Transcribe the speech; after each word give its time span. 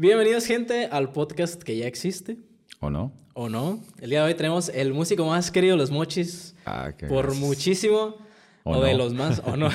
Bienvenidos, 0.00 0.46
gente, 0.46 0.86
al 0.90 1.12
podcast 1.12 1.62
que 1.62 1.76
ya 1.76 1.86
existe. 1.86 2.38
¿O 2.80 2.88
no? 2.88 3.12
¿O 3.34 3.50
no? 3.50 3.84
El 4.00 4.08
día 4.08 4.20
de 4.20 4.28
hoy 4.28 4.34
tenemos 4.34 4.70
el 4.70 4.94
músico 4.94 5.26
más 5.26 5.50
querido 5.50 5.74
de 5.74 5.78
los 5.82 5.90
mochis. 5.90 6.54
Ah, 6.64 6.92
qué 6.96 7.06
por 7.06 7.26
gracias. 7.26 7.46
muchísimo. 7.46 8.16
¿O 8.64 8.76
O, 8.76 8.82
de 8.82 8.94
los 8.94 9.14
más, 9.14 9.42
o 9.44 9.56
no. 9.56 9.70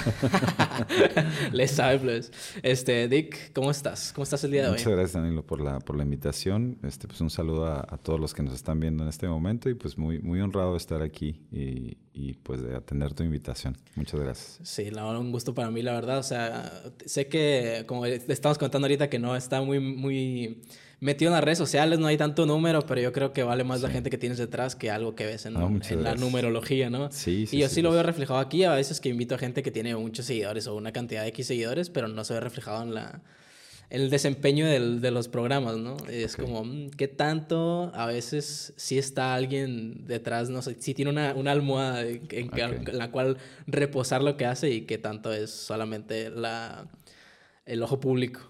Les 1.52 1.72
sabe, 1.72 2.00
pues. 2.00 2.32
Este, 2.62 3.08
Dick, 3.08 3.52
¿cómo 3.54 3.72
estás? 3.72 4.12
¿Cómo 4.14 4.24
estás 4.24 4.44
el 4.44 4.52
día 4.52 4.64
de 4.64 4.70
Muchas 4.72 4.88
hoy? 4.88 4.94
gracias, 4.94 5.14
Danilo, 5.14 5.44
por 5.46 5.62
la, 5.62 5.80
por 5.80 5.98
la 5.98 6.04
invitación. 6.04 6.78
Este, 6.84 7.08
pues 7.08 7.20
un 7.22 7.30
saludo 7.30 7.66
a, 7.66 7.80
a 7.80 7.98
todos 7.98 8.20
los 8.20 8.34
que 8.34 8.44
nos 8.44 8.54
están 8.54 8.80
viendo 8.80 9.04
en 9.04 9.10
este 9.10 9.28
momento 9.28 9.70
y 9.70 9.74
pues 9.74 9.98
muy, 9.98 10.20
muy 10.20 10.40
honrado 10.42 10.72
de 10.72 10.78
estar 10.78 11.02
aquí 11.02 11.42
y, 11.52 11.98
y, 12.14 12.34
pues 12.34 12.62
de 12.62 12.76
atender 12.76 13.14
tu 13.14 13.24
invitación. 13.24 13.76
Muchas 13.96 14.20
gracias. 14.20 14.60
Sí, 14.64 14.92
la 14.92 15.06
un 15.06 15.32
gusto 15.32 15.54
para 15.54 15.72
mí, 15.72 15.82
la 15.82 15.94
verdad. 15.94 16.20
O 16.20 16.24
sea, 16.24 16.84
sé 17.06 17.28
que, 17.28 17.86
como 17.88 18.06
le 18.06 18.16
estamos 18.28 18.58
contando 18.58 18.86
ahorita, 18.86 19.10
que 19.10 19.20
no 19.20 19.36
está 19.36 19.62
muy, 19.62 19.80
muy 19.80 20.62
metido 21.00 21.30
en 21.30 21.34
las 21.36 21.44
redes 21.44 21.58
sociales, 21.58 22.00
no 22.00 22.08
hay 22.08 22.18
tanto 22.18 22.46
número, 22.46 22.86
pero 22.86 23.02
yo 23.02 23.12
creo 23.12 23.34
que 23.34 23.44
vale 23.44 23.64
más 23.64 23.82
la 23.82 23.90
gente 23.90 24.10
que 24.10 24.18
tienes 24.18 24.38
detrás 24.38 24.76
que 24.76 24.90
algo 24.92 25.16
que 25.16 25.26
ves 25.26 25.46
en, 25.46 25.54
la 25.56 25.68
gracias. 25.70 26.20
numerología, 26.20 26.90
¿no? 26.90 27.12
Sí, 27.12 27.46
sí, 27.48 27.58
Y 27.58 27.60
yo 27.62 27.70
sí, 27.70 27.76
sí 27.76 27.82
lo 27.82 27.92
veo 27.92 28.04
reflejado 28.04 28.40
aquí, 28.40 28.64
a 28.64 28.74
veces 28.74 29.00
que 29.02 29.10
invito 29.10 29.36
a 29.36 29.38
gente 29.38 29.62
que 29.64 29.72
tiene 29.72 29.96
muchos 29.96 30.26
seguidores 30.26 30.68
o 30.68 30.76
una 30.76 30.92
cantidad 30.92 31.22
de 31.24 31.30
X 31.30 31.48
seguidores, 31.48 31.90
pero 31.90 32.08
no 32.08 32.24
se 32.24 32.34
ve 32.34 32.40
reflejado 32.40 32.84
en 32.84 32.94
la 32.94 33.22
el 33.92 34.10
desempeño 34.10 34.66
del- 34.66 35.00
de 35.00 35.12
los 35.12 35.28
programas, 35.28 35.78
¿no? 35.78 35.96
Es 36.10 36.36
como, 36.38 36.66
mm, 36.66 36.90
¿qué 36.98 37.08
tanto 37.08 37.92
a 37.94 38.08
veces 38.08 38.74
sí 38.78 38.98
está 38.98 39.36
alguien 39.36 40.08
detrás, 40.08 40.50
no 40.50 40.64
sé, 40.64 40.76
si 40.80 40.96
tiene 40.96 41.12
una, 41.12 41.36
una 41.36 41.52
almohada 41.52 42.02
en, 42.02 42.28
en 42.32 42.98
la 42.98 43.12
cual 43.12 43.38
reposar 43.68 44.24
lo 44.24 44.38
que 44.38 44.48
hace 44.48 44.72
y 44.72 44.82
qué 44.82 44.98
tanto 44.98 45.32
es 45.32 45.52
solamente 45.52 46.32
la, 46.32 46.88
el 47.68 47.84
ojo 47.84 48.00
público? 48.00 48.42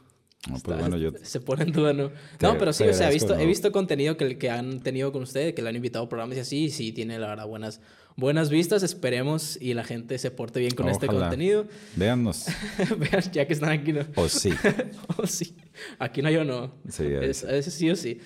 No, 0.50 0.58
pues 0.60 0.80
bueno, 0.80 0.98
yo 0.98 1.12
Se 1.24 1.40
pone 1.40 1.64
en 1.64 1.72
duda, 1.72 1.94
¿no? 1.94 2.10
te- 2.38 2.46
no, 2.46 2.58
pero 2.58 2.72
sí, 2.74 2.84
o 2.84 2.94
sea, 2.94 3.10
he 3.10 3.14
visto, 3.14 3.34
he 3.36 3.40
¿no? 3.44 3.48
visto 3.48 3.72
contenido 3.72 4.16
que, 4.18 4.38
que 4.38 4.50
han 4.50 4.80
tenido 4.82 5.12
con 5.12 5.24
ustedes, 5.24 5.54
que 5.54 5.62
le 5.62 5.70
han 5.70 5.76
invitado 5.76 6.06
a 6.06 6.10
programas 6.10 6.38
y 6.38 6.42
así, 6.42 6.64
y 6.66 6.70
sí 6.70 6.92
tiene, 6.92 7.18
la 7.18 7.28
verdad, 7.30 7.48
buenas, 7.48 7.82
buenas 8.16 8.50
vistas. 8.52 8.84
Esperemos 8.84 9.58
y 9.60 9.74
la 9.74 9.84
gente 9.84 10.18
se 10.20 10.30
porte 10.32 10.60
bien 10.60 10.76
con 10.76 10.88
este 10.90 11.08
Ojalá. 11.08 11.22
contenido. 11.30 11.66
véannos. 11.96 12.46
Vean, 13.00 13.24
ya 13.32 13.48
que 13.48 13.54
están 13.54 13.70
aquí, 13.70 13.92
¿no? 13.92 14.02
O 14.16 14.30
sí. 14.30 14.52
Oh, 15.18 15.26
sí. 15.26 15.56
Aquí 16.00 16.22
no, 16.22 16.30
yo 16.30 16.44
no. 16.44 16.74
Sí, 16.90 17.04
ahí 17.06 17.30
es, 17.30 17.38
sí. 17.38 17.46
es 17.50 17.66
sí 17.74 17.90
o 17.90 17.96
sí. 17.96 18.20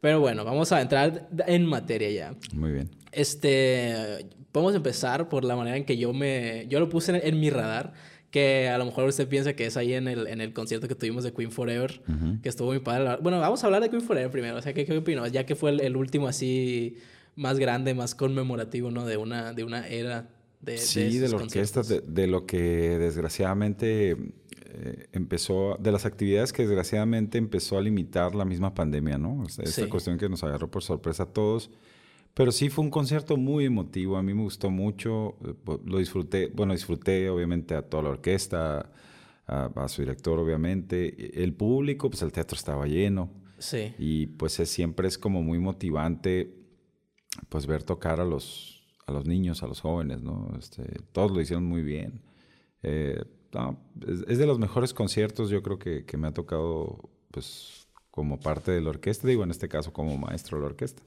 Pero 0.00 0.20
bueno, 0.20 0.44
vamos 0.44 0.70
a 0.70 0.80
entrar 0.80 1.28
en 1.46 1.64
materia 1.66 2.10
ya. 2.10 2.34
Muy 2.52 2.72
bien. 2.72 2.90
Este, 3.10 4.26
podemos 4.52 4.74
empezar 4.74 5.28
por 5.28 5.44
la 5.44 5.56
manera 5.56 5.76
en 5.76 5.84
que 5.84 5.96
yo 5.96 6.12
me, 6.12 6.66
yo 6.68 6.78
lo 6.78 6.88
puse 6.88 7.12
en, 7.16 7.20
en 7.26 7.40
mi 7.40 7.50
radar, 7.50 7.92
que 8.34 8.68
a 8.68 8.78
lo 8.78 8.84
mejor 8.84 9.04
usted 9.06 9.28
piensa 9.28 9.52
que 9.54 9.64
es 9.66 9.76
ahí 9.76 9.92
en 9.94 10.08
el, 10.08 10.26
en 10.26 10.40
el 10.40 10.52
concierto 10.52 10.88
que 10.88 10.96
tuvimos 10.96 11.22
de 11.22 11.32
Queen 11.32 11.52
Forever, 11.52 12.02
que 12.42 12.48
estuvo 12.48 12.70
muy 12.70 12.80
padre. 12.80 13.18
Bueno, 13.22 13.38
vamos 13.38 13.62
a 13.62 13.68
hablar 13.68 13.80
de 13.80 13.90
Queen 13.90 14.02
Forever 14.02 14.28
primero, 14.28 14.56
o 14.56 14.60
sea, 14.60 14.74
¿qué, 14.74 14.84
qué 14.84 14.96
opinas? 14.98 15.30
Ya 15.30 15.46
que 15.46 15.54
fue 15.54 15.70
el, 15.70 15.80
el 15.80 15.96
último 15.96 16.26
así 16.26 16.96
más 17.36 17.60
grande, 17.60 17.94
más 17.94 18.16
conmemorativo, 18.16 18.90
¿no? 18.90 19.06
De 19.06 19.18
una, 19.18 19.52
de 19.52 19.62
una 19.62 19.86
era 19.86 20.28
de, 20.60 20.78
Sí, 20.78 21.18
de, 21.20 21.26
esos 21.26 21.38
la 21.40 21.44
orquesta, 21.46 21.82
de, 21.82 22.00
de 22.00 22.26
lo 22.26 22.44
que 22.44 22.98
desgraciadamente 22.98 24.16
eh, 24.66 25.06
empezó, 25.12 25.76
de 25.80 25.92
las 25.92 26.04
actividades 26.04 26.52
que 26.52 26.62
desgraciadamente 26.62 27.38
empezó 27.38 27.78
a 27.78 27.82
limitar 27.82 28.34
la 28.34 28.44
misma 28.44 28.74
pandemia, 28.74 29.16
¿no? 29.16 29.42
O 29.42 29.48
sea, 29.48 29.64
Esta 29.64 29.82
Sí. 29.84 29.88
cuestión 29.88 30.18
que 30.18 30.28
nos 30.28 30.42
agarró 30.42 30.68
por 30.68 30.82
sorpresa 30.82 31.22
a 31.22 31.26
todos. 31.26 31.70
Pero 32.34 32.50
sí 32.50 32.68
fue 32.68 32.84
un 32.84 32.90
concierto 32.90 33.36
muy 33.36 33.64
emotivo, 33.66 34.16
a 34.16 34.22
mí 34.22 34.34
me 34.34 34.42
gustó 34.42 34.68
mucho, 34.70 35.36
eh, 35.44 35.54
lo 35.84 35.98
disfruté, 35.98 36.48
bueno, 36.52 36.72
disfruté 36.72 37.30
obviamente 37.30 37.74
a 37.76 37.82
toda 37.82 38.02
la 38.02 38.08
orquesta, 38.10 38.90
a, 39.46 39.66
a 39.76 39.88
su 39.88 40.02
director 40.02 40.38
obviamente, 40.38 41.42
el 41.44 41.52
público, 41.54 42.10
pues 42.10 42.22
el 42.22 42.32
teatro 42.32 42.56
estaba 42.56 42.86
lleno 42.86 43.30
Sí. 43.58 43.94
y 43.98 44.26
pues 44.26 44.58
es- 44.58 44.68
siempre 44.70 45.06
es 45.06 45.16
como 45.16 45.42
muy 45.42 45.58
motivante 45.58 46.54
pues 47.48 47.66
ver 47.66 47.82
tocar 47.82 48.20
a 48.20 48.24
los, 48.24 48.82
a 49.06 49.12
los 49.12 49.26
niños, 49.26 49.62
a 49.62 49.66
los 49.66 49.80
jóvenes, 49.80 50.22
¿no? 50.22 50.52
Este, 50.58 50.82
todos 51.12 51.30
lo 51.30 51.40
hicieron 51.40 51.64
muy 51.64 51.82
bien. 51.82 52.20
Eh, 52.82 53.22
no, 53.52 53.78
es, 54.06 54.24
es 54.28 54.38
de 54.38 54.46
los 54.46 54.58
mejores 54.58 54.92
conciertos 54.94 55.50
yo 55.50 55.62
creo 55.62 55.78
que, 55.78 56.04
que 56.04 56.16
me 56.16 56.26
ha 56.28 56.32
tocado 56.32 57.10
pues 57.30 57.86
como 58.10 58.38
parte 58.40 58.70
de 58.72 58.80
la 58.80 58.90
orquesta, 58.90 59.26
digo 59.28 59.42
en 59.44 59.50
este 59.50 59.68
caso 59.68 59.92
como 59.92 60.16
maestro 60.16 60.58
de 60.58 60.62
la 60.62 60.68
orquesta. 60.68 61.02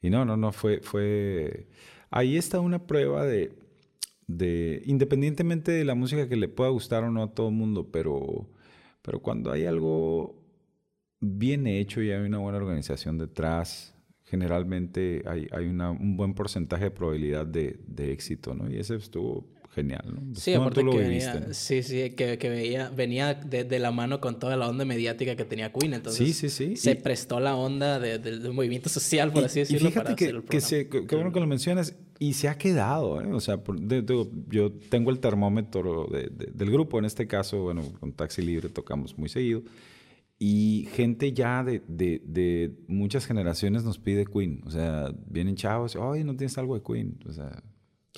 Y 0.00 0.10
no, 0.10 0.24
no, 0.24 0.36
no, 0.36 0.52
fue, 0.52 0.80
fue... 0.82 1.68
Ahí 2.10 2.36
está 2.36 2.60
una 2.60 2.86
prueba 2.86 3.24
de, 3.26 3.52
de, 4.26 4.82
independientemente 4.86 5.72
de 5.72 5.84
la 5.84 5.94
música 5.94 6.28
que 6.28 6.36
le 6.36 6.48
pueda 6.48 6.70
gustar 6.70 7.04
o 7.04 7.10
no 7.10 7.22
a 7.22 7.34
todo 7.34 7.48
el 7.48 7.54
mundo, 7.54 7.90
pero, 7.90 8.48
pero 9.02 9.20
cuando 9.20 9.52
hay 9.52 9.66
algo 9.66 10.36
bien 11.20 11.66
hecho 11.66 12.02
y 12.02 12.10
hay 12.12 12.24
una 12.24 12.38
buena 12.38 12.58
organización 12.58 13.18
detrás, 13.18 13.94
generalmente 14.24 15.22
hay, 15.26 15.48
hay 15.52 15.66
una- 15.66 15.90
un 15.90 16.16
buen 16.16 16.34
porcentaje 16.34 16.84
de 16.84 16.90
probabilidad 16.90 17.46
de, 17.46 17.80
de 17.86 18.12
éxito, 18.12 18.54
¿no? 18.54 18.70
Y 18.70 18.78
ese 18.78 18.96
estuvo 18.96 19.48
genial, 19.74 20.02
¿no? 20.12 20.20
Pues 20.32 20.40
Sí, 20.42 20.54
aparte 20.54 20.80
tú 20.80 20.86
lo 20.86 20.92
que 20.92 20.98
viviste, 21.08 21.32
venía, 21.32 21.46
¿no? 21.48 21.54
sí, 21.54 21.82
sí, 21.82 22.10
que, 22.10 22.38
que 22.38 22.48
veía, 22.48 22.90
venía 22.90 23.34
de, 23.34 23.64
de 23.64 23.78
la 23.78 23.90
mano 23.92 24.20
con 24.20 24.38
toda 24.38 24.56
la 24.56 24.68
onda 24.68 24.84
mediática 24.84 25.36
que 25.36 25.44
tenía 25.44 25.72
Queen, 25.72 25.94
entonces 25.94 26.26
Sí, 26.26 26.32
sí, 26.32 26.48
sí. 26.48 26.76
se 26.76 26.92
Y- 26.92 26.94
prestó 26.96 27.38
la 27.40 27.54
onda 27.56 27.98
de- 28.00 28.18
de- 28.18 28.38
del 28.38 28.52
movimiento 28.52 28.88
social, 28.88 29.30
por 29.32 29.42
Y- 29.42 29.46
así 29.46 29.58
y 29.60 29.62
decirlo, 29.62 29.88
fíjate 29.90 30.04
para 30.04 30.16
que, 30.16 30.24
hacer 30.24 30.36
el 30.36 30.42
que 30.44 30.60
se- 30.60 30.84
bueno 31.16 31.32
que 31.32 31.40
lo 31.40 31.46
mencionas 31.46 31.94
y 32.18 32.32
se 32.32 32.48
ha 32.48 32.58
quedado, 32.58 33.20
¿eh? 33.20 33.32
O 33.32 33.40
sea, 33.40 33.62
por- 33.62 33.78
yo 34.50 34.72
tengo 34.90 35.10
el 35.10 35.20
termómetro 35.20 36.08
de- 36.10 36.28
de- 36.30 36.50
del 36.52 36.70
grupo, 36.70 36.98
en 36.98 37.04
este 37.04 37.26
caso, 37.28 37.62
bueno, 37.62 37.82
con 38.00 38.12
Taxi 38.12 38.42
Libre 38.42 38.68
tocamos 38.70 39.16
muy 39.16 39.28
seguido 39.28 39.62
y 40.40 40.88
gente 40.94 41.32
ya 41.32 41.62
de, 41.62 41.82
de- 41.88 42.22
de 42.24 42.72
muchas 42.88 43.26
generaciones 43.26 43.84
nos 43.84 43.98
pide 43.98 44.24
Queen, 44.24 44.62
o 44.66 44.70
sea, 44.70 45.12
vienen 45.26 45.54
chavos, 45.56 45.94
oye, 45.96 46.24
¿no 46.24 46.36
tienes 46.36 46.56
algo 46.58 46.74
de 46.76 46.82
Queen? 46.82 47.18
O 47.28 47.32
sea, 47.32 47.62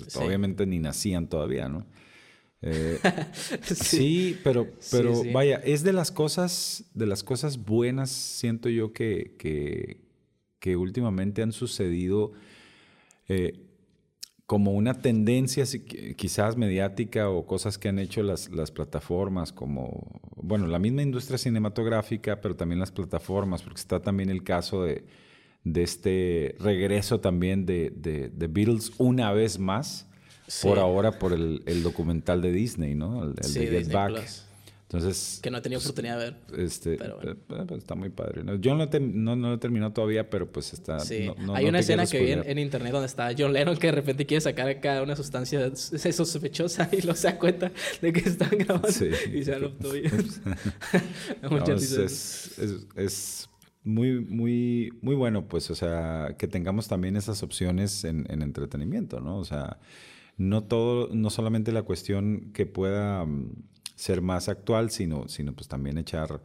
pues, 0.00 0.12
Sí. 0.12 0.19
obviamente 0.19 0.66
ni 0.66 0.78
nacían 0.78 1.28
todavía, 1.28 1.69
¿no? 1.69 1.87
Eh, 2.62 2.99
Sí. 3.62 3.75
Sí, 3.75 4.38
pero, 4.44 4.69
pero 4.91 5.15
sí. 5.22 5.33
vaya, 5.33 5.56
es 5.65 5.83
de 5.83 5.93
las 5.93 6.11
cosas, 6.12 6.84
de 6.94 7.06
las 7.06 7.22
cosas 7.25 7.65
buenas, 7.65 8.10
siento 8.10 8.69
yo 8.69 8.93
que, 8.93 9.34
que, 9.39 10.00
que 10.59 10.77
últimamente 10.77 11.43
han 11.43 11.53
sucedido 11.53 12.33
eh, 13.28 13.66
como 14.47 14.72
una 14.72 15.00
tendencia 15.00 15.65
quizás 16.16 16.56
mediática 16.56 17.31
o 17.31 17.47
cosas 17.47 17.78
que 17.78 17.89
han 17.89 18.00
hecho 18.00 18.22
las, 18.25 18.50
las 18.50 18.72
plataformas, 18.72 19.53
como, 19.53 20.21
bueno, 20.37 20.66
la 20.66 20.81
misma 20.81 21.03
industria 21.03 21.39
cinematográfica, 21.39 22.41
pero 22.41 22.56
también 22.56 22.81
las 22.81 22.91
plataformas, 22.91 23.62
porque 23.62 23.78
está 23.81 24.03
también 24.03 24.28
el 24.28 24.43
caso 24.43 24.83
de, 24.83 25.05
de 25.65 25.82
este 25.82 26.56
regreso 26.59 27.21
también 27.21 27.66
de, 27.66 27.93
de, 27.94 28.28
de 28.31 28.47
Beatles 28.47 28.93
una 28.98 29.32
vez 29.32 29.59
más, 29.59 30.06
Sí. 30.47 30.66
por 30.66 30.81
ahora 30.81 31.12
por 31.19 31.32
el, 31.32 31.62
el 31.66 31.82
documental 31.84 32.43
de 32.43 32.50
Disney, 32.50 32.97
¿no? 32.97 33.22
El, 33.22 33.34
el 33.38 33.44
Sí, 33.44 33.60
de 33.60 33.66
Get 33.66 33.78
Disney 33.78 33.94
Back. 33.94 34.12
Plus. 34.15 34.43
Entonces, 34.82 35.38
Que 35.41 35.48
no 35.53 35.59
he 35.59 35.60
tenido 35.60 35.81
oportunidad 35.81 36.19
de 36.19 36.25
ver. 36.32 36.37
este, 36.59 36.97
Pero 36.97 37.15
bueno. 37.19 37.31
eh, 37.31 37.37
pues, 37.69 37.78
está 37.78 37.94
muy 37.94 38.09
padre. 38.09 38.43
Yo 38.59 38.75
no, 38.75 38.88
te- 38.88 38.98
no, 38.98 39.37
no 39.37 39.50
lo 39.50 39.54
he 39.54 39.59
terminado 39.59 39.93
todavía, 39.93 40.28
pero 40.28 40.50
pues 40.50 40.72
está... 40.72 40.98
Sí. 40.98 41.26
no- 41.28 41.37
no- 41.47 41.54
Hay 41.54 41.66
una 41.66 41.78
escena 41.78 42.04
que 42.04 42.21
vi 42.21 42.32
en, 42.32 42.59
internet 42.59 42.91
donde 42.91 43.06
está 43.06 43.31
John 43.38 43.53
Lennon 43.53 43.77
que 43.77 43.87
de 43.87 43.92
repente 43.92 44.27
quiere 44.27 44.41
sacar 44.41 44.69
acá 44.69 45.00
una 45.00 45.15
sustancia 45.15 45.71
sospechosa 45.77 46.88
y 46.91 47.03
lo 47.03 47.15
se 47.15 47.28
da 47.28 47.38
cuenta 47.38 47.71
de 48.03 48.12
que 48.12 48.19
están 48.28 48.50
grabando 48.59 48.91
Sí. 48.91 49.09
y 49.32 49.44
se 49.44 49.56
lo 49.60 49.69
es, 51.69 51.92
es- 52.59 52.87
es 52.97 53.48
muy, 53.84 54.20
muy, 54.20 54.92
muy 55.02 55.14
bueno, 55.14 55.48
pues, 55.48 55.70
o 55.70 55.74
sea, 55.74 56.34
que 56.38 56.46
tengamos 56.48 56.88
también 56.88 57.16
esas 57.16 57.42
opciones 57.42 58.04
en, 58.04 58.26
en 58.30 58.42
entretenimiento, 58.42 59.20
¿no? 59.20 59.38
O 59.38 59.44
sea, 59.44 59.78
no 60.36 60.64
todo, 60.64 61.08
no 61.14 61.30
solamente 61.30 61.72
la 61.72 61.82
cuestión 61.82 62.50
que 62.52 62.66
pueda 62.66 63.24
mm, 63.24 63.52
ser 63.94 64.20
más 64.22 64.48
actual, 64.48 64.91
sino, 64.91 65.28
sino 65.28 65.54
pues 65.54 65.68
también 65.68 65.98
echar 65.98 66.41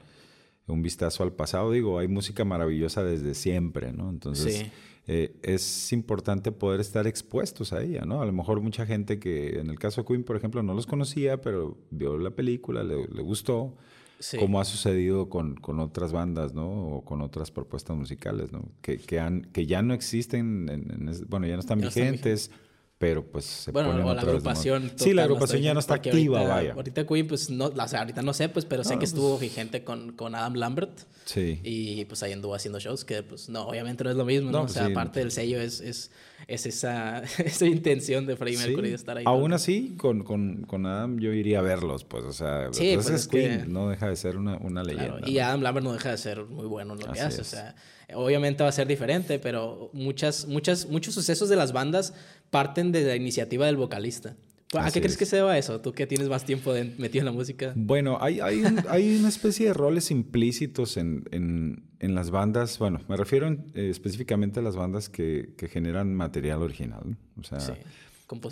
un 0.67 0.81
vistazo 0.81 1.23
al 1.23 1.33
pasado. 1.33 1.71
Digo, 1.71 1.99
hay 1.99 2.07
música 2.07 2.43
maravillosa 2.45 3.03
desde 3.03 3.33
siempre, 3.35 3.91
¿no? 3.93 4.09
Entonces, 4.09 4.55
Sí. 4.57 4.65
eh, 5.07 5.35
es 5.43 5.93
importante 5.93 6.51
poder 6.51 6.79
estar 6.79 7.05
expuestos 7.05 7.71
a 7.73 7.83
ella, 7.83 8.03
¿no? 8.05 8.21
A 8.21 8.25
lo 8.25 8.31
mejor 8.33 8.61
mucha 8.61 8.85
gente 8.85 9.19
que, 9.19 9.59
en 9.59 9.69
el 9.69 9.77
caso 9.77 10.01
de 10.01 10.07
Queen, 10.07 10.23
por 10.23 10.35
ejemplo, 10.37 10.63
no 10.63 10.73
los 10.73 10.87
conocía, 10.87 11.39
pero 11.41 11.77
vio 11.91 12.17
la 12.17 12.31
película, 12.31 12.83
le, 12.83 13.07
le 13.07 13.21
gustó, 13.21 13.75
Sí. 14.19 14.37
como 14.37 14.59
ha 14.61 14.65
sucedido 14.65 15.29
con, 15.29 15.55
con 15.55 15.79
otras 15.79 16.11
bandas, 16.13 16.53
¿no? 16.53 16.67
O 16.95 17.05
con 17.05 17.21
otras 17.21 17.51
propuestas 17.51 17.95
musicales, 17.97 18.51
¿no? 18.51 18.63
Que, 18.81 18.97
que, 18.97 19.19
han, 19.19 19.41
que 19.51 19.65
ya 19.65 19.81
no 19.81 19.93
existen, 19.93 20.69
en- 20.69 20.91
en 20.91 21.09
es- 21.09 21.27
bueno, 21.27 21.47
ya 21.47 21.53
no 21.55 21.59
están 21.59 21.79
Ya 21.79 21.83
no 21.85 21.89
están 21.89 22.03
vigentes, 22.03 22.49
pero 22.97 23.25
pues 23.29 23.43
se 23.43 23.71
bueno, 23.71 23.89
ponen 23.91 24.05
o 24.07 24.13
la 24.13 24.21
agrupación. 24.21 24.91
Sí, 24.95 25.13
la 25.13 25.23
agrupación 25.23 25.61
ya 25.61 25.73
no 25.73 25.81
está 25.81 25.95
activa, 25.95 26.39
ahorita, 26.39 26.55
vaya. 26.55 26.73
Ahorita 26.73 27.05
Queen, 27.05 27.27
pues 27.27 27.49
no, 27.49 27.65
o 27.65 27.87
sea, 27.89 27.99
ahorita 27.99 28.21
no 28.21 28.33
sé, 28.33 28.47
pues, 28.47 28.63
pero 28.65 28.83
sé 28.85 28.91
que 28.93 28.99
pues- 28.99 29.09
estuvo 29.09 29.37
vigente 29.37 29.83
con, 29.83 30.13
con 30.13 30.33
Adam 30.33 30.53
Lambert. 30.55 30.97
Sí. 31.25 31.59
Y 31.63 32.05
pues 32.05 32.23
ahí 32.23 32.31
anduvo 32.31 32.55
haciendo 32.55 32.79
shows 32.79 33.03
que, 33.03 33.21
pues, 33.21 33.49
no, 33.49 33.63
obviamente 33.67 34.03
no 34.05 34.11
es 34.11 34.15
lo 34.15 34.23
mismo, 34.25 34.49
No, 34.49 34.59
¿no? 34.59 34.63
pues, 34.63 34.71
o 34.71 34.75
sea, 34.75 34.85
sí. 34.85 34.91
aparte 34.93 35.19
del 35.19 35.31
sello 35.31 35.59
es, 35.59 35.81
es, 35.81 36.09
es 36.47 36.65
esa, 36.65 37.23
esa 37.43 37.65
intención 37.65 38.25
de 38.25 38.35
Freddie 38.35 38.57
Sí. 38.57 38.67
Mercury 38.67 38.89
de 38.89 38.95
estar 38.95 39.17
ahí. 39.17 39.23
Aún 39.27 39.53
así, 39.53 39.95
con, 39.97 40.23
con, 40.23 40.63
con 40.63 40.85
Adam 40.85 41.19
yo 41.19 41.33
iría 41.33 41.59
a 41.59 41.61
verlos, 41.61 42.03
pues, 42.03 42.23
o 42.23 42.33
sea, 42.33 42.69
Sí, 42.71 42.91
pues, 42.95 43.07
pues, 43.07 43.21
es 43.21 43.27
que- 43.27 43.65
no 43.67 43.89
deja 43.89 44.07
de 44.09 44.15
ser 44.15 44.37
una, 44.37 44.57
una 44.57 44.83
Claro, 44.83 45.17
leyenda. 45.19 45.29
Y. 45.29 45.39
Adam 45.39 45.61
Lambert 45.61 45.83
no 45.85 45.93
deja 45.93 46.11
de 46.11 46.17
ser 46.17 46.45
muy 46.45 46.65
bueno 46.67 46.93
en 46.93 46.99
lo 46.99 47.05
que 47.13 47.19
Así 47.19 47.27
hace. 47.27 47.41
O 47.41 47.43
sea, 47.45 47.75
obviamente 48.13 48.63
va 48.63 48.69
a 48.69 48.73
ser 48.73 48.87
diferente, 48.87 49.39
pero 49.39 49.89
muchas, 49.93 50.45
muchas, 50.47 50.87
muchos 50.87 51.13
sucesos 51.13 51.49
de 51.49 51.55
las 51.55 51.71
bandas 51.73 52.13
parten 52.51 52.91
de 52.91 53.03
la 53.03 53.15
iniciativa 53.15 53.65
del 53.65 53.77
vocalista. 53.77 54.35
¿A 54.73 54.85
Así 54.85 54.95
qué 54.95 55.01
crees 55.01 55.13
es. 55.13 55.17
que 55.19 55.25
se 55.25 55.35
deba 55.37 55.57
eso? 55.57 55.79
Tú 55.79 55.93
que 55.93 56.07
tienes 56.07 56.27
más 56.27 56.43
tiempo 56.45 56.73
de- 56.73 56.95
metido 56.97 57.21
en 57.21 57.25
la 57.25 57.31
música. 57.31 57.71
Bueno, 57.75 58.17
hay, 58.19 58.39
hay, 58.41 58.61
un- 58.61 58.79
hay 58.89 59.17
una 59.19 59.29
especie 59.29 59.67
de 59.67 59.73
roles 59.73 60.11
implícitos 60.11 60.97
en, 60.97 61.23
en, 61.31 61.83
en 61.99 62.15
las 62.15 62.31
bandas. 62.31 62.77
Bueno, 62.79 62.99
me 63.07 63.15
refiero 63.15 63.47
en- 63.47 63.71
eh, 63.75 63.89
específicamente 63.89 64.59
a 64.59 64.63
las 64.63 64.75
bandas 64.75 65.07
que, 65.07 65.53
que 65.57 65.67
generan 65.67 66.13
material 66.15 66.61
original. 66.61 67.01
¿no? 67.05 67.17
O 67.39 67.43
sea, 67.43 67.59
Sí. 67.59 67.73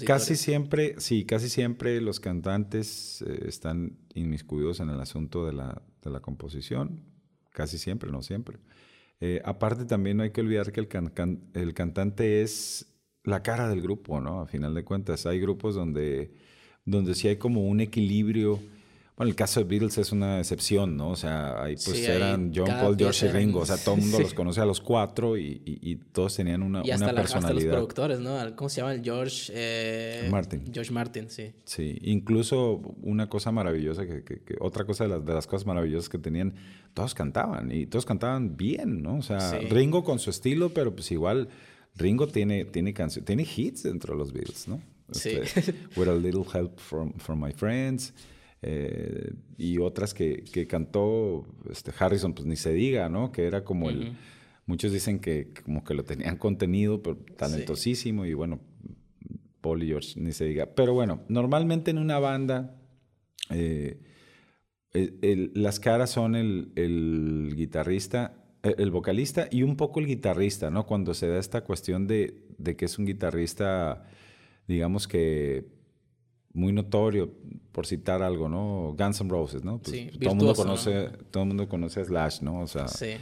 Casi 0.06 0.36
siempre, 0.36 0.94
sí, 1.00 1.25
casi 1.25 1.50
siempre 1.50 2.00
los 2.00 2.19
cantantes 2.19 3.24
eh, 3.27 3.45
están 3.48 3.98
inmiscuidos 4.13 4.80
en 4.81 4.89
el 4.89 5.00
asunto 5.01 5.48
de 5.48 5.54
la, 5.54 5.81
de 6.04 6.12
la 6.12 6.19
composición. 6.19 7.01
Casi 7.54 7.80
siempre, 7.80 8.12
no 8.12 8.21
siempre. 8.21 8.60
Eh, 9.19 9.42
aparte, 9.44 9.86
también 9.86 10.18
no 10.18 10.24
hay 10.24 10.30
que 10.31 10.42
olvidar 10.42 10.71
que 10.71 10.80
el, 10.80 10.88
can- 10.88 11.07
can- 11.10 11.42
el 11.56 11.74
cantante 11.74 12.44
es 12.44 12.93
la 13.24 13.42
cara 13.44 13.70
del 13.70 13.81
grupo, 13.81 14.20
¿no? 14.22 14.42
A 14.42 14.48
final 14.48 14.74
de 14.74 14.84
cuentas, 14.84 15.25
hay 15.25 15.40
grupos 15.40 15.75
donde, 15.75 16.31
donde 16.86 17.16
sí 17.16 17.28
hay 17.28 17.38
como 17.38 17.62
un 17.68 17.80
equilibrio. 17.81 18.60
Bueno, 19.16 19.30
el 19.30 19.36
caso 19.36 19.60
de 19.60 19.66
Beatles 19.66 20.00
es 20.00 20.12
una 20.12 20.40
excepción, 20.40 20.98
¿no? 20.98 21.12
O 21.12 21.16
sea, 21.16 21.62
ahí 21.64 21.75
pues 21.75 21.98
Sí, 22.00 22.04
eran 22.04 22.52
John, 22.54 22.66
Paul, 22.66 22.96
George 22.98 23.28
y 23.28 23.30
Ringo. 23.30 23.60
O 23.60 23.66
sea, 23.66 23.78
todo 23.78 23.94
el 23.94 24.02
mundo 24.02 24.18
Sí. 24.18 24.24
los 24.24 24.34
conoce 24.34 24.60
a 24.60 24.66
los 24.66 24.81
cuatro 24.81 25.38
y, 25.38 25.62
y- 25.66 25.92
y 25.92 25.96
todos 25.98 26.36
tenían 26.36 26.64
una, 26.64 26.81
Y 26.84 26.90
hasta, 26.90 27.06
una 27.06 27.14
la- 27.14 27.22
hasta 27.22 27.36
los 27.38 27.44
personalidad. 27.46 27.74
productores, 27.74 28.20
¿no? 28.20 28.56
¿Cómo 28.56 28.70
se 28.70 28.81
llama? 28.81 28.94
El 28.94 29.04
George... 29.04 29.54
eh, 29.56 30.28
Martin. 30.31 30.64
George 30.74 30.92
Martin, 30.92 31.30
sí. 31.30 31.52
Sí, 31.64 31.96
incluso 32.02 32.81
una 33.04 33.30
cosa 33.30 33.52
maravillosa, 33.52 34.08
que, 34.08 34.24
que- 34.24 34.42
que- 34.42 34.56
otra 34.60 34.84
cosa 34.84 35.04
de 35.04 35.12
las, 35.12 35.24
de 35.24 35.34
las 35.36 35.46
cosas 35.46 35.68
maravillosas 35.68 36.10
que 36.10 36.18
tenían, 36.18 36.56
todos 36.96 37.14
cantaban 37.14 37.72
y 37.72 37.86
todos 37.86 38.06
cantaban 38.08 38.58
bien, 38.58 39.04
¿no? 39.04 39.18
O 39.18 39.22
sea, 39.22 39.40
Sí. 39.42 39.58
Ringo 39.68 40.04
con 40.04 40.18
su 40.18 40.31
estilo, 40.31 40.70
pero 40.74 40.96
pues 40.96 41.12
igual 41.12 41.50
Ringo 41.95 42.28
tiene, 42.28 42.66
tiene, 42.66 42.94
cancio- 42.94 43.24
tiene 43.24 43.44
hits 43.44 43.84
dentro 43.84 44.13
de 44.13 44.19
los 44.19 44.34
Beatles, 44.34 44.68
¿no? 44.68 44.81
Sí. 45.12 45.30
Este, 45.30 45.74
With 45.95 46.07
a 46.07 46.16
little 46.16 46.44
help 46.54 46.80
from, 46.80 47.13
from 47.13 47.44
my 47.44 47.51
friends. 47.51 48.13
eh, 48.62 49.34
y 49.57 49.78
otras 49.78 50.13
que, 50.13 50.44
que 50.44 50.66
cantó 50.68 51.45
este, 51.69 51.92
Harrison, 52.00 52.34
pues 52.34 52.48
ni 52.48 52.56
se 52.56 52.72
diga, 52.74 53.10
¿no? 53.10 53.31
Que 53.31 53.44
era 53.45 53.63
como 53.63 53.90
el... 53.90 54.13
Muchos 54.66 54.94
dicen 54.94 55.19
que 55.19 55.51
como 55.66 55.84
que 55.84 55.94
lo 55.94 56.06
tenían 56.06 56.38
contenido, 56.38 57.04
pero 57.04 57.18
talentosísimo 57.38 58.25
y 58.25 58.34
bueno, 58.34 58.62
Paul 59.60 59.84
y 59.84 59.88
George, 59.88 60.18
ni 60.19 60.31
se 60.31 60.46
diga. 60.46 60.68
Pero 60.74 60.94
bueno, 60.94 61.22
normalmente 61.28 61.92
en 61.92 61.98
una 61.98 62.18
banda, 62.19 62.74
eh, 63.50 64.00
el- 64.94 65.19
el- 65.22 65.51
las 65.54 65.81
caras 65.81 66.12
son 66.12 66.36
el, 66.36 66.72
el 66.75 67.54
guitarrista, 67.57 68.43
el, 68.63 68.92
vocalista 68.92 69.48
y 69.51 69.63
un 69.63 69.75
poco 69.75 70.00
el 70.00 70.07
guitarrista, 70.07 70.69
¿no? 70.69 70.86
Cuando 70.86 71.13
se 71.13 71.27
da 71.27 71.38
esta 71.38 71.62
cuestión 71.63 72.07
de, 72.07 72.45
de 72.57 72.75
que 72.75 72.86
es 72.86 72.98
un 72.98 73.06
guitarrista, 73.06 74.06
digamos 74.68 75.07
que 75.07 75.65
muy 76.54 76.71
notorio, 76.71 77.31
por 77.71 77.86
citar 77.88 78.21
algo, 78.21 78.48
¿no? 78.48 78.95
Guns 78.98 79.19
N' 79.21 79.30
Roses, 79.30 79.63
¿no? 79.63 79.80
Pues 79.81 79.95
Sí, 79.95 80.06
todo 80.13 80.19
el 80.21 80.27
mundo 80.30 80.45
virtuoso, 80.48 80.63
¿no? 80.92 80.95
conoce, 81.01 81.18
todo 81.31 81.44
el 81.44 81.48
mundo 81.50 81.68
conoce 81.68 82.00
a 82.01 82.06
Slash, 82.06 82.42
¿no? 82.42 82.62
O 82.62 82.68
sea, 82.68 82.88
Sí. 82.88 83.15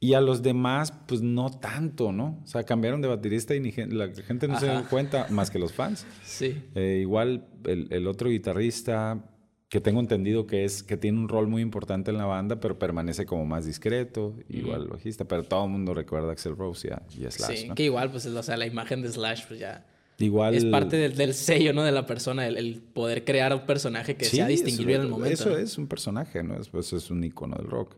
y 0.00 0.14
a 0.14 0.20
los 0.20 0.42
demás, 0.42 0.92
pues 1.06 1.20
no 1.20 1.50
tanto, 1.50 2.12
¿no? 2.12 2.40
O 2.42 2.46
sea, 2.46 2.62
cambiaron 2.64 3.00
de 3.02 3.08
baterista 3.08 3.54
y 3.54 3.60
ni 3.60 3.72
gen- 3.72 3.96
la 3.98 4.08
gente 4.14 4.48
no 4.48 4.58
se 4.58 4.70
Ajá. 4.70 4.82
da 4.82 4.88
cuenta 4.88 5.26
más 5.30 5.50
que 5.50 5.58
los 5.58 5.72
fans. 5.72 6.06
Sí. 6.24 6.62
Eh, 6.74 6.98
igual 7.02 7.46
el, 7.64 7.88
el 7.90 8.06
otro 8.06 8.30
guitarrista, 8.30 9.22
que 9.68 9.80
tengo 9.80 10.00
entendido 10.00 10.46
que 10.46 10.64
es 10.64 10.82
que 10.82 10.96
tiene 10.96 11.18
un 11.18 11.28
rol 11.28 11.46
muy 11.46 11.60
importante 11.60 12.10
en 12.10 12.16
la 12.18 12.24
banda, 12.24 12.58
pero 12.58 12.78
permanece 12.78 13.26
como 13.26 13.44
más 13.44 13.66
discreto, 13.66 14.34
igual 14.48 14.88
bajista, 14.88 15.26
pero 15.26 15.42
todo 15.42 15.64
el 15.64 15.70
mundo 15.70 15.92
recuerda 15.92 16.30
a 16.30 16.32
Axel 16.32 16.56
Rose 16.56 16.88
y 16.88 16.90
a, 16.90 17.02
y 17.18 17.26
a 17.26 17.30
Slash, 17.30 17.56
Sí, 17.58 17.68
¿no? 17.68 17.74
que 17.74 17.84
igual, 17.84 18.10
pues, 18.10 18.24
o 18.26 18.42
sea, 18.42 18.56
la 18.56 18.66
imagen 18.66 19.02
de 19.02 19.10
Slash, 19.10 19.44
pues 19.46 19.60
ya... 19.60 19.84
Igual 20.20 20.54
Es 20.56 20.64
parte 20.64 20.96
del, 20.96 21.14
del 21.14 21.32
sello, 21.32 21.72
¿no? 21.72 21.84
De 21.84 21.92
la 21.92 22.04
persona, 22.04 22.48
el, 22.48 22.56
el 22.56 22.80
poder 22.80 23.24
crear 23.24 23.54
un 23.54 23.66
personaje 23.66 24.16
que 24.16 24.24
sea 24.24 24.46
Sí, 24.46 24.52
distinguible 24.52 24.94
eso, 24.94 25.00
en 25.02 25.06
el 25.06 25.10
momento. 25.12 25.34
Eso 25.34 25.50
¿no? 25.50 25.58
es 25.58 25.78
un 25.78 25.86
personaje, 25.86 26.42
¿no? 26.42 26.56
Eso, 26.56 26.76
eso 26.76 26.96
es 26.96 27.10
un 27.12 27.22
icono 27.22 27.54
del 27.56 27.68
rock. 27.68 27.94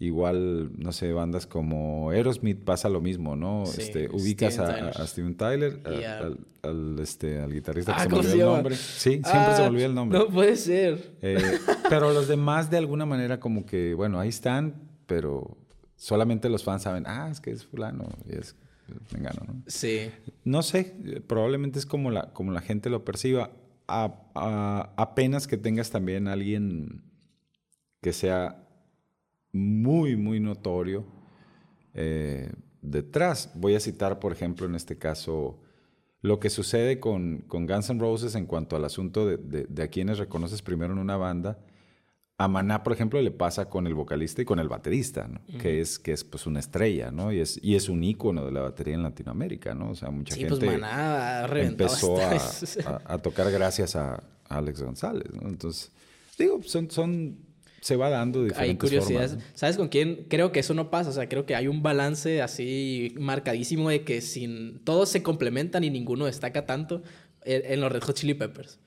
Igual, 0.00 0.70
no 0.78 0.92
sé, 0.92 1.12
bandas 1.12 1.46
como 1.48 2.10
Aerosmith 2.10 2.62
pasa 2.62 2.88
lo 2.88 3.00
mismo, 3.00 3.34
¿no? 3.34 3.66
Sí, 3.66 3.82
este, 3.82 4.08
ubicas 4.08 4.54
Steven 4.54 4.84
a, 4.84 5.06
Steven 5.08 5.36
Tyler, 5.36 5.80
a- 5.84 6.18
al, 6.24 6.38
al, 6.62 6.98
este, 7.00 7.40
al 7.40 7.52
guitarrista 7.52 7.92
que 7.94 8.00
Ah, 8.00 8.02
se 8.04 8.08
me 8.08 8.10
¿cómo 8.12 8.22
se 8.22 8.30
olvidó 8.30 8.48
el 8.50 8.54
nombre. 8.54 8.76
Sí, 8.76 9.10
siempre 9.24 9.54
se 9.54 9.60
me 9.60 9.66
Ah, 9.66 9.70
olvida 9.70 9.86
el 9.86 9.94
nombre. 9.96 10.18
No 10.20 10.28
puede 10.28 10.54
ser. 10.56 11.16
Eh, 11.20 11.36
pero 11.90 12.12
los 12.12 12.28
demás, 12.28 12.70
de 12.70 12.76
alguna 12.76 13.06
manera, 13.06 13.40
como 13.40 13.66
que, 13.66 13.94
bueno, 13.94 14.20
ahí 14.20 14.28
están, 14.28 14.74
pero 15.06 15.56
solamente 15.96 16.48
los 16.48 16.62
fans 16.62 16.82
saben, 16.82 17.04
ah, 17.08 17.28
es 17.32 17.40
que 17.40 17.50
es 17.50 17.64
fulano 17.64 18.08
y 18.30 18.36
es 18.36 18.54
vengano, 19.12 19.40
¿no? 19.48 19.62
Sí. 19.66 20.10
No 20.44 20.62
sé, 20.62 20.94
probablemente 21.26 21.80
es 21.80 21.86
como 21.86 22.12
la, 22.12 22.32
como 22.32 22.52
la 22.52 22.60
gente 22.60 22.88
lo 22.88 23.04
perciba. 23.04 23.50
A- 23.88 24.92
apenas 24.96 25.48
que 25.48 25.56
tengas 25.56 25.90
también 25.90 26.28
alguien 26.28 27.02
que 28.00 28.12
sea 28.12 28.64
muy, 29.52 30.16
muy 30.16 30.40
notorio 30.40 31.04
eh, 31.94 32.52
detrás. 32.82 33.50
Voy 33.54 33.74
a 33.74 33.80
citar, 33.80 34.18
por 34.18 34.32
ejemplo, 34.32 34.66
en 34.66 34.74
este 34.74 34.98
caso, 34.98 35.58
lo 36.22 36.38
que 36.40 36.50
sucede 36.50 37.00
con, 37.00 37.44
con 37.48 37.66
Guns 37.66 37.90
N' 37.90 38.00
Roses 38.00 38.34
en 38.34 38.46
cuanto 38.46 38.76
al 38.76 38.84
asunto 38.84 39.26
de, 39.26 39.36
de- 39.36 39.66
de 39.68 39.82
a 39.82 39.88
quienes 39.88 40.18
reconoces 40.18 40.62
primero 40.62 40.92
en 40.92 40.98
una 40.98 41.16
banda. 41.16 41.58
A 42.40 42.46
Maná, 42.46 42.84
por 42.84 42.92
ejemplo, 42.92 43.20
le 43.20 43.32
pasa 43.32 43.68
con 43.68 43.88
el 43.88 43.94
vocalista 43.94 44.42
y 44.42 44.44
con 44.44 44.60
el 44.60 44.68
baterista, 44.68 45.26
¿no? 45.26 45.40
que 45.58 45.80
es, 45.80 45.98
que 45.98 46.12
es 46.12 46.22
pues, 46.22 46.46
una 46.46 46.60
estrella, 46.60 47.10
¿no? 47.10 47.32
Y 47.32 47.40
es, 47.40 47.58
y 47.64 47.74
es 47.74 47.88
un 47.88 48.04
ícono 48.04 48.44
de 48.46 48.52
la 48.52 48.60
batería 48.60 48.94
en 48.94 49.02
Latinoamérica, 49.02 49.74
¿no? 49.74 49.90
O 49.90 49.94
sea, 49.96 50.10
mucha 50.10 50.34
Sí, 50.36 50.42
gente 50.42 50.54
pues 50.64 50.80
Maná 50.80 51.46
empezó 51.60 52.16
a, 52.20 52.30
hasta- 52.36 53.02
a- 53.08 53.14
a 53.14 53.18
tocar 53.18 53.50
gracias 53.50 53.96
a, 53.96 54.14
a 54.14 54.58
Alex 54.58 54.80
González, 54.82 55.32
¿no? 55.34 55.48
Entonces, 55.48 55.90
digo, 56.38 56.62
son, 56.62 56.88
son, 56.92 57.38
se 57.80 57.96
va 57.96 58.10
dando 58.10 58.40
de 58.40 58.46
Hay 58.56 58.74
diferentes 58.74 58.78
curiosidades. 58.90 59.38
¿Sabes 59.54 59.76
con 59.76 59.88
quién? 59.88 60.26
Creo 60.28 60.52
que 60.52 60.60
eso 60.60 60.74
no 60.74 60.90
pasa. 60.90 61.10
O 61.10 61.12
sea, 61.12 61.28
creo 61.28 61.46
que 61.46 61.54
hay 61.54 61.68
un 61.68 61.82
balance 61.82 62.42
así 62.42 63.14
marcadísimo 63.18 63.88
de 63.90 64.02
que 64.04 64.20
sin 64.20 64.80
todos 64.84 65.08
se 65.08 65.22
complementan 65.22 65.84
y 65.84 65.90
ninguno 65.90 66.26
destaca 66.26 66.66
tanto 66.66 67.02
en, 67.44 67.62
en 67.72 67.80
los 67.80 67.90
Red 67.92 68.02
Hot 68.02 68.16
Chili 68.16 68.34
Peppers. 68.34 68.80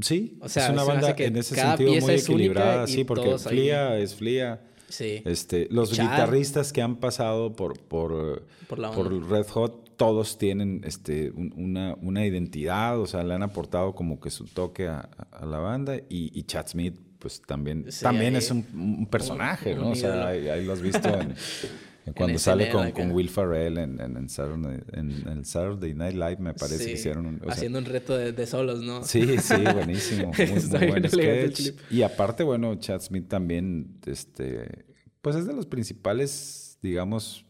Sí, 0.00 0.38
O 0.40 0.48
sea, 0.48 0.66
es 0.66 0.72
una 0.72 0.82
banda 0.82 1.14
que 1.14 1.26
en 1.26 1.36
ese 1.36 1.54
sentido 1.54 1.92
muy 2.00 2.14
equilibrada, 2.14 2.86
sí, 2.88 3.04
porque 3.04 3.30
ahí- 3.30 3.38
Flia 3.38 3.98
es 3.98 4.14
Flia. 4.14 4.60
Sí. 4.88 5.22
Este, 5.24 5.66
los 5.70 5.92
guitarristas 5.92 6.72
que 6.72 6.82
han 6.82 6.96
pasado 6.96 7.54
por, 7.56 7.78
por, 7.80 8.46
Por 8.68 8.78
la 8.78 8.90
por 8.90 9.06
onda. 9.12 9.28
Red 9.38 9.46
Hot, 9.48 9.96
todos 9.96 10.36
tienen 10.38 10.82
este, 10.84 11.30
un- 11.30 11.52
una, 11.56 11.94
una 12.02 12.26
identidad, 12.26 12.98
o 13.00 13.06
sea, 13.06 13.22
le 13.22 13.34
han 13.34 13.42
aportado 13.42 13.94
como 13.94 14.20
que 14.20 14.30
su 14.30 14.44
toque 14.46 14.88
a, 14.88 15.08
a 15.32 15.46
la 15.46 15.58
banda. 15.58 15.96
Y, 16.08 16.30
y 16.38 16.42
Chad 16.44 16.66
Smith, 16.68 16.96
pues 17.24 17.40
también, 17.40 17.90
Sí, 17.90 18.02
también 18.02 18.36
es 18.36 18.50
un, 18.50 18.66
un 18.74 19.06
personaje, 19.06 19.72
un 19.72 19.80
¿no? 19.80 19.90
O 19.92 19.94
sea, 19.94 20.26
ahí, 20.28 20.46
ahí 20.46 20.62
lo 20.62 20.74
has 20.74 20.82
visto 20.82 21.08
en- 21.08 21.34
en 22.04 22.12
cuando 22.12 22.38
sale 22.38 22.68
con, 22.68 23.12
Will 23.12 23.30
Ferrell 23.30 23.78
en, 23.78 24.28
Saturday, 24.28 24.82
el 24.92 25.46
Saturday 25.46 25.94
Night 25.94 26.12
Live, 26.16 26.36
me 26.36 26.52
parece 26.52 26.80
Sí, 26.80 26.84
que 26.84 26.92
hicieron 26.92 27.24
un... 27.24 27.36
o 27.36 27.44
sea, 27.44 27.52
haciendo 27.54 27.78
un 27.78 27.86
reto 27.86 28.14
de, 28.14 28.32
de 28.32 28.46
solos, 28.46 28.82
¿no? 28.82 29.02
Sí, 29.04 29.38
sí, 29.38 29.54
buenísimo. 29.74 30.32
Muy, 30.36 30.46
muy 30.80 30.86
buen 30.88 31.08
sketch. 31.08 31.70
Y 31.90 32.02
aparte, 32.02 32.42
bueno, 32.44 32.74
Chad 32.74 33.00
Smith 33.00 33.26
también, 33.26 33.98
este, 34.04 34.84
pues 35.22 35.34
es 35.36 35.46
de 35.46 35.54
los 35.54 35.64
principales, 35.64 36.78
digamos, 36.82 37.46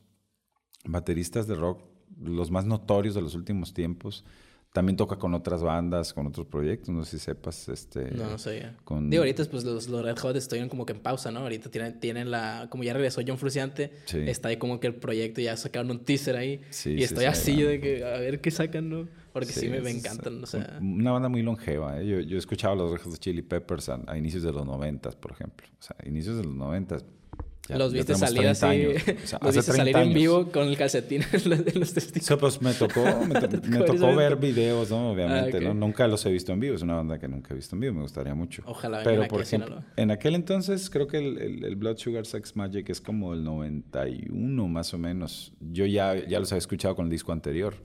bateristas 0.84 1.48
de 1.48 1.56
rock, 1.56 1.82
los 2.22 2.52
más 2.52 2.64
notorios 2.64 3.16
de 3.16 3.22
los 3.22 3.34
últimos 3.34 3.74
tiempos. 3.74 4.24
También 4.74 4.96
toca 4.96 5.14
con 5.14 5.32
otras 5.34 5.62
bandas, 5.62 6.12
con 6.12 6.26
otros 6.26 6.48
proyectos, 6.48 6.88
no 6.88 7.04
sé 7.04 7.16
si 7.16 7.24
sepas, 7.26 7.68
este... 7.68 8.10
No, 8.10 8.28
no 8.28 8.38
sabía. 8.38 8.76
con- 8.82 9.08
Digo, 9.08 9.22
ahorita 9.22 9.44
pues 9.44 9.62
los, 9.62 9.86
los 9.86 10.04
Red 10.04 10.18
Hot 10.18 10.34
estuvieron 10.34 10.68
como 10.68 10.84
que 10.84 10.92
en 10.94 10.98
pausa, 10.98 11.30
¿no? 11.30 11.38
Ahorita 11.40 11.70
tienen, 11.70 12.00
tienen 12.00 12.28
la... 12.32 12.66
Como 12.70 12.82
ya 12.82 12.92
regresó 12.92 13.20
John 13.24 13.38
Fruciante, 13.38 13.92
Sí. 14.06 14.18
está 14.26 14.48
ahí 14.48 14.56
como 14.56 14.80
que 14.80 14.88
el 14.88 14.96
proyecto, 14.96 15.40
ya 15.40 15.56
sacaron 15.56 15.92
un 15.92 16.00
teaser 16.00 16.34
ahí. 16.34 16.60
Sí, 16.70 16.94
y 16.94 17.04
estoy 17.04 17.20
sí, 17.20 17.26
así 17.26 17.62
de 17.62 17.78
que 17.80 18.04
a 18.04 18.18
ver 18.18 18.40
qué 18.40 18.50
sacan, 18.50 18.88
¿no? 18.90 19.06
Porque 19.32 19.46
sí, 19.52 19.68
me, 19.68 19.78
encantan, 19.88 20.42
o 20.42 20.46
sea... 20.46 20.78
Una 20.82 21.12
banda 21.12 21.28
muy 21.28 21.42
longeva. 21.42 22.00
¿eh? 22.00 22.06
Yo, 22.08 22.18
yo 22.18 22.36
escuchaba 22.36 22.74
los 22.74 22.90
Red 22.90 23.02
Hot 23.08 23.18
Chili 23.20 23.42
Peppers 23.42 23.88
a, 23.90 24.00
a 24.08 24.18
inicios 24.18 24.42
de 24.42 24.52
los 24.52 24.66
noventas, 24.66 25.14
por 25.14 25.30
ejemplo. 25.30 25.68
O 25.78 25.82
sea, 25.82 25.94
inicios 26.04 26.36
de 26.36 26.42
los 26.42 26.54
noventas. 26.54 27.04
Los 27.68 27.92
viste 27.92 28.14
salir 28.14 28.46
así. 28.46 28.64
los 29.42 29.54
viste 29.54 29.72
salir 29.72 29.96
en 29.96 30.12
vivo 30.12 30.50
con 30.50 30.68
el 30.68 30.76
calcetín 30.76 31.22
en 31.32 31.80
los 31.80 31.94
testículos. 31.94 32.38
pues 32.40 32.62
me 32.62 32.74
tocó, 32.74 33.04
me, 33.26 33.80
tocó 33.80 34.14
ver 34.14 34.36
videos, 34.36 34.90
¿no? 34.90 35.12
Obviamente, 35.12 35.58
ah, 35.58 35.60
¿no? 35.60 35.74
Nunca 35.74 36.06
los 36.06 36.24
he 36.26 36.30
visto 36.30 36.52
en 36.52 36.60
vivo. 36.60 36.74
Es 36.74 36.82
una 36.82 36.94
banda 36.94 37.18
que 37.18 37.28
nunca 37.28 37.54
he 37.54 37.56
visto 37.56 37.76
en 37.76 37.80
vivo. 37.80 37.94
Me 37.94 38.02
gustaría 38.02 38.34
mucho. 38.34 38.62
Ojalá 38.66 39.02
Pero, 39.02 39.26
por 39.28 39.40
ejemplo, 39.40 39.82
en 39.96 40.10
aquel 40.10 40.34
entonces 40.34 40.90
creo 40.90 41.06
que 41.06 41.18
el, 41.18 41.64
el, 41.64 41.76
Blood 41.76 41.96
Sugar 41.96 42.26
Sex 42.26 42.54
Magic 42.56 42.88
es 42.90 43.00
como 43.00 43.32
el 43.32 43.44
91 43.44 44.68
más 44.68 44.92
o 44.92 44.98
menos. 44.98 45.52
Yo 45.60 45.86
ya, 45.86 46.14
ya 46.26 46.38
los 46.40 46.52
había 46.52 46.58
escuchado 46.58 46.94
con 46.94 47.06
el 47.06 47.10
disco 47.10 47.32
anterior. 47.32 47.76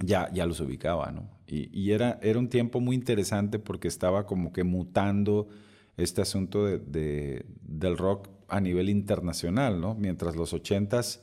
Ya, 0.00 0.28
ya 0.32 0.44
los 0.44 0.60
ubicaba, 0.60 1.12
¿no? 1.12 1.30
Y, 1.46 1.68
y 1.78 1.92
era, 1.92 2.18
era 2.22 2.38
un 2.38 2.48
tiempo 2.48 2.80
muy 2.80 2.96
interesante 2.96 3.58
porque 3.58 3.86
estaba 3.86 4.26
como 4.26 4.52
que 4.52 4.64
mutando 4.64 5.48
este 5.96 6.22
asunto 6.22 6.64
de, 6.64 7.44
del 7.62 7.96
rock 7.96 8.28
a 8.48 8.60
nivel 8.60 8.88
internacional, 8.88 9.80
¿no? 9.80 9.94
Mientras 9.94 10.36
los 10.36 10.52
ochentas, 10.52 11.22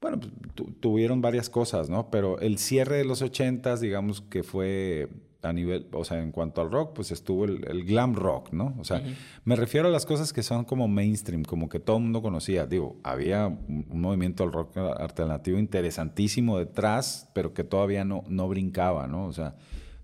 bueno, 0.00 0.18
pues, 0.20 0.32
tuvieron 0.80 1.20
varias 1.20 1.50
cosas, 1.50 1.90
¿no? 1.90 2.10
Pero 2.10 2.38
el 2.40 2.58
cierre 2.58 2.96
de 2.98 3.04
los 3.04 3.22
ochentas, 3.22 3.80
digamos 3.80 4.20
que 4.20 4.42
fue 4.42 5.08
a 5.42 5.52
nivel, 5.52 5.86
o 5.92 6.04
sea, 6.04 6.20
en 6.20 6.32
cuanto 6.32 6.60
al 6.60 6.70
rock, 6.70 6.94
pues 6.94 7.12
estuvo 7.12 7.44
el, 7.44 7.84
glam 7.84 8.14
rock, 8.14 8.52
¿no? 8.52 8.74
O 8.78 8.84
sea, 8.84 9.02
me 9.44 9.54
refiero 9.54 9.88
a 9.88 9.90
las 9.90 10.04
cosas 10.04 10.32
que 10.32 10.42
son 10.42 10.64
como 10.64 10.88
mainstream, 10.88 11.44
como 11.44 11.68
que 11.68 11.78
todo 11.78 11.96
el 11.98 12.02
mundo 12.04 12.22
conocía. 12.22 12.66
Digo, 12.66 12.96
había 13.04 13.46
un, 13.46 13.86
movimiento 13.88 14.42
del 14.42 14.52
rock 14.52 14.76
alternativo 14.76 15.58
interesantísimo 15.58 16.58
detrás, 16.58 17.30
pero 17.34 17.54
que 17.54 17.62
todavía 17.62 18.04
no, 18.04 18.24
no 18.28 18.48
brincaba, 18.48 19.06
¿no? 19.06 19.26
O 19.26 19.32
sea, 19.32 19.54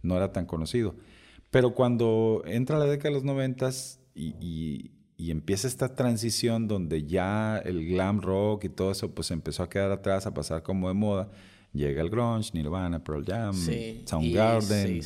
no 0.02 0.16
era 0.16 0.32
tan 0.32 0.46
conocido. 0.46 0.94
Pero 1.50 1.74
cuando 1.74 2.42
entra 2.46 2.78
la 2.78 2.86
década 2.86 3.10
de 3.10 3.14
los 3.14 3.24
noventas 3.24 4.00
y, 4.14 4.36
y, 4.40 4.92
empieza 5.30 5.68
esta 5.68 5.94
transición 5.94 6.68
donde 6.68 7.04
ya 7.04 7.58
el 7.58 7.86
glam 7.86 8.20
rock 8.20 8.64
y 8.64 8.68
todo 8.68 8.90
eso 8.90 9.14
pues 9.14 9.30
empezó 9.30 9.62
a 9.62 9.68
quedar 9.68 9.90
atrás, 9.90 10.26
a 10.26 10.34
pasar 10.34 10.62
como 10.62 10.88
de 10.88 10.94
moda, 10.94 11.30
llega 11.72 12.02
el 12.02 12.10
grunge, 12.10 12.50
Nirvana, 12.54 13.02
Pearl 13.02 13.24
Jam, 13.24 13.54
Soundgarden. 14.04 15.00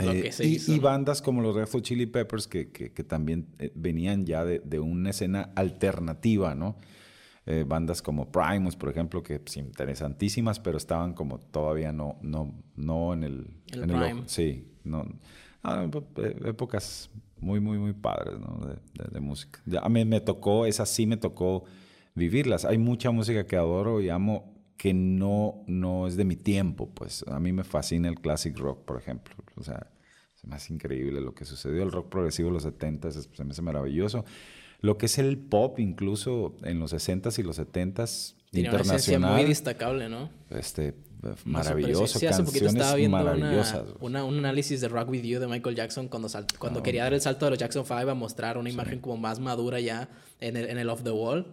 Eh, 0.00 0.32
y, 0.40 0.78
bandas 0.80 1.22
como 1.22 1.40
los 1.40 1.54
Red 1.54 1.68
Hot 1.68 1.82
Chili 1.82 2.06
Peppers 2.06 2.48
que, 2.48 2.72
que, 2.72 3.04
también 3.04 3.46
eh, 3.60 3.70
venían 3.76 4.26
ya 4.26 4.44
de, 4.44 4.58
de, 4.58 4.80
una 4.80 5.10
escena 5.10 5.52
alternativa, 5.54 6.56
¿no? 6.56 6.76
Eh, 7.46 7.64
bandas 7.66 8.02
como 8.02 8.32
Primus, 8.32 8.74
por 8.74 8.88
ejemplo, 8.88 9.22
que 9.22 9.38
pues, 9.38 9.56
interesantísimas, 9.56 10.58
pero 10.58 10.78
estaban 10.78 11.12
como 11.12 11.38
todavía 11.38 11.92
no, 11.92 12.18
no, 12.22 12.54
no 12.74 13.12
en 13.12 13.22
el... 13.22 13.46
en 13.72 13.90
el 13.90 14.28
sí, 14.28 14.66
no, 14.82 15.06
épocas 16.44 17.10
muy, 17.44 17.60
muy, 17.60 17.78
muy 17.78 17.92
padres 17.92 18.40
¿no? 18.40 18.66
de, 19.12 19.20
música. 19.20 19.60
a 19.82 19.88
mí 19.88 20.04
me 20.04 20.20
tocó, 20.20 20.66
esa 20.66 20.86
sí 20.86 21.06
me 21.06 21.16
tocó 21.16 21.64
vivirlas. 22.14 22.64
Hay 22.64 22.78
mucha 22.78 23.10
música 23.10 23.46
que 23.46 23.56
adoro 23.56 24.00
y 24.00 24.08
amo 24.08 24.54
que 24.76 24.94
no, 24.94 25.62
no 25.66 26.06
es 26.06 26.16
de 26.16 26.24
mi 26.24 26.36
tiempo, 26.36 26.90
pues 26.94 27.24
a 27.28 27.38
mí 27.38 27.52
me 27.52 27.62
fascina 27.62 28.08
el 28.08 28.20
classic 28.20 28.56
rock, 28.58 28.84
por 28.84 28.98
ejemplo. 28.98 29.34
O 29.56 29.62
sea, 29.62 29.86
es 30.34 30.44
más 30.46 30.70
increíble 30.70 31.20
lo 31.20 31.34
que 31.34 31.44
sucedió. 31.44 31.82
El 31.82 31.92
rock 31.92 32.08
progresivo 32.08 32.48
en 32.48 32.54
los 32.54 32.64
70 32.64 33.10
se 33.12 33.44
me 33.44 33.52
hace 33.52 33.62
maravilloso. 33.62 34.24
Lo 34.80 34.98
que 34.98 35.06
es 35.06 35.18
el 35.18 35.38
pop, 35.38 35.78
incluso 35.78 36.56
en 36.62 36.78
los 36.80 36.92
60s 36.92 37.38
y 37.38 37.42
los 37.42 37.58
70s, 37.58 38.34
Tiene 38.50 38.68
internacional. 38.68 39.30
Una 39.30 39.40
muy 39.40 39.48
destacable, 39.48 40.08
¿no? 40.08 40.30
Este, 40.50 40.94
maravilloso. 41.44 42.18
Sí, 42.18 42.26
hace 42.26 42.42
poquito 42.42 42.66
estaba 42.66 42.94
viendo 42.94 43.18
una, 44.00 44.24
un 44.24 44.38
análisis 44.38 44.80
de 44.80 44.88
Rock 44.88 45.10
With 45.10 45.22
You 45.22 45.40
de 45.40 45.46
Michael 45.46 45.76
Jackson 45.76 46.08
cuando, 46.08 46.28
cuando 46.58 46.80
ah, 46.80 46.82
quería 46.82 47.04
dar 47.04 47.14
el 47.14 47.20
salto 47.20 47.46
de 47.46 47.50
los 47.52 47.58
Jackson 47.58 47.84
5 47.84 48.10
a 48.10 48.14
mostrar 48.14 48.58
una 48.58 48.70
imagen 48.70 49.00
como 49.00 49.16
más 49.16 49.40
madura 49.40 49.80
ya 49.80 50.08
en 50.40 50.56
el, 50.56 50.68
en 50.70 50.78
el 50.78 50.88
Off 50.88 51.02
the 51.02 51.10
Wall. 51.10 51.46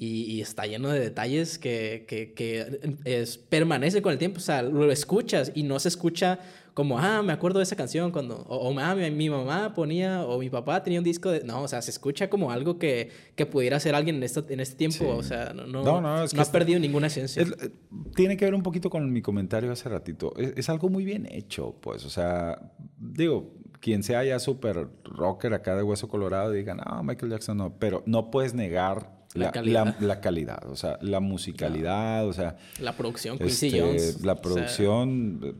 Y, 0.00 0.40
está 0.40 0.64
lleno 0.64 0.90
de 0.90 1.00
detalles 1.00 1.58
que, 1.58 2.04
que, 2.06 2.32
que 2.32 2.96
es, 3.04 3.36
permanece 3.36 4.00
con 4.00 4.12
el 4.12 4.18
tiempo. 4.18 4.38
O 4.38 4.40
sea, 4.40 4.62
lo 4.62 4.92
escuchas 4.92 5.50
y 5.56 5.64
no 5.64 5.80
se 5.80 5.88
escucha 5.88 6.38
como, 6.78 6.96
ah, 6.96 7.24
me 7.24 7.32
acuerdo 7.32 7.58
de 7.58 7.64
esa 7.64 7.74
canción 7.74 8.12
cuando, 8.12 8.36
o, 8.36 8.68
o 8.68 8.78
ah, 8.78 8.94
mi, 8.94 9.28
mamá 9.28 9.74
ponía, 9.74 10.24
o 10.24 10.38
mi 10.38 10.48
papá 10.48 10.80
tenía 10.80 11.00
un 11.00 11.04
disco 11.04 11.28
de, 11.28 11.42
no, 11.42 11.62
o 11.62 11.66
sea, 11.66 11.82
se 11.82 11.90
escucha 11.90 12.30
como 12.30 12.52
algo 12.52 12.78
que, 12.78 13.10
que 13.34 13.46
pudiera 13.46 13.80
ser 13.80 13.96
alguien 13.96 14.14
en, 14.14 14.22
esto, 14.22 14.46
en 14.48 14.60
este 14.60 14.76
tiempo, 14.76 15.08
o 15.08 15.24
sea, 15.24 15.52
no, 15.52 15.66
no, 15.66 16.00
no, 16.00 16.22
es 16.22 16.32
que 16.32 16.40
has 16.40 16.50
perdido 16.50 16.78
ninguna 16.78 17.08
esencia. 17.08 17.42
Eh, 17.42 17.70
tiene 18.14 18.36
que 18.36 18.44
ver 18.44 18.54
un 18.54 18.62
poquito 18.62 18.90
con 18.90 19.12
mi 19.12 19.22
comentario 19.22 19.72
hace 19.72 19.88
ratito, 19.88 20.32
es, 20.36 20.68
algo 20.68 20.88
muy 20.88 21.04
bien 21.04 21.26
hecho, 21.28 21.74
pues, 21.80 22.04
o 22.04 22.10
sea, 22.10 22.70
digo, 22.96 23.56
quien 23.80 24.04
sea 24.04 24.22
ya 24.22 24.38
súper 24.38 24.86
rocker 25.02 25.54
acá 25.54 25.74
de 25.74 25.82
hueso 25.82 26.08
colorado, 26.08 26.52
digan, 26.52 26.78
ah, 26.84 27.02
Michael 27.02 27.32
Jackson 27.32 27.56
no, 27.56 27.76
pero 27.80 28.04
no 28.06 28.30
puedes 28.30 28.54
negar 28.54 29.17
la, 29.38 29.52
calidad. 29.52 29.98
La, 30.00 30.20
calidad. 30.20 30.66
o 30.68 30.76
sea, 30.76 30.98
la 31.02 31.20
musicalidad, 31.20 32.26
o 32.26 32.32
sea... 32.32 32.56
La 32.80 32.96
producción, 32.96 33.38
Quincy 33.38 33.66
este, 33.66 33.80
Jones. 33.80 34.24
La 34.24 34.40
producción... 34.40 35.56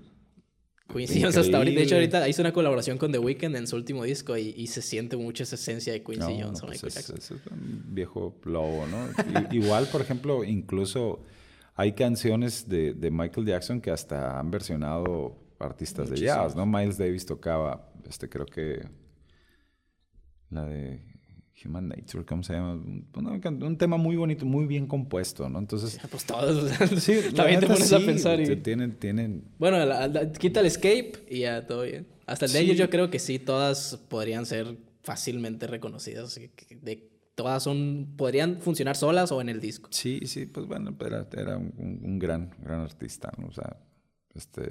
Quincy 0.92 1.20
Jones 1.20 1.36
hasta 1.36 1.58
ahorita. 1.58 1.78
De 1.78 1.84
hecho, 1.84 1.94
ahorita 1.96 2.28
hizo 2.28 2.40
una 2.42 2.52
colaboración 2.52 2.96
con 2.96 3.12
The 3.12 3.18
Weeknd 3.18 3.56
en 3.56 3.66
su 3.66 3.76
último 3.76 4.04
disco 4.04 4.36
y, 4.36 4.66
se 4.66 4.80
siente 4.80 5.16
mucho 5.16 5.42
esa 5.42 5.56
esencia 5.56 5.92
de 5.92 6.02
Quincy 6.02 6.40
Jones. 6.40 6.60
Pues 6.62 6.82
es, 6.84 7.30
un 7.50 7.84
viejo 7.88 8.34
lobo, 8.44 8.86
¿no? 8.86 9.08
Igual, 9.52 9.86
por 9.86 10.00
ejemplo, 10.00 10.44
incluso 10.44 11.20
hay 11.74 11.92
canciones 11.92 12.68
de, 12.68 12.94
de, 12.94 13.10
Michael 13.10 13.46
Jackson 13.46 13.80
que 13.80 13.90
hasta 13.90 14.38
han 14.38 14.50
versionado 14.50 15.36
artistas 15.58 16.10
de 16.10 16.16
jazz, 16.16 16.56
¿no? 16.56 16.66
Miles 16.66 16.96
Davis 16.96 17.26
tocaba, 17.26 17.92
este 18.08 18.28
creo 18.28 18.46
que 18.46 18.88
la 20.50 20.64
de 20.64 21.07
Human 21.64 21.88
Nature, 21.88 22.24
¿cómo 22.24 22.42
se 22.42 22.52
llama? 22.52 22.74
Un, 22.74 23.76
tema 23.76 23.96
muy 23.96 24.16
bonito, 24.16 24.46
muy 24.46 24.66
bien 24.66 24.86
compuesto, 24.86 25.48
¿no? 25.48 25.58
Entonces... 25.58 25.98
Pues 26.10 26.24
todos, 26.24 26.70
sí, 27.02 27.20
también 27.34 27.60
te 27.60 27.66
pones 27.66 27.92
a 27.92 27.98
pensar 27.98 28.40
y... 28.40 28.56
Tienen, 28.56 28.98
tienen... 28.98 29.44
Bueno, 29.58 29.78
quita 30.38 30.60
el 30.60 30.66
escape 30.66 31.12
y 31.28 31.40
ya 31.40 31.66
todo 31.66 31.82
bien. 31.82 32.06
Hasta 32.26 32.46
el 32.46 32.52
de 32.52 32.60
ellos 32.60 32.76
yo 32.76 32.90
creo 32.90 33.10
que 33.10 33.18
sí, 33.18 33.38
todas 33.38 33.96
podrían 34.08 34.46
ser 34.46 34.76
fácilmente 35.02 35.66
reconocidas. 35.66 36.38
De, 36.82 37.10
todas 37.34 37.62
son, 37.62 38.14
podrían 38.16 38.60
funcionar 38.60 38.96
solas 38.96 39.32
o 39.32 39.40
en 39.40 39.48
el 39.48 39.60
disco. 39.60 39.88
Sí, 39.92 40.20
sí, 40.26 40.46
pues 40.46 40.66
bueno, 40.66 40.94
era, 41.00 41.26
era 41.32 41.56
un, 41.56 42.18
gran, 42.18 42.54
gran 42.60 42.80
artista, 42.80 43.32
¿no? 43.38 43.48
O 43.48 43.52
sea, 43.52 43.76
este, 44.34 44.68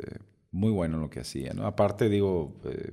muy 0.52 0.72
bueno 0.72 0.96
en 0.96 1.02
lo 1.02 1.10
que 1.10 1.22
hacía, 1.22 1.54
¿no? 1.54 1.66
Aparte, 1.66 2.10
digo... 2.10 2.60
Eh, 2.66 2.92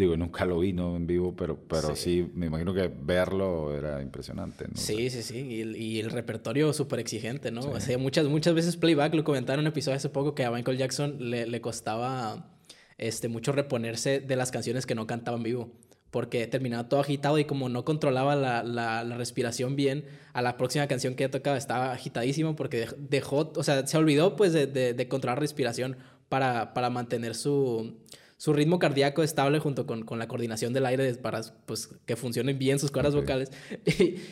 Digo, 0.00 0.16
nunca 0.16 0.46
lo 0.46 0.58
vi, 0.60 0.72
¿no? 0.72 0.96
En 0.96 1.06
vivo, 1.06 1.36
pero, 1.36 1.58
pero 1.68 1.94
sí. 1.94 2.30
me 2.34 2.46
imagino 2.46 2.72
que 2.72 2.88
verlo 2.88 3.76
era 3.76 4.00
impresionante, 4.00 4.64
¿no? 4.66 4.74
Sí, 4.74 5.10
sí, 5.10 5.22
sí. 5.22 5.36
Y, 5.76 6.00
el 6.00 6.10
repertorio 6.10 6.72
súper 6.72 7.00
exigente, 7.00 7.50
¿no? 7.50 7.60
O 7.60 7.80
sea, 7.80 7.98
muchas, 7.98 8.24
muchas 8.24 8.54
veces 8.54 8.78
playback, 8.78 9.12
lo 9.12 9.24
comentaron 9.24 9.60
en 9.60 9.66
un 9.66 9.72
episodio 9.72 9.98
hace 9.98 10.08
poco, 10.08 10.34
que 10.34 10.46
a 10.46 10.50
Michael 10.50 10.78
Jackson 10.78 11.16
le, 11.18 11.46
le 11.46 11.60
costaba 11.60 12.56
este, 12.96 13.28
mucho 13.28 13.52
reponerse 13.52 14.20
de 14.20 14.36
las 14.36 14.50
canciones 14.50 14.86
que 14.86 14.94
no 14.94 15.06
cantaba 15.06 15.36
en 15.36 15.42
vivo. 15.42 15.70
Porque 16.10 16.46
terminaba 16.46 16.88
todo 16.88 17.00
agitado 17.00 17.38
y 17.38 17.44
como 17.44 17.68
no 17.68 17.84
controlaba 17.84 18.34
la, 18.36 18.62
la, 18.62 19.04
respiración 19.18 19.76
bien, 19.76 20.06
a 20.32 20.40
la 20.40 20.56
próxima 20.56 20.86
canción 20.86 21.14
que 21.14 21.28
tocaba 21.28 21.58
estaba 21.58 21.92
agitadísimo 21.92 22.56
porque 22.56 22.88
dejó, 22.96 23.52
o 23.54 23.62
sea, 23.62 23.86
se 23.86 23.98
olvidó 23.98 24.34
pues 24.34 24.54
de, 24.54 24.66
de, 24.66 24.94
de 24.94 25.08
controlar 25.08 25.38
respiración 25.38 25.98
para, 26.30 26.72
para 26.72 26.88
mantener 26.88 27.34
su, 27.34 27.98
su 28.40 28.54
ritmo 28.54 28.78
cardíaco 28.78 29.22
estable 29.22 29.58
junto 29.58 29.86
con, 29.86 30.02
con 30.06 30.18
la 30.18 30.26
coordinación 30.26 30.72
del 30.72 30.86
aire 30.86 31.12
para 31.16 31.42
pues, 31.66 31.90
que 32.06 32.16
funcionen 32.16 32.58
bien 32.58 32.78
sus 32.78 32.90
cuerdas 32.90 33.14
vocales. 33.14 33.52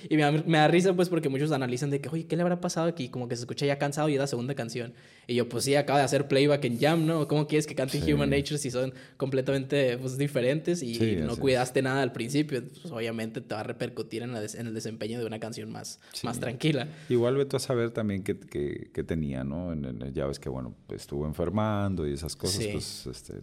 Y, 0.08 0.16
me, 0.16 0.22
da, 0.22 0.32
me, 0.32 0.58
da, 0.58 0.68
risa 0.68 0.94
pues 0.94 1.10
porque 1.10 1.28
muchos 1.28 1.52
analizan 1.52 1.90
de 1.90 2.00
que, 2.00 2.08
oye, 2.08 2.26
¿qué 2.26 2.36
le 2.36 2.42
habrá 2.42 2.58
pasado 2.60 2.86
aquí? 2.86 3.10
Como 3.10 3.28
que 3.28 3.36
se 3.36 3.42
escucha 3.42 3.66
ya 3.66 3.78
cansado 3.78 4.08
y 4.08 4.14
es 4.14 4.18
la 4.18 4.26
segunda 4.26 4.54
canción. 4.54 4.94
Y 5.26 5.34
yo, 5.34 5.46
pues 5.48 5.64
sí, 5.64 5.74
acaba 5.74 5.98
de 5.98 6.06
hacer 6.06 6.26
playback 6.26 6.64
en 6.64 6.78
Jam, 6.80 7.04
¿no? 7.04 7.28
¿Cómo 7.28 7.46
quieres 7.46 7.66
que 7.66 7.74
cante 7.74 8.00
Human 8.02 8.30
Nature 8.30 8.56
si 8.56 8.70
son 8.70 8.94
completamente 9.18 9.98
pues, 9.98 10.16
diferentes 10.16 10.82
y 10.82 11.16
no 11.16 11.36
cuidaste 11.36 11.82
nada 11.82 12.00
al 12.00 12.12
principio? 12.12 12.62
Pues 12.62 12.90
obviamente 12.90 13.42
te 13.42 13.54
va 13.54 13.60
a 13.60 13.64
repercutir 13.64 14.22
en, 14.22 14.34
en, 14.34 14.66
el 14.66 14.72
desempeño 14.72 15.18
de 15.18 15.26
una 15.26 15.38
canción 15.38 15.70
más, 15.70 16.00
más 16.22 16.40
tranquila. 16.40 16.88
Igual 17.10 17.36
vete 17.36 17.56
a 17.56 17.60
saber 17.60 17.90
también 17.90 18.22
qué, 18.22 18.38
qué, 18.38 19.04
tenía, 19.04 19.44
¿no? 19.44 19.74
En, 19.74 20.14
ya 20.14 20.26
ves 20.26 20.38
que, 20.38 20.48
bueno, 20.48 20.74
estuvo 20.88 21.26
enfermando 21.26 22.08
y 22.08 22.14
esas 22.14 22.34
cosas, 22.34 22.66
pues, 22.72 23.06
este, 23.06 23.42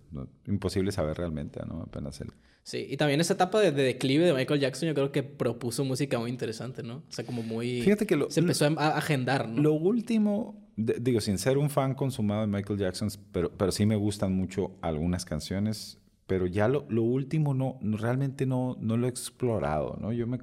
imposible 0.55 0.91
saber 0.91 1.17
realmente, 1.17 1.61
¿no? 1.67 1.83
Apenas 1.83 2.19
él. 2.21 2.31
Sí, 2.63 2.87
y 2.89 2.97
también 2.97 3.21
esa 3.21 3.33
etapa 3.33 3.61
de, 3.61 3.71
declive 3.71 4.25
de 4.25 4.33
Michael 4.33 4.59
Jackson 4.59 4.87
yo 4.87 4.95
creo 4.95 5.11
que 5.11 5.21
propuso 5.21 5.85
música 5.85 6.17
muy 6.17 6.31
interesante, 6.31 6.81
¿no? 6.81 6.97
O 7.07 7.11
sea, 7.11 7.25
como 7.25 7.43
muy... 7.43 7.81
Fíjate 7.81 8.07
que 8.07 8.25
Se 8.29 8.39
empezó 8.39 8.65
a 8.65 8.97
agendar, 8.97 9.47
¿no? 9.47 9.61
Lo 9.61 9.73
último, 9.73 10.67
digo, 10.75 11.21
sin 11.21 11.37
ser 11.37 11.59
un 11.59 11.69
fan 11.69 11.93
consumado 11.93 12.41
de 12.41 12.47
Michael 12.47 12.79
Jackson, 12.79 13.09
pero, 13.31 13.51
pero 13.55 13.71
sí 13.71 13.85
me 13.85 13.95
gustan 13.95 14.33
mucho 14.33 14.71
algunas 14.81 15.25
canciones, 15.25 15.99
pero 16.25 16.47
ya 16.47 16.67
lo, 16.67 16.87
lo 16.89 17.03
último 17.03 17.53
no, 17.53 17.77
realmente 17.81 18.47
no, 18.47 18.77
no 18.79 18.97
lo 18.97 19.05
he 19.05 19.09
explorado, 19.09 19.97
¿no? 20.01 20.11
Yo 20.11 20.25
me... 20.25 20.39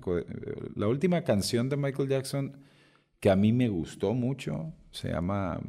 La 0.76 0.86
última 0.86 1.22
canción 1.22 1.68
de 1.68 1.76
Michael 1.76 2.08
Jackson 2.08 2.56
que 3.22 3.30
a 3.30 3.36
mí 3.36 3.52
me 3.52 3.68
gustó 3.68 4.14
mucho 4.14 4.72
se 4.90 5.08
llama 5.08 5.60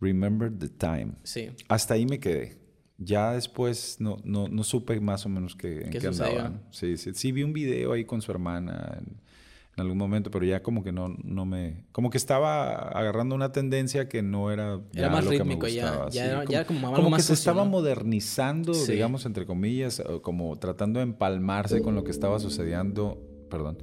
Remember 0.00 0.56
the 0.56 0.68
Time. 0.68 1.14
Sí. 1.24 1.50
Hasta 1.68 1.94
ahí 1.94 2.06
me 2.06 2.20
quedé. 2.20 2.63
Ya 2.98 3.32
después 3.32 3.96
no, 3.98 4.18
no, 4.24 4.48
no 4.48 4.62
supe 4.62 5.00
más 5.00 5.26
o 5.26 5.28
menos 5.28 5.56
qué, 5.56 5.82
en 5.82 5.90
qué, 5.90 6.06
andaban. 6.06 6.62
Sí, 6.70 6.96
sí, 6.96 7.12
sí, 7.14 7.32
vi 7.32 7.42
un 7.42 7.52
video 7.52 7.92
ahí 7.92 8.04
con 8.04 8.22
su 8.22 8.30
hermana 8.30 9.00
en 9.76 9.80
algún 9.80 9.98
momento, 9.98 10.30
pero 10.30 10.44
ya 10.44 10.62
como 10.62 10.84
que 10.84 10.92
no, 10.92 11.16
no 11.24 11.44
me... 11.44 11.84
Como 11.90 12.10
que 12.10 12.16
estaba 12.18 12.76
agarrando 12.90 13.34
una 13.34 13.50
tendencia 13.50 14.08
que 14.08 14.22
no 14.22 14.52
era... 14.52 14.80
Era 14.94 15.10
más 15.10 15.26
rítmico 15.26 15.66
ya, 15.66 16.08
ya, 16.10 16.44
ya, 16.44 16.64
como, 16.64 16.92
como, 16.92 17.16
que 17.16 17.22
se 17.22 17.32
estaba 17.32 17.64
modernizando, 17.64 18.72
digamos, 18.72 19.26
entre 19.26 19.46
comillas, 19.46 20.00
como 20.22 20.56
tratando 20.60 21.00
de 21.00 21.04
empalmarse 21.04 21.82
con 21.82 21.96
lo 21.96 22.04
que 22.04 22.12
estaba 22.12 22.38
sucediendo, 22.38 23.20
perdón. 23.50 23.78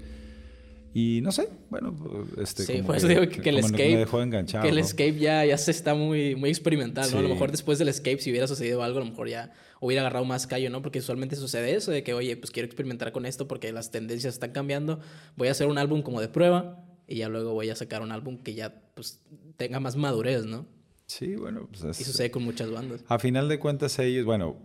Y 0.93 1.21
no 1.21 1.31
sé, 1.31 1.47
bueno, 1.69 1.95
este, 2.37 2.63
sí, 2.63 2.81
pues 2.85 3.07
digo 3.07 3.21
que, 3.29 3.49
el 3.49 3.59
escape, 3.59 3.91
me 3.91 3.97
dejó 3.97 4.21
enganchado. 4.21 4.63
Que 4.63 4.69
el 4.69 4.77
escape 4.77 5.17
ya, 5.17 5.45
ya 5.45 5.57
se 5.57 5.71
está 5.71 5.93
muy, 5.93 6.35
muy 6.35 6.49
experimental, 6.49 7.09
¿no? 7.13 7.19
A 7.19 7.21
lo 7.21 7.29
mejor 7.29 7.49
después 7.49 7.79
del 7.79 7.87
escape, 7.87 8.19
si 8.19 8.29
hubiera 8.29 8.45
sucedido 8.45 8.83
algo, 8.83 8.99
a 8.99 9.03
lo 9.03 9.09
mejor 9.09 9.29
ya 9.29 9.53
hubiera 9.79 10.01
agarrado 10.01 10.25
más 10.25 10.47
callo, 10.47 10.69
¿no? 10.69 10.81
Porque 10.81 10.99
usualmente 10.99 11.37
sucede 11.37 11.75
eso, 11.75 11.91
de 11.91 12.03
que, 12.03 12.13
oye, 12.13 12.35
pues 12.35 12.51
quiero 12.51 12.65
experimentar 12.65 13.13
con 13.13 13.25
esto 13.25 13.47
porque 13.47 13.71
las 13.71 13.89
tendencias 13.89 14.33
están 14.33 14.51
cambiando, 14.51 14.99
voy 15.37 15.47
a 15.47 15.51
hacer 15.51 15.67
un 15.67 15.77
álbum 15.77 16.01
como 16.01 16.19
de 16.19 16.27
prueba 16.27 16.83
y 17.07 17.17
ya 17.17 17.29
luego 17.29 17.53
voy 17.53 17.69
a 17.69 17.75
sacar 17.75 18.01
un 18.01 18.11
álbum 18.11 18.37
que 18.37 18.53
ya, 18.53 18.83
pues, 18.93 19.21
tenga 19.55 19.79
más 19.79 19.95
madurez, 19.95 20.45
¿no? 20.45 20.65
Sí, 21.05 21.35
bueno, 21.35 21.69
pues 21.71 21.99
Y 21.99 22.03
sucede 22.03 22.31
con 22.31 22.43
muchas 22.43 22.69
bandas. 22.69 23.03
A 23.07 23.17
final 23.17 23.47
de 23.47 23.59
cuentas, 23.59 23.97
ellos, 23.99 24.25
bueno, 24.25 24.57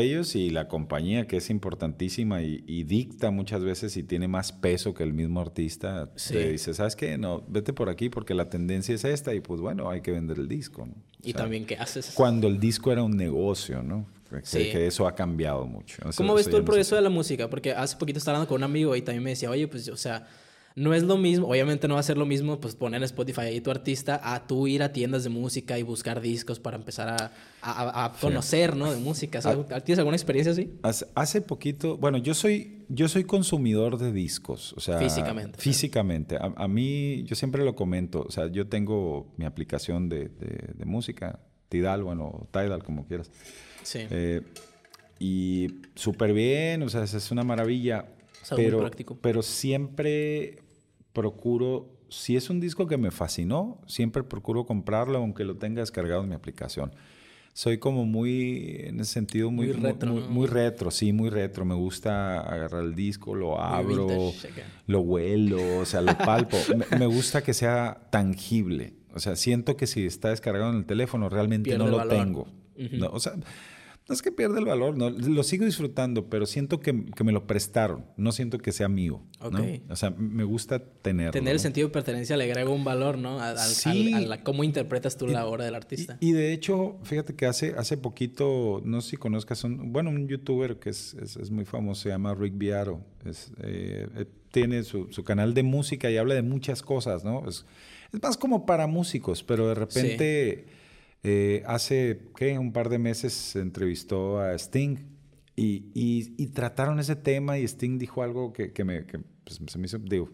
ellos 0.00 0.34
y 0.36 0.50
la 0.50 0.68
compañía, 0.68 1.26
que 1.26 1.36
es 1.36 1.50
importantísima 1.50 2.42
y, 2.42 2.84
dicta 2.84 3.30
muchas 3.30 3.62
veces 3.62 3.96
y 3.96 4.02
tiene 4.02 4.28
más 4.28 4.52
peso 4.52 4.94
que 4.94 5.02
el 5.02 5.12
mismo 5.12 5.40
artista, 5.40 6.10
te 6.14 6.50
dice, 6.50 6.74
¿sabes 6.74 6.96
qué? 6.96 7.16
No, 7.18 7.44
vete 7.48 7.72
por 7.72 7.88
aquí 7.88 8.08
porque 8.08 8.34
la 8.34 8.50
tendencia 8.50 8.94
es 8.94 9.04
esta 9.04 9.34
y 9.34 9.40
pues 9.40 9.60
bueno, 9.60 9.88
hay 9.90 10.00
que 10.00 10.10
vender 10.10 10.38
el 10.38 10.48
disco. 10.48 10.88
y 11.22 11.32
también, 11.32 11.64
¿qué 11.64 11.76
haces? 11.76 12.12
Cuando 12.14 12.48
el 12.48 12.60
disco 12.60 12.92
era 12.92 13.02
un 13.02 13.16
negocio, 13.16 13.82
¿no? 13.82 14.06
Que, 14.30 14.70
que 14.70 14.86
eso 14.86 15.06
ha 15.06 15.14
cambiado 15.14 15.64
mucho. 15.64 16.02
¿Cómo 16.16 16.34
ves 16.34 16.50
tú 16.50 16.56
el 16.56 16.64
progreso 16.64 16.96
de 16.96 17.02
la 17.02 17.10
música? 17.10 17.48
Porque 17.48 17.72
hace 17.72 17.96
poquito 17.96 18.18
estaba 18.18 18.38
hablando 18.38 18.48
con 18.48 18.56
un 18.56 18.64
amigo 18.64 18.96
y 18.96 19.02
también 19.02 19.22
me 19.22 19.30
decía, 19.30 19.48
oye, 19.48 19.68
pues, 19.68 19.88
o 19.88 19.96
sea, 19.96 20.26
no 20.76 20.92
es 20.92 21.04
lo 21.04 21.16
mismo, 21.16 21.46
obviamente 21.46 21.86
no 21.86 21.94
va 21.94 22.00
a 22.00 22.02
ser 22.02 22.18
lo 22.18 22.26
mismo, 22.26 22.58
pues 22.58 22.74
poner 22.74 22.98
en 22.98 23.04
Spotify 23.04 23.42
ahí 23.42 23.60
tu 23.60 23.70
artista 23.70 24.20
a 24.22 24.44
tú 24.44 24.66
ir 24.66 24.82
a 24.82 24.92
tiendas 24.92 25.22
de 25.22 25.30
música 25.30 25.78
y 25.78 25.84
buscar 25.84 26.20
discos 26.20 26.58
para 26.58 26.76
empezar 26.76 27.08
a, 27.08 27.30
a, 27.62 28.12
conocer, 28.20 28.74
¿no? 28.74 28.90
De 28.90 28.98
música. 28.98 29.38
Ah. 29.44 29.80
¿Tienes 29.80 30.00
alguna 30.00 30.16
experiencia 30.16 30.50
así? 30.50 30.72
Hace, 30.82 31.42
poquito, 31.42 31.96
bueno, 31.96 32.18
yo 32.18 32.34
soy, 32.34 32.84
yo 32.88 33.06
soy 33.06 33.22
consumidor 33.22 33.98
de 33.98 34.10
discos, 34.10 34.72
o 34.76 34.80
sea... 34.80 34.98
Físicamente. 34.98 35.60
Físicamente. 35.60 36.38
A, 36.40 36.66
mí, 36.66 37.22
yo 37.22 37.36
siempre 37.36 37.64
lo 37.64 37.76
comento, 37.76 38.24
o 38.26 38.32
sea, 38.32 38.48
yo 38.48 38.66
tengo 38.66 39.32
mi 39.36 39.44
aplicación 39.44 40.08
de, 40.08 40.28
de, 40.28 40.84
música, 40.84 41.38
Tidal, 41.68 42.02
bueno, 42.02 42.48
Tidal, 42.50 42.82
como 42.82 43.06
quieras. 43.06 43.30
Sí. 43.84 44.00
Eh, 44.10 44.42
y 45.20 45.68
súper 45.94 46.32
bien, 46.32 46.82
o 46.82 46.88
sea, 46.88 47.04
es 47.04 47.30
una 47.30 47.44
maravilla. 47.44 48.06
pero, 48.56 48.80
práctico. 48.80 49.16
pero 49.20 49.40
siempre 49.40 50.63
procuro, 51.14 51.88
si 52.10 52.36
es 52.36 52.50
un 52.50 52.60
disco 52.60 52.86
que 52.86 52.98
me 52.98 53.10
fascinó, 53.10 53.80
siempre 53.86 54.22
procuro 54.22 54.66
comprarlo 54.66 55.16
aunque 55.16 55.44
lo 55.44 55.56
tenga 55.56 55.80
descargado 55.80 56.22
en 56.24 56.28
mi 56.28 56.34
aplicación. 56.34 56.92
Soy 57.54 57.78
como 57.78 58.04
muy, 58.04 58.80
en 58.80 58.98
ese 58.98 59.12
sentido, 59.12 59.48
muy, 59.48 59.70
retro. 59.70 60.12
Muy, 60.12 60.48
retro, 60.48 60.90
sí, 60.90 61.12
muy 61.12 61.30
retro. 61.30 61.64
Me 61.64 61.76
gusta 61.76 62.40
agarrar 62.40 62.82
el 62.82 62.96
disco, 62.96 63.36
lo 63.36 63.60
abro, 63.60 64.08
lo 64.88 65.00
huelo, 65.00 65.78
o 65.78 65.86
sea, 65.86 66.00
lo 66.00 66.18
palpo. 66.18 66.56
me, 66.98 67.06
gusta 67.06 67.44
que 67.44 67.54
sea 67.54 68.08
tangible. 68.10 68.94
O 69.14 69.20
sea, 69.20 69.36
siento 69.36 69.76
que 69.76 69.86
si 69.86 70.04
está 70.04 70.30
descargado 70.30 70.70
en 70.70 70.78
el 70.78 70.84
teléfono, 70.84 71.28
realmente 71.28 71.78
no 71.78 71.86
lo 71.86 72.08
tengo. 72.08 72.48
o 73.12 73.20
sea, 73.20 73.34
no 74.06 74.14
es 74.14 74.20
que 74.20 74.30
pierda 74.30 74.58
el 74.58 74.66
valor, 74.66 74.98
no, 74.98 75.08
lo 75.08 75.42
sigo 75.42 75.64
disfrutando, 75.64 76.28
pero 76.28 76.44
siento 76.44 76.78
que, 76.78 77.06
que 77.06 77.24
me 77.24 77.32
lo 77.32 77.46
prestaron, 77.46 78.04
no 78.18 78.32
siento 78.32 78.58
que 78.58 78.70
sea 78.70 78.86
mío. 78.86 79.22
O 79.88 79.96
sea, 79.96 80.10
me 80.10 80.44
gusta 80.44 80.78
tenerlo. 80.78 81.32
Tener 81.32 81.54
el 81.54 81.60
sentido 81.60 81.88
de 81.88 81.92
pertenencia 81.92 82.36
le 82.36 82.44
agrega 82.44 82.68
un 82.68 82.84
valor, 82.84 83.16
¿no? 83.16 83.40
A, 83.40 83.56
sí. 83.56 84.12
a 84.30 84.42
cómo 84.42 84.62
interpretas 84.62 85.16
tú 85.16 85.26
la 85.26 85.46
obra 85.46 85.64
del 85.64 85.74
artista. 85.74 86.18
Y, 86.20 86.32
de 86.32 86.52
hecho, 86.52 86.98
fíjate 87.04 87.34
que 87.34 87.46
hace, 87.46 87.74
hace 87.78 87.96
poquito, 87.96 88.82
no 88.84 89.00
sé 89.00 89.10
si 89.10 89.16
conozcas, 89.16 89.64
un, 89.64 89.90
bueno, 89.90 90.10
un 90.10 90.28
youtuber 90.28 90.78
que 90.78 90.90
es, 90.90 91.14
es, 91.14 91.50
muy 91.50 91.64
famoso, 91.64 92.02
se 92.02 92.08
llama 92.10 92.34
Rick 92.34 92.58
Viaro. 92.58 93.00
Es, 93.24 93.52
eh, 93.62 94.06
eh, 94.16 94.26
tiene 94.50 94.82
su, 94.82 95.10
su, 95.12 95.24
canal 95.24 95.54
de 95.54 95.62
música 95.62 96.10
y 96.10 96.18
habla 96.18 96.34
de 96.34 96.42
muchas 96.42 96.82
cosas, 96.82 97.24
¿no? 97.24 97.48
Es, 97.48 97.64
es 98.12 98.22
más 98.22 98.36
como 98.36 98.66
para 98.66 98.86
músicos, 98.86 99.42
pero 99.42 99.68
de 99.68 99.74
repente... 99.74 100.83
Eh, 101.26 101.62
hace 101.66 102.20
¿qué? 102.36 102.58
un 102.58 102.70
par 102.70 102.90
de 102.90 102.98
meses 102.98 103.32
se 103.32 103.60
entrevistó 103.60 104.40
a 104.40 104.52
Sting 104.54 104.98
y, 105.56 105.86
y, 105.94 106.46
trataron 106.48 107.00
ese 107.00 107.16
tema 107.16 107.58
y 107.58 107.64
Sting 107.64 107.98
dijo 107.98 108.22
algo 108.22 108.52
que, 108.52 108.72
que 108.72 108.84
me, 108.84 109.06
que, 109.06 109.20
pues, 109.42 109.58
se 109.66 109.78
me 109.78 109.86
hizo, 109.86 109.98
digo, 109.98 110.28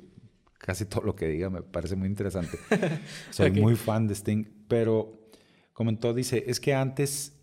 casi 0.58 0.86
todo 0.86 1.04
lo 1.04 1.14
que 1.14 1.28
diga 1.28 1.48
me 1.48 1.62
parece 1.62 1.94
muy 1.94 2.08
interesante. 2.08 2.58
Soy 3.30 3.52
muy 3.52 3.76
fan 3.76 4.08
de 4.08 4.14
Sting, 4.14 4.44
pero 4.66 5.12
comentó, 5.72 6.12
dice, 6.12 6.42
es 6.48 6.58
que 6.58 6.74
antes 6.74 7.38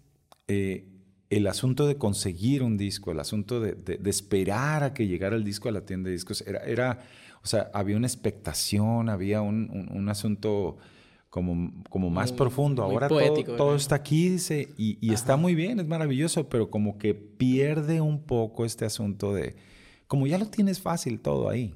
eh, 0.50 0.90
el 1.30 1.48
asunto 1.48 1.88
de 1.88 1.96
conseguir 1.96 2.64
un 2.64 2.76
disco, 2.76 3.12
el 3.12 3.20
asunto 3.20 3.62
de, 3.62 3.76
de, 3.76 4.10
esperar 4.10 4.84
a 4.84 4.94
que 4.94 5.08
llegara 5.08 5.38
el 5.38 5.46
disco 5.46 5.70
a 5.70 5.72
la 5.72 5.86
tienda 5.86 6.08
de 6.08 6.14
discos, 6.14 6.42
era, 6.46 6.60
era 6.66 7.00
o 7.44 7.48
sea, 7.48 7.72
había 7.74 7.96
una 7.96 8.08
expectación, 8.08 9.08
había 9.08 9.42
un, 9.42 9.70
un, 9.72 9.98
un 9.98 10.10
asunto 10.10 10.78
como, 11.30 11.72
como 11.90 12.10
más 12.10 12.32
profundo. 12.32 12.84
Ahora 12.84 13.08
todo, 13.08 13.76
está 13.76 13.96
aquí, 13.96 14.30
dice, 14.30 14.70
y, 14.78 15.14
está 15.14 15.38
muy 15.38 15.56
bien, 15.56 15.80
es 15.80 15.88
maravilloso, 15.88 16.50
pero 16.50 16.70
como 16.70 16.98
que 16.98 17.14
pierde 17.14 18.02
un 18.02 18.22
poco 18.22 18.66
este 18.66 18.86
asunto 18.86 19.34
de, 19.34 19.56
como 20.08 20.28
ya 20.28 20.38
lo 20.38 20.48
tienes 20.48 20.80
fácil 20.80 21.20
todo 21.20 21.50
ahí, 21.50 21.74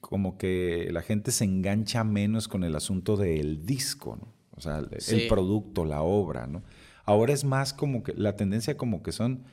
como 0.00 0.36
que 0.38 0.88
la 0.90 1.02
gente 1.02 1.30
se 1.30 1.44
engancha 1.44 2.04
menos 2.04 2.48
con 2.48 2.64
el 2.64 2.74
asunto 2.74 3.16
del 3.16 3.64
disco, 3.64 4.16
¿no? 4.20 4.40
O 4.56 4.60
sea, 4.62 4.82
el, 5.08 5.28
producto, 5.28 5.86
la 5.86 6.02
obra, 6.02 6.46
¿no? 6.46 6.62
Ahora 7.06 7.32
es 7.32 7.44
más 7.44 7.72
como 7.72 8.02
que 8.02 8.12
la 8.14 8.36
tendencia 8.36 8.76
como 8.76 9.02
que 9.02 9.10
son, 9.10 9.44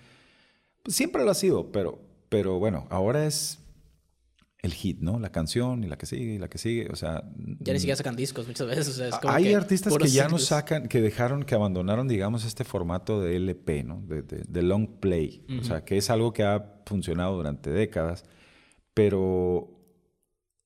pues 0.84 0.97
siempre 0.97 1.23
lo 1.23 1.32
ha 1.32 1.36
sido, 1.36 1.71
pero, 1.71 2.02
pero 2.28 2.60
bueno, 2.60 2.88
ahora 2.89 3.26
es 3.26 3.60
el 4.67 4.73
hit, 4.73 4.99
¿no? 4.99 5.19
La 5.19 5.32
canción 5.32 5.84
y 5.84 5.88
la 5.88 5.97
que 5.97 6.06
sigue 6.06 6.36
y 6.36 6.38
la 6.38 6.47
que 6.47 6.58
sigue, 6.58 6.88
o 6.91 6.95
sea... 6.95 7.23
Ya 7.60 7.73
ni 7.73 7.80
siquiera 7.80 7.95
sacan 7.95 8.15
discos 8.15 8.47
muchas 8.47 8.67
veces, 8.67 9.01
Hay 9.23 9.53
artistas 9.53 9.97
que 9.97 10.08
ya 10.08 10.27
no 10.27 10.38
sacan, 10.38 10.88
que 10.88 11.01
dejaron, 11.01 11.43
que 11.43 11.56
abandonaron, 11.56 12.08
digamos, 12.08 12.45
este 12.45 12.63
formato 12.63 13.21
de 13.21 13.36
LP, 13.38 13.84
¿no? 13.84 14.03
De, 14.08 14.62
long 14.62 14.99
play, 14.99 15.45
o 15.60 15.63
sea, 15.63 15.84
que 15.84 15.97
es 15.97 16.10
algo 16.10 16.34
que 16.34 16.43
ha 16.43 16.82
funcionado 16.86 17.36
durante 17.36 17.69
décadas, 17.69 18.25
pero 18.93 19.69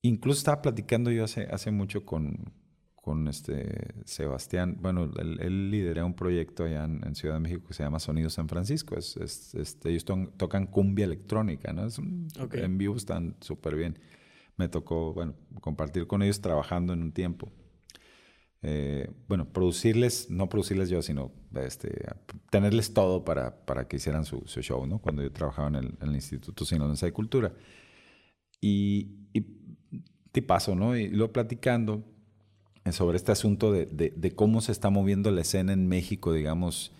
incluso 0.02 0.38
estaba 0.38 0.62
platicando 0.62 1.10
yo 1.10 1.24
hace, 1.24 1.42
hace 1.50 1.70
mucho 1.70 2.04
con, 2.04 2.52
con 3.02 3.26
este 3.26 3.94
Sebastián. 4.04 4.78
Bueno, 4.80 5.10
él, 5.18 5.38
él 5.40 5.70
lidera 5.72 6.04
un 6.04 6.14
proyecto 6.14 6.64
allá 6.64 6.84
en, 6.84 7.14
Ciudad 7.16 7.34
de 7.34 7.40
México 7.40 7.66
que 7.66 7.74
se 7.74 7.82
llama 7.82 7.98
Sonido 7.98 8.30
San 8.30 8.48
Francisco. 8.48 8.96
Es, 8.96 9.16
este, 9.16 9.90
ellos 9.90 10.04
tocan 10.04 10.68
cumbia 10.68 11.04
electrónica, 11.04 11.72
¿no? 11.72 11.84
Es 11.84 11.98
En 11.98 12.78
vivo 12.78 12.96
están 12.96 13.34
súper 13.40 13.74
bien. 13.74 13.98
Me 14.56 14.68
tocó, 14.68 15.12
bueno, 15.12 15.34
compartir 15.60 16.06
con 16.06 16.22
ellos 16.22 16.40
trabajando 16.40 16.92
en 16.92 17.02
un 17.02 17.10
tiempo. 17.10 17.50
Eh, 18.62 19.10
bueno, 19.26 19.52
producirles, 19.52 20.30
no 20.30 20.48
producirles 20.48 20.88
yo, 20.88 21.02
sino 21.02 21.32
este, 21.56 22.06
tenerles 22.50 22.94
todo 22.94 23.24
para, 23.24 23.64
para 23.66 23.88
que 23.88 23.96
hicieran 23.96 24.24
su, 24.24 24.44
su, 24.46 24.62
show, 24.62 24.86
¿no? 24.86 25.00
Cuando 25.00 25.24
yo 25.24 25.32
trabajaba 25.32 25.66
en 25.66 25.74
el, 25.74 25.94
en 26.00 26.08
el 26.08 26.14
Instituto 26.14 26.64
Sinaloense 26.64 27.06
de 27.06 27.12
Cultura. 27.12 27.52
Y, 28.60 29.26
y 29.32 29.40
te 30.30 30.40
paso, 30.40 30.76
¿no? 30.76 30.96
Y 30.96 31.08
lo 31.08 31.32
platicando, 31.32 32.11
sobre 32.90 33.16
este 33.16 33.30
asunto 33.30 33.72
de, 33.72 33.86
de, 33.86 34.30
cómo 34.32 34.60
se 34.60 34.72
está 34.72 34.90
moviendo 34.90 35.30
la 35.30 35.42
escena 35.42 35.72
en 35.72 35.86
México, 35.86 36.32
digamos, 36.32 36.92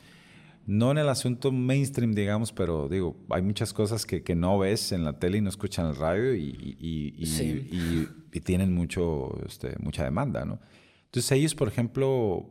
no 0.64 0.92
en 0.92 0.99
el 0.99 1.09
asunto 1.09 1.51
mainstream, 1.51 2.12
digamos, 2.14 2.53
pero 2.53 2.88
digo, 2.88 3.16
hay 3.31 3.42
muchas 3.42 3.73
cosas 3.73 4.07
que, 4.07 4.23
que 4.23 4.37
no 4.37 4.59
ves 4.59 4.92
en 4.92 5.05
la 5.05 5.18
tele 5.18 5.38
y 5.38 5.40
no 5.40 5.49
escuchan 5.49 5.87
en 5.87 5.90
el 5.90 5.97
radio 5.97 6.37
y, 6.37 6.77
y, 6.79 8.07
y, 8.33 8.40
tienen 8.40 8.73
mucho, 8.73 9.37
este, 9.45 9.75
mucha 9.81 10.05
demanda, 10.05 10.45
¿no? 10.45 10.61
Entonces 11.07 11.33
ellos, 11.33 11.55
por 11.55 11.68
ejemplo, 11.68 12.49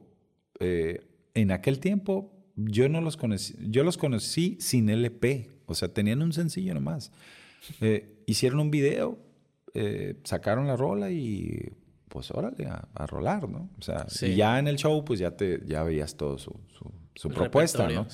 eh, 0.60 1.08
en 1.34 1.52
aquel 1.52 1.80
tiempo 1.80 2.32
yo 2.56 2.90
no 2.90 3.02
los 3.02 3.18
conocí, 3.18 3.56
yo 3.70 3.84
los 3.84 3.98
conocí 3.98 4.58
sin 4.60 4.90
LP, 4.90 5.50
o 5.66 5.74
sea, 5.74 5.94
tenían 5.94 6.22
un 6.22 6.34
sencillo 6.34 6.74
nomás. 6.74 7.12
Eh, 7.80 8.24
hicieron 8.26 8.60
un 8.60 8.72
video, 8.72 9.18
eh, 9.74 10.16
sacaron 10.24 10.68
la 10.68 10.76
rola 10.76 11.12
y 11.12 11.72
pues 12.12 12.30
órale, 12.32 12.68
a, 12.68 13.08
rolar, 13.08 13.48
¿no? 13.48 13.70
O 13.80 13.82
sea, 13.82 14.06
y 14.22 14.36
ya 14.36 14.60
en 14.60 14.68
el 14.68 14.76
show, 14.76 15.04
pues 15.06 15.20
ya 15.20 15.32
te 15.32 15.62
ya 15.66 15.82
veías 15.84 16.16
todo 16.16 16.38
su, 16.38 16.54
su, 17.16 17.30
propuesta, 17.30 17.88
¿no? 17.88 18.06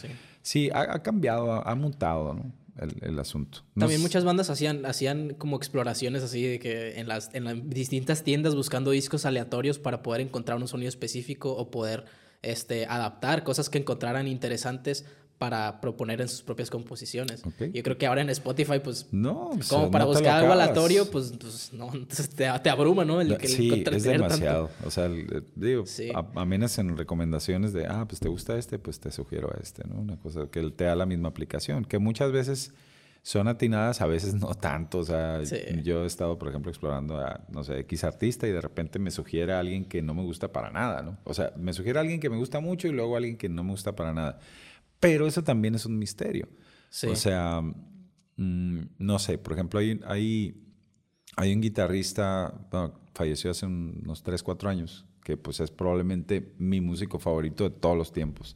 Sí, 0.43 0.69
ha, 0.71 1.01
cambiado, 1.01 1.67
ha, 1.67 1.75
mutado, 1.75 2.35
¿no? 2.35 2.53
El, 2.77 2.95
el 3.01 3.19
asunto. 3.19 3.63
También 3.75 3.99
muchas 4.01 4.23
bandas 4.23 4.51
hacían, 4.51 4.85
hacían 4.85 5.33
como 5.33 5.57
exploraciones 5.57 6.21
así 6.21 6.43
de 6.43 6.59
que 6.59 6.99
en 6.99 7.07
las, 7.07 7.33
en 7.33 7.45
las 7.45 7.67
distintas 7.67 8.23
tiendas 8.23 8.53
buscando 8.53 8.91
discos 8.91 9.25
aleatorios 9.25 9.79
para 9.79 10.03
poder 10.03 10.21
encontrar 10.21 10.59
un 10.59 10.67
sonido 10.67 10.89
específico 10.89 11.55
o 11.55 11.71
poder 11.71 12.05
este, 12.43 12.85
adaptar 12.85 13.43
cosas 13.43 13.69
que 13.69 13.79
encontraran 13.79 14.27
interesantes 14.27 15.05
para 15.37 15.79
proponer 15.81 16.19
en 16.21 16.27
sus 16.27 16.41
propias 16.41 16.69
composiciones. 16.69 17.43
Yo 17.73 17.83
creo 17.83 17.97
que 17.97 18.07
ahora 18.07 18.21
en 18.21 18.29
Spotify, 18.29 18.79
pues, 18.83 19.07
no, 19.11 19.51
como 19.69 19.91
para 19.91 20.05
buscar 20.05 20.39
algo 20.39 20.53
aleatorio, 20.53 21.09
pues, 21.11 21.33
pues 21.39 21.71
no, 21.73 21.91
te, 22.35 22.49
te, 22.59 22.69
abruma, 22.69 23.05
¿no? 23.05 23.21
El, 23.21 23.37
que 23.37 23.47
sí, 23.47 23.83
es 23.91 24.03
demasiado. 24.03 24.69
O 24.83 24.91
sea, 24.91 25.09
digo, 25.55 25.83
a, 26.13 26.45
menos 26.45 26.77
en 26.79 26.97
recomendaciones 26.97 27.71
de, 27.73 27.85
ah, 27.85 28.05
pues 28.07 28.19
te 28.19 28.29
gusta 28.29 28.57
este, 28.57 28.79
pues 28.79 28.99
te 28.99 29.11
sugiero 29.11 29.51
a 29.53 29.59
este, 29.61 29.87
¿no? 29.87 29.95
Una 29.95 30.17
cosa 30.17 30.47
que 30.51 30.71
te 30.71 30.85
da 30.85 30.95
la 30.95 31.05
misma 31.05 31.29
aplicación, 31.29 31.85
que 31.85 31.99
muchas 31.99 32.31
veces 32.31 32.73
son 33.27 33.49
atinadas, 33.49 33.99
a 33.99 34.07
veces 34.07 34.33
no 34.35 34.55
tanto. 34.55 34.99
O 34.99 35.03
sea, 35.03 35.43
yo 35.83 36.03
he 36.03 36.07
estado, 36.07 36.39
por 36.39 36.47
ejemplo, 36.47 36.71
explorando 36.71 37.19
a, 37.19 37.41
no 37.49 37.63
sé, 37.63 37.79
X 37.79 38.05
artista 38.05 38.47
y 38.47 38.51
de 38.51 38.61
repente 38.61 38.99
me 38.99 39.11
sugiere 39.11 39.53
a 39.53 39.59
alguien 39.59 39.83
que 39.85 40.01
no 40.01 40.13
me 40.13 40.23
gusta 40.23 40.51
para 40.51 40.71
nada, 40.71 41.01
¿no? 41.03 41.17
O 41.25 41.33
sea, 41.33 41.51
me 41.57 41.73
sugiere 41.73 41.99
a 41.99 42.01
alguien 42.01 42.21
que 42.21 42.29
me 42.29 42.37
gusta 42.37 42.59
mucho 42.59 42.87
y 42.87 42.91
luego 42.91 43.15
a 43.15 43.17
alguien 43.17 43.37
que 43.37 43.49
no 43.49 43.65
me 43.65 43.71
gusta 43.71 43.95
para 43.95 44.13
nada. 44.13 44.39
Pero 44.99 45.27
eso 45.27 45.43
también 45.43 45.75
es 45.75 45.85
un 45.85 45.97
misterio. 45.97 46.47
O 47.09 47.15
sea, 47.15 47.61
mm, 48.37 48.79
no 48.97 49.19
sé, 49.19 49.37
por 49.37 49.53
ejemplo, 49.53 49.79
hay, 49.79 49.99
hay, 50.05 50.63
hay 51.35 51.53
un 51.53 51.61
guitarrista, 51.61 52.53
falleció 53.13 53.51
hace 53.51 53.65
unos 53.65 54.23
3, 54.23 54.41
4 54.41 54.69
años, 54.69 55.05
que 55.23 55.37
pues 55.37 55.59
es 55.59 55.71
probablemente 55.71 56.53
mi 56.57 56.81
músico 56.81 57.19
favorito 57.19 57.63
de 57.65 57.71
todos 57.71 57.97
los 57.97 58.11
tiempos. 58.11 58.55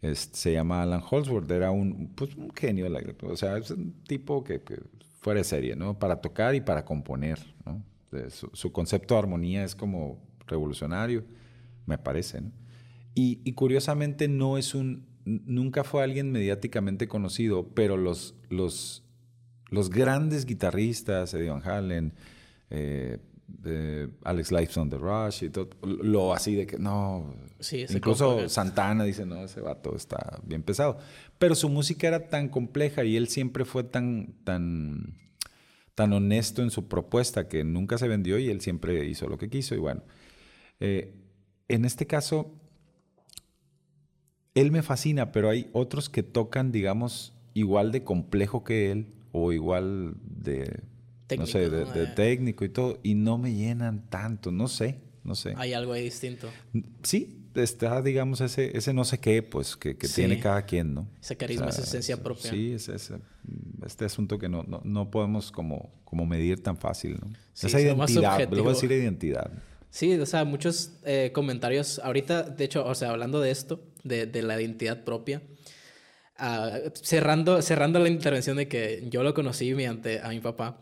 se 0.00 0.52
llama 0.52 0.82
Alan 0.82 1.02
Holsworth, 1.08 1.50
era 1.50 1.70
un, 1.70 2.14
pues, 2.14 2.34
un 2.36 2.50
genio, 2.54 2.86
o 3.22 3.36
sea, 3.36 3.58
es 3.58 3.70
un 3.70 4.02
tipo 4.04 4.44
que, 4.44 4.62
fuera 5.20 5.38
de 5.40 5.44
serie, 5.44 5.76
¿no? 5.76 5.98
Para 5.98 6.20
tocar 6.20 6.54
y 6.54 6.60
para 6.60 6.84
componer, 6.84 7.38
¿no? 7.66 7.82
Su, 8.30 8.50
su, 8.54 8.72
concepto 8.72 9.14
de 9.14 9.20
armonía 9.20 9.62
es 9.62 9.76
como 9.76 10.20
revolucionario, 10.46 11.24
me 11.86 11.96
parece, 11.96 12.40
¿no? 12.40 12.50
Y, 13.14 13.40
y, 13.44 13.52
curiosamente 13.52 14.28
no 14.28 14.56
es 14.56 14.74
un, 14.74 15.09
nunca 15.44 15.84
fue 15.84 16.02
alguien 16.02 16.32
mediáticamente 16.32 17.08
conocido, 17.08 17.68
pero 17.74 17.96
los, 17.96 18.34
los, 18.48 19.04
los 19.70 19.90
grandes 19.90 20.46
guitarristas, 20.46 21.34
Eddie 21.34 21.50
Van 21.50 21.62
Halen, 21.66 22.14
eh, 22.70 23.18
Alex 24.24 24.52
Lifeson 24.52 24.90
The 24.90 24.98
Rush 24.98 25.44
y 25.44 25.50
todo, 25.50 25.70
lo 25.82 26.32
así 26.32 26.54
de 26.54 26.66
que 26.66 26.78
no. 26.78 27.34
incluso 27.72 28.48
Santana 28.48 29.04
dice, 29.04 29.26
no, 29.26 29.44
ese 29.44 29.60
vato 29.60 29.94
está 29.96 30.40
bien 30.44 30.62
pesado. 30.62 30.98
Pero 31.38 31.54
su 31.54 31.68
música 31.68 32.08
era 32.08 32.28
tan 32.28 32.48
compleja 32.48 33.04
y 33.04 33.16
él 33.16 33.28
siempre 33.28 33.64
fue 33.64 33.84
tan, 33.84 34.34
tan, 34.44 35.18
tan 35.94 36.12
honesto 36.12 36.62
en 36.62 36.70
su 36.70 36.88
propuesta 36.88 37.48
que 37.48 37.64
nunca 37.64 37.98
se 37.98 38.08
vendió 38.08 38.38
y 38.38 38.48
él 38.48 38.60
siempre 38.60 39.04
hizo 39.06 39.28
lo 39.28 39.36
que 39.36 39.50
quiso. 39.50 39.74
Y 39.74 39.78
bueno, 39.78 40.02
eh, 40.78 41.14
en 41.68 41.84
este 41.84 42.06
caso, 42.06 42.59
él 44.54 44.70
me 44.72 44.82
fascina, 44.82 45.32
pero 45.32 45.50
hay 45.50 45.68
otros 45.72 46.08
que 46.08 46.22
tocan, 46.22 46.72
digamos, 46.72 47.34
igual 47.54 47.92
de 47.92 48.04
complejo 48.04 48.64
que 48.64 48.90
él 48.90 49.06
o 49.32 49.52
igual 49.52 50.14
de, 50.24 50.82
técnico, 51.26 51.46
no 51.46 51.46
sé, 51.46 51.70
de, 51.70 52.06
técnico 52.08 52.64
y 52.64 52.68
todo, 52.68 52.98
y 53.02 53.14
no 53.14 53.38
me 53.38 53.54
llenan 53.54 54.08
tanto, 54.08 54.50
no 54.50 54.68
sé, 54.68 54.98
no 55.22 55.34
sé. 55.34 55.54
Hay 55.56 55.72
algo 55.72 55.92
ahí 55.92 56.02
distinto. 56.02 56.48
Sí, 57.02 57.40
está, 57.54 58.02
digamos, 58.02 58.40
ese, 58.40 58.76
ese 58.76 58.92
no 58.92 59.04
sé 59.04 59.18
qué, 59.18 59.42
pues, 59.42 59.76
que, 59.76 59.94
tiene 59.94 60.40
cada 60.40 60.62
quien, 60.62 60.94
¿no? 60.94 61.08
Ese 61.20 61.36
carisma, 61.36 61.68
esa 61.68 61.82
esencia 61.82 62.20
propia. 62.22 62.50
Sí, 62.50 62.72
es 62.72 62.90
este 63.86 64.04
asunto 64.04 64.38
que 64.38 64.48
no, 64.48 64.64
no, 64.64 65.10
podemos 65.10 65.52
como, 65.52 65.90
como 66.04 66.26
medir 66.26 66.62
tan 66.62 66.76
fácil, 66.76 67.18
¿no? 67.20 67.32
esa 67.54 67.80
identidad, 67.80 68.48
lo 68.50 68.62
voy 68.62 68.72
a 68.72 68.74
decir 68.74 68.90
identidad. 68.90 69.50
Sí, 69.90 70.14
o 70.14 70.26
sea, 70.26 70.44
muchos 70.44 70.92
eh, 71.04 71.30
comentarios 71.34 71.98
ahorita, 71.98 72.44
de 72.44 72.64
hecho, 72.64 72.86
o 72.86 72.94
sea, 72.94 73.10
hablando 73.10 73.40
de 73.40 73.50
esto, 73.50 73.82
de, 74.04 74.26
de 74.26 74.42
la 74.42 74.60
identidad 74.60 75.02
propia, 75.04 75.42
uh, 76.38 76.90
cerrando, 76.94 77.60
cerrando 77.60 77.98
la 77.98 78.08
intervención 78.08 78.56
de 78.56 78.68
que 78.68 79.04
yo 79.10 79.22
lo 79.22 79.34
conocí 79.34 79.74
mediante 79.74 80.20
a 80.20 80.28
mi 80.28 80.40
papá, 80.40 80.80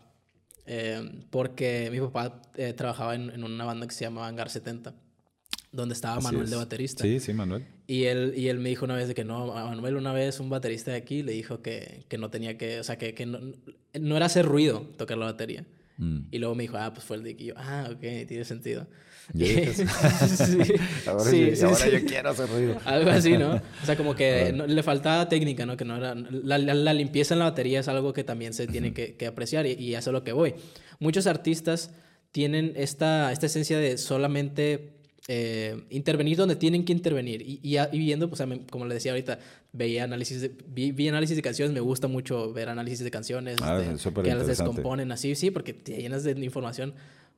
eh, 0.67 1.23
porque 1.31 1.89
mi 1.91 1.99
papá 1.99 2.41
eh, 2.55 2.73
trabajaba 2.73 3.15
en, 3.15 3.31
en, 3.31 3.43
una 3.43 3.65
banda 3.65 3.87
que 3.87 3.93
se 3.93 4.05
llamaba 4.05 4.27
Hangar 4.27 4.51
70, 4.51 4.93
donde 5.71 5.93
estaba 5.95 6.21
Manuel 6.21 6.47
de 6.47 6.55
baterista. 6.55 7.03
Sí, 7.03 7.19
sí, 7.19 7.33
Manuel. 7.33 7.65
Y 7.87 8.03
él, 8.03 8.35
y 8.37 8.49
él 8.49 8.59
me 8.59 8.69
dijo 8.69 8.85
una 8.85 8.95
vez 8.95 9.07
de 9.07 9.15
que 9.15 9.23
no, 9.23 9.47
Manuel 9.47 9.95
una 9.95 10.13
vez 10.13 10.39
un 10.39 10.51
baterista 10.51 10.91
de 10.91 10.97
aquí 10.97 11.23
le 11.23 11.31
dijo 11.31 11.63
que, 11.63 12.05
que 12.07 12.19
no 12.19 12.29
tenía 12.29 12.55
que, 12.59 12.79
o 12.79 12.83
sea, 12.83 12.99
que, 12.99 13.15
que 13.15 13.25
no, 13.25 13.39
no 13.99 14.15
era 14.15 14.27
hacer 14.27 14.45
ruido 14.45 14.81
tocar 14.97 15.17
la 15.17 15.25
batería. 15.25 15.65
Mm. 15.99 16.19
Y 16.31 16.37
luego 16.39 16.55
me 16.55 16.63
dijo, 16.63 16.77
ah, 16.77 16.93
pues 16.93 17.05
fue 17.05 17.17
el 17.17 17.23
de 17.23 17.31
aquí. 17.31 17.45
yo, 17.45 17.53
ah, 17.57 17.89
ok, 17.91 17.99
tiene 18.25 18.45
sentido. 18.45 18.87
sí, 19.33 19.45
ahora, 21.05 21.23
sí, 21.29 21.55
sí, 21.55 21.63
ahora 21.63 21.89
yo 21.89 22.05
quiero 22.05 22.29
hacer 22.29 22.49
ruido. 22.49 22.77
Algo 22.85 23.11
así, 23.11 23.37
¿no? 23.37 23.55
O 23.55 23.85
sea, 23.85 23.95
como 23.95 24.15
que 24.15 24.51
le 24.51 24.81
faltaba 24.81 25.27
técnica, 25.29 25.65
¿no? 25.65 25.77
Que 25.77 25.85
no 25.85 25.97
era... 25.97 26.15
La, 26.15 26.57
la, 26.57 26.93
limpieza 26.93 27.35
en 27.35 27.39
la 27.39 27.45
batería 27.45 27.81
es 27.81 27.87
algo 27.89 28.13
que 28.13 28.23
también 28.23 28.53
se 28.53 28.65
tiene 28.65 28.93
que, 28.93 29.15
que, 29.15 29.27
apreciar 29.27 29.67
y, 29.67 29.73
y 29.73 29.93
eso 29.93 30.09
es 30.09 30.13
lo 30.13 30.23
que 30.23 30.31
voy. 30.31 30.55
Muchos 30.99 31.27
artistas 31.27 31.91
tienen 32.31 32.73
esta, 32.75 33.31
esta 33.31 33.45
esencia 33.47 33.77
de 33.77 33.97
solamente 33.97 34.98
eh, 35.31 35.83
intervenir 35.91 36.37
donde 36.37 36.55
tienen 36.55 36.83
que 36.83 36.91
intervenir. 36.91 37.43
Y, 37.43 37.59
y, 37.61 37.99
viendo, 37.99 38.31
pues, 38.31 38.41
como 38.71 38.87
le 38.87 38.95
decía 38.95 39.11
ahorita, 39.11 39.37
veía 39.71 40.03
análisis 40.03 40.41
de, 40.41 40.51
vi, 40.67 41.07
análisis 41.07 41.35
de 41.35 41.43
canciones, 41.43 41.71
me 41.71 41.81
gusta 41.81 42.07
mucho 42.07 42.51
ver 42.51 42.67
análisis 42.67 43.03
de 43.03 43.11
canciones, 43.11 43.57
ah, 43.61 43.79
este, 43.79 44.11
que 44.11 44.33
las 44.33 44.47
descomponen 44.47 45.11
así, 45.11 45.35
sí, 45.35 45.51
porque 45.51 45.73
te 45.73 46.01
llenas 46.01 46.23
de 46.23 46.31
información, 46.43 46.95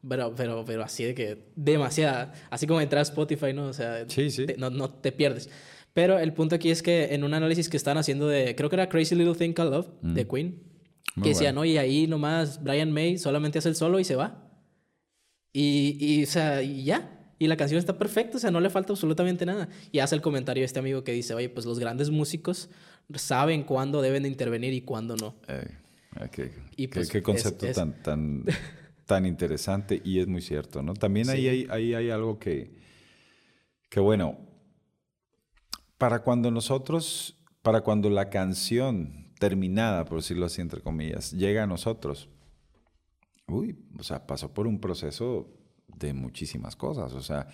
pero, 0.07 0.33
pero, 0.33 0.63
pero 0.63 0.83
así 0.83 1.03
de 1.03 1.13
que 1.13 1.39
demasiada, 1.57 2.31
así 2.49 2.65
como 2.65 2.79
entrar 2.79 2.99
a 2.99 3.03
Spotify, 3.03 3.51
¿no? 3.51 3.65
O 3.65 3.73
sea, 3.73 4.05
no, 4.57 4.69
no, 4.69 4.89
te 4.89 5.11
pierdes. 5.11 5.49
Pero 5.91 6.17
el 6.17 6.31
punto 6.31 6.55
aquí 6.55 6.71
es 6.71 6.81
que 6.81 7.13
en 7.13 7.25
un 7.25 7.33
análisis 7.33 7.67
que 7.67 7.75
están 7.75 7.97
haciendo 7.97 8.29
de, 8.29 8.55
creo 8.55 8.69
que 8.69 8.77
era 8.77 8.87
Crazy 8.87 9.15
Little 9.15 9.35
Thing 9.35 9.51
Called 9.51 9.73
Love, 9.73 9.89
de 10.01 10.23
mm. 10.23 10.27
Queen, 10.29 10.63
que 11.21 11.29
decían, 11.29 11.55
no, 11.55 11.65
y 11.65 11.77
ahí 11.77 12.07
nomás 12.07 12.63
Brian 12.63 12.93
May 12.93 13.17
solamente 13.17 13.59
hace 13.59 13.67
el 13.67 13.75
solo 13.75 13.99
y 13.99 14.05
se 14.05 14.15
va. 14.15 14.49
Y, 15.51 15.97
y 15.99 16.23
o 16.23 16.27
sea, 16.27 16.63
y 16.63 16.85
ya. 16.85 17.17
Y 17.41 17.47
la 17.47 17.57
canción 17.57 17.79
está 17.79 17.97
perfecta, 17.97 18.37
o 18.37 18.39
sea, 18.39 18.51
no 18.51 18.59
le 18.59 18.69
falta 18.69 18.93
absolutamente 18.93 19.47
nada. 19.47 19.67
Y 19.91 19.97
hace 19.97 20.13
el 20.13 20.21
comentario 20.21 20.63
este 20.63 20.77
amigo 20.77 21.03
que 21.03 21.11
dice, 21.11 21.33
oye, 21.33 21.49
pues 21.49 21.65
los 21.65 21.79
grandes 21.79 22.11
músicos 22.11 22.69
saben 23.15 23.63
cuándo 23.63 24.03
deben 24.03 24.21
de 24.21 24.29
intervenir 24.29 24.73
y 24.73 24.81
cuándo 24.81 25.15
no. 25.15 25.33
y 26.75 26.85
pues, 26.85 27.09
¿Qué, 27.09 27.23
concepto 27.23 27.65
tan, 27.71 27.99
tan, 28.03 28.45
tan 29.07 29.25
interesante 29.25 29.99
y 30.05 30.19
es 30.19 30.27
muy 30.27 30.43
cierto, 30.43 30.83
¿no? 30.83 30.93
También 30.93 31.31
ahí, 31.31 31.47
hay, 31.47 31.67
ahí 31.71 31.95
hay 31.95 32.11
algo 32.11 32.37
que, 32.37 32.75
que, 33.89 33.99
bueno, 33.99 34.37
para 35.97 36.19
cuando 36.19 36.51
nosotros, 36.51 37.39
para 37.63 37.81
cuando 37.81 38.11
la 38.11 38.29
canción 38.29 39.33
terminada, 39.39 40.05
por 40.05 40.19
decirlo 40.19 40.45
así, 40.45 40.61
entre 40.61 40.81
comillas, 40.81 41.31
llega 41.31 41.63
a 41.63 41.67
nosotros, 41.67 42.29
uy, 43.47 43.79
o 43.97 44.03
sea, 44.03 44.27
pasó 44.27 44.53
por 44.53 44.67
un 44.67 44.79
proceso 44.79 45.57
de 45.97 46.13
muchísimas 46.13 46.75
cosas. 46.75 47.13
O 47.13 47.21
sea, 47.21 47.47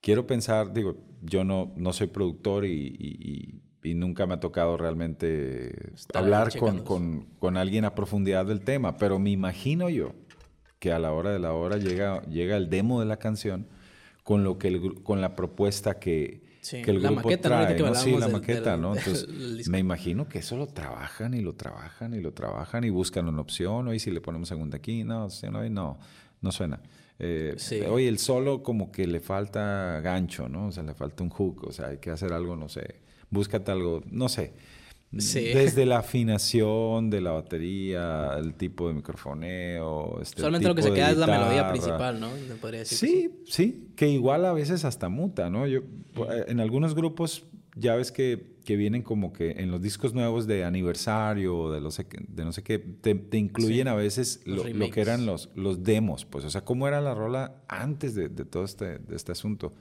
quiero 0.00 0.26
pensar, 0.26 0.72
digo, 0.72 0.96
yo 1.22 1.44
no, 1.44 1.72
no 1.76 1.92
soy 1.92 2.08
productor 2.08 2.64
y, 2.66 3.60
nunca 3.82 4.26
me 4.26 4.34
ha 4.34 4.40
tocado 4.40 4.78
realmente 4.78 5.92
hablar 6.14 6.56
con, 6.58 6.84
con, 6.84 7.26
con, 7.38 7.58
alguien 7.58 7.84
a 7.84 7.94
profundidad 7.94 8.46
del 8.46 8.62
tema, 8.62 8.96
pero 8.96 9.18
me 9.18 9.30
imagino 9.30 9.90
yo 9.90 10.14
que 10.78 10.90
a 10.90 10.98
la 10.98 11.12
hora 11.12 11.30
de 11.30 11.38
la 11.38 11.52
hora 11.52 11.76
llega, 11.76 12.22
llega 12.22 12.56
el 12.56 12.70
demo 12.70 13.00
de 13.00 13.06
la 13.06 13.18
canción 13.18 13.66
con, 14.22 14.42
lo 14.42 14.58
que 14.58 14.80
con 15.02 15.20
la 15.20 15.36
propuesta 15.36 15.98
que, 15.98 16.42
que 16.70 16.90
el 16.90 17.00
grupo 17.00 17.28
trae. 17.38 17.78
¿no? 17.78 17.94
Sí, 17.94 18.16
la 18.16 18.28
maqueta, 18.28 18.76
¿no? 18.76 18.94
Entonces, 18.96 19.68
me 19.68 19.78
imagino 19.78 20.28
que 20.28 20.38
eso 20.38 20.56
lo 20.56 20.66
trabajan 20.66 21.34
y 21.34 21.40
lo 21.40 21.54
trabajan 21.54 22.14
y 22.14 22.20
lo 22.20 22.32
trabajan 22.32 22.84
y 22.84 22.90
buscan 22.90 23.28
una 23.28 23.42
opción, 23.42 23.88
oye, 23.88 23.98
si 23.98 24.10
le 24.10 24.20
ponemos 24.20 24.48
segunda 24.48 24.78
aquí, 24.78 25.04
no, 25.04 25.28
no, 25.50 25.68
no, 25.70 25.98
no 26.40 26.52
suena. 26.52 26.80
Eh, 27.18 27.56
Oye, 27.88 28.08
el 28.08 28.18
solo 28.18 28.62
como 28.62 28.90
que 28.90 29.06
le 29.06 29.20
falta 29.20 30.00
gancho, 30.00 30.48
¿no? 30.48 30.66
O 30.68 30.72
sea, 30.72 30.82
le 30.82 30.94
falta 30.94 31.22
un 31.22 31.30
hook, 31.30 31.64
o 31.68 31.72
sea, 31.72 31.88
hay 31.88 31.98
que 31.98 32.10
hacer 32.10 32.32
algo, 32.32 32.56
no 32.56 32.68
sé, 32.68 32.96
búscate 33.30 33.70
algo, 33.70 34.02
no 34.10 34.28
sé. 34.28 34.54
Desde 35.16 35.86
la 35.86 35.98
afinación 35.98 37.08
de 37.08 37.20
la 37.20 37.30
batería, 37.30 38.32
el 38.36 38.54
tipo 38.54 38.88
de 38.88 38.94
microfoneo. 38.94 40.20
Este 40.20 40.40
Solamente 40.40 40.68
lo 40.68 40.74
que 40.74 40.82
se 40.82 40.92
queda 40.92 41.10
es 41.12 41.16
la 41.16 41.26
melodía 41.26 41.70
principal, 41.70 42.20
¿no? 42.20 42.30
sí, 42.84 43.30
sí, 43.46 43.88
que 43.94 44.08
igual 44.08 44.44
a 44.44 44.52
veces 44.52 44.84
hasta 44.84 45.08
muta, 45.08 45.50
¿no? 45.50 45.66
Yo, 45.66 45.82
En 46.48 46.58
algunos 46.58 46.94
grupos 46.94 47.46
ya 47.76 47.94
ves 47.94 48.10
que, 48.10 48.53
que, 48.64 48.76
vienen 48.76 49.02
como 49.02 49.32
que 49.32 49.52
en 49.52 49.70
los 49.70 49.80
discos 49.80 50.14
nuevos 50.14 50.46
de 50.46 50.64
aniversario, 50.64 51.70
de, 51.70 51.80
los, 51.80 51.96
de 51.96 52.44
no 52.44 52.52
sé 52.52 52.62
qué, 52.62 52.78
te, 52.78 53.14
te 53.14 53.38
incluyen 53.38 53.88
a 53.88 53.94
veces 53.94 54.40
lo, 54.44 54.64
lo, 54.64 54.90
que 54.90 55.00
eran 55.00 55.26
los, 55.26 55.50
los 55.54 55.84
demos, 55.84 56.24
pues, 56.24 56.44
o 56.44 56.50
sea, 56.50 56.64
cómo 56.64 56.88
era 56.88 57.00
la 57.00 57.14
rola 57.14 57.62
antes 57.68 58.14
de, 58.14 58.28
de 58.28 58.44
todo 58.44 58.64
este, 58.64 58.98
de 58.98 59.16
este 59.16 59.32
asunto. 59.32 59.72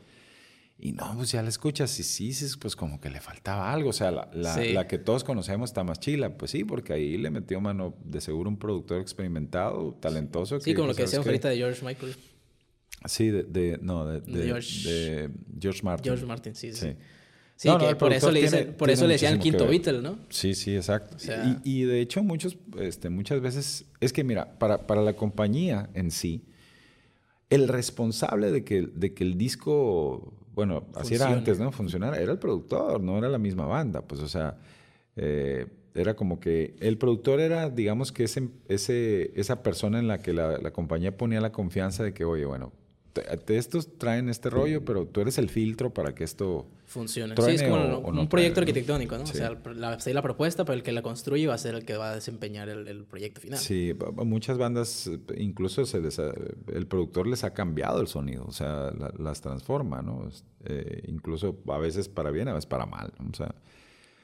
Y 0.77 0.91
no, 0.91 1.13
pues 1.15 1.31
ya 1.31 1.41
la 1.41 1.49
escuchas 1.49 1.97
y 1.99 2.03
sí, 2.03 2.33
pues 2.59 2.75
como 2.75 2.99
que 2.99 3.09
le 3.09 3.21
faltaba 3.21 3.71
algo. 3.71 3.91
O 3.91 3.93
sea, 3.93 4.11
la, 4.11 4.29
la, 4.33 4.57
la, 4.57 4.87
que 4.87 4.97
todos 4.97 5.23
conocemos 5.23 5.69
está 5.69 5.83
más 5.85 5.99
chila. 5.99 6.37
Pues 6.37 6.51
sí, 6.51 6.65
porque 6.65 6.91
ahí 6.91 7.17
le 7.17 7.29
metió 7.29 7.61
mano 7.61 7.95
de 8.03 8.19
seguro 8.19 8.49
un 8.49 8.57
productor 8.57 8.99
experimentado, 8.99 9.93
talentoso. 10.01 10.59
Sí, 10.59 10.73
como 10.73 10.87
lo 10.87 10.95
que 10.95 11.03
decía 11.03 11.19
ahorita 11.19 11.47
de 11.47 11.55
George 11.57 11.85
Michael. 11.85 12.15
Sí, 13.05 13.29
de, 13.29 13.43
de 13.43 13.79
no, 13.81 14.05
de, 14.05 14.21
de, 14.21 14.45
George, 14.45 15.29
George 15.57 15.83
Martin. 15.83 16.03
George 16.03 16.25
Martin, 16.25 16.55
sí. 16.55 16.73
sí. 16.73 16.79
Sí, 16.79 16.95
que 17.63 17.95
por 17.95 18.13
eso, 18.13 18.31
le, 18.31 18.65
por 18.65 18.89
eso 18.89 19.07
le 19.07 19.13
decían 19.13 19.39
quinto 19.39 19.67
Beatle, 19.67 20.01
¿no? 20.01 20.19
Sí, 20.29 20.53
sí, 20.53 20.75
exacto. 20.75 21.17
y, 21.63 21.81
y, 21.81 21.83
de 21.83 22.01
hecho, 22.01 22.23
muchos, 22.23 22.57
este, 22.79 23.09
muchas 23.09 23.41
veces, 23.41 23.85
es 23.99 24.13
que 24.13 24.23
mira, 24.23 24.57
para, 24.59 24.85
para 24.85 25.01
la 25.01 25.13
compañía 25.13 25.89
en 25.93 26.11
sí, 26.11 26.43
el 27.49 27.67
responsable 27.67 28.51
de 28.51 28.63
que, 28.63 28.81
de 28.81 29.13
que 29.13 29.23
el 29.23 29.37
disco, 29.37 30.33
bueno, 30.53 30.85
así 30.95 31.15
era 31.15 31.31
antes, 31.31 31.59
¿no? 31.59 31.71
Funcionara, 31.71 32.17
era 32.17 32.31
el 32.31 32.39
productor, 32.39 33.01
no 33.01 33.17
era 33.17 33.29
la 33.29 33.37
misma 33.37 33.65
banda. 33.65 34.01
Pues, 34.01 34.21
o 34.21 34.27
sea, 34.27 34.57
eh, 35.15 35.67
era 35.93 36.15
como 36.15 36.39
que 36.39 36.75
el 36.79 36.97
productor 36.97 37.39
era, 37.39 37.69
digamos 37.69 38.11
que 38.11 38.23
ese, 38.23 38.49
ese, 38.67 39.31
esa 39.39 39.61
persona 39.61 39.99
en 39.99 40.07
la 40.07 40.19
que 40.19 40.33
la, 40.33 40.57
la 40.57 40.71
compañía 40.71 41.15
ponía 41.15 41.41
la 41.41 41.51
confianza 41.51 42.03
de 42.03 42.13
que, 42.13 42.25
oye, 42.25 42.45
bueno, 42.45 42.73
estos 43.47 43.97
traen 43.97 44.29
este 44.29 44.49
rollo, 44.49 44.83
pero 44.83 45.05
tú 45.05 45.21
eres 45.21 45.37
el 45.37 45.49
filtro 45.49 45.93
para 45.93 46.15
que 46.15 46.23
esto 46.23 46.67
funcione. 46.93 47.35
Sí, 47.35 47.51
es 47.51 47.63
como 47.63 47.99
un 47.99 48.29
proyecto 48.29 48.61
arquitectónico, 48.61 49.17
¿no? 49.17 49.23
O 49.23 49.27
sea, 49.27 49.57
la, 49.75 49.97
la 50.03 50.21
propuesta, 50.21 50.63
pero 50.63 50.75
el 50.75 50.83
que 50.83 50.91
la 50.91 51.01
construye 51.01 51.47
va 51.47 51.55
a 51.55 51.57
ser 51.57 51.75
el 51.75 51.85
que 51.85 51.97
va 51.97 52.11
a 52.11 52.15
desempeñar 52.15 52.69
el, 52.69 53.03
proyecto 53.05 53.41
final. 53.41 53.59
Sí, 53.59 53.93
muchas 54.23 54.57
bandas, 54.57 55.09
incluso 55.35 55.85
se 55.85 56.01
el 56.73 56.87
productor 56.87 57.27
les 57.27 57.43
ha 57.43 57.53
cambiado 57.53 57.99
el 57.99 58.07
sonido, 58.07 58.45
o 58.45 58.51
sea, 58.51 58.91
las 59.17 59.41
transforma, 59.41 60.01
¿no? 60.01 60.29
Eh, 60.65 61.03
incluso 61.07 61.59
a 61.67 61.77
veces 61.77 62.07
para 62.07 62.31
bien, 62.31 62.47
a 62.47 62.53
veces 62.53 62.67
para 62.67 62.85
mal. 62.85 63.11
O 63.29 63.35
sea, 63.35 63.53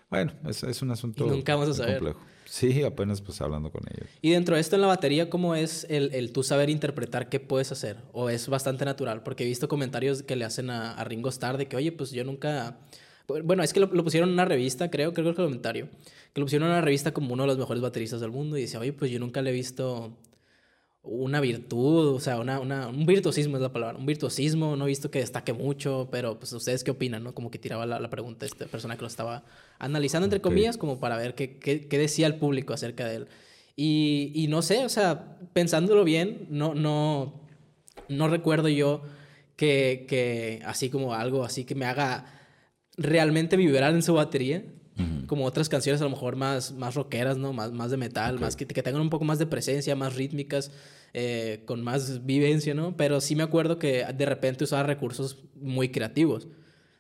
bueno, 0.10 0.32
es, 0.48 0.64
es 0.64 0.82
un 0.82 0.92
asunto 0.92 1.26
nunca 1.26 1.56
vamos 1.56 1.70
a 1.70 1.74
saber. 1.74 2.00
complejo. 2.00 2.20
Sí, 2.50 2.82
apenas 2.82 3.22
pues 3.22 3.40
hablando 3.42 3.72
con 3.72 3.84
ellos. 3.94 4.10
Y 4.24 4.32
dentro 4.32 4.56
de 4.56 4.62
esto 4.62 4.76
en 4.76 4.82
la 4.82 4.88
batería, 4.88 5.30
¿cómo 5.30 5.54
es 5.54 5.86
el, 5.88 6.12
el 6.16 6.32
tú 6.32 6.42
saber 6.42 6.72
interpretar 6.72 7.30
qué 7.30 7.40
puedes 7.40 7.72
hacer? 7.72 7.98
¿O 8.12 8.32
es 8.32 8.50
bastante 8.50 8.86
natural? 8.86 9.22
Porque 9.22 9.44
he 9.44 9.48
visto 9.48 9.68
comentarios 9.68 10.24
que 10.24 10.36
le 10.36 10.46
hacen 10.46 10.72
a, 10.72 11.04
Ringo 11.04 11.30
Starr 11.30 11.58
de 11.58 11.68
que, 11.68 11.76
oye, 11.76 11.92
pues 11.92 12.10
yo 12.10 12.24
nunca... 12.24 12.80
Bueno, 13.28 13.62
es 13.62 13.72
que 13.72 13.80
lo, 13.80 13.90
pusieron 14.04 14.30
en 14.30 14.34
una 14.34 14.46
revista, 14.46 14.90
creo, 14.90 15.14
creo 15.14 15.26
que 15.26 15.30
el 15.30 15.36
comentario. 15.36 15.90
Que 16.34 16.42
lo 16.42 16.48
pusieron 16.48 16.68
en 16.70 16.74
una 16.74 16.82
revista 16.82 17.14
como 17.14 17.34
uno 17.34 17.44
de 17.44 17.48
los 17.48 17.60
mejores 17.60 17.84
bateristas 17.84 18.20
del 18.20 18.32
mundo 18.32 18.58
y 18.58 18.62
dice, 18.62 18.80
oye, 18.80 18.94
pues 18.94 19.12
yo 19.12 19.20
nunca 19.20 19.44
le 19.44 19.52
he 19.52 19.54
visto 19.54 20.18
una 21.10 21.42
virtud, 21.42 22.16
o 22.16 22.20
sea, 22.20 22.40
una, 22.40 22.60
una, 22.60 22.88
un 22.88 23.06
virtuosismo 23.06 23.58
es 23.58 23.64
la 23.64 23.74
palabra, 23.74 23.98
un 23.98 24.06
virtuosismo, 24.06 24.76
no 24.76 24.86
he 24.86 24.90
visto 24.90 25.10
que 25.10 25.20
destaque 25.20 25.54
mucho, 25.54 26.08
pero 26.12 26.38
pues 26.38 26.54
ustedes 26.54 26.84
qué 26.84 26.92
opinan, 26.92 27.24
¿no? 27.24 27.34
Como 27.34 27.50
que 27.50 27.58
tiraba 27.58 27.86
la, 27.86 28.00
la 28.00 28.10
pregunta 28.10 28.46
esta 28.46 28.66
persona 28.68 28.96
que 28.96 29.02
lo 29.02 29.08
estaba 29.08 29.44
analizando, 29.80 30.26
entre 30.26 30.42
comillas, 30.42 30.78
como 30.78 31.00
para 31.00 31.18
ver 31.18 31.34
qué, 31.34 31.58
qué, 31.58 31.88
qué, 31.88 31.98
decía 31.98 32.28
el 32.28 32.36
público 32.36 32.74
acerca 32.74 33.06
de 33.08 33.16
él. 33.16 33.28
Y, 33.76 34.32
y, 34.36 34.48
no 34.48 34.62
sé, 34.62 34.86
o 34.86 34.90
sea, 34.90 35.38
pensándolo 35.54 36.04
bien, 36.04 36.48
no, 36.50 36.76
no, 36.76 37.42
no 38.08 38.28
recuerdo 38.28 38.70
yo 38.70 39.02
que, 39.56 40.06
que 40.08 40.62
así 40.66 40.90
como 40.90 41.14
algo 41.16 41.44
así 41.44 41.64
que 41.66 41.76
me 41.76 41.86
haga 41.86 42.26
realmente 42.98 43.58
vibrar 43.58 43.94
en 43.94 44.04
su 44.04 44.14
batería, 44.14 44.64
como 45.28 45.46
otras 45.46 45.70
canciones 45.70 46.02
a 46.02 46.04
lo 46.04 46.10
mejor 46.10 46.36
más, 46.36 46.74
más 46.74 46.96
rockeras, 46.96 47.38
¿no? 47.38 47.54
Más, 47.54 47.72
más 47.72 47.92
de 47.92 47.98
metal, 47.98 48.40
más 48.40 48.56
que, 48.56 48.66
que, 48.66 48.84
tengan 48.84 49.02
un 49.02 49.10
poco 49.10 49.26
más 49.26 49.40
de 49.40 49.46
presencia, 49.46 49.96
más 49.96 50.16
rítmicas, 50.16 50.72
eh, 51.14 51.64
con 51.66 51.84
más 51.84 52.26
vivencia, 52.26 52.74
¿no? 52.74 52.96
Pero 52.98 53.22
sí 53.22 53.36
me 53.36 53.44
acuerdo 53.44 53.80
que 53.80 54.06
de 54.06 54.26
repente 54.26 54.64
usaba 54.64 54.84
recursos 54.84 55.38
muy 55.56 55.90
creativos. 55.90 56.48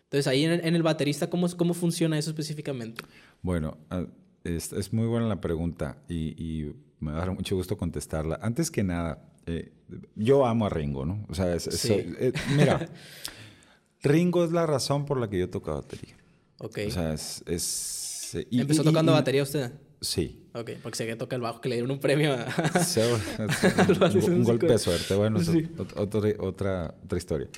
Entonces 0.03 0.27
ahí 0.27 0.43
en 0.43 0.75
el, 0.75 0.81
baterista, 0.81 1.29
¿cómo, 1.29 1.47
¿cómo 1.55 1.73
funciona 1.73 2.17
eso 2.17 2.31
específicamente? 2.31 3.03
Bueno, 3.41 3.77
ah, 3.89 4.05
es, 4.43 4.73
es 4.73 4.91
muy 4.91 5.05
buena 5.05 5.27
la 5.27 5.39
pregunta 5.39 5.97
y, 6.07 6.33
y, 6.43 6.75
me 6.99 7.11
va 7.11 7.17
a 7.17 7.25
dar 7.25 7.31
mucho 7.31 7.55
gusto 7.55 7.77
contestarla. 7.77 8.39
Antes 8.41 8.71
que 8.71 8.83
nada, 8.83 9.29
eh, 9.45 9.71
yo 10.15 10.45
amo 10.45 10.65
a 10.65 10.69
Ringo, 10.69 11.05
¿no? 11.05 11.25
O 11.29 11.33
sea, 11.33 11.55
eh, 11.55 12.33
mira, 12.57 12.87
Ringo 14.03 14.43
es 14.43 14.51
la 14.51 14.65
razón 14.65 15.05
por 15.05 15.19
la 15.19 15.29
que 15.29 15.39
yo 15.39 15.49
toco 15.49 15.73
batería. 15.73 16.18
Ok. 16.59 16.79
O 16.87 16.91
sea, 16.91 17.13
es... 17.13 17.43
es 17.45 18.37
¿Empezó 18.51 18.83
tocando 18.83 19.13
batería 19.13 19.43
usted? 19.43 19.71
Sí. 20.01 20.47
Ok, 20.53 20.71
porque 20.81 20.97
sé 20.97 21.05
que 21.05 21.15
toca 21.15 21.35
el 21.35 21.41
bajo, 21.41 21.61
que 21.61 21.69
le 21.69 21.75
dieron 21.75 21.91
un 21.91 21.99
premio 21.99 22.33
a... 22.33 22.45
un, 24.27 24.43
golpe 24.43 24.67
de 24.67 24.77
suerte. 24.77 25.15
Bueno, 25.15 25.39
otra, 25.95 26.29
otra, 26.39 26.95
otra 27.03 27.17
historia. 27.17 27.49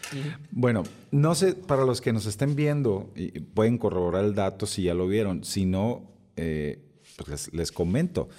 Bueno, 0.50 0.84
no 1.12 1.36
sé, 1.36 1.54
para 1.54 1.86
los 1.86 2.02
que 2.02 2.12
nos 2.14 2.26
estén 2.26 2.56
viendo, 2.56 3.12
y 3.16 3.40
pueden 3.40 3.78
corroborar 3.78 4.26
el 4.26 4.34
dato 4.34 4.66
si 4.66 4.84
ya 4.84 4.94
lo 4.94 5.08
vieron. 5.08 5.44
Si 5.44 5.66
no, 5.66 6.12
eh, 6.36 6.84
pues 7.18 7.54
les, 7.54 7.72
comento. 7.72 8.30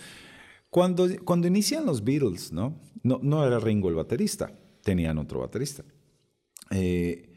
Cuando, 0.69 1.09
cuando 1.25 1.47
inician 1.47 1.87
los 1.87 2.03
Beatles, 2.03 2.53
¿no? 2.53 2.81
¿no? 3.03 3.21
No 3.23 3.47
era 3.47 3.61
Ringo 3.61 3.89
el 3.89 3.95
baterista, 3.95 4.53
tenían 4.83 5.19
otro 5.19 5.41
baterista. 5.41 5.85
Eh, 6.71 7.31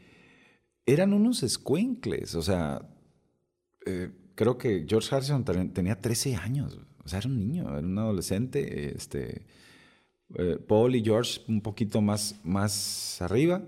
eran 0.84 1.12
unos 1.12 1.44
squinkles, 1.46 2.34
o 2.34 2.42
sea 2.42 2.82
eh, 3.86 4.10
creo 4.34 4.58
que 4.58 4.84
George 4.86 5.14
Harrison 5.14 5.44
tenía 5.72 6.00
13 6.00 6.36
años. 6.36 6.78
O 7.04 7.08
sea, 7.08 7.20
era 7.20 7.28
un 7.28 7.38
niño, 7.38 7.68
era 7.68 7.86
un 7.86 7.98
adolescente. 7.98 8.94
Este, 8.94 9.46
eh, 10.34 10.58
Paul 10.66 10.96
y 10.96 11.04
George 11.04 11.40
un 11.48 11.60
poquito 11.60 12.00
más, 12.00 12.36
más 12.42 13.22
arriba. 13.22 13.62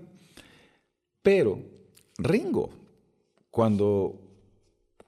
Pero 1.21 1.59
Ringo, 2.17 2.69
cuando, 3.49 4.19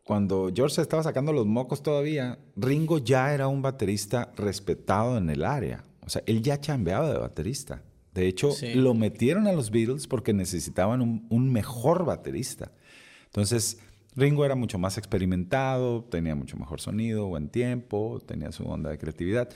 cuando 0.03 0.51
George 0.53 0.75
se 0.75 0.81
estaba 0.81 1.03
sacando 1.03 1.33
los 1.33 1.45
mocos 1.45 1.83
todavía, 1.83 2.39
Ringo 2.55 2.97
ya 2.97 3.33
era 3.33 3.47
un 3.47 3.61
baterista 3.61 4.31
respetado 4.37 5.17
en 5.17 5.29
el 5.29 5.43
área. 5.43 5.83
O 6.05 6.09
sea, 6.09 6.23
él 6.25 6.41
ya 6.41 6.59
chambeaba 6.59 7.11
de 7.11 7.19
baterista. 7.19 7.83
De 8.13 8.27
hecho, 8.27 8.49
lo 8.75 8.93
metieron 8.93 9.47
a 9.47 9.53
los 9.53 9.71
Beatles 9.71 10.07
porque 10.07 10.33
necesitaban 10.33 11.01
un, 11.01 11.27
un 11.29 11.51
mejor 11.51 12.03
baterista. 12.03 12.71
Entonces, 13.25 13.79
Ringo 14.15 14.45
era 14.45 14.55
mucho 14.55 14.77
más 14.77 14.97
experimentado, 14.97 16.03
tenía 16.03 16.35
mucho 16.35 16.57
mejor 16.57 16.81
sonido, 16.81 17.27
buen 17.27 17.49
tiempo, 17.49 18.21
tenía 18.25 18.51
su 18.51 18.63
onda 18.65 18.89
de 18.89 18.97
creatividad. 18.97 19.49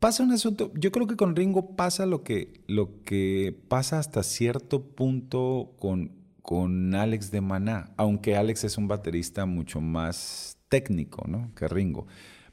Pasa 0.00 0.22
un 0.22 0.32
asunto, 0.32 0.72
yo 0.74 0.92
creo 0.92 1.06
que 1.06 1.16
con 1.16 1.34
Ringo 1.36 1.76
pasa 1.76 2.06
lo 2.06 2.24
que, 2.24 2.64
lo 2.66 3.02
que 3.04 3.58
pasa 3.68 3.98
hasta 3.98 4.22
cierto 4.22 4.94
punto 4.94 5.74
con, 5.78 6.12
con 6.42 6.94
Alex 6.94 7.30
de 7.30 7.40
Maná, 7.40 7.94
aunque 7.96 8.36
Alex 8.36 8.64
es 8.64 8.76
un 8.76 8.88
baterista 8.88 9.46
mucho 9.46 9.80
más 9.80 10.58
técnico 10.68 11.24
¿no? 11.28 11.54
que 11.54 11.68
Ringo. 11.68 12.06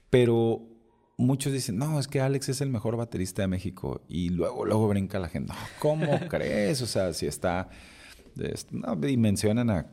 Pero 0.10 0.62
muchos 1.18 1.52
dicen, 1.52 1.78
no, 1.78 2.00
es 2.00 2.08
que 2.08 2.22
Alex 2.22 2.50
es 2.50 2.62
el 2.62 2.70
mejor 2.70 2.96
baterista 2.96 3.42
de 3.42 3.48
México. 3.48 4.02
Y 4.08 4.30
luego, 4.30 4.64
luego 4.66 4.88
brinca 4.88 5.20
la 5.20 5.28
gente, 5.28 5.54
¿cómo 5.80 6.20
crees? 6.30 6.82
O 6.82 6.88
sea, 6.88 7.14
si 7.14 7.26
está... 7.26 7.70
Y 9.08 9.18
mencionan 9.18 9.70
a 9.70 9.92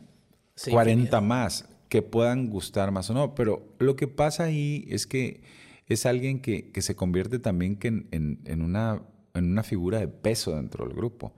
40 0.71 1.21
más 1.21 1.69
que 1.89 2.03
puedan 2.03 2.49
gustar 2.49 2.91
más 2.91 3.11
o 3.11 3.15
no. 3.15 3.35
Pero 3.35 3.67
lo 3.79 3.97
que 3.97 4.09
pasa 4.09 4.45
ahí 4.45 4.87
es 4.89 5.07
que 5.07 5.43
es 5.87 6.07
alguien 6.07 6.41
que, 6.41 6.71
que 6.71 6.83
se 6.83 6.95
convierte 6.95 7.39
también 7.39 7.77
que 7.77 7.89
en, 7.89 8.41
en, 8.45 8.63
una, 8.63 9.03
en 9.35 9.51
una 9.51 9.63
figura 9.63 9.99
de 9.99 10.09
peso 10.09 10.55
dentro 10.55 10.87
del 10.87 10.95
grupo. 10.95 11.33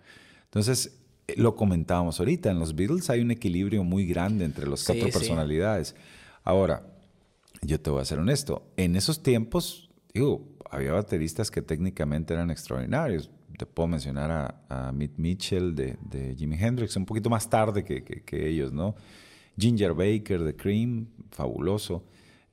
Entonces, 0.44 0.98
eh, 1.28 1.35
lo 1.37 1.54
comentábamos 1.54 2.18
ahorita, 2.18 2.50
en 2.50 2.59
los 2.59 2.74
Beatles 2.74 3.11
hay 3.11 3.20
un 3.20 3.30
equilibrio 3.30 3.85
muy 3.85 4.06
grande 4.06 4.44
entre 4.44 4.68
las 4.68 4.85
cuatro 4.85 5.09
personalidades. 5.09 5.94
Ahora, 6.42 6.87
yo 7.62 7.80
te 7.80 7.90
voy 7.90 8.02
a 8.02 8.04
ser 8.04 8.18
honesto, 8.18 8.66
en 8.76 8.96
esos 8.96 9.22
tiempos, 9.22 9.90
digo, 10.12 10.48
había 10.70 10.92
bateristas 10.92 11.50
que 11.50 11.62
técnicamente 11.62 12.35
eran 12.35 12.50
extraordinarios. 12.50 13.30
Te 13.60 13.66
puedo 13.66 13.88
mencionar 13.88 14.30
a, 14.30 14.86
a 14.88 14.90
Mitch 14.90 15.18
Mitchell 15.18 15.74
de, 15.74 15.98
de, 16.00 16.34
Jimi 16.34 16.56
Hendrix, 16.58 16.96
un 16.96 17.04
poquito 17.04 17.28
más 17.28 17.50
tarde 17.50 17.84
que, 17.84 18.02
que, 18.02 18.48
ellos, 18.48 18.72
¿no? 18.72 18.94
Ginger 19.58 19.92
Baker 19.92 20.42
de 20.42 20.56
Cream, 20.56 21.08
fabuloso. 21.30 22.02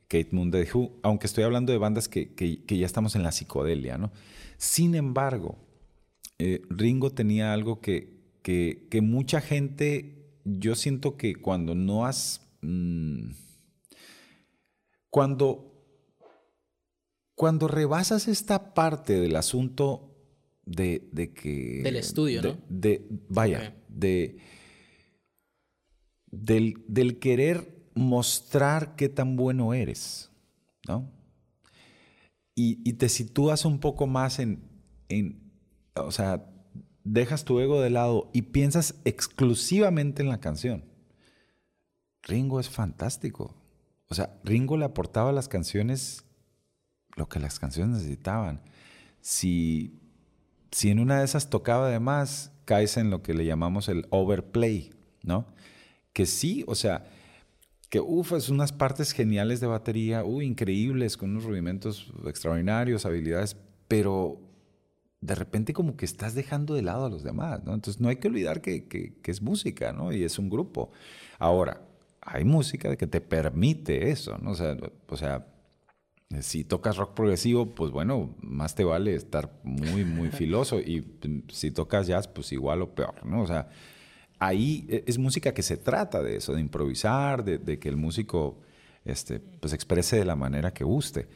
Kate 0.09 0.27
Moon 0.33 0.51
de 0.51 0.67
Who, 0.69 0.99
aunque 1.03 1.27
estoy 1.27 1.45
hablando 1.45 1.71
de 1.71 1.77
bandas 1.77 2.09
que, 2.09 2.33
que, 2.33 2.77
ya 2.77 2.85
estamos 2.85 3.15
en 3.15 3.23
la 3.23 3.31
psicodelia, 3.31 3.97
¿no? 3.97 4.11
Sin 4.57 4.95
embargo, 4.95 5.55
eh, 6.39 6.61
Ringo 6.69 7.11
tenía 7.11 7.53
algo 7.53 7.79
que, 7.79 8.17
que, 8.41 8.99
mucha 9.01 9.39
gente, 9.39 10.29
yo 10.43 10.75
siento 10.75 11.15
que 11.15 11.35
cuando 11.35 11.73
no 11.73 12.05
has... 12.05 12.41
Mmm, 12.61 13.29
cuando, 15.09 15.71
cuando 17.33 17.69
rebasas 17.69 18.27
esta 18.27 18.73
parte 18.73 19.21
del 19.21 19.37
asunto 19.37 20.06
de, 20.67 21.07
de 21.11 21.33
que... 21.33 21.81
Del 21.83 21.95
estudio, 21.95 22.41
¿no? 22.41 22.57
De, 22.69 23.07
vaya, 23.29 23.75
de, 23.87 24.37
del, 26.29 26.83
del, 26.87 27.19
querer 27.19 27.87
mostrar 27.95 28.95
qué 28.95 29.09
tan 29.09 29.35
bueno 29.35 29.73
eres, 29.73 30.29
¿no? 30.87 31.09
Y, 32.53 32.79
y, 32.87 32.93
te 32.93 33.07
sitúas 33.07 33.65
un 33.65 33.79
poco 33.79 34.07
más 34.07 34.39
en, 34.39 34.63
en, 35.09 35.51
o 35.95 36.11
sea, 36.11 36.49
dejas 37.03 37.45
tu 37.45 37.59
ego 37.59 37.81
de 37.81 37.91
lado 37.91 38.29
y 38.33 38.43
piensas 38.43 38.95
exclusivamente 39.05 40.21
en 40.21 40.29
la 40.29 40.39
canción. 40.39 40.83
Ringo 42.23 42.59
es 42.59 42.69
fantástico. 42.69 43.55
O 44.09 44.15
sea, 44.15 44.39
Ringo 44.43 44.75
le 44.75 44.85
aportaba 44.85 45.29
a 45.29 45.33
las 45.33 45.47
canciones 45.47 46.25
lo 47.15 47.29
que 47.29 47.39
las 47.39 47.59
canciones 47.59 47.97
necesitaban. 47.97 48.61
Si, 49.21 49.99
si 50.71 50.89
en 50.89 50.99
una 50.99 51.19
de 51.19 51.25
esas 51.25 51.49
tocaba 51.49 51.89
de 51.89 51.99
más, 51.99 52.51
caes 52.65 52.97
en 52.97 53.09
lo 53.09 53.23
que 53.23 53.33
le 53.33 53.45
llamamos 53.45 53.89
el 53.89 54.05
overplay, 54.09 54.91
¿no? 55.23 55.47
que 56.17 56.25
sí, 56.25 56.63
o 56.65 56.73
sea, 56.73 57.05
que 57.91 57.99
uff, 57.99 58.31
es 58.31 58.49
unas 58.49 58.71
partes 58.71 59.11
geniales 59.11 59.59
de 59.59 59.67
batería, 59.67 60.23
uy, 60.23 60.47
increíbles, 60.47 61.15
con 61.15 61.29
unos 61.29 61.43
rudimentos 61.43 62.11
extraordinarios, 62.25 63.05
habilidades, 63.05 63.55
pero 63.87 64.41
de 65.21 65.35
repente 65.35 65.73
como 65.73 65.95
que 65.95 66.05
estás 66.05 66.33
dejando 66.33 66.73
de 66.73 66.81
lado 66.81 67.05
a 67.05 67.11
los 67.11 67.21
demás, 67.21 67.63
¿no? 67.63 67.75
Entonces 67.75 68.01
no 68.01 68.09
hay 68.09 68.15
que 68.15 68.29
olvidar 68.29 68.61
que, 68.61 68.87
que, 68.87 69.21
que 69.21 69.29
es 69.29 69.43
música, 69.43 69.93
¿no? 69.93 70.11
Y 70.11 70.23
es 70.23 70.39
un 70.39 70.49
grupo. 70.49 70.89
Ahora, 71.37 71.83
hay 72.19 72.45
música 72.45 72.95
que 72.95 73.05
te 73.05 73.21
permite 73.21 74.09
eso, 74.09 74.39
¿no? 74.39 74.49
O 74.49 74.55
sea, 74.55 74.75
o 75.07 75.17
sea, 75.17 75.45
si 76.41 76.63
tocas 76.65 76.97
rock 76.97 77.13
progresivo, 77.13 77.73
pues 77.73 77.91
bueno, 77.91 78.35
más 78.41 78.75
te 78.75 78.83
vale 78.83 79.15
estar 79.15 79.51
muy, 79.63 80.03
muy 80.03 80.29
filoso. 80.31 80.79
Y 80.79 81.05
si 81.51 81.71
tocas 81.71 82.07
jazz, 82.07 82.27
pues 82.27 82.51
igual 82.51 82.81
o 82.81 82.93
peor, 82.93 83.25
¿no? 83.25 83.41
O 83.41 83.47
sea, 83.47 83.69
ahí 84.39 84.85
e, 84.89 85.03
es 85.07 85.17
música 85.17 85.53
que 85.53 85.63
se 85.63 85.77
trata 85.77 86.21
de 86.21 86.35
eso, 86.37 86.53
de 86.53 86.61
improvisar, 86.61 87.43
de, 87.43 87.57
de 87.57 87.79
que 87.79 87.89
el 87.89 87.97
músico 87.97 88.59
este, 89.05 89.39
pues 89.39 89.73
exprese 89.73 90.17
de 90.17 90.25
la 90.25 90.35
manera 90.35 90.73
que 90.73 90.83
guste. 90.83 91.27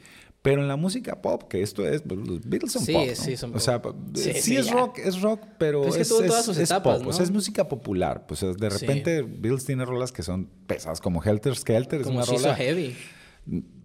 Pero 0.42 0.60
en 0.62 0.68
la 0.68 0.76
música 0.76 1.22
pop, 1.22 1.44
que 1.48 1.62
esto 1.62 1.88
es, 1.88 2.02
pues, 2.02 2.20
los 2.20 2.42
Beatles 2.42 2.72
son 2.72 2.84
Sí, 2.84 2.94
pop, 2.94 3.06
¿no? 3.08 3.16
sí, 3.16 3.38
son 3.38 3.52
O 3.52 3.54
pop. 3.54 3.62
sea, 3.62 3.82
Sí, 4.16 4.34
sí, 4.42 4.58
es 4.58 4.66
ya. 4.66 4.74
rock, 4.74 4.98
es 4.98 5.22
rock, 5.22 5.40
pero 5.60 5.86
es 5.86 5.96
que 5.96 6.02
es, 6.02 6.10
tuvo 6.10 6.22
es- 6.22 6.28
todas 6.28 6.44
sus 6.46 6.58
es 6.58 6.70
etapas, 6.72 6.96
pop, 6.98 7.04
¿no? 7.04 7.10
o 7.10 7.14
sea, 7.14 7.24
es 7.24 7.30
música 7.32 7.68
popular. 7.70 8.26
Pues 8.28 8.42
de 8.42 8.70
repente 8.70 9.22
Beatles 9.22 9.66
tiene 9.66 9.86
rolas 9.86 10.12
que 10.12 10.24
son 10.24 10.50
pesadas, 10.66 11.00
como 11.00 11.24
Helter 11.24 11.56
Skelter, 11.56 12.02
es 12.02 12.08
Como 12.08 12.18
una 12.18 12.26
She's 12.26 12.42
So 12.42 12.48
rola... 12.48 12.56
Heavy. 12.58 12.96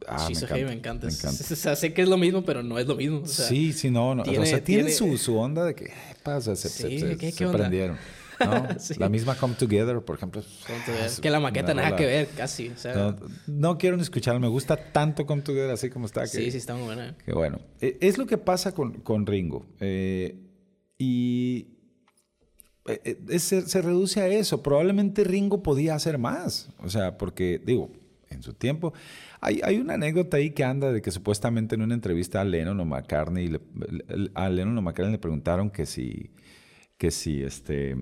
Ah, 0.09 0.27
She's 0.29 0.39
So 0.41 0.47
Heavy 0.47 0.65
me 0.65 0.73
encanta. 0.73 1.07
Me 1.07 1.13
encanta. 1.13 1.43
O 1.53 1.57
sea, 1.57 1.75
sé 1.77 1.93
que 1.93 2.03
es 2.03 2.09
lo 2.09 2.17
mismo, 2.17 2.45
pero 2.45 2.63
no 2.63 2.79
es 2.79 2.87
lo 2.87 2.97
mismo. 2.97 3.21
O 3.23 3.27
sea, 3.27 3.47
sí, 3.47 3.73
sí, 3.73 3.91
no, 3.91 4.15
no. 4.15 4.23
o 4.23 4.25
tiene- 4.25 4.47
sea, 4.47 4.63
tiene, 4.63 4.91
su, 4.91 5.17
su 5.19 5.37
onda 5.37 5.65
de 5.65 5.75
que, 5.75 5.87
¿qué 5.87 5.93
pasa? 6.23 6.55
Se, 6.57 6.69
Sí, 6.69 6.99
se- 7.01 7.17
¿qué- 7.17 7.33
se 7.33 7.45
qué 7.45 7.51
prendieron. 7.51 7.97
¿no? 7.97 8.67
Sí. 8.79 8.95
La 8.99 9.09
misma 9.09 9.35
Come 9.35 9.55
Together, 9.55 9.99
por 10.03 10.17
ejemplo. 10.17 10.43
Es 11.05 11.21
que 11.21 11.31
la 11.31 11.41
maqueta 11.41 11.73
nada 11.73 11.89
rola- 11.89 11.97
que 11.99 12.05
ver, 12.07 12.29
casi. 12.37 12.69
O 12.69 12.77
sea, 12.77 12.95
No, 12.95 13.17
no 13.47 13.79
quiero 13.79 13.97
ni 13.97 14.03
escucharla, 14.03 14.39
me 14.41 14.49
gusta 14.49 14.77
tanto 14.77 15.25
Come 15.27 15.41
Together 15.43 15.71
así 15.71 15.89
como 15.91 16.05
está. 16.07 16.21
Que, 16.23 16.29
sí, 16.29 16.51
sí, 16.51 16.59
está 16.59 16.75
muy 16.75 16.85
buena. 16.85 17.17
que 17.25 17.33
bueno. 17.33 17.61
Eh, 17.81 17.97
Es 18.03 18.19
lo 18.19 18.27
que 18.27 18.37
pasa 18.39 18.73
con, 18.73 19.01
con 19.01 19.25
Ringo. 19.27 19.65
Eh, 19.81 20.37
y 20.99 21.69
eh, 22.87 23.01
eh, 23.05 23.19
es- 23.31 23.43
se, 23.43 23.63
se 23.67 23.81
reduce 23.83 24.21
a 24.21 24.29
eso. 24.29 24.63
Probablemente 24.63 25.25
Ringo 25.25 25.63
podía 25.63 25.95
hacer 25.95 26.19
más. 26.19 26.69
O 26.85 26.89
sea, 26.91 27.17
porque, 27.19 27.59
digo, 27.65 27.91
en 28.29 28.43
su 28.43 28.53
tiempo. 28.53 28.93
Hay, 29.41 29.61
hay 29.63 29.79
una 29.79 29.95
anécdota 29.95 30.37
ahí 30.39 30.51
que 30.51 30.65
anda 30.65 30.93
de 30.93 31.03
que 31.03 31.11
supuestamente 31.11 31.75
en 31.75 31.83
una 31.83 31.95
entrevista 31.95 32.41
a 32.41 32.45
Lennon 32.45 32.81
o 32.81 32.85
McCartney, 32.85 33.49
le- 33.49 33.61
a 34.35 34.49
Lennon 34.49 34.79
o 34.79 34.83
McCartney 34.83 35.13
le 35.13 35.19
preguntaron 35.19 35.71
que 35.71 35.87
si, 35.87 36.31
que 36.99 37.11
si 37.11 37.43
este, 37.43 37.97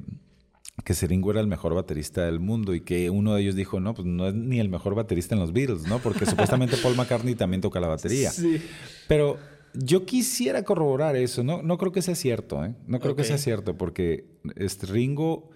que 0.84 0.94
si 0.94 1.06
Ringo 1.06 1.30
era 1.30 1.40
el 1.40 1.46
mejor 1.46 1.74
baterista 1.74 2.24
del 2.24 2.40
mundo 2.40 2.74
y 2.74 2.80
que 2.80 3.10
uno 3.10 3.34
de 3.34 3.42
ellos 3.42 3.54
dijo, 3.56 3.80
no, 3.80 3.94
pues 3.94 4.06
no 4.06 4.28
es 4.28 4.34
ni 4.34 4.60
el 4.60 4.68
mejor 4.68 4.94
baterista 4.94 5.34
en 5.34 5.40
los 5.40 5.52
Beatles, 5.52 5.86
¿no? 5.86 5.98
Porque 5.98 6.26
supuestamente 6.26 6.76
Paul 6.76 6.96
McCartney 6.96 7.34
también 7.34 7.60
toca 7.60 7.80
la 7.80 7.88
batería. 7.88 8.30
Sí. 8.30 8.60
Pero 9.08 9.38
yo 9.74 10.04
quisiera 10.06 10.62
corroborar 10.62 11.16
eso. 11.16 11.42
No, 11.42 11.62
no 11.62 11.78
creo 11.78 11.90
que 11.92 12.02
sea 12.02 12.14
cierto, 12.14 12.64
¿eh? 12.64 12.74
No 12.86 13.00
creo 13.00 13.16
que 13.16 13.24
sea 13.24 13.38
cierto 13.38 13.76
porque 13.76 14.24
este 14.56 14.86
Ringo, 14.86 15.50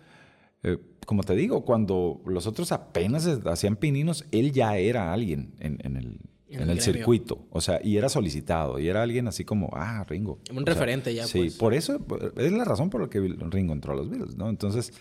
eh, 0.62 0.78
como 1.06 1.22
te 1.22 1.34
digo, 1.34 1.64
cuando 1.64 2.20
los 2.26 2.46
otros 2.46 2.72
apenas 2.72 3.26
hacían 3.26 3.76
pininos, 3.76 4.26
él 4.30 4.52
ya 4.52 4.76
era 4.76 5.12
alguien 5.12 5.54
en, 5.58 5.78
en 5.82 5.96
el, 5.96 6.06
En 6.48 6.62
en 6.62 6.62
el 6.62 6.70
el 6.70 6.80
circuito. 6.80 7.46
O 7.50 7.60
sea, 7.60 7.80
y 7.82 7.96
era 7.96 8.08
solicitado. 8.08 8.78
Y 8.78 8.88
era 8.88 9.02
alguien 9.02 9.26
así 9.28 9.44
como, 9.44 9.70
ah, 9.72 10.04
Ringo. 10.08 10.40
Un 10.50 10.58
O 10.58 10.64
sea, 10.64 10.74
referente 10.74 11.14
ya, 11.14 11.26
Sí, 11.26 11.38
pues. 11.40 11.54
por 11.56 11.74
eso 11.74 12.04
es 12.36 12.52
la 12.52 12.64
razón 12.64 12.90
por 12.90 13.00
la 13.02 13.08
que 13.08 13.20
Ringo 13.20 13.72
entró 13.72 13.92
a 13.94 13.96
los 13.96 14.10
Beatles, 14.10 14.36
¿no? 14.36 14.48
Entonces, 14.50 14.92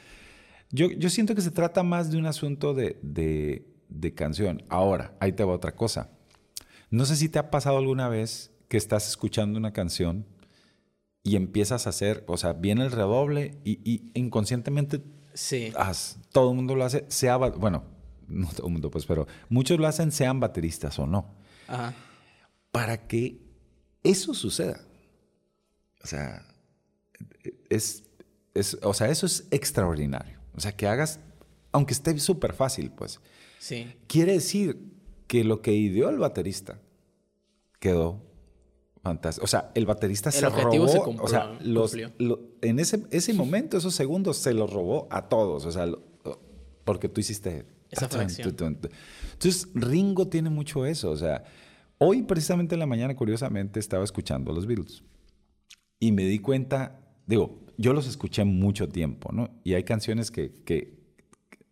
yo, 0.72 0.90
yo 0.92 1.10
siento 1.10 1.36
que 1.36 1.42
se 1.42 1.52
trata 1.52 1.84
más 1.84 2.10
de 2.12 2.18
un 2.18 2.26
asunto 2.26 2.74
de, 2.74 2.98
de, 3.02 3.66
de 3.90 4.14
canción. 4.14 4.64
Ahora, 4.70 5.14
ahí 5.20 5.34
te 5.34 5.44
va 5.44 5.54
otra 5.54 5.76
cosa. 5.76 6.10
No 6.90 7.06
sé 7.06 7.18
si 7.18 7.28
te 7.28 7.40
ha 7.40 7.50
pasado 7.52 7.78
alguna 7.78 8.08
vez 8.08 8.52
que 8.70 8.78
estás 8.78 9.10
escuchando 9.10 9.58
una 9.60 9.74
canción 9.74 10.26
y 11.24 11.36
empiezas 11.36 11.86
a 11.86 11.90
hacer, 11.90 12.24
o 12.28 12.38
sea, 12.38 12.54
viene 12.54 12.86
el 12.86 12.92
redoble 12.92 13.58
y, 13.66 13.80
y 13.84 14.10
inconscientemente 14.14 15.02
Sí. 15.38 15.72
haz- 15.76 16.18
todo 16.32 16.50
el 16.50 16.56
mundo 16.56 16.76
lo 16.76 16.84
hace, 16.84 17.06
sea, 17.10 17.38
bueno, 17.38 17.84
no 18.28 18.50
todo 18.50 18.68
el 18.68 18.74
mundo 18.74 18.90
pues, 18.90 19.06
pero 19.06 19.28
muchos 19.50 19.80
lo 19.80 19.86
hacen 19.88 20.12
sean 20.12 20.40
bateristas 20.40 20.98
o 21.00 21.06
no, 21.06 21.36
Ajá. 21.68 21.94
para 22.72 23.08
que 23.08 23.40
eso 24.04 24.34
suceda. 24.34 24.82
O 26.04 26.08
sea, 26.08 26.44
es, 27.70 28.04
es, 28.54 28.78
o 28.82 28.94
sea, 28.94 29.10
eso 29.10 29.26
es 29.26 29.48
extraordinario. 29.52 30.40
O 30.56 30.60
sea, 30.60 30.72
que 30.76 30.88
hagas, 30.88 31.20
aunque 31.72 31.94
esté 31.94 32.18
súper 32.20 32.54
fácil, 32.54 32.92
pues, 32.92 33.20
Sí. 33.60 33.94
quiere 34.08 34.34
decir 34.34 34.80
que 35.28 35.44
lo 35.44 35.62
que 35.62 35.74
ideó 35.74 36.10
el 36.10 36.18
baterista 36.18 36.80
quedó 37.80 38.24
fantástico. 39.08 39.44
O 39.46 39.48
sea, 39.48 39.72
el 39.76 39.86
baterista 39.86 40.30
El 40.30 40.36
se 40.36 40.46
objetivo 40.48 40.86
robó, 40.86 40.88
se 40.88 41.00
cumplió, 41.00 41.26
o 41.26 41.28
sea, 41.28 41.58
los, 41.62 41.96
lo- 42.18 42.40
en 42.62 42.80
ese, 42.80 43.04
ese 43.12 43.34
momento, 43.34 43.78
esos 43.78 43.96
segundos, 43.96 44.38
se 44.38 44.54
los 44.54 44.72
robó 44.72 45.08
a 45.10 45.28
todos. 45.30 45.66
O 45.66 45.72
sea, 45.72 45.86
lo- 45.86 46.04
porque 46.84 47.10
tú 47.10 47.20
hiciste... 47.22 47.66
Esa 47.90 48.06
Entonces, 48.06 49.70
Ringo 49.74 50.28
tiene 50.28 50.50
mucho 50.50 50.86
eso. 50.86 51.10
O 51.12 51.16
sea, 51.18 51.44
hoy 52.00 52.24
precisamente 52.24 52.76
en 52.76 52.80
la 52.80 52.86
mañana, 52.86 53.16
curiosamente, 53.16 53.80
estaba 53.80 54.04
escuchando 54.04 54.52
a 54.52 54.54
los 54.56 54.66
Beatles. 54.66 55.04
Y 56.00 56.12
me 56.12 56.24
di 56.26 56.40
cuenta, 56.40 57.00
digo, 57.26 57.66
yo 57.78 57.94
los 57.94 58.08
escuché 58.08 58.44
mucho 58.44 58.90
tiempo, 58.90 59.32
¿no? 59.32 59.50
Y 59.64 59.74
hay 59.74 59.84
canciones 59.84 60.32
que, 60.32 60.52
que 60.66 61.00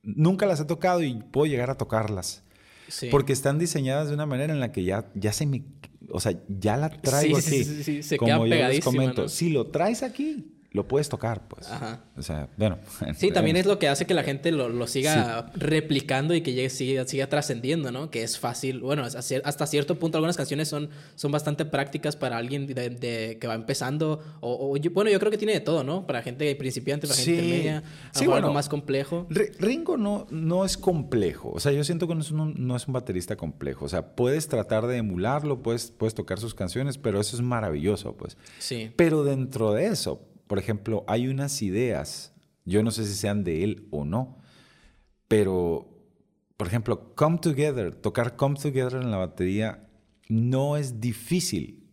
nunca 0.04 0.46
las 0.46 0.60
he 0.62 0.66
tocado 0.66 1.04
y 1.04 1.16
puedo 1.32 1.48
llegar 1.48 1.70
a 1.70 1.76
tocarlas. 1.78 2.44
Sí. 2.88 3.08
Porque 3.12 3.34
están 3.34 3.58
diseñadas 3.60 4.08
de 4.08 4.14
una 4.14 4.26
manera 4.26 4.54
en 4.54 4.60
la 4.60 4.72
que 4.72 4.84
ya, 4.84 5.12
ya 5.16 5.34
se 5.34 5.46
me... 5.46 5.64
O 6.12 6.20
sea, 6.20 6.34
ya 6.48 6.78
la 6.78 6.90
traigo 6.90 7.40
Sí, 7.42 7.50
sí, 7.50 7.56
aquí. 7.56 7.64
sí, 7.64 7.84
sí, 7.84 8.04
se 8.04 8.18
Como 8.18 8.28
queda 8.28 8.38
yo 8.38 8.46
les 8.46 8.84
comento, 8.84 9.22
¿no? 9.24 9.30
si 9.30 9.50
lo 9.50 9.68
traes 9.68 10.04
aquí, 10.04 10.55
lo 10.76 10.88
puedes 10.88 11.10
tocar, 11.10 11.48
pues. 11.48 11.72
Ajá. 11.72 12.02
O 12.18 12.22
sea, 12.22 12.50
bueno. 12.58 12.78
Sí, 13.18 13.32
también 13.32 13.56
es 13.58 13.66
lo 13.66 13.80
que 13.80 13.88
hace 13.88 14.06
que 14.06 14.14
la 14.14 14.24
gente 14.24 14.52
lo, 14.52 14.70
lo 14.70 14.88
siga 14.88 15.52
replicando 15.56 16.34
y 16.36 16.42
que 16.42 16.54
llegue, 16.54 16.70
siga, 16.70 17.06
siga 17.08 17.28
trascendiendo, 17.28 17.92
¿no? 17.92 18.10
Que 18.12 18.24
es 18.24 18.38
fácil. 18.38 18.82
Bueno, 18.82 19.04
hasta 19.04 19.20
cier- 19.20 19.42
hasta 19.46 19.66
cierto 19.66 19.98
punto 19.98 20.18
algunas 20.18 20.38
canciones 20.38 20.68
son, 20.68 20.90
son 21.16 21.32
bastante 21.32 21.66
prácticas 21.66 22.16
para 22.16 22.38
alguien 22.38 22.68
de, 22.68 22.90
de- 22.90 23.38
que 23.40 23.48
va 23.48 23.56
empezando. 23.56 24.22
O, 24.42 24.72
o 24.74 24.78
yo- 24.78 24.92
bueno, 24.92 25.10
yo 25.10 25.20
creo 25.20 25.32
que 25.32 25.38
tiene 25.38 25.54
de 25.54 25.62
todo, 25.62 25.84
¿no? 25.84 26.06
Para 26.06 26.22
gente 26.22 26.54
principiante, 26.56 27.08
para 27.08 27.18
gente 27.18 27.32
Sí. 27.32 27.46
intermedia. 27.46 27.84
Sí, 28.12 28.22
algo, 28.22 28.34
algo 28.36 28.48
bueno. 28.48 28.54
más 28.54 28.70
complejo. 28.70 29.28
Ri- 29.30 29.52
Ringo 29.60 29.98
no, 29.98 30.28
no 30.30 30.66
es 30.66 30.78
complejo. 30.78 31.52
O 31.54 31.60
sea, 31.60 31.72
yo 31.72 31.84
siento 31.84 32.08
que 32.08 32.16
no 32.16 32.22
es, 32.22 32.32
un, 32.32 32.54
no 32.58 32.76
es 32.76 32.88
un 32.88 32.94
baterista 32.94 33.36
complejo. 33.36 33.86
O 33.86 33.90
sea, 33.90 34.16
puedes 34.16 34.48
tratar 34.48 34.88
de 34.88 34.98
emularlo, 34.98 35.62
puedes, 35.62 35.92
puedes 35.92 36.14
tocar 36.14 36.40
sus 36.40 36.54
canciones, 36.54 36.98
pero 36.98 37.20
eso 37.22 37.36
es 37.36 37.42
maravilloso, 37.42 38.14
pues. 38.18 38.38
Sí. 38.60 38.92
Pero 38.96 39.24
dentro 39.24 39.72
de 39.74 39.88
eso, 39.88 40.22
por 40.48 40.60
ejemplo, 40.60 41.04
hay 41.08 41.28
unas 41.28 41.62
ideas, 41.62 42.34
yo 42.66 42.84
no 42.84 42.92
sé 42.92 43.06
si 43.06 43.14
sean 43.14 43.44
de 43.44 43.64
él 43.64 43.88
o 43.92 44.06
no, 44.06 44.38
pero, 45.28 45.90
por 46.58 46.68
ejemplo, 46.68 47.14
Come 47.16 47.40
Together, 47.40 47.96
tocar 47.96 48.36
Come 48.36 48.56
Together 48.60 49.02
en 49.02 49.12
la 49.12 49.18
batería 49.18 49.88
no 50.30 50.78
es 50.78 51.00
difícil, 51.02 51.88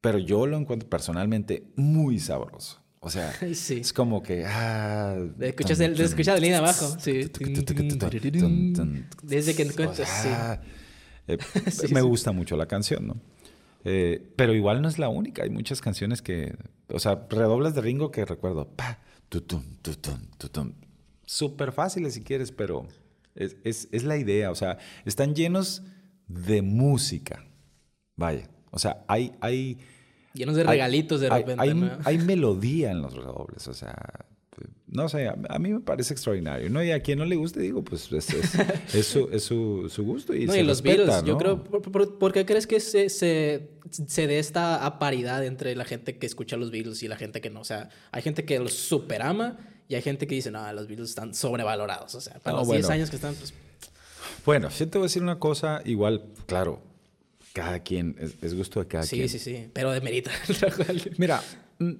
pero 0.00 0.18
yo 0.18 0.46
lo 0.46 0.56
encuentro 0.56 0.88
personalmente 0.88 1.72
muy 1.76 2.18
sabroso. 2.18 2.82
O 3.00 3.10
sea, 3.10 3.32
Sí. 3.54 3.78
es 3.80 3.92
como 3.92 4.22
que... 4.22 4.44
Ah, 4.46 5.16
Escuchas, 5.40 5.78
el, 5.80 6.00
escuchas 6.00 6.34
la 6.34 6.40
línea 6.40 6.58
abajo. 6.58 6.96
Sí. 6.98 7.30
Desde 9.22 9.54
que 9.54 9.62
o 9.62 9.66
encuentras. 9.66 10.08
Sí. 10.08 10.28
sea, 10.28 10.62
eh, 11.28 11.38
Sí, 11.70 11.94
me 11.94 12.00
gusta 12.02 12.32
mucho 12.32 12.56
la 12.56 12.66
canción, 12.66 13.06
¿no? 13.06 13.16
Eh, 13.88 14.32
pero 14.34 14.52
igual 14.52 14.82
no 14.82 14.88
es 14.88 14.98
la 14.98 15.08
única. 15.08 15.44
Hay 15.44 15.50
muchas 15.50 15.80
canciones 15.80 16.20
que, 16.20 16.56
o 16.88 16.98
sea, 16.98 17.24
redobles 17.30 17.72
de 17.74 17.82
Ringo 17.82 18.10
que 18.10 18.24
recuerdo. 18.24 18.66
Pa, 18.74 18.98
tutum, 19.28 19.62
tutum, 19.80 20.18
tutum. 20.38 20.72
Súper 21.24 21.70
fáciles 21.70 22.14
si 22.14 22.22
quieres, 22.24 22.50
pero 22.50 22.86
es, 23.36 23.56
es- 23.62 23.88
es 23.92 24.02
la 24.02 24.16
idea. 24.16 24.50
O 24.50 24.56
sea, 24.56 24.78
están 25.04 25.34
llenos 25.36 25.82
de 26.26 26.62
música. 26.62 27.44
Vaya. 28.16 28.48
O 28.72 28.78
sea, 28.80 29.04
hay, 29.06 29.32
hay, 29.40 29.78
Llenos 30.34 30.56
de 30.56 30.62
hay- 30.62 30.68
regalitos 30.68 31.20
de 31.20 31.30
repente. 31.30 31.62
Hay, 31.62 31.72
¿no? 31.74 31.90
hay 32.04 32.18
melodía 32.18 32.90
en 32.90 33.02
los 33.02 33.14
redobles, 33.14 33.68
o 33.68 33.74
sea, 33.74 34.26
no 34.96 35.08
sé, 35.08 35.28
a, 35.28 35.36
a 35.48 35.58
mí 35.58 35.70
me 35.72 35.80
parece 35.80 36.12
extraordinario, 36.14 36.68
¿no? 36.70 36.82
Y 36.82 36.90
a 36.90 37.00
quien 37.00 37.18
no 37.18 37.24
le 37.24 37.36
guste, 37.36 37.60
digo, 37.60 37.84
pues 37.84 38.10
es, 38.12 38.30
es- 38.30 38.54
es 38.94 39.06
su, 39.06 39.28
es 39.30 39.44
su- 39.44 39.88
su 39.88 40.02
gusto 40.04 40.34
y 40.34 40.46
No, 40.46 40.52
se 40.54 40.60
y 40.60 40.62
los 40.64 40.82
respeta, 40.82 41.04
Beatles, 41.04 41.24
yo 41.24 41.38
creo, 41.38 41.62
por, 41.62 41.82
por- 41.82 42.18
¿por 42.18 42.32
qué 42.32 42.44
crees 42.44 42.66
que 42.66 42.80
se, 42.80 43.08
se, 43.08 43.68
se 43.90 44.26
dé 44.26 44.38
esta 44.38 44.98
paridad 44.98 45.44
entre 45.44 45.76
la 45.76 45.84
gente 45.84 46.16
que 46.18 46.26
escucha 46.26 46.56
los 46.56 46.70
Beatles 46.70 47.02
y 47.02 47.08
la 47.08 47.16
gente 47.16 47.40
que 47.40 47.50
no? 47.50 47.60
O 47.60 47.64
sea, 47.64 47.90
hay 48.10 48.22
gente 48.22 48.44
que 48.44 48.58
los 48.58 48.72
super 48.72 49.22
ama 49.22 49.58
y 49.88 49.94
hay 49.94 50.02
gente 50.02 50.26
que 50.26 50.34
dice, 50.34 50.50
no, 50.50 50.72
los 50.72 50.88
Beatles 50.88 51.10
están 51.10 51.32
sobrevalorados. 51.34 52.14
O 52.16 52.20
sea, 52.20 52.34
para 52.40 52.54
No, 52.54 52.60
los 52.62 52.68
10 52.70 52.82
bueno. 52.82 52.94
años 52.94 53.10
que 53.10 53.16
están, 53.16 53.34
pues, 53.36 53.54
Bueno, 54.44 54.68
yo 54.70 54.88
te 54.88 54.98
voy 54.98 55.04
a 55.04 55.08
decir 55.08 55.22
una 55.22 55.38
cosa, 55.38 55.82
igual, 55.84 56.24
claro, 56.46 56.82
cada 57.52 57.80
quien, 57.80 58.16
es, 58.18 58.34
es 58.42 58.54
gusto 58.54 58.80
de 58.80 58.86
cada 58.86 59.04
sí, 59.04 59.16
quien. 59.16 59.28
sí, 59.28 59.38
sí, 59.38 59.68
pero 59.72 59.90
demerita 59.92 60.30
Mira, 61.18 61.42
mm, 61.78 61.92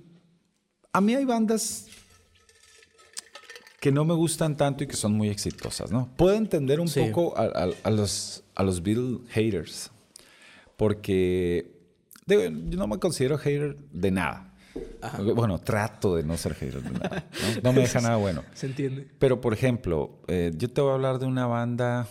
a 0.93 1.01
mí 1.01 1.15
hay 1.15 1.25
bandas 1.25 1.87
que 3.81 3.93
no 3.93 4.05
me 4.05 4.15
gustan 4.15 4.57
tanto 4.57 4.85
y 4.85 4.87
que 4.87 4.97
son 4.97 5.13
muy 5.13 5.29
exitosas, 5.29 5.91
¿no? 5.91 6.09
Puedo 6.17 6.35
entender 6.35 6.81
un 6.81 6.89
poco 6.89 7.35
a, 7.37 7.91
los, 7.91 8.45
a 8.55 8.63
los 8.63 8.83
Beatle 8.83 9.21
haters, 9.29 9.91
porque 10.77 11.73
yo 12.27 12.51
no 12.51 12.87
me 12.87 12.99
considero 12.99 13.39
hater 13.39 13.77
de 13.93 14.11
nada. 14.11 14.55
Bueno, 15.35 15.59
trato 15.59 16.17
de 16.17 16.23
no 16.23 16.37
ser 16.37 16.55
hater 16.55 16.83
de 16.83 16.91
nada. 16.91 17.29
No, 17.63 17.73
me 17.73 17.81
deja 17.81 18.01
nada 18.01 18.17
bueno. 18.17 18.45
Se 18.55 18.67
entiende. 18.67 19.09
Pero, 19.19 19.41
por 19.41 19.53
ejemplo, 19.55 20.21
eh, 20.29 20.53
yo 20.55 20.71
te 20.71 20.81
voy 20.81 20.91
a 20.91 20.95
hablar 20.95 21.19
de 21.19 21.27
una 21.27 21.47
banda 21.47 22.09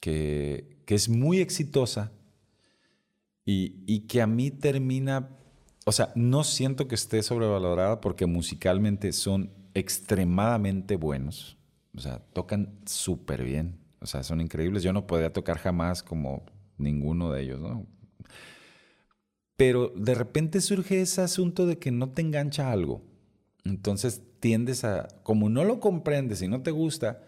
que, 0.00 0.78
que 0.84 0.94
es 0.94 1.08
muy 1.08 1.40
exitosa 1.40 2.12
y, 3.46 3.82
y 3.86 4.00
que 4.00 4.20
a 4.20 4.26
mí 4.26 4.50
termina 4.50 5.30
o 5.88 5.92
sea, 5.92 6.12
no 6.14 6.44
siento 6.44 6.86
que 6.86 6.94
esté 6.94 7.22
sobrevalorada 7.22 8.02
porque 8.02 8.26
musicalmente 8.26 9.10
son 9.14 9.50
extremadamente 9.74 10.96
buenos. 10.96 11.56
O 11.96 12.00
sea, 12.00 12.20
tocan 12.32 12.78
súper 12.86 13.44
bien. 13.44 13.78
O 14.00 14.06
sea, 14.06 14.22
son 14.22 14.40
increíbles. 14.40 14.82
Yo 14.82 14.92
no 14.92 15.06
podría 15.06 15.32
tocar 15.32 15.58
jamás 15.58 16.02
como 16.02 16.44
ninguno 16.76 17.32
de 17.32 17.42
ellos, 17.42 17.60
¿no? 17.60 17.86
Pero 19.56 19.92
de 19.96 20.14
repente 20.14 20.60
surge 20.60 21.00
ese 21.00 21.20
asunto 21.20 21.66
de 21.66 21.78
que 21.78 21.90
no 21.90 22.10
te 22.10 22.22
engancha 22.22 22.70
algo. 22.70 23.02
Entonces 23.64 24.22
tiendes 24.40 24.84
a, 24.84 25.08
como 25.24 25.48
no 25.48 25.64
lo 25.64 25.80
comprendes 25.80 26.42
y 26.42 26.48
no 26.48 26.62
te 26.62 26.70
gusta, 26.70 27.22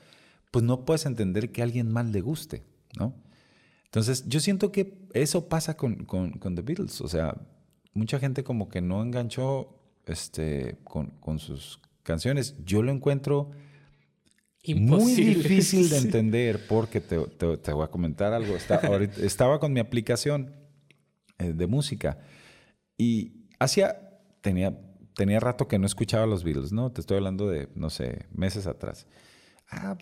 pues 0.53 0.65
no 0.65 0.85
puedes 0.85 1.07
entender 1.07 1.51
que 1.51 1.61
a 1.61 1.65
alguien 1.65 1.91
más 1.91 2.07
le 2.07 2.21
guste, 2.21 2.63
¿no? 2.97 3.15
Entonces 3.85 4.29
yo 4.29 4.39
siento 4.39 4.71
que 4.71 4.97
eso 5.13 5.49
pasa 5.49 5.77
con, 5.77 6.05
con, 6.05 6.31
con 6.33 6.55
The 6.55 6.63
Beatles. 6.63 7.01
O 7.01 7.09
sea, 7.09 7.37
mucha 7.95 8.21
gente 8.21 8.45
como 8.45 8.69
que 8.69 8.81
no 8.81 9.03
enganchó 9.03 9.77
este, 10.07 10.79
con, 10.85 11.39
sus 11.39 11.81
canciones. 12.03 12.57
Yo 12.65 12.83
lo 12.83 12.93
encuentro 12.93 13.51
muy 14.75 15.15
difícil 15.15 15.89
de 15.89 15.99
entender 15.99 16.67
porque 16.69 17.01
te, 17.01 17.17
voy 17.17 17.85
a 17.85 17.89
comentar 17.89 18.33
algo. 18.33 18.57
estaba 19.23 19.59
con 19.59 19.73
mi 19.73 19.81
aplicación 19.81 20.55
eh, 21.39 21.53
de 21.53 21.67
música 21.67 22.19
y 22.99 23.47
hacía, 23.59 24.21
tenía, 24.41 24.79
tenía 25.15 25.41
rato 25.41 25.69
que 25.69 25.79
no 25.79 25.87
escuchaba 25.87 26.27
los 26.27 26.45
Beatles, 26.45 26.73
¿no? 26.73 26.93
Te 26.93 27.01
estoy 27.01 27.17
hablando 27.17 27.49
de, 27.49 27.69
no 27.75 27.91
sé, 27.91 28.27
meses 28.33 28.67
atrás. 28.67 29.07
Ah, 29.71 29.97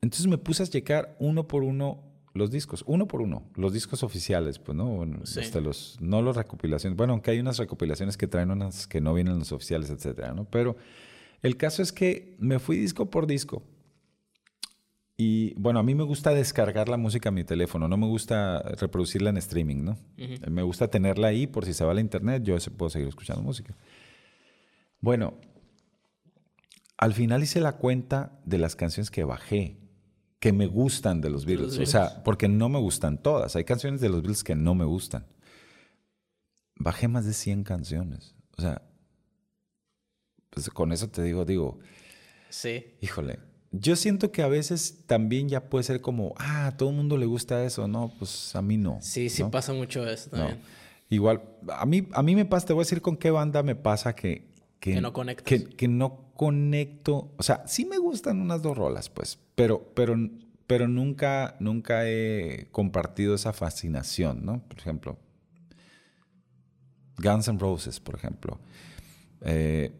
entonces 0.00 0.26
me 0.26 0.38
puse 0.38 0.62
a 0.62 0.66
checar 0.66 1.16
uno 1.18 1.46
por 1.46 1.62
uno 1.62 2.10
los 2.32 2.50
discos, 2.50 2.84
uno 2.86 3.08
por 3.08 3.22
uno, 3.22 3.42
los 3.56 3.72
discos 3.72 4.02
oficiales, 4.02 4.58
pues, 4.58 4.76
¿no? 4.76 5.04
Este, 5.36 5.60
los, 5.60 5.98
no 6.00 6.22
los 6.22 6.36
recopilaciones. 6.36 6.96
Bueno, 6.96 7.14
aunque 7.14 7.32
hay 7.32 7.40
unas 7.40 7.58
recopilaciones 7.58 8.16
que 8.16 8.28
traen 8.28 8.50
unas 8.50 8.86
que 8.86 9.00
no 9.00 9.12
vienen 9.14 9.38
los 9.38 9.52
oficiales, 9.52 9.90
etcétera, 9.90 10.32
¿no? 10.32 10.44
Pero 10.44 10.76
el 11.42 11.56
caso 11.56 11.82
es 11.82 11.92
que 11.92 12.36
me 12.38 12.58
fui 12.58 12.76
disco 12.76 13.10
por 13.10 13.26
disco. 13.26 13.62
Y 15.16 15.52
bueno, 15.54 15.80
a 15.80 15.82
mí 15.82 15.94
me 15.94 16.02
gusta 16.02 16.32
descargar 16.32 16.88
la 16.88 16.96
música 16.96 17.28
a 17.28 17.32
mi 17.32 17.44
teléfono, 17.44 17.88
no 17.88 17.98
me 17.98 18.06
gusta 18.06 18.62
reproducirla 18.62 19.28
en 19.28 19.36
streaming, 19.36 19.84
¿no? 19.84 19.98
Me 20.50 20.62
gusta 20.62 20.88
tenerla 20.88 21.28
ahí 21.28 21.46
por 21.46 21.66
si 21.66 21.74
se 21.74 21.84
va 21.84 21.90
a 21.90 21.94
la 21.94 22.00
internet, 22.00 22.42
yo 22.42 22.56
puedo 22.76 22.88
seguir 22.88 23.08
escuchando 23.08 23.42
música. 23.42 23.76
Bueno, 25.00 25.34
al 26.96 27.12
final 27.12 27.42
hice 27.42 27.60
la 27.60 27.76
cuenta 27.76 28.40
de 28.44 28.58
las 28.58 28.76
canciones 28.76 29.10
que 29.10 29.24
bajé 29.24 29.78
que 30.38 30.54
me 30.54 30.66
gustan 30.66 31.20
de 31.20 31.28
los 31.28 31.44
Beatles. 31.44 31.78
O 31.78 31.86
sea, 31.86 32.22
porque 32.24 32.48
no 32.48 32.70
me 32.70 32.78
gustan 32.78 33.22
todas. 33.22 33.56
Hay 33.56 33.64
canciones 33.64 34.00
de 34.00 34.08
los 34.08 34.22
Beatles 34.22 34.42
que 34.42 34.54
no 34.54 34.74
me 34.74 34.86
gustan. 34.86 35.26
Bajé 36.76 37.08
más 37.08 37.26
de 37.26 37.34
100 37.34 37.64
canciones. 37.64 38.34
O 38.56 38.62
sea, 38.62 38.82
pues 40.50 40.68
con 40.70 40.92
eso 40.92 41.08
te 41.08 41.22
digo, 41.22 41.44
digo. 41.44 41.78
Sí. 42.48 42.84
Híjole. 43.00 43.38
Yo 43.72 43.94
siento 43.94 44.32
que 44.32 44.42
a 44.42 44.48
veces 44.48 45.06
también 45.06 45.48
ya 45.48 45.68
puede 45.68 45.84
ser 45.84 46.00
como, 46.00 46.34
ah, 46.38 46.66
a 46.66 46.76
todo 46.76 46.90
el 46.90 46.96
mundo 46.96 47.16
le 47.16 47.26
gusta 47.26 47.64
eso. 47.64 47.86
No, 47.86 48.12
pues 48.18 48.56
a 48.56 48.62
mí 48.62 48.76
no. 48.76 48.98
Sí, 49.00 49.28
sí 49.28 49.44
pasa 49.44 49.72
mucho 49.72 50.06
eso 50.08 50.30
también. 50.30 50.60
Igual, 51.08 51.42
a 51.72 51.86
mí, 51.86 52.06
a 52.12 52.22
mí 52.22 52.34
me 52.34 52.44
pasa, 52.44 52.66
te 52.66 52.72
voy 52.72 52.82
a 52.82 52.84
decir 52.84 53.00
con 53.00 53.16
qué 53.16 53.30
banda 53.30 53.62
me 53.62 53.74
pasa 53.74 54.14
que... 54.14 54.48
Que, 54.80 54.98
no 55.00 55.12
conectas. 55.12 55.44
Que, 55.44 55.64
que 55.64 55.88
no 55.88 56.32
conecto, 56.34 57.34
o 57.36 57.42
sea, 57.42 57.64
sí 57.66 57.84
me 57.84 57.98
gustan 57.98 58.40
unas 58.40 58.62
dos 58.62 58.74
rolas, 58.78 59.10
pues, 59.10 59.38
pero, 59.54 59.92
pero, 59.94 60.16
pero 60.66 60.88
nunca, 60.88 61.56
nunca 61.60 62.08
he 62.08 62.68
compartido 62.70 63.34
esa 63.34 63.52
fascinación, 63.52 64.46
¿no? 64.46 64.62
Por 64.66 64.78
ejemplo, 64.78 65.18
Guns 67.18 67.48
N' 67.48 67.58
Roses, 67.58 68.00
por 68.00 68.14
ejemplo. 68.14 68.58
Eh, 69.42 69.92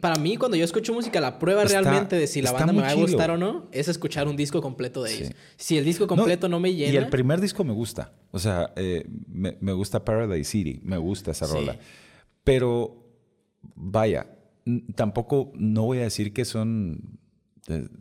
para 0.00 0.16
mí, 0.16 0.36
cuando 0.36 0.56
yo 0.56 0.64
escucho 0.64 0.92
música, 0.92 1.20
la 1.20 1.38
prueba 1.38 1.64
realmente 1.64 2.16
de 2.16 2.26
si 2.26 2.42
la 2.42 2.52
banda 2.52 2.72
me 2.72 2.82
va 2.82 2.90
a 2.90 2.94
gustar 2.94 3.30
o 3.30 3.38
no 3.38 3.68
es 3.72 3.88
escuchar 3.88 4.28
un 4.28 4.36
disco 4.36 4.60
completo 4.60 5.02
de 5.02 5.14
ellos. 5.14 5.30
Si 5.56 5.78
el 5.78 5.84
disco 5.84 6.06
completo 6.06 6.48
no, 6.48 6.60
me 6.60 6.74
llena. 6.74 6.92
Y 6.92 6.96
el 6.96 7.08
primer 7.08 7.40
disco 7.40 7.64
me 7.64 7.72
gusta. 7.72 8.12
O 8.30 8.38
sea, 8.38 8.72
eh, 8.76 9.06
me, 9.26 9.56
me, 9.60 9.72
gusta 9.72 10.04
Paradise 10.04 10.50
City. 10.50 10.80
Me 10.84 10.98
gusta 10.98 11.30
esa 11.30 11.46
rola. 11.46 11.78
Pero, 12.44 13.06
vaya, 13.74 14.26
tampoco 14.94 15.52
no 15.54 15.84
voy 15.84 15.98
a 15.98 16.02
decir 16.02 16.32
que 16.32 16.44
son 16.44 17.19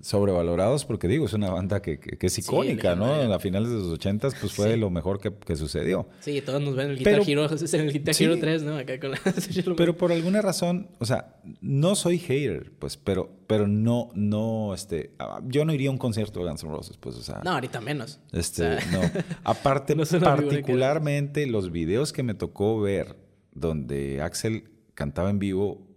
sobrevalorados 0.01 0.86
porque 0.86 1.07
digo, 1.07 1.26
es 1.26 1.34
una 1.34 1.49
banda 1.49 1.82
que, 1.82 1.99
es 2.20 2.39
icónica, 2.39 2.95
¿no? 2.95 3.14
A 3.34 3.39
finales 3.39 3.70
de 3.70 3.76
los 3.76 3.88
ochentas 3.88 4.34
pues 4.39 4.53
fue 4.53 4.78
lo 4.78 4.89
mejor 4.89 5.20
que, 5.20 5.55
sucedió. 5.55 6.07
Sí, 6.22 6.41
todos 6.41 6.62
nos 6.62 6.76
ven 6.76 6.86
en 6.86 6.91
el 6.91 6.97
Guitar 6.97 7.22
Hero, 7.26 7.47
en 7.47 7.82
el 7.82 7.93
Guitar 7.93 8.16
Hero 8.18 8.38
3, 8.39 8.64
¿no? 8.64 8.78
pero 9.78 9.97
por 9.97 10.12
alguna 10.12 10.41
razón, 10.41 10.89
o 10.99 11.05
sea, 11.05 11.36
no 11.62 11.95
soy 11.95 12.18
hater, 12.18 12.72
pues, 12.80 12.97
pero, 12.97 13.30
pero 13.47 13.68
no, 13.68 14.10
no, 14.14 14.74
este, 14.74 15.12
ah, 15.20 15.41
yo 15.45 15.66
no 15.66 15.74
iría 15.74 15.89
a 15.89 15.91
un 15.91 15.97
concierto 15.97 16.39
de 16.39 16.49
Guns 16.49 16.64
N' 16.64 16.72
Roses, 16.72 16.97
pues, 16.97 17.16
o 17.16 17.22
sea. 17.22 17.41
No, 17.43 17.51
ahorita 17.51 17.82
menos. 17.82 18.20
Este, 18.32 18.78
no. 18.91 19.01
Aparte, 19.43 19.95
particularmente 19.95 21.45
los 21.47 21.72
videos 21.72 22.14
que 22.14 22.24
me 22.24 22.34
tocó 22.34 22.80
ver 22.80 23.18
donde 23.53 24.22
Axel 24.22 24.72
cantaba 24.93 25.30
en 25.30 25.39
vivo, 25.39 25.88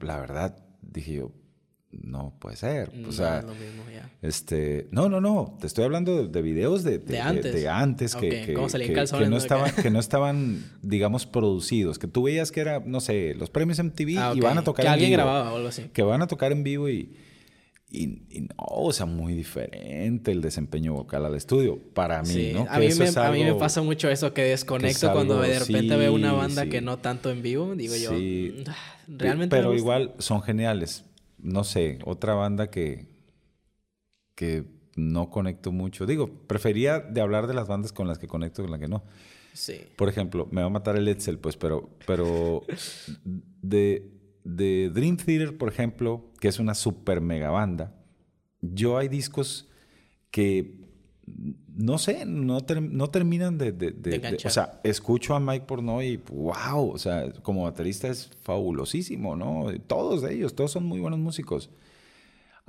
la 0.00 0.18
verdad, 0.20 0.56
dije 0.82 1.14
yo, 1.14 1.32
no 1.92 2.34
puede 2.38 2.56
ser. 2.56 2.92
o 3.06 3.12
sea, 3.12 3.44
este, 4.22 4.86
no, 4.90 5.08
no, 5.08 5.20
no, 5.20 5.56
te 5.60 5.66
estoy 5.66 5.84
hablando 5.84 6.26
de, 6.26 6.42
videos 6.42 6.84
de, 6.84 6.98
de, 6.98 7.20
antes, 7.20 8.14
que, 8.14 8.46
que, 8.46 8.54
no 9.28 9.36
estaban, 9.36 9.72
que 9.82 9.90
no 9.90 9.98
estaban, 9.98 10.64
digamos, 10.82 11.26
producidos, 11.26 11.98
que 11.98 12.06
tú 12.06 12.24
veías 12.24 12.52
que 12.52 12.60
era, 12.60 12.80
no 12.80 13.00
sé, 13.00 13.34
los 13.34 13.50
premios 13.50 13.82
MTV 13.82 14.18
ah, 14.18 14.32
y 14.34 14.40
van 14.40 14.58
a 14.58 14.62
tocar 14.62 14.84
que 14.84 14.88
alguien 14.90 15.12
grababa 15.12 15.52
o 15.52 15.56
algo 15.56 15.68
así. 15.68 15.90
Que 15.92 16.02
van 16.02 16.22
a 16.22 16.28
tocar 16.28 16.52
en 16.52 16.62
vivo 16.62 16.88
y, 16.88 17.16
y, 17.90 18.06
no, 18.40 18.54
o 18.58 18.92
sea, 18.92 19.06
muy 19.06 19.34
diferente 19.34 20.30
el 20.30 20.40
desempeño 20.42 20.94
vocal 20.94 21.26
al 21.26 21.34
estudio, 21.34 21.76
para 21.92 22.22
mí, 22.22 22.52
¿no? 22.54 22.66
A 22.70 22.78
mí, 22.78 22.88
me, 22.96 23.08
a 23.08 23.30
mí, 23.32 23.42
me, 23.42 23.54
pasa 23.54 23.82
mucho 23.82 24.08
eso, 24.08 24.32
que 24.32 24.42
desconecto 24.42 25.12
cuando 25.12 25.40
de 25.40 25.58
repente 25.58 25.96
veo 25.96 26.12
una 26.12 26.32
banda 26.32 26.66
que 26.66 26.80
no 26.80 26.98
tanto 26.98 27.30
en 27.30 27.42
vivo, 27.42 27.74
digo 27.74 27.96
yo, 27.96 28.12
mm, 28.12 29.18
realmente... 29.18 29.56
Pero 29.56 29.74
igual 29.74 30.14
son 30.18 30.40
geniales. 30.40 31.04
No 31.42 31.64
sé, 31.64 31.98
otra 32.04 32.34
banda 32.34 32.70
que, 32.70 33.06
que 34.34 34.64
no 34.96 35.30
conecto 35.30 35.72
mucho. 35.72 36.06
Digo, 36.06 36.28
prefería 36.46 37.00
de 37.00 37.20
hablar 37.20 37.46
de 37.46 37.54
las 37.54 37.68
bandas 37.68 37.92
con 37.92 38.08
las 38.08 38.18
que 38.18 38.26
conecto 38.26 38.62
con 38.62 38.70
las 38.70 38.80
que 38.80 38.88
no. 38.88 39.04
Sí. 39.52 39.80
Por 39.96 40.08
ejemplo, 40.08 40.48
me 40.50 40.60
va 40.60 40.68
a 40.68 40.70
matar 40.70 40.96
el 40.96 41.08
Etzel, 41.08 41.38
pues, 41.38 41.56
pero, 41.56 41.90
pero 42.06 42.62
de 43.62 44.20
de 44.44 44.90
Dream 44.90 45.16
Theater, 45.16 45.56
por 45.56 45.68
ejemplo, 45.68 46.30
que 46.40 46.48
es 46.48 46.58
una 46.58 46.74
super 46.74 47.20
mega 47.20 47.50
banda, 47.50 47.94
yo 48.60 48.98
hay 48.98 49.08
discos 49.08 49.68
que 50.30 50.79
no 51.76 51.98
sé, 51.98 52.24
no, 52.26 52.58
no 52.58 53.10
terminan 53.10 53.58
de, 53.58 53.72
de, 53.72 54.38
O 54.44 54.50
sea, 54.50 54.80
escucho 54.84 55.34
a 55.34 55.40
Mike 55.40 55.66
Pornoy 55.66 56.06
y 56.06 56.16
wow, 56.16 56.90
o 56.90 56.98
sea, 56.98 57.32
como 57.42 57.64
baterista 57.64 58.08
es 58.08 58.30
fabulosísimo, 58.42 59.36
¿no? 59.36 59.66
Todos 59.86 60.24
ellos, 60.24 60.54
todos 60.54 60.72
son 60.72 60.84
muy 60.84 61.00
buenos 61.00 61.18
músicos. 61.18 61.70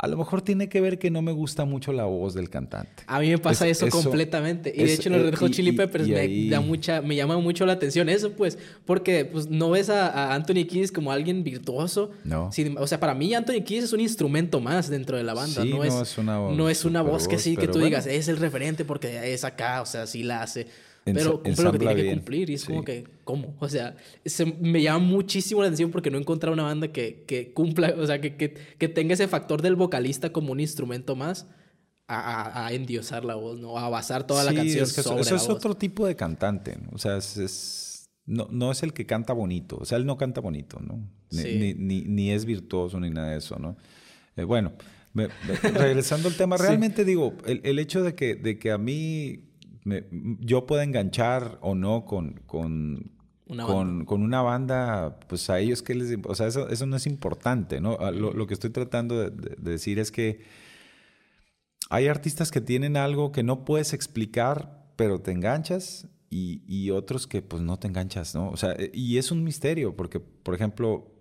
A 0.03 0.07
lo 0.07 0.17
mejor 0.17 0.41
tiene 0.41 0.67
que 0.67 0.81
ver 0.81 0.97
que 0.97 1.11
no 1.11 1.21
me 1.21 1.31
gusta 1.31 1.63
mucho 1.63 1.93
la 1.93 2.05
voz 2.05 2.33
del 2.33 2.49
cantante. 2.49 3.03
A 3.05 3.19
mí 3.19 3.29
me 3.29 3.37
pasa 3.37 3.67
eso, 3.67 3.87
completamente. 3.87 4.73
Y 4.75 4.83
de 4.83 4.93
hecho, 4.95 5.09
en 5.09 5.21
los 5.21 5.29
Red 5.29 5.35
Hot 5.37 5.51
Chili 5.51 5.73
Peppers 5.73 6.07
me, 6.07 6.49
da 6.49 6.59
mucha, 6.59 7.03
me 7.03 7.15
llama 7.15 7.37
mucho 7.37 7.67
la 7.67 7.73
atención 7.73 8.09
eso, 8.09 8.31
pues, 8.31 8.57
porque 8.85 9.25
pues, 9.25 9.47
no 9.47 9.69
ves 9.69 9.91
a, 9.91 10.33
Anthony 10.33 10.65
Kiedis 10.67 10.91
como 10.91 11.11
alguien 11.11 11.43
virtuoso. 11.43 12.09
No. 12.23 12.49
o 12.79 12.87
sea, 12.87 12.99
para 12.99 13.13
mí 13.13 13.31
Anthony 13.35 13.61
Kiedis 13.63 13.83
es 13.83 13.93
un 13.93 13.99
instrumento 13.99 14.59
más 14.59 14.89
dentro 14.89 15.17
de 15.17 15.23
la 15.23 15.35
banda. 15.35 15.63
no, 15.63 15.83
es, 15.83 16.17
una 16.17 16.39
voz, 16.39 16.57
no 16.57 16.67
es 16.67 16.83
una 16.83 17.03
voz 17.03 17.27
que 17.27 17.37
sí, 17.37 17.55
que 17.55 17.67
tú 17.67 17.77
digas, 17.77 18.07
es 18.07 18.27
el 18.27 18.37
referente 18.37 18.85
porque 18.85 19.31
es 19.31 19.43
acá, 19.43 19.83
o 19.83 19.85
sea, 19.85 20.07
sí 20.07 20.23
la 20.23 20.41
hace. 20.41 20.65
Pero 21.03 21.41
cumple 21.41 21.63
lo 21.63 21.71
que 21.71 21.79
tiene 21.79 21.95
que 21.95 22.09
cumplir 22.11 22.49
y 22.51 22.53
es 22.53 22.65
como 22.65 22.83
que, 22.83 23.05
¿cómo? 23.23 23.55
O 23.59 23.67
sea, 23.67 23.95
me 24.59 24.81
llama 24.81 24.99
muchísimo 24.99 25.61
la 25.61 25.67
atención 25.67 25.89
porque 25.89 26.11
no 26.11 26.17
he 26.17 26.21
encontrado 26.21 26.53
una 26.53 26.63
banda 26.63 26.91
que, 26.91 27.23
que 27.27 27.53
cumpla, 27.53 27.95
o 27.97 28.05
sea, 28.05 28.21
que, 28.21 28.35
que, 28.35 28.53
que, 28.77 28.87
tenga 28.87 29.15
ese 29.15 29.27
factor 29.27 29.61
del 29.61 29.75
vocalista 29.75 30.31
como 30.31 30.51
un 30.51 30.59
instrumento 30.59 31.15
más 31.15 31.47
a, 32.07 32.67
a, 32.67 32.73
endiosar 32.73 33.25
la 33.25 33.35
voz, 33.35 33.59
¿no? 33.59 33.77
A 33.77 33.89
basar 33.89 34.27
toda 34.27 34.43
la 34.43 34.53
canción 34.53 34.83
es 34.83 34.93
que 34.93 35.01
sobre 35.01 35.21
eso, 35.21 35.35
es 35.35 35.49
otro 35.49 35.75
tipo 35.75 36.05
de 36.05 36.15
cantante, 36.15 36.77
O 36.91 36.97
sea, 36.97 37.17
es, 37.17 38.09
no, 38.25 38.47
no 38.51 38.71
es 38.71 38.83
el 38.83 38.93
que 38.93 39.05
canta 39.05 39.33
bonito. 39.33 39.77
O 39.77 39.85
sea, 39.85 39.97
él 39.97 40.05
no 40.05 40.17
canta 40.17 40.41
bonito, 40.41 40.79
¿no? 40.79 41.09
Ni, 41.31 41.73
ni, 41.73 42.03
ni, 42.03 42.31
es 42.31 42.45
virtuoso 42.45 42.99
ni 42.99 43.09
nada 43.09 43.31
de 43.31 43.37
eso, 43.37 43.57
¿no? 43.57 43.77
Eh, 44.35 44.43
bueno, 44.43 44.73
regresando 45.73 46.27
al 46.27 46.35
tema, 46.35 46.57
realmente 46.57 47.05
digo, 47.05 47.33
el, 47.45 47.61
el, 47.63 47.79
hecho 47.79 48.03
de 48.03 48.13
que, 48.13 48.35
de 48.35 48.59
que 48.59 48.71
a 48.71 48.77
mí 48.77 49.50
yo 50.39 50.65
pueda 50.65 50.83
enganchar 50.83 51.57
o 51.61 51.75
no 51.75 52.05
con, 52.05 52.39
con, 52.45 53.11
con, 53.47 54.05
con, 54.05 54.21
una 54.21 54.41
banda, 54.41 55.19
pues 55.27 55.49
a 55.49 55.59
ellos 55.59 55.81
que 55.81 55.95
les... 55.95 56.17
O 56.25 56.35
sea, 56.35 56.47
eso, 56.47 56.69
eso 56.69 56.85
no 56.85 56.95
es 56.95 57.07
importante, 57.07 57.81
¿no? 57.81 57.97
Lo, 58.11 58.33
lo 58.33 58.47
que 58.47 58.53
estoy 58.53 58.69
tratando 58.69 59.19
de, 59.19 59.29
de, 59.31 59.71
decir 59.71 59.99
es 59.99 60.11
que 60.11 60.41
hay 61.89 62.07
artistas 62.07 62.51
que 62.51 62.61
tienen 62.61 62.95
algo 62.95 63.31
que 63.31 63.43
no 63.43 63.65
puedes 63.65 63.93
explicar, 63.93 64.85
pero 64.95 65.19
te 65.19 65.31
enganchas 65.31 66.07
y, 66.29 66.61
y, 66.67 66.91
otros 66.91 67.27
que 67.27 67.41
pues 67.41 67.61
no 67.61 67.77
te 67.77 67.87
enganchas, 67.87 68.35
¿no? 68.35 68.49
O 68.49 68.57
sea, 68.57 68.77
y 68.93 69.17
es 69.17 69.31
un 69.31 69.43
misterio, 69.43 69.95
porque, 69.95 70.19
por 70.19 70.55
ejemplo, 70.55 71.11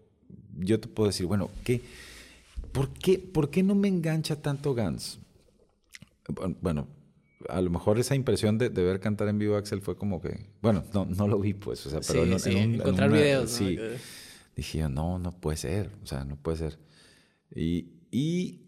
yo 0.56 0.78
te 0.78 0.86
puedo 0.86 1.08
decir, 1.08 1.26
bueno, 1.26 1.50
¿qué, 1.64 1.82
por, 2.72 2.90
qué, 2.90 3.18
¿por 3.18 3.50
qué 3.50 3.62
no 3.62 3.74
me 3.74 3.88
engancha 3.88 4.36
tanto 4.36 4.74
Guns? 4.74 5.18
Bueno, 6.61 6.86
a 7.49 7.61
lo 7.61 7.70
mejor 7.70 7.99
esa 7.99 8.14
impresión 8.14 8.59
de, 8.59 8.68
ver 8.68 9.01
cantar 9.01 9.28
en 9.28 9.38
vivo 9.38 9.57
Axel 9.57 9.80
fue 9.80 9.97
como 9.97 10.20
que, 10.20 10.51
bueno, 10.61 10.84
no, 10.93 11.07
no 11.07 11.28
lo 11.28 11.38
vi 11.38 11.55
pues, 11.55 11.86
o 11.86 11.91
sea, 11.91 12.01
pero 12.07 12.24
encontrar 12.24 13.11
videos. 13.11 13.51
Sí, 13.51 13.78
dije 14.55 14.88
no, 14.88 15.18
no 15.18 15.32
puede 15.32 15.57
ser, 15.57 15.91
o 16.03 16.07
sea, 16.07 16.24
no 16.24 16.36
puede 16.36 16.59
ser. 16.59 16.78
Y, 17.55 17.93
y 18.11 18.61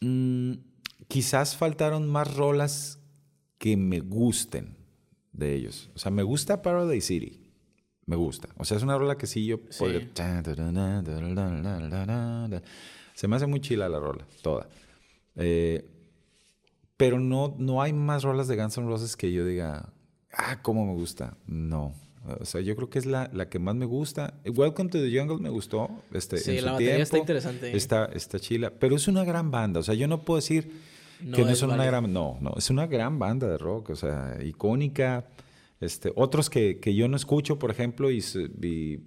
mm, 0.00 0.52
quizás 1.06 1.56
faltaron 1.56 2.08
más 2.08 2.34
rolas 2.34 3.00
que 3.58 3.76
me 3.76 4.00
gusten 4.00 4.76
de 5.32 5.54
ellos. 5.54 5.90
O 5.94 5.98
sea, 5.98 6.10
me 6.10 6.22
gusta 6.22 6.62
Paradise 6.62 7.06
City. 7.06 7.40
Me 8.06 8.16
gusta. 8.16 8.48
O 8.56 8.64
sea, 8.64 8.78
es 8.78 8.82
una 8.82 8.96
rola 8.96 9.18
que 9.18 9.26
sí 9.26 9.44
yo 9.44 9.60
Se 13.14 13.28
me 13.28 13.36
hace 13.36 13.46
muy 13.46 13.60
chila 13.60 13.88
la 13.88 14.00
rola, 14.00 14.26
toda. 14.40 14.68
Eh, 15.36 15.97
pero 16.98 17.20
no, 17.20 17.54
no 17.58 17.80
hay 17.80 17.94
más 17.94 18.24
rolas 18.24 18.48
de 18.48 18.56
Guns 18.56 18.76
N' 18.76 18.86
Roses 18.86 19.16
que 19.16 19.32
yo 19.32 19.46
diga, 19.46 19.92
ah, 20.32 20.60
cómo 20.62 20.84
me 20.84 20.92
gusta. 20.92 21.38
No. 21.46 21.94
O 22.40 22.44
sea, 22.44 22.60
yo 22.60 22.74
creo 22.74 22.90
que 22.90 22.98
es 22.98 23.06
la, 23.06 23.30
la 23.32 23.48
que 23.48 23.60
más 23.60 23.76
me 23.76 23.86
gusta. 23.86 24.34
Welcome 24.44 24.90
to 24.90 24.98
the 24.98 25.16
Jungle 25.16 25.38
me 25.38 25.48
gustó. 25.48 25.88
Este, 26.12 26.38
sí, 26.38 26.60
la 26.60 26.72
batería 26.72 26.96
está 26.96 27.16
interesante. 27.16 27.74
Está, 27.74 28.06
está 28.06 28.40
chila. 28.40 28.72
Pero 28.78 28.96
es 28.96 29.06
una 29.06 29.24
gran 29.24 29.52
banda. 29.52 29.78
O 29.78 29.82
sea, 29.84 29.94
yo 29.94 30.08
no 30.08 30.22
puedo 30.22 30.38
decir 30.38 30.72
que 31.20 31.44
no 31.44 31.48
es, 31.48 31.62
una 31.62 31.84
gran... 31.84 32.12
No, 32.12 32.36
no. 32.40 32.54
Es 32.58 32.68
una 32.68 32.88
gran 32.88 33.20
banda 33.20 33.46
de 33.46 33.58
rock. 33.58 33.90
O 33.90 33.96
sea, 33.96 34.36
icónica. 34.44 35.28
Este, 35.80 36.12
otros 36.16 36.50
que, 36.50 36.80
que 36.80 36.96
yo 36.96 37.06
no 37.06 37.16
escucho, 37.16 37.60
por 37.60 37.70
ejemplo, 37.70 38.10
y, 38.10 38.18
y, 38.60 39.00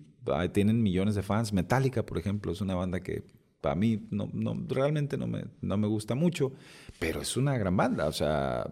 tienen 0.53 0.81
millones 0.81 1.15
de 1.15 1.23
fans. 1.23 1.51
Metallica, 1.51 2.05
por 2.05 2.17
ejemplo, 2.17 2.53
es 2.53 2.61
una 2.61 2.73
banda 2.73 3.01
que 3.01 3.25
para 3.61 3.75
mí 3.75 4.07
no, 4.09 4.29
no, 4.33 4.57
realmente 4.67 5.17
no 5.17 5.27
me, 5.27 5.45
no 5.61 5.77
me 5.77 5.87
gusta 5.87 6.15
mucho, 6.15 6.51
pero 7.01 7.19
es 7.19 7.35
una 7.35 7.57
gran 7.57 7.75
banda. 7.75 8.05
O 8.05 8.13
sea, 8.13 8.69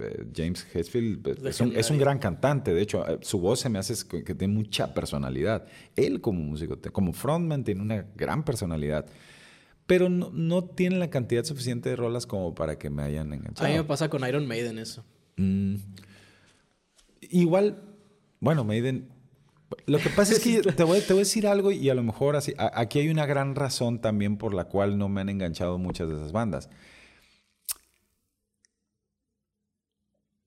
eh, 0.00 0.26
James 0.34 0.66
Hetfield 0.74 1.28
eh, 1.28 1.48
es 1.48 1.60
un, 1.60 1.76
es 1.76 1.88
un, 1.92 1.98
gran 1.98 2.18
cantante. 2.18 2.74
De 2.74 2.82
hecho, 2.82 3.08
eh, 3.08 3.20
su 3.22 3.38
voz 3.38 3.60
se 3.60 3.68
me 3.68 3.78
hace 3.78 3.94
que 4.08 4.34
tiene 4.34 4.52
mucha 4.52 4.92
personalidad. 4.92 5.64
Él 5.94 6.20
como 6.20 6.40
músico, 6.40 6.76
como 6.90 7.12
frontman, 7.12 7.62
tiene 7.62 7.80
una 7.80 8.04
gran 8.16 8.42
personalidad. 8.42 9.06
Pero 9.86 10.08
no, 10.08 10.32
no 10.32 10.64
tiene 10.64 10.98
la 10.98 11.08
cantidad 11.08 11.44
suficiente 11.44 11.88
de 11.90 11.94
rolas 11.94 12.26
como 12.26 12.52
para 12.52 12.78
que 12.78 12.90
me 12.90 13.04
hayan 13.04 13.32
enganchado. 13.32 13.68
A 13.68 13.70
mí 13.70 13.76
me 13.76 13.84
pasa 13.84 14.10
con 14.10 14.26
Iron 14.26 14.44
Maiden 14.44 14.80
eso. 14.80 15.04
Mm. 15.36 15.76
Igual, 17.30 17.80
bueno, 18.40 18.64
Maiden 18.64 19.08
lo 19.86 19.98
que 19.98 20.10
pasa 20.10 20.32
es 20.32 20.40
que 20.40 20.62
te 20.76 20.82
voy, 20.82 21.00
te 21.00 21.12
voy, 21.12 21.20
a 21.20 21.24
decir 21.24 21.46
algo 21.46 21.70
y 21.70 21.88
a 21.90 21.94
lo 21.94 22.02
mejor 22.02 22.34
así, 22.34 22.54
aquí 22.58 22.98
hay 22.98 23.08
una 23.08 23.24
gran 23.24 23.54
razón 23.54 24.00
también 24.00 24.36
por 24.36 24.52
la 24.52 24.64
cual 24.64 24.98
no 24.98 25.08
me 25.08 25.20
han 25.20 25.28
enganchado 25.28 25.78
muchas 25.78 26.08
de 26.08 26.16
esas 26.16 26.32
bandas. 26.32 26.70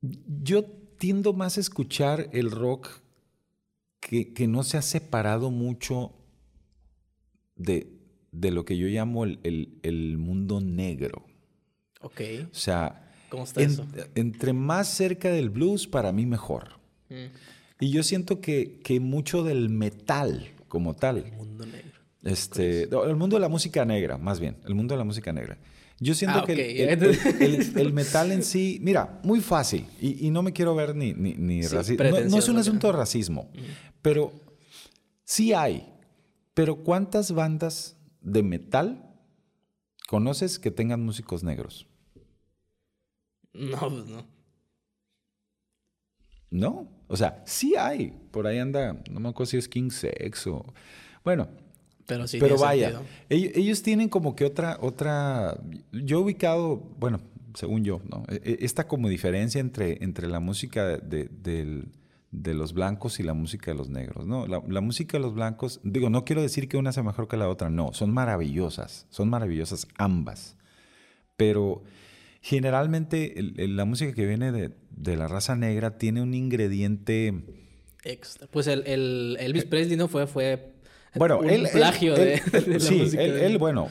Yo 0.02 0.66
tiendo 0.98 1.34
más 1.34 1.58
a 1.58 1.62
escuchar 1.62 2.30
el 2.32 2.52
rock 2.52 2.90
que, 4.00 4.34
que 4.34 4.48
no 4.48 4.64
se 4.64 4.78
ha 4.78 4.82
separado 4.82 5.52
mucho 5.52 6.14
de, 7.56 7.88
de 8.32 8.52
lo 8.52 8.66
que 8.66 8.78
yo 8.78 8.88
llamo 8.88 9.24
el, 9.24 9.40
el, 9.44 9.80
el, 9.84 10.18
mundo 10.18 10.60
negro. 10.62 11.26
Ok. 12.02 12.22
O 12.52 12.56
sea, 12.56 13.14
¿Cómo 13.30 13.44
está 13.44 13.62
eso? 13.62 13.86
entre 14.16 14.54
más 14.54 14.88
cerca 14.90 15.30
del 15.30 15.50
blues, 15.50 15.88
para 15.88 16.12
mí 16.12 16.26
mejor. 16.26 16.80
Mm. 17.10 17.26
Y 17.80 17.92
yo 17.92 18.04
siento 18.04 18.42
que, 18.42 18.80
que 18.84 19.00
mucho 19.00 19.44
del 19.44 19.70
metal 19.70 20.50
como 20.68 20.96
tal. 20.96 21.18
El 21.18 21.32
mundo 21.32 21.66
negro. 21.66 22.00
Este, 22.24 22.84
el 22.84 23.16
mundo 23.16 23.38
de 23.38 23.40
la 23.40 23.50
música 23.50 23.84
negra, 23.86 24.18
más 24.18 24.40
bien, 24.40 24.58
el 24.66 24.76
mundo 24.76 24.94
de 24.94 25.00
la 25.00 25.04
música 25.04 25.34
negra. 25.34 25.58
Yo 26.04 26.16
siento 26.16 26.40
ah, 26.40 26.46
que 26.48 26.84
el, 26.92 27.04
el, 27.78 27.94
metal 27.94 28.32
en 28.32 28.44
sí, 28.44 28.80
mira, 28.82 29.22
muy 29.24 29.40
fácil, 29.40 29.86
y, 30.02 30.26
y 30.26 30.32
no 30.32 30.42
me 30.42 30.52
quiero 30.52 30.74
ver 30.74 30.96
ni, 30.96 31.14
ni, 31.14 31.36
ni 31.36 31.62
racismo. 31.62 32.04
No, 32.28 32.40
es 32.40 32.50
un 32.50 32.58
asunto 32.58 32.88
de 32.88 32.94
racismo, 32.94 33.52
pero 34.02 34.34
sí 35.24 35.54
hay. 35.54 35.88
Pero 36.56 36.78
¿cuántas 36.78 37.32
bandas 37.32 37.98
de 38.20 38.42
metal 38.42 39.16
conoces 40.08 40.58
que 40.58 40.72
tengan 40.72 41.06
músicos 41.06 41.44
negros? 41.44 41.86
No, 43.54 43.78
pues 43.78 44.06
no. 44.08 44.26
No, 46.50 46.90
o 47.08 47.16
sea, 47.16 47.44
sí 47.46 47.76
hay. 47.78 48.12
Por 48.32 48.48
ahí 48.48 48.58
anda, 48.58 49.02
no 49.12 49.20
me 49.20 49.30
acuerdo 49.30 49.52
si 49.52 49.58
es 49.58 49.68
King 49.68 49.92
Sex 49.92 50.48
o... 50.48 50.66
Bueno, 51.24 51.48
pero, 52.12 52.28
sí 52.28 52.38
pero 52.40 52.58
vaya, 52.58 53.02
ellos, 53.30 53.82
tienen 53.84 54.10
como 54.10 54.36
que 54.36 54.44
otra, 54.44 54.78
otra... 54.82 55.58
Yo 55.92 56.20
he 56.20 56.22
ubicado, 56.24 56.78
bueno, 57.00 57.22
según 57.56 57.86
yo, 57.86 58.02
¿no? 58.10 58.26
E, 58.28 58.42
e, 58.44 58.66
esta 58.66 58.88
como 58.88 59.08
diferencia 59.08 59.62
entre, 59.62 60.04
entre 60.04 60.28
la 60.28 60.42
música 60.42 60.98
de, 60.98 61.30
de, 62.32 62.54
los 62.54 62.74
blancos 62.74 63.22
y 63.22 63.24
la 63.24 63.34
música 63.34 63.72
de 63.72 63.78
los 63.78 63.90
negros, 63.90 64.28
¿no? 64.28 64.46
La, 64.46 64.62
la, 64.68 64.82
música 64.82 65.18
de 65.18 65.24
los 65.24 65.34
blancos, 65.34 65.80
digo, 65.84 66.10
no 66.10 66.26
quiero 66.26 66.42
decir 66.42 66.68
que 66.68 66.76
una 66.76 66.92
sea 66.92 67.04
mejor 67.04 67.30
que 67.30 67.38
la 67.38 67.48
otra, 67.48 67.70
no, 67.70 67.94
son 67.94 68.12
maravillosas, 68.12 69.08
son 69.10 69.30
maravillosas 69.30 69.88
ambas. 69.98 70.58
Pero 71.38 71.84
generalmente 72.42 73.34
la 73.56 73.86
música 73.86 74.14
que 74.14 74.26
viene 74.26 74.52
de, 74.52 75.16
la 75.16 75.30
raza 75.30 75.56
negra 75.56 75.98
tiene 75.98 76.22
un 76.22 76.34
ingrediente 76.34 77.34
extra. 78.04 78.48
Pues 78.48 78.68
el, 78.68 78.84
el 78.86 79.38
Elvis 79.40 79.66
Presley 79.66 79.96
no 79.96 80.10
fue, 80.10 80.28
fue 80.28 80.74
bueno, 81.16 81.40
un 81.40 81.68
plagio 81.72 82.16
de, 82.16 82.42
la 82.68 82.80
sí, 82.80 83.00
música 83.00 83.22
él, 83.22 83.58
bueno, 83.58 83.90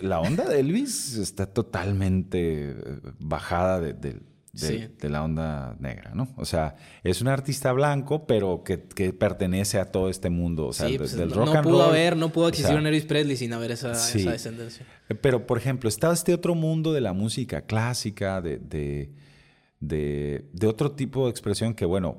la 0.00 0.20
onda 0.20 0.44
de 0.48 0.60
Elvis 0.60 1.16
está 1.16 1.46
totalmente 1.46 2.70
eh, 2.70 2.74
bajada 3.18 3.80
de, 3.80 4.20
de, 4.56 5.08
la 5.08 5.22
onda 5.22 5.76
negra, 5.78 6.12
¿no? 6.14 6.28
O 6.36 6.44
sea, 6.44 6.76
es 7.04 7.20
un 7.20 7.28
artista 7.28 7.72
blanco, 7.72 8.26
pero 8.26 8.62
que, 8.64 8.82
que 8.82 9.12
pertenece 9.12 9.78
a 9.78 9.86
todo 9.86 10.08
este 10.08 10.30
mundo, 10.30 10.68
o 10.68 10.72
sea, 10.72 10.88
pues, 10.96 11.16
del 11.16 11.30
rock 11.30 11.54
no 11.54 11.62
pudo 11.62 11.82
haber, 11.84 12.16
no 12.16 12.32
pudo 12.32 12.48
existir 12.48 12.76
un 12.76 12.86
Elvis 12.86 13.04
Presley 13.04 13.36
sin 13.36 13.52
haber 13.52 13.72
esa, 13.72 13.92
esa, 13.92 14.30
descendencia. 14.30 14.86
Pero, 15.20 15.46
por 15.46 15.58
ejemplo, 15.58 15.88
está 15.88 16.12
este 16.12 16.32
otro 16.32 16.54
mundo 16.54 16.92
de 16.92 17.00
la 17.00 17.12
música 17.12 17.62
clásica, 17.62 18.40
de, 18.40 18.58
de, 18.58 19.10
de, 19.80 20.66
otro 20.66 20.92
tipo 20.92 21.24
de 21.24 21.30
expresión 21.30 21.74
que, 21.74 21.84
bueno, 21.84 22.18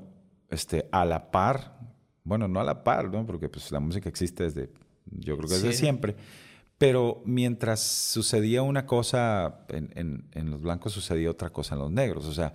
este, 0.49 0.87
a 0.91 1.05
la 1.05 1.31
par, 1.31 1.76
bueno, 2.27 2.47
no 2.47 2.59
a 2.59 2.63
la 2.63 2.83
par, 2.83 3.11
¿no? 3.11 3.25
Porque 3.25 3.49
pues 3.49 3.71
la 3.71 3.79
música 3.79 4.09
existe 4.09 4.43
desde, 4.43 4.69
yo 5.05 5.37
creo 5.37 5.49
que 5.49 5.55
desde 5.55 5.73
siempre 5.73 6.15
pero 6.77 7.21
mientras 7.25 7.81
sucedía 7.81 8.61
una 8.61 8.85
cosa 8.85 9.65
en, 9.69 10.25
en, 10.31 10.51
los 10.51 10.61
blancos, 10.61 10.93
sucedía 10.93 11.31
otra 11.31 11.49
cosa 11.49 11.75
en 11.75 11.81
los 11.81 11.91
negros. 11.91 12.25
O 12.25 12.33
sea, 12.33 12.53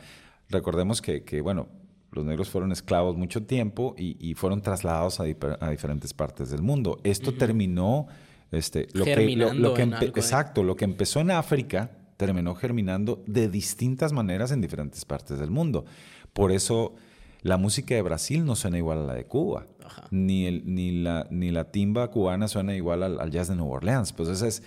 recordemos 0.49 1.03
que, 1.03 1.25
que 1.25 1.41
bueno, 1.41 1.69
los 2.13 2.25
negros 2.25 2.49
fueron 2.49 2.71
esclavos 2.71 3.17
mucho 3.17 3.45
tiempo 3.45 3.95
y, 3.99 4.17
y 4.21 4.35
fueron 4.35 4.63
trasladados 4.63 5.19
a, 5.19 5.25
a, 5.25 5.71
diferentes 5.71 6.15
partes 6.15 6.51
del 6.51 6.63
mundo. 6.63 7.01
Esto 7.03 7.35
terminó, 7.35 8.07
este, 8.53 8.87
lo 8.93 9.05
que, 9.05 9.35
lo, 9.37 9.75
que 9.75 9.83
exacto, 9.83 10.63
lo 10.63 10.77
que 10.77 10.85
empezó 10.85 11.19
en 11.19 11.33
África 11.33 11.91
terminó 12.17 12.55
germinando 12.55 13.25
de 13.27 13.49
distintas 13.49 14.13
maneras 14.13 14.53
en 14.53 14.61
diferentes 14.61 15.05
partes 15.05 15.41
del 15.41 15.51
mundo. 15.51 15.85
Por 16.33 16.53
eso 16.53 16.95
la 17.43 17.57
música 17.57 17.95
de 17.95 18.03
Brasil 18.03 18.45
no 18.45 18.57
suena 18.57 18.79
igual 18.79 18.99
a 18.99 19.07
la 19.07 19.15
de 19.15 19.27
Cuba. 19.27 19.67
Ni, 20.11 20.47
el, 20.47 20.63
ni, 20.75 21.03
la, 21.03 21.27
ni 21.31 21.51
la 21.51 21.71
timba 21.71 22.11
cubana 22.11 22.49
suena 22.49 22.75
igual 22.75 23.03
al, 23.03 23.31
jazz 23.31 23.49
de 23.49 23.57
Nueva 23.57 23.75
Orleans. 23.75 24.13
Pues 24.13 24.29
eso 24.29 24.47
es... 24.47 24.63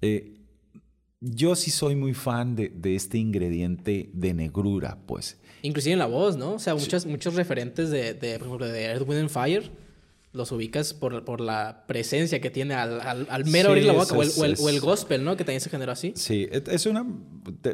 Eh, 0.00 0.36
yo 1.20 1.54
sí 1.54 1.70
soy 1.70 1.96
muy 1.96 2.14
fan 2.14 2.56
de, 2.56 2.70
de, 2.70 2.94
este 2.96 3.18
ingrediente 3.18 4.10
de 4.14 4.32
negrura, 4.32 4.98
pues. 5.06 5.38
Inclusive 5.60 5.92
en 5.92 5.98
la 5.98 6.06
voz, 6.06 6.38
¿no? 6.38 6.54
O 6.54 6.58
sea, 6.58 6.74
muchos, 6.74 7.04
muchos 7.04 7.34
referentes 7.34 7.90
de, 7.90 8.14
de, 8.14 8.38
por 8.38 8.46
ejemplo, 8.46 8.66
de 8.66 8.84
Earth, 8.84 9.06
Wind 9.06 9.20
and 9.20 9.28
Fire 9.28 9.70
los 10.32 10.52
ubicas 10.52 10.94
por, 10.94 11.24
por 11.24 11.40
la 11.40 11.84
presencia 11.88 12.40
que 12.40 12.50
tiene 12.50 12.74
al, 12.74 13.00
al, 13.00 13.44
mero 13.46 13.70
abrir 13.70 13.84
la 13.84 13.94
boca, 13.94 14.16
o, 14.16 14.22
el, 14.22 14.30
o, 14.60 14.68
el, 14.68 14.80
gospel, 14.80 15.24
¿no? 15.24 15.36
Que 15.36 15.44
también 15.44 15.60
se 15.60 15.70
generó 15.70 15.90
así. 15.90 16.12
Sí, 16.14 16.48
es 16.50 16.86
una, 16.86 17.04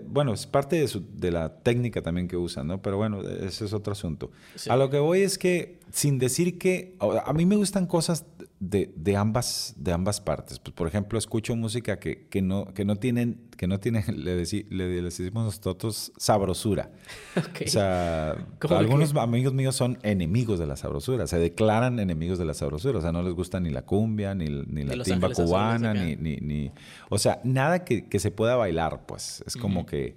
bueno, 0.06 0.32
es 0.32 0.46
parte 0.46 0.76
de, 0.76 0.88
su, 0.88 1.04
de 1.14 1.30
la 1.30 1.58
técnica 1.58 2.00
también 2.00 2.28
que 2.28 2.36
usan, 2.36 2.66
¿no? 2.66 2.80
Pero 2.80 2.96
bueno, 2.96 3.20
ese 3.22 3.66
es 3.66 3.72
otro 3.74 3.92
asunto. 3.92 4.30
A 4.68 4.76
lo 4.76 4.88
que 4.88 4.98
voy 4.98 5.20
es 5.20 5.36
que 5.36 5.80
sin 5.92 6.18
decir 6.18 6.58
que 6.58 6.96
a 7.00 7.32
mí 7.32 7.46
me 7.46 7.56
gustan 7.56 7.86
cosas 7.86 8.24
de, 8.58 8.92
de 8.96 9.16
ambas, 9.16 9.74
de 9.76 9.92
ambas 9.92 10.20
partes. 10.20 10.58
Pues, 10.58 10.74
por 10.74 10.88
ejemplo, 10.88 11.18
escucho 11.18 11.54
música 11.56 11.98
que, 11.98 12.26
que, 12.28 12.42
no, 12.42 12.72
que 12.74 12.84
no 12.84 12.96
tienen, 12.96 13.40
que 13.56 13.66
no 13.66 13.78
tienen 13.78 14.04
le, 14.24 14.36
le, 14.36 15.02
decimos 15.02 15.44
nosotros, 15.44 16.12
sabrosura. 16.16 16.90
O 17.66 17.68
sea, 17.68 18.36
algunos 18.70 19.14
amigos 19.14 19.52
míos 19.52 19.76
son 19.76 19.98
enemigos 20.02 20.58
de 20.58 20.66
la 20.66 20.76
sabrosura, 20.76 21.26
se 21.26 21.38
declaran 21.38 21.98
enemigos 21.98 22.38
de 22.38 22.44
la 22.44 22.54
sabrosura. 22.54 22.98
O 22.98 23.02
sea, 23.02 23.12
no 23.12 23.22
les 23.22 23.34
gusta 23.34 23.60
ni 23.60 23.70
la 23.70 23.82
cumbia, 23.82 24.34
ni, 24.34 24.46
ni 24.48 24.84
la 24.84 25.02
timba 25.02 25.30
cubana, 25.30 25.94
ni, 25.94 26.16
ni, 26.16 26.36
ni, 26.36 26.70
O 27.08 27.18
sea, 27.18 27.40
nada 27.44 27.84
que, 27.84 28.06
que 28.06 28.18
se 28.18 28.30
pueda 28.30 28.56
bailar, 28.56 29.06
pues. 29.06 29.42
Es 29.46 29.56
como 29.56 29.86
que 29.86 30.16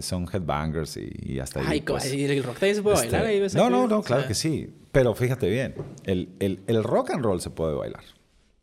son 0.00 0.26
headbangers 0.32 0.96
y, 0.96 1.38
hasta 1.40 1.60
ahí. 1.60 1.80
Pues, 1.80 2.04
el 2.06 2.42
rock 2.42 2.58
se 2.58 2.82
puede 2.82 2.96
bailar 2.96 3.26
ahí. 3.26 3.46
No, 3.54 3.70
no, 3.70 3.86
no, 3.86 4.02
claro 4.02 4.26
que 4.26 4.34
sí. 4.34 4.72
Pero 4.92 5.14
fíjate 5.14 5.48
bien, 5.48 5.74
el, 6.04 6.34
el, 6.40 6.60
el, 6.66 6.82
rock 6.82 7.10
and 7.10 7.24
roll 7.24 7.40
se 7.40 7.50
puede 7.50 7.74
bailar. 7.74 8.02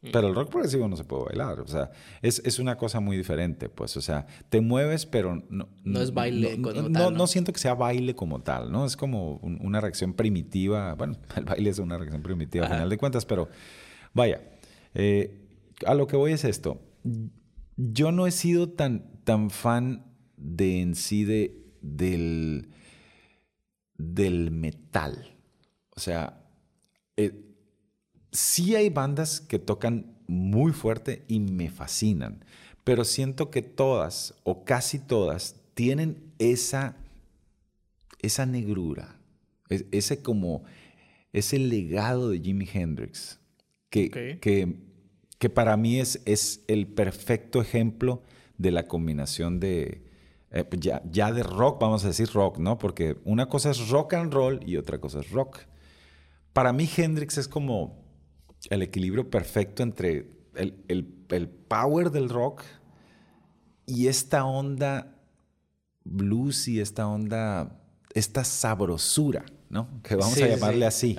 Mm. 0.02 0.10
Pero 0.12 0.28
el 0.28 0.36
rock 0.36 0.50
progresivo 0.50 0.88
no 0.88 0.98
se 0.98 1.04
puede 1.04 1.26
bailar. 1.26 1.60
O 1.62 1.68
sea, 1.68 1.92
es, 2.22 2.42
es, 2.46 2.60
una 2.60 2.76
cosa 2.76 3.00
muy 3.00 3.16
diferente, 3.16 3.70
pues. 3.70 3.96
O 3.98 4.02
sea, 4.02 4.28
te 4.50 4.62
mueves, 4.62 5.06
pero 5.06 5.44
no... 5.50 5.70
No 5.84 6.02
es 6.02 6.14
baile 6.14 6.58
no, 6.58 6.74
como 6.74 6.92
tal. 6.92 7.16
No, 7.16 7.28
siento 7.28 7.54
que 7.54 7.60
sea 7.60 7.76
baile 7.76 8.16
como 8.16 8.42
tal, 8.42 8.72
¿no? 8.72 8.86
Es 8.86 8.98
como 8.98 9.38
una 9.38 9.80
reacción 9.80 10.14
primitiva. 10.14 10.96
Bueno, 10.96 11.18
el 11.36 11.46
baile 11.46 11.70
es 11.70 11.80
una 11.80 11.98
reacción 11.98 12.22
primitiva 12.22 12.66
al 12.66 12.74
final 12.74 12.90
de 12.90 12.98
cuentas, 12.98 13.26
pero 13.26 13.48
vaya. 14.14 14.42
Eh, 14.94 15.46
a 15.86 15.94
lo 15.94 16.08
que 16.08 16.18
voy 16.18 16.34
es 16.34 16.44
esto. 16.44 16.82
Yo 17.78 18.12
no 18.12 18.28
he 18.28 18.32
sido 18.32 18.70
tan, 18.70 19.24
tan 19.24 19.50
fan 19.50 20.07
de 20.38 20.82
en 20.82 20.96
sí 20.96 21.26
de, 21.26 21.56
del, 21.82 22.70
del 23.98 24.52
metal. 24.52 25.36
O 25.96 26.00
sea, 26.00 26.46
eh, 27.18 27.34
sí 28.32 28.76
hay 28.76 28.90
bandas 28.90 29.42
que 29.42 29.60
tocan 29.60 30.18
muy 30.28 30.72
fuerte 30.72 31.24
y 31.28 31.40
me 31.40 31.70
fascinan, 31.70 32.46
pero 32.84 33.04
siento 33.04 33.50
que 33.50 33.62
todas 33.62 34.36
o 34.44 34.64
casi 34.64 35.00
todas 35.00 35.56
tienen 35.74 36.34
esa, 36.38 36.96
esa 38.20 38.46
negrura, 38.46 39.20
ese 39.70 40.22
como, 40.22 40.64
ese 41.34 41.60
legado 41.60 42.30
de 42.30 42.40
Jimi 42.40 42.68
Hendrix, 42.72 43.40
que, 43.90 44.10
que, 44.42 44.76
que 45.40 45.50
para 45.50 45.78
mí 45.78 46.00
es, 46.00 46.22
es 46.26 46.64
el 46.68 46.88
perfecto 46.88 47.62
ejemplo 47.62 48.22
de 48.58 48.72
la 48.72 48.88
combinación 48.88 49.60
de, 49.60 50.07
eh, 50.52 50.64
pues 50.64 50.82
ya, 50.82 51.02
ya 51.10 51.32
de 51.32 51.44
rock, 51.44 51.80
vamos 51.82 52.04
a 52.06 52.08
decir 52.08 52.30
rock, 52.32 52.58
¿no? 52.58 52.78
Porque 52.78 53.18
una 53.26 53.48
cosa 53.48 53.72
es 53.72 53.90
rock 53.90 54.14
and 54.14 54.34
roll 54.34 54.60
y 54.66 54.78
otra 54.78 55.00
cosa 55.00 55.20
es 55.20 55.32
rock. 55.32 55.60
Para 56.54 56.74
mí 56.74 56.90
Hendrix 56.96 57.38
es 57.38 57.48
como 57.48 58.04
el 58.70 58.82
equilibrio 58.82 59.30
perfecto 59.30 59.84
entre 59.84 60.32
el, 60.56 60.84
el, 60.88 61.14
el 61.30 61.50
power 61.50 62.12
del 62.12 62.30
rock 62.30 62.64
y 63.86 64.08
esta 64.08 64.46
onda 64.46 65.14
blues 66.10 66.68
y 66.68 66.80
esta 66.80 67.08
onda, 67.08 67.80
esta 68.14 68.44
sabrosura, 68.44 69.46
¿no? 69.70 70.02
Que 70.04 70.16
vamos 70.16 70.42
a 70.42 70.48
llamarle 70.48 70.86
así. 70.86 71.16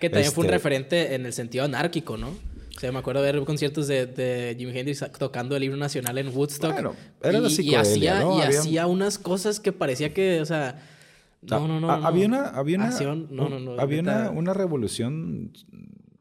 Que 0.00 0.10
también 0.10 0.32
fue 0.32 0.42
un 0.42 0.46
este 0.46 0.56
referente 0.56 1.14
en 1.14 1.26
el 1.26 1.32
sentido 1.32 1.64
anárquico, 1.64 2.16
¿no? 2.16 2.30
O 2.76 2.80
sea, 2.80 2.90
me 2.90 2.98
acuerdo 2.98 3.22
de 3.22 3.32
ver 3.32 3.44
conciertos 3.44 3.86
de, 3.86 4.06
de 4.06 4.56
Jimi 4.58 4.76
Hendrix 4.76 5.04
tocando 5.18 5.54
el 5.54 5.62
libro 5.62 5.76
nacional 5.76 6.18
en 6.18 6.28
Woodstock. 6.28 6.72
Bueno, 6.72 6.94
era 7.22 7.38
y, 7.38 7.60
y 7.60 7.74
hacía, 7.76 8.20
¿no? 8.20 8.38
y 8.38 8.42
hacía 8.42 8.86
unas 8.86 9.18
cosas 9.18 9.60
que 9.60 9.72
parecía 9.72 10.12
que, 10.12 10.40
o 10.40 10.46
sea, 10.46 10.82
no, 11.42 11.68
no, 11.68 11.80
no. 11.80 11.90
Había 11.90 12.26
una, 12.26 12.46
había 12.48 12.78
una, 12.78 12.90
no, 13.30 13.48
no, 13.48 13.60
no, 13.60 13.80
había 13.80 14.00
una, 14.00 14.30
una, 14.30 14.54
revolución 14.54 15.52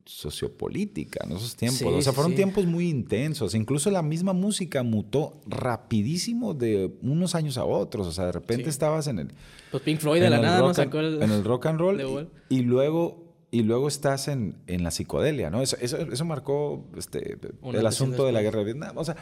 sociopolítica 0.06 1.26
en 1.26 1.36
esos 1.36 1.56
tiempos. 1.56 1.82
o 1.82 2.02
sea, 2.02 2.14
fueron 2.14 2.36
tiempos 2.36 2.66
muy 2.66 2.90
intensos. 2.90 3.56
Incluso 3.56 3.90
la 3.90 4.02
misma 4.02 4.34
música 4.34 4.84
mutó 4.84 5.42
rapidísimo 5.46 6.54
de 6.54 6.94
unos 7.02 7.36
años 7.36 7.58
a 7.58 7.64
otros. 7.66 8.08
O 8.08 8.12
sea, 8.12 8.26
de 8.26 8.34
repente 8.34 8.70
estabas 8.70 9.08
en 9.08 9.20
el... 9.20 9.32
Pues 9.72 9.82
Pink 9.84 10.00
Floyd 10.00 10.22
de 10.22 10.30
la 10.30 10.40
nada 10.40 10.60
no 10.60 10.74
sacó 10.74 11.00
el... 11.00 11.22
En 11.22 11.32
el 11.32 11.44
rock 11.44 11.68
and 11.68 11.80
roll. 11.80 12.30
y, 12.50 12.58
y, 12.58 12.62
luego 12.62 13.23
y 13.54 13.62
luego 13.62 13.88
estás 13.88 14.30
en, 14.30 14.56
en 14.66 14.84
la 14.84 14.90
psicodelia, 14.90 15.52
¿no? 15.52 15.62
Eso, 15.62 15.78
eso, 15.80 15.98
eso 15.98 16.26
marcó 16.26 16.90
este, 16.98 17.38
el 17.72 17.86
asunto 17.86 18.26
de 18.26 18.32
la 18.32 18.42
guerra 18.42 18.58
de 18.58 18.66
Vietnam. 18.66 18.98
O 18.98 19.06
sea, 19.06 19.16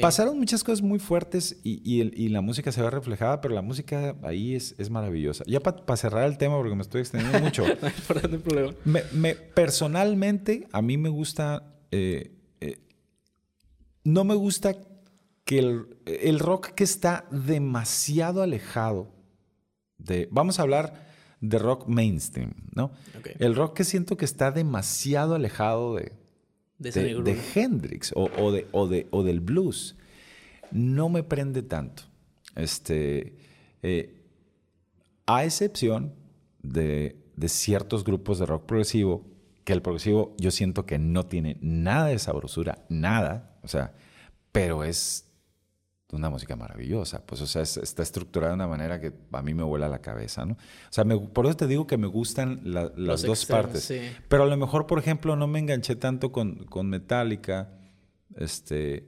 pasaron 0.00 0.36
muchas 0.36 0.64
cosas 0.64 0.82
muy 0.82 0.98
fuertes 0.98 1.60
y, 1.62 1.80
y, 1.88 2.00
el, 2.00 2.12
y, 2.18 2.30
la 2.30 2.40
música 2.40 2.72
se 2.72 2.82
ve 2.82 2.90
reflejada, 2.90 3.40
pero 3.40 3.54
la 3.54 3.62
música 3.62 4.16
ahí 4.24 4.56
es, 4.56 4.74
es 4.76 4.90
maravillosa. 4.90 5.44
Ya 5.46 5.60
para 5.60 5.96
cerrar 5.96 6.24
el 6.24 6.36
tema, 6.36 6.56
porque 6.56 6.74
me 6.74 6.82
estoy 6.82 7.02
extendiendo 7.02 7.38
mucho. 7.38 7.64
no 8.30 8.38
problema. 8.40 8.74
Me, 8.84 9.04
me, 9.12 9.36
personalmente, 9.36 10.66
a 10.72 10.82
mí 10.82 10.98
me 10.98 11.08
gusta... 11.08 11.62
Eh, 11.92 12.32
eh, 12.60 12.80
no 14.02 14.24
me 14.24 14.34
gusta 14.34 14.74
que 15.44 15.60
el, 15.60 15.96
el 16.06 16.40
rock 16.40 16.70
que 16.70 16.82
está 16.82 17.24
demasiado 17.30 18.42
alejado 18.42 19.12
de... 19.96 20.26
Vamos 20.32 20.58
a 20.58 20.62
hablar 20.62 21.08
de 21.40 21.58
rock 21.58 21.86
mainstream, 21.86 22.52
¿no? 22.74 22.92
El 23.38 23.54
rock 23.54 23.78
que 23.78 23.84
siento 23.84 24.16
que 24.16 24.24
está 24.24 24.50
demasiado 24.52 25.34
alejado 25.34 25.96
de, 25.96 26.12
de, 26.78 27.38
Hendrix 27.54 28.12
o, 28.14 28.28
de, 28.52 28.66
o, 28.72 28.86
de, 28.86 29.06
o, 29.10 29.22
del 29.22 29.40
blues, 29.40 29.96
no 30.70 31.08
me 31.08 31.22
prende 31.22 31.62
tanto. 31.62 32.04
Este, 32.56 33.36
eh, 33.82 34.22
a 35.26 35.44
excepción 35.44 36.14
de, 36.62 37.16
de 37.36 37.48
ciertos 37.48 38.04
grupos 38.04 38.38
de 38.38 38.46
rock 38.46 38.66
progresivo, 38.66 39.26
que 39.64 39.72
el 39.72 39.82
progresivo 39.82 40.34
yo 40.38 40.50
siento 40.50 40.84
que 40.84 40.98
no 40.98 41.26
tiene 41.26 41.58
nada 41.62 42.06
de 42.06 42.18
sabrosura, 42.18 42.84
nada, 42.88 43.56
o 43.62 43.68
sea, 43.68 43.94
pero 44.52 44.84
es 44.84 45.29
una 46.12 46.30
música 46.30 46.56
maravillosa. 46.56 47.24
Pues, 47.24 47.40
o 47.40 47.46
sea, 47.46 47.62
está 47.62 48.02
estructurada 48.02 48.52
de 48.52 48.54
una 48.56 48.66
manera 48.66 49.00
que 49.00 49.12
a 49.32 49.42
mí 49.42 49.54
me 49.54 49.62
vuela 49.62 49.88
la 49.88 50.00
cabeza, 50.00 50.44
¿no? 50.44 50.54
O 50.54 50.90
sea, 50.90 51.04
por 51.04 51.46
eso 51.46 51.56
te 51.56 51.66
digo 51.66 51.86
que 51.86 51.96
me 51.96 52.06
gustan 52.06 52.60
las 52.64 53.22
dos 53.22 53.46
partes. 53.46 53.92
Pero 54.28 54.44
a 54.44 54.46
lo 54.46 54.56
mejor, 54.56 54.86
por 54.86 54.98
ejemplo, 54.98 55.36
no 55.36 55.46
me 55.46 55.58
enganché 55.58 55.96
tanto 55.96 56.32
con, 56.32 56.64
con 56.64 56.88
Metallica, 56.88 57.72
este, 58.36 59.06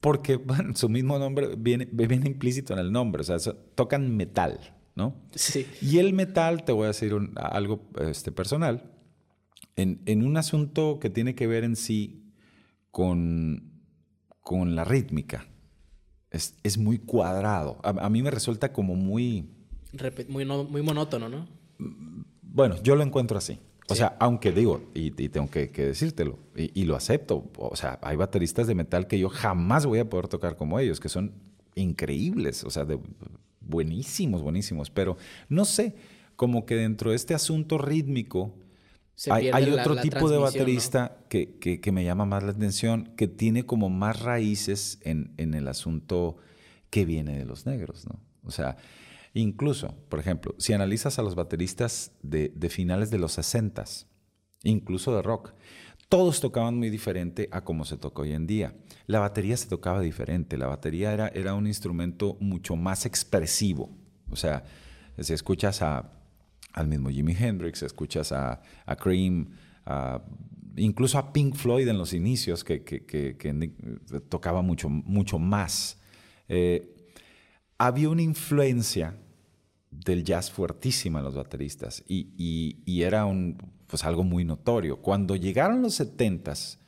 porque, 0.00 0.36
bueno, 0.36 0.74
su 0.74 0.88
mismo 0.88 1.18
nombre 1.18 1.54
viene, 1.56 1.88
viene 1.90 2.26
implícito 2.26 2.72
en 2.72 2.80
el 2.80 2.92
nombre, 2.92 3.22
o 3.22 3.24
sea, 3.24 3.38
tocan 3.74 4.16
metal, 4.16 4.58
¿no? 4.94 5.16
Sí. 5.34 5.66
Y 5.80 5.98
el 5.98 6.12
metal, 6.12 6.64
te 6.64 6.72
voy 6.72 6.84
a 6.84 6.88
decir 6.88 7.14
algo 7.36 7.88
este, 8.00 8.32
personal, 8.32 8.90
en, 9.76 10.02
en 10.06 10.24
un 10.24 10.36
asunto 10.36 10.98
que 11.00 11.10
tiene 11.10 11.34
que 11.34 11.46
ver 11.46 11.64
en 11.64 11.76
sí 11.76 12.30
con, 12.90 13.72
con 14.40 14.76
la 14.76 14.84
rítmica 14.84 15.46
es, 16.34 16.78
muy 16.78 16.98
cuadrado. 16.98 17.78
A, 17.82 18.08
mí 18.10 18.22
me 18.22 18.30
resulta 18.30 18.72
como 18.72 18.94
muy... 18.94 19.48
muy, 20.28 20.44
muy 20.44 20.82
monótono, 20.82 21.28
¿no? 21.28 21.46
Bueno, 22.42 22.76
yo 22.82 22.96
lo 22.96 23.02
encuentro 23.02 23.38
así. 23.38 23.58
O 23.88 23.94
sea, 23.94 24.16
aunque 24.18 24.50
digo, 24.50 24.90
y, 24.94 25.10
tengo 25.10 25.50
que, 25.50 25.68
decírtelo, 25.68 26.38
y, 26.56 26.84
lo 26.84 26.96
acepto, 26.96 27.50
o 27.58 27.76
sea, 27.76 27.98
hay 28.02 28.16
bateristas 28.16 28.66
de 28.66 28.74
metal 28.74 29.06
que 29.06 29.18
yo 29.18 29.28
jamás 29.28 29.84
voy 29.84 29.98
a 29.98 30.08
poder 30.08 30.26
tocar 30.26 30.56
como 30.56 30.80
ellos, 30.80 31.00
que 31.00 31.10
son 31.10 31.32
increíbles, 31.74 32.64
o 32.64 32.70
sea, 32.70 32.86
de, 32.86 32.98
buenísimos, 33.60 34.40
buenísimos, 34.40 34.88
pero 34.88 35.18
no 35.50 35.66
sé, 35.66 35.94
como 36.34 36.64
que 36.64 36.76
dentro 36.76 37.10
de 37.10 37.16
este 37.16 37.34
asunto 37.34 37.76
rítmico, 37.76 38.54
hay, 39.30 39.70
otro 39.70 39.96
tipo 39.96 40.28
de 40.28 40.38
baterista 40.38 41.18
que, 41.28 41.58
que, 41.58 41.92
me 41.92 42.04
llama 42.04 42.24
más 42.24 42.42
la 42.42 42.50
atención, 42.50 43.12
que 43.16 43.28
tiene 43.28 43.64
como 43.64 43.88
más 43.88 44.20
raíces 44.20 44.98
en, 45.02 45.34
en, 45.36 45.54
el 45.54 45.68
asunto 45.68 46.36
que 46.90 47.04
viene 47.04 47.38
de 47.38 47.44
los 47.44 47.66
negros, 47.66 48.06
¿no? 48.06 48.20
O 48.44 48.50
sea, 48.50 48.76
incluso, 49.32 49.94
por 50.08 50.18
ejemplo, 50.18 50.54
si 50.58 50.72
analizas 50.72 51.18
a 51.18 51.22
los 51.22 51.34
bateristas 51.34 52.12
de, 52.22 52.52
de 52.54 52.68
finales 52.68 53.10
de 53.10 53.18
los 53.18 53.32
60 53.32 53.84
incluso 54.64 55.14
de 55.14 55.22
rock, 55.22 55.52
todos 56.08 56.40
tocaban 56.40 56.76
muy 56.76 56.90
diferente 56.90 57.48
a 57.52 57.64
como 57.64 57.84
se 57.84 57.96
toca 57.96 58.22
hoy 58.22 58.32
en 58.32 58.46
día. 58.46 58.74
La 59.06 59.20
batería 59.20 59.56
se 59.56 59.68
tocaba 59.68 60.00
diferente, 60.00 60.56
la 60.56 60.66
batería 60.66 61.12
era, 61.12 61.28
era 61.28 61.54
un 61.54 61.66
instrumento 61.66 62.36
mucho 62.40 62.76
más 62.76 63.06
expresivo. 63.06 63.90
O 64.30 64.36
sea, 64.36 64.64
si 65.18 65.32
escuchas 65.32 65.82
a 65.82 66.12
al 66.74 66.88
mismo 66.88 67.08
Jimi 67.08 67.34
Hendrix, 67.38 67.82
escuchas 67.82 68.32
a, 68.32 68.60
Cream, 69.00 69.48
incluso 70.76 71.18
a 71.18 71.32
Pink 71.32 71.54
Floyd 71.54 71.88
en 71.88 71.96
los 71.96 72.12
inicios, 72.12 72.64
que, 72.64 72.80
tocaba 74.28 74.60
mucho, 74.60 74.88
mucho 74.88 75.38
más. 75.38 76.00
Eh, 76.48 76.94
había 77.78 78.08
una 78.08 78.22
influencia 78.22 79.16
del 79.90 80.24
jazz 80.24 80.50
fuertísima 80.50 81.20
en 81.20 81.24
los 81.24 81.36
bateristas 81.36 82.02
y, 82.08 83.02
era 83.02 83.24
un, 83.24 83.56
pues 83.86 84.04
algo 84.04 84.24
muy 84.24 84.44
notorio. 84.44 84.96
Cuando 84.96 85.36
llegaron 85.36 85.80
los 85.80 86.00
70s 86.00 86.78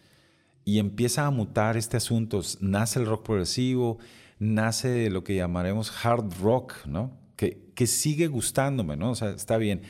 y 0.64 0.80
empieza 0.80 1.26
a 1.26 1.30
mutar 1.30 1.76
este 1.76 1.96
asunto, 1.96 2.40
nace 2.60 2.98
el 2.98 3.06
rock 3.06 3.24
progresivo, 3.24 3.98
nace 4.40 5.10
lo 5.10 5.22
que 5.22 5.36
llamaremos 5.36 5.92
hard 6.04 6.34
rock, 6.40 6.86
¿no? 6.86 7.24
Que, 7.36 7.86
sigue 7.86 8.26
gustándome, 8.26 8.96
¿no? 8.96 9.10
O 9.10 9.14
sea, 9.14 9.30
está 9.30 9.58
bien. 9.58 9.82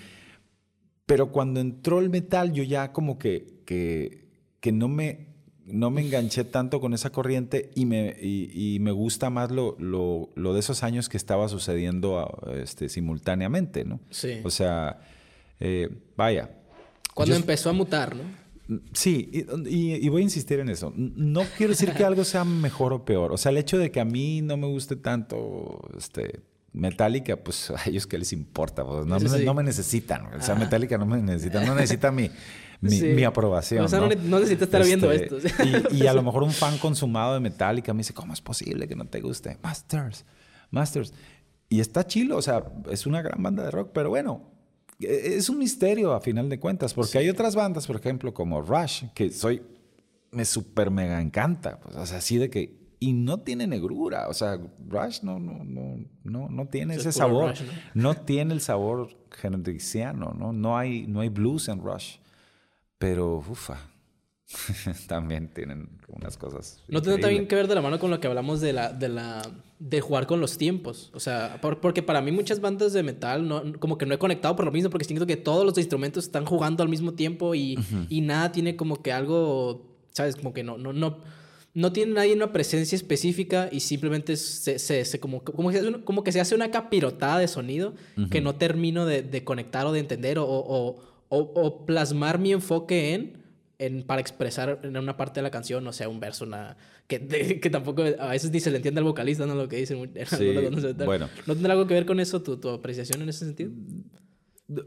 Pero 1.07 1.31
cuando 1.31 1.61
entró 1.61 2.01
el 2.01 2.11
metal, 2.11 2.53
yo 2.53 2.63
ya 2.65 2.93
como 2.93 3.19
que, 3.19 3.63
que, 3.65 4.29
que 4.61 4.73
no, 4.73 4.89
me, 4.89 5.29
no 5.65 5.91
me 5.91 6.03
enganché 6.03 6.45
tanto 6.45 6.81
con 6.81 6.95
esa 6.95 7.11
corriente 7.11 7.71
y 7.75 7.87
me, 7.87 8.17
y, 8.21 8.79
me 8.81 8.91
gusta 8.91 9.31
más 9.31 9.51
lo, 9.51 9.77
lo, 9.79 10.31
lo, 10.35 10.53
de 10.53 10.61
esos 10.61 10.83
años 10.83 11.09
que 11.09 11.17
estaba 11.17 11.49
sucediendo 11.49 12.29
este, 12.55 12.89
simultáneamente, 12.89 13.85
¿no? 13.85 14.01
Sí. 14.11 14.41
O 14.43 14.51
sea, 14.51 14.99
eh, 15.61 15.89
vaya. 16.17 16.51
Cuando 17.15 17.37
empezó 17.37 17.71
a 17.71 17.73
mutar, 17.73 18.17
¿no? 18.17 18.25
Sí, 18.93 19.31
y, 19.33 20.09
voy 20.09 20.23
a 20.23 20.25
insistir 20.25 20.59
en 20.59 20.69
eso. 20.69 20.93
No 20.97 21.43
quiero 21.57 21.71
decir 21.71 21.93
que 21.93 22.05
algo 22.05 22.25
sea 22.25 22.45
mejor 22.45 22.93
o 22.93 23.05
peor. 23.05 23.33
O 23.33 23.37
sea, 23.37 23.51
el 23.51 23.59
hecho 23.59 23.79
de 23.79 23.93
que 23.93 24.01
a 24.01 24.05
mí 24.05 24.43
no 24.43 24.57
me 24.57 24.67
guste 24.67 24.97
tanto 24.97 25.89
este, 25.97 26.41
Metallica, 26.77 27.37
pues 27.37 27.71
a 27.77 27.89
ellos 27.89 28.07
que 28.07 28.19
les 28.19 28.33
importa. 28.33 28.85
Pues, 28.85 29.07
no, 29.07 29.19
no, 29.19 29.55
me 29.55 29.63
necesitan. 29.63 30.27
O 30.35 30.43
sea, 30.43 30.55
Metallica 30.55 30.99
no 30.99 31.07
me 31.07 31.21
necesita. 31.21 31.65
No 31.65 31.75
necesita 31.75 32.13
mi, 32.13 32.31
mi, 32.81 33.25
aprobación. 33.25 33.85
O 33.85 33.89
sea, 33.89 34.01
no, 34.01 34.09
necesita 34.09 34.65
estar 34.67 34.85
viendo 34.85 35.11
este, 35.11 35.37
esto. 35.37 35.65
Y, 35.91 36.03
y, 36.03 36.07
a 36.07 36.13
lo 36.13 36.23
mejor 36.23 36.43
un 36.43 36.53
fan 36.53 36.79
consumado 36.79 37.35
de 37.35 37.41
Metallica 37.41 37.93
me 37.95 37.99
dice, 37.99 38.15
¿cómo 38.15 38.33
es 38.33 38.41
posible 38.41 38.87
que 38.87 38.95
no 38.95 39.07
te 39.07 39.21
guste? 39.21 39.59
Masters, 39.63 40.25
Masters. 40.71 41.13
Y 41.69 41.81
está 41.81 42.07
chilo, 42.07 42.37
o 42.37 42.43
sea, 42.43 42.65
es 42.91 43.07
una 43.07 43.23
gran 43.23 43.43
banda 43.43 43.65
de 43.65 43.71
rock, 43.71 43.91
pero 43.93 44.11
bueno, 44.11 44.53
e, 45.01 45.37
es 45.37 45.49
un 45.49 45.59
misterio 45.59 46.13
a 46.13 46.21
final 46.21 46.49
de 46.49 46.61
cuentas, 46.61 46.95
porque 46.95 47.19
hay 47.19 47.29
otras 47.29 47.57
bandas, 47.57 47.87
por 47.87 47.97
ejemplo, 47.97 48.33
como 48.33 48.63
Rush, 48.63 49.05
que 49.15 49.31
soy, 49.33 49.63
me 50.31 50.45
super 50.45 50.91
mega 50.91 51.21
encanta, 51.21 51.81
pues, 51.81 51.97
o 51.97 52.07
sea, 52.07 52.19
así 52.19 52.37
de 52.37 52.51
que, 52.51 52.86
y 52.99 53.13
no 53.13 53.41
tiene 53.41 53.67
negrura, 53.67 54.29
o 54.29 54.35
sea, 54.35 54.59
Rush 54.89 55.21
no, 55.23 55.39
no, 55.39 55.65
no, 55.65 56.05
no, 56.25 56.49
no 56.49 56.67
tiene 56.69 56.95
ese 56.95 57.13
sabor, 57.13 57.55
¿no? 57.95 58.15
tiene 58.15 58.55
el 58.55 58.61
sabor 58.61 59.17
hendrixiano, 59.43 60.35
¿no? 60.39 60.53
No 60.53 60.79
hay, 60.79 61.07
no 61.07 61.21
hay 61.21 61.29
blues 61.29 61.69
en 61.69 61.83
Rush, 61.83 62.17
pero, 62.99 63.37
ufa, 63.37 63.79
también 65.09 65.49
tienen 65.49 65.89
unas 66.09 66.37
cosas. 66.37 66.83
No 66.89 67.03
tiene 67.03 67.19
también 67.19 67.49
que 67.49 67.55
ver 67.55 67.69
de 67.69 67.75
la 67.75 67.83
mano 67.83 67.99
con 67.99 68.11
lo 68.11 68.21
que 68.21 68.29
hablamos 68.29 68.61
de 68.61 68.73
la, 68.73 68.93
de 68.93 69.09
la, 69.09 69.43
de 69.79 70.01
jugar 70.01 70.27
con 70.27 70.41
los 70.41 70.57
tiempos. 70.57 71.11
O 71.15 71.21
sea, 71.21 71.61
porque 71.61 72.03
para 72.03 72.23
mí 72.23 72.31
muchas 72.33 72.61
bandas 72.61 72.93
de 72.93 73.03
metal 73.03 73.47
no, 73.47 73.63
como 73.79 73.99
que 73.99 74.07
no 74.07 74.15
he 74.15 74.19
conectado 74.19 74.55
por 74.57 74.65
lo 74.65 74.73
mismo, 74.73 74.89
porque 74.89 75.05
siento 75.05 75.27
que 75.27 75.37
todos 75.37 75.67
los 75.67 75.77
instrumentos 75.79 76.25
están 76.25 76.47
jugando 76.47 76.83
al 76.83 76.89
mismo 76.89 77.13
tiempo 77.15 77.55
y, 77.55 77.77
y 78.09 78.21
nada 78.21 78.53
tiene 78.53 78.77
como 78.77 79.03
que 79.03 79.13
algo, 79.13 79.97
sabes, 80.13 80.37
como 80.37 80.55
que 80.55 80.63
no, 80.63 80.79
no, 80.79 80.93
no, 80.93 81.19
no 81.77 81.93
tiene 81.93 82.15
nadie 82.15 82.33
una 82.33 82.55
presencia 82.55 82.97
específica 82.97 83.69
y 83.71 83.81
simplemente 83.81 84.35
se, 84.37 84.79
se, 84.79 85.21
como, 85.21 85.45
como, 85.45 85.71
que, 85.71 86.03
como 86.05 86.25
que 86.25 86.33
se 86.33 86.41
hace 86.41 86.55
una 86.55 86.71
capirotada 86.71 87.39
de 87.39 87.49
sonido 87.49 87.93
que 88.31 88.41
no 88.41 88.55
termino 88.55 89.05
de, 89.05 89.21
de, 89.21 89.45
conectar 89.45 89.85
o 89.85 89.93
de 89.93 90.01
entender 90.01 90.39
o, 90.39 90.47
o, 90.47 90.97
o 91.29 91.85
plasmar 91.85 92.39
mi 92.39 92.53
enfoque 92.53 93.13
en 93.79 94.05
para 94.07 94.23
expresar 94.23 94.81
en 94.85 94.97
una 94.97 95.19
parte 95.19 95.41
de 95.41 95.43
la 95.43 95.51
canción, 95.51 95.87
o 95.87 95.93
sea, 95.93 96.09
un 96.09 96.19
verso, 96.19 96.47
una, 96.47 96.79
que, 97.07 97.27
que 97.61 97.69
tampoco 97.69 98.05
a 98.19 98.29
veces 98.29 98.51
ni 98.51 98.61
se 98.61 98.71
le 98.71 98.77
entiende 98.77 99.01
al 99.01 99.05
vocalista, 99.05 99.45
¿no? 99.45 99.55
Lo 99.55 99.69
que 99.69 99.77
dice. 99.77 99.95
Sí, 100.27 100.55
bueno. 101.05 101.29
¿No 101.47 101.53
tendrá 101.53 101.75
algo 101.75 101.87
que 101.87 101.93
ver 101.93 102.07
con 102.07 102.21
eso, 102.21 102.41
tu, 102.41 102.57
tu, 102.57 102.71
apreciación 102.71 103.21
en 103.21 103.29
ese 103.29 103.45
sentido? 103.45 103.71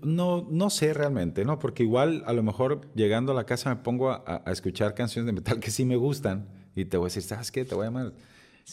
No, 0.02 0.48
no 0.50 0.72
sé 0.72 0.96
realmente, 0.96 1.46
¿no? 1.46 1.60
Porque 1.60 1.84
igual 1.84 2.24
a 2.26 2.34
lo 2.34 2.42
mejor 2.42 2.90
llegando 2.96 3.32
a 3.34 3.36
la 3.36 3.46
casa 3.46 3.70
me 3.70 3.82
pongo 3.84 4.10
a, 4.10 4.42
a 4.44 4.52
escuchar 4.52 4.96
canciones 4.96 5.28
de 5.28 5.34
metal 5.34 5.60
que 5.60 5.70
sí 5.70 5.86
me 5.86 5.96
gustan 5.96 6.48
y 6.76 6.86
te 6.86 6.98
voy 6.98 7.06
a 7.06 7.08
decir, 7.08 7.24
¿sabes 7.24 7.52
qué? 7.52 7.66
Te 7.66 7.76
voy 7.76 7.84
a 7.84 7.88
llamar. 7.88 8.14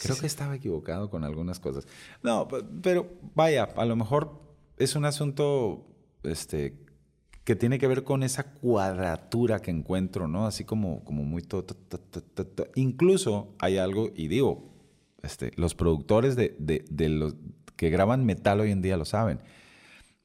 Creo 0.00 0.16
que 0.18 0.26
estaba 0.26 0.54
equivocado 0.54 1.10
con 1.10 1.24
algunas 1.24 1.58
cosas. 1.58 1.86
No, 2.22 2.48
pero 2.82 3.08
vaya, 3.34 3.64
a 3.76 3.84
lo 3.84 3.96
mejor 3.96 4.40
es 4.76 4.94
un 4.94 5.04
asunto 5.04 5.86
este, 6.22 6.74
que 7.44 7.56
tiene 7.56 7.78
que 7.78 7.86
ver 7.86 8.04
con 8.04 8.22
esa 8.22 8.52
cuadratura 8.52 9.60
que 9.60 9.70
encuentro, 9.70 10.28
¿no? 10.28 10.46
Así 10.46 10.64
como, 10.64 11.04
como 11.04 11.24
muy... 11.24 11.42
Incluso 12.74 13.54
hay 13.58 13.78
algo, 13.78 14.10
y 14.14 14.28
digo, 14.28 14.76
este, 15.22 15.52
los 15.56 15.74
productores 15.74 16.36
de, 16.36 16.56
de, 16.58 17.08
los 17.08 17.36
que 17.76 17.90
graban 17.90 18.24
metal 18.24 18.60
hoy 18.60 18.70
en 18.70 18.82
día 18.82 18.96
lo 18.96 19.04
saben. 19.04 19.40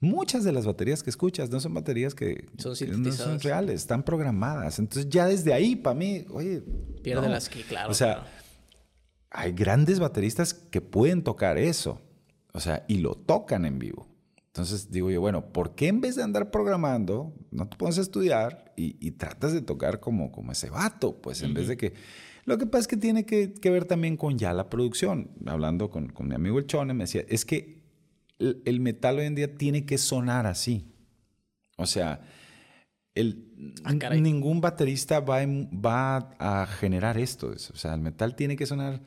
Muchas 0.04 0.44
de 0.44 0.52
las 0.52 0.66
baterías 0.66 1.04
que 1.04 1.12
escuchas 1.12 1.52
no 1.52 1.60
son 1.60 1.76
baterías 1.76 2.16
que 2.16 2.50
son 2.58 2.74
no 3.04 3.12
son 3.12 3.40
reales, 3.40 3.82
están 3.82 4.02
programadas. 4.02 4.80
Entonces 4.80 5.08
ya 5.08 5.28
desde 5.28 5.54
ahí, 5.54 5.76
para 5.76 5.94
mí, 5.94 6.26
oye... 6.32 6.64
Pierde 7.04 7.30
las 7.30 7.48
que, 7.48 7.62
claro. 7.62 7.92
O 7.92 7.94
sea, 7.94 8.26
hay 9.30 9.52
grandes 9.52 10.00
bateristas 10.00 10.56
que 10.56 10.82
pueden 10.82 11.24
tocar 11.24 11.60
eso. 11.60 12.02
O 12.52 12.60
sea, 12.60 12.84
y 12.88 12.98
lo 12.98 13.14
tocan 13.14 13.64
en 13.64 13.78
vivo. 13.78 14.08
Entonces 14.48 14.90
digo 14.90 15.12
yo, 15.12 15.22
bueno, 15.22 15.54
¿por 15.54 15.76
qué 15.76 15.90
en 15.90 16.02
vez 16.02 16.16
de 16.16 16.24
andar 16.24 16.50
programando, 16.50 17.36
no 17.52 17.70
te 17.70 17.78
pones 17.78 18.00
a 18.00 18.02
estudiar 18.02 18.74
y, 18.76 19.12
tratas 19.12 19.54
de 19.54 19.62
tocar 19.62 20.00
como, 20.00 20.32
como 20.32 20.52
ese 20.52 20.72
vato? 20.72 21.22
Pues 21.22 21.44
en 21.44 21.54
vez 21.54 21.68
de 21.68 21.78
que... 21.78 21.94
Lo 22.46 22.58
que 22.58 22.66
pasa 22.66 22.80
es 22.80 22.88
que 22.88 22.98
tiene 22.98 23.24
que, 23.24 23.54
ver 23.66 23.86
también 23.86 24.18
con 24.18 24.40
ya 24.40 24.52
la 24.52 24.68
producción. 24.68 25.30
Hablando 25.46 25.92
con, 25.92 26.10
con 26.10 26.28
mi 26.28 26.34
amigo 26.34 26.58
el 26.58 26.66
Chone, 26.66 26.96
me 26.96 27.04
decía, 27.04 27.24
es 27.30 27.46
que 27.46 27.81
el, 28.66 28.80
metal 28.80 29.20
hoy 29.20 29.26
en 29.26 29.36
día 29.36 29.56
tiene 29.56 29.86
que 29.86 29.98
sonar 29.98 30.46
así. 30.48 30.86
O 31.78 31.86
sea, 31.86 32.22
el, 33.16 33.52
ah, 33.84 33.94
ningún 34.16 34.62
baterista 34.62 35.20
va, 35.20 35.40
va 35.46 36.18
a 36.40 36.66
generar 36.66 37.18
esto. 37.18 37.48
O 37.48 37.78
sea, 37.78 37.94
el 37.94 38.02
metal 38.02 38.36
tiene 38.36 38.56
que 38.56 38.66
sonar... 38.66 39.02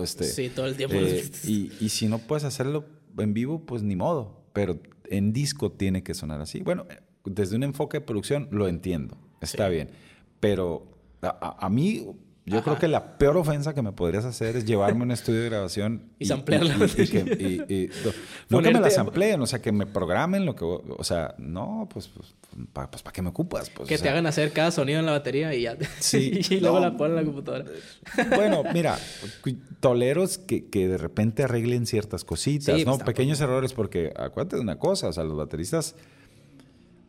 Este, 0.00 0.24
sí, 0.24 0.48
todo 0.48 0.66
el 0.66 0.76
tiempo. 0.76 0.96
Eh, 0.96 1.30
y, 1.44 1.70
y 1.80 1.88
si 1.90 2.08
no 2.08 2.18
puedes 2.18 2.44
hacerlo 2.44 2.86
en 3.18 3.34
vivo, 3.34 3.64
pues 3.66 3.82
ni 3.82 3.96
modo, 3.96 4.44
pero 4.52 4.80
en 5.10 5.32
disco 5.32 5.72
tiene 5.72 6.02
que 6.02 6.14
sonar 6.14 6.40
así. 6.40 6.60
Bueno, 6.62 6.86
desde 7.24 7.56
un 7.56 7.62
enfoque 7.62 7.98
de 7.98 8.00
producción 8.02 8.48
lo 8.50 8.68
entiendo, 8.68 9.16
está 9.40 9.68
bien, 9.68 9.90
pero 10.40 10.86
a, 11.22 11.68
mí 11.70 12.06
yo 12.46 12.62
creo 12.62 12.78
que 12.78 12.88
la 12.88 13.16
peor 13.16 13.38
ofensa 13.38 13.74
que 13.74 13.80
me 13.80 13.92
podrías 13.92 14.24
hacer 14.26 14.56
es 14.56 14.66
llevarme 14.66 15.00
a 15.00 15.02
un 15.04 15.10
estudio 15.12 15.40
de 15.40 15.48
grabación 15.48 16.02
y, 16.18 16.26
samplearla. 16.26 16.74
Y, 16.74 17.88
no, 18.50 18.60
que 18.60 18.70
me 18.72 18.80
la 18.80 18.90
sampleen, 18.90 19.40
o 19.40 19.46
sea, 19.46 19.62
que 19.62 19.72
me 19.72 19.86
programen 19.86 20.44
lo 20.44 20.54
que... 20.54 20.64
O 20.64 21.04
sea, 21.04 21.34
no, 21.38 21.88
pues, 21.90 22.08
pues 22.08 22.34
¿para 22.72 22.90
pues, 22.90 23.02
qué 23.12 23.22
me 23.22 23.30
ocupas? 23.30 23.70
Pues, 23.70 23.88
que 23.88 23.96
te 23.96 24.08
hagan 24.10 24.26
hacer 24.26 24.52
cada 24.52 24.70
sonido 24.70 25.00
en 25.00 25.06
la 25.06 25.12
batería 25.12 25.54
y 25.54 25.62
ya. 25.62 25.76
Sí. 26.00 26.40
y 26.50 26.60
luego 26.60 26.80
la 26.80 26.96
ponen 26.96 27.16
en 27.18 27.24
la 27.24 27.32
computadora. 27.32 27.64
bueno, 28.36 28.62
mira, 28.74 28.98
toleros 29.80 30.36
que, 30.36 30.68
que 30.68 30.86
de 30.86 30.98
repente 30.98 31.44
arreglen 31.44 31.86
ciertas 31.86 32.24
cositas, 32.24 32.84
¿no? 32.84 32.96
Pues, 32.96 33.04
Pequeños 33.04 33.40
errores, 33.40 33.72
porque 33.72 34.12
acuérdate 34.16 34.56
de 34.56 34.62
una 34.62 34.78
cosa, 34.78 35.08
o 35.08 35.12
sea, 35.12 35.24
los 35.24 35.36
bateristas 35.36 35.94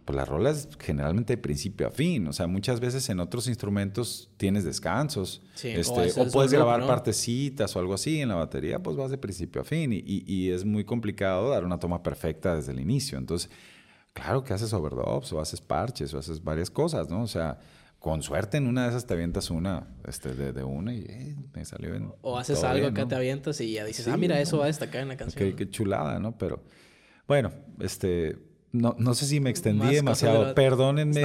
pues 0.06 0.16
las 0.16 0.30
rolas 0.30 0.70
generalmente 0.80 1.34
de 1.34 1.38
principio 1.38 1.88
a 1.88 1.92
fin. 1.92 2.28
O 2.28 2.34
sea, 2.34 2.46
muchas 2.46 2.80
veces 2.80 3.10
en 3.10 3.20
otros 3.20 3.48
instrumentos 3.48 4.30
tienes 4.38 4.64
descansos. 4.64 5.42
este, 5.64 6.22
o, 6.22 6.32
puedes 6.32 6.54
grabar 6.54 6.86
partecitas 6.86 7.76
o 7.76 7.80
algo 7.80 7.96
así. 7.96 8.22
En 8.22 8.30
la 8.30 8.36
batería, 8.36 8.82
pues 8.82 8.96
vas 8.96 9.10
de 9.10 9.18
principio 9.18 9.64
a 9.64 9.66
fin. 9.66 9.92
Y, 9.92 10.04
y, 10.06 10.52
es 10.52 10.64
muy 10.64 10.86
complicado 10.86 11.50
dar 11.50 11.66
una 11.66 11.80
toma 11.80 12.04
perfecta 12.04 12.56
desde 12.56 12.72
el 12.72 12.80
inicio. 12.80 13.18
Entonces, 13.18 13.50
claro 14.14 14.44
que 14.44 14.54
haces 14.54 14.72
overdubs 14.74 15.34
o 15.34 15.42
haces 15.42 15.60
parches 15.60 16.14
o 16.14 16.20
haces 16.20 16.44
varias 16.44 16.70
cosas, 16.70 17.10
¿no? 17.10 17.24
O 17.24 17.28
sea, 17.28 17.58
con 17.98 18.22
suerte 18.22 18.58
en 18.58 18.68
una 18.68 18.84
de 18.84 18.90
esas 18.90 19.08
te 19.08 19.16
avientas 19.16 19.50
una 19.50 19.88
este, 20.08 20.36
de, 20.36 20.54
de 20.54 20.64
una 20.64 20.94
y 20.94 21.00
eh, 21.10 21.36
me 21.52 21.66
salió 21.66 21.90
bien. 21.90 22.12
O 22.22 22.38
haces 22.38 22.64
algo 22.64 22.94
que 22.94 23.08
te 23.08 23.16
avientas 23.16 23.60
y 23.60 23.74
ya 23.74 23.84
dices, 23.84 24.08
ah, 24.08 24.18
mira, 24.18 24.40
eso 24.40 24.60
va 24.60 24.66
a 24.66 24.68
destacar 24.68 25.02
en 25.02 25.08
la 25.08 25.18
canción. 25.18 25.44
Qué, 25.44 25.56
qué 25.56 25.68
chulada, 25.68 26.20
¿no? 26.20 26.38
Pero 26.38 26.62
bueno, 27.28 27.52
este 27.80 28.38
no, 28.76 28.96
no 29.00 29.14
sé 29.14 29.26
si 29.26 29.40
me 29.40 29.50
extendí 29.50 29.96
demasiado. 29.96 30.54
Perdónenme. 30.54 31.24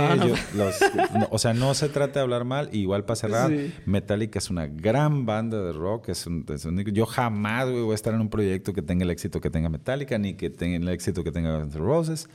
o 1.30 1.38
sea, 1.38 1.52
no 1.52 1.74
se 1.74 1.88
trata 1.88 2.20
de 2.20 2.20
hablar 2.20 2.44
mal. 2.44 2.68
Igual 2.72 3.04
para 3.04 3.16
cerrar, 3.16 3.52
Metallica 3.86 4.38
es 4.38 4.50
una 4.50 4.66
gran 4.66 5.26
banda 5.26 5.60
de 5.60 5.72
rock. 5.72 6.10
Es 6.10 6.26
un, 6.26 6.44
yo 6.92 7.06
jamás 7.06 7.70
voy 7.70 7.92
a 7.92 7.94
estar 7.94 8.14
en 8.14 8.20
un 8.20 8.30
proyecto 8.30 8.72
que 8.72 8.82
tenga 8.82 9.04
el 9.04 9.10
éxito 9.10 9.40
que 9.40 9.50
tenga 9.50 9.68
Metallica, 9.68 10.18
ni 10.18 10.34
que 10.34 10.50
tenga 10.50 10.76
el 10.76 10.88
éxito 10.88 11.24
que 11.24 11.32
tenga 11.32 11.58
Guns 11.58 11.74
N' 11.74 11.80
Roses. 11.80 12.28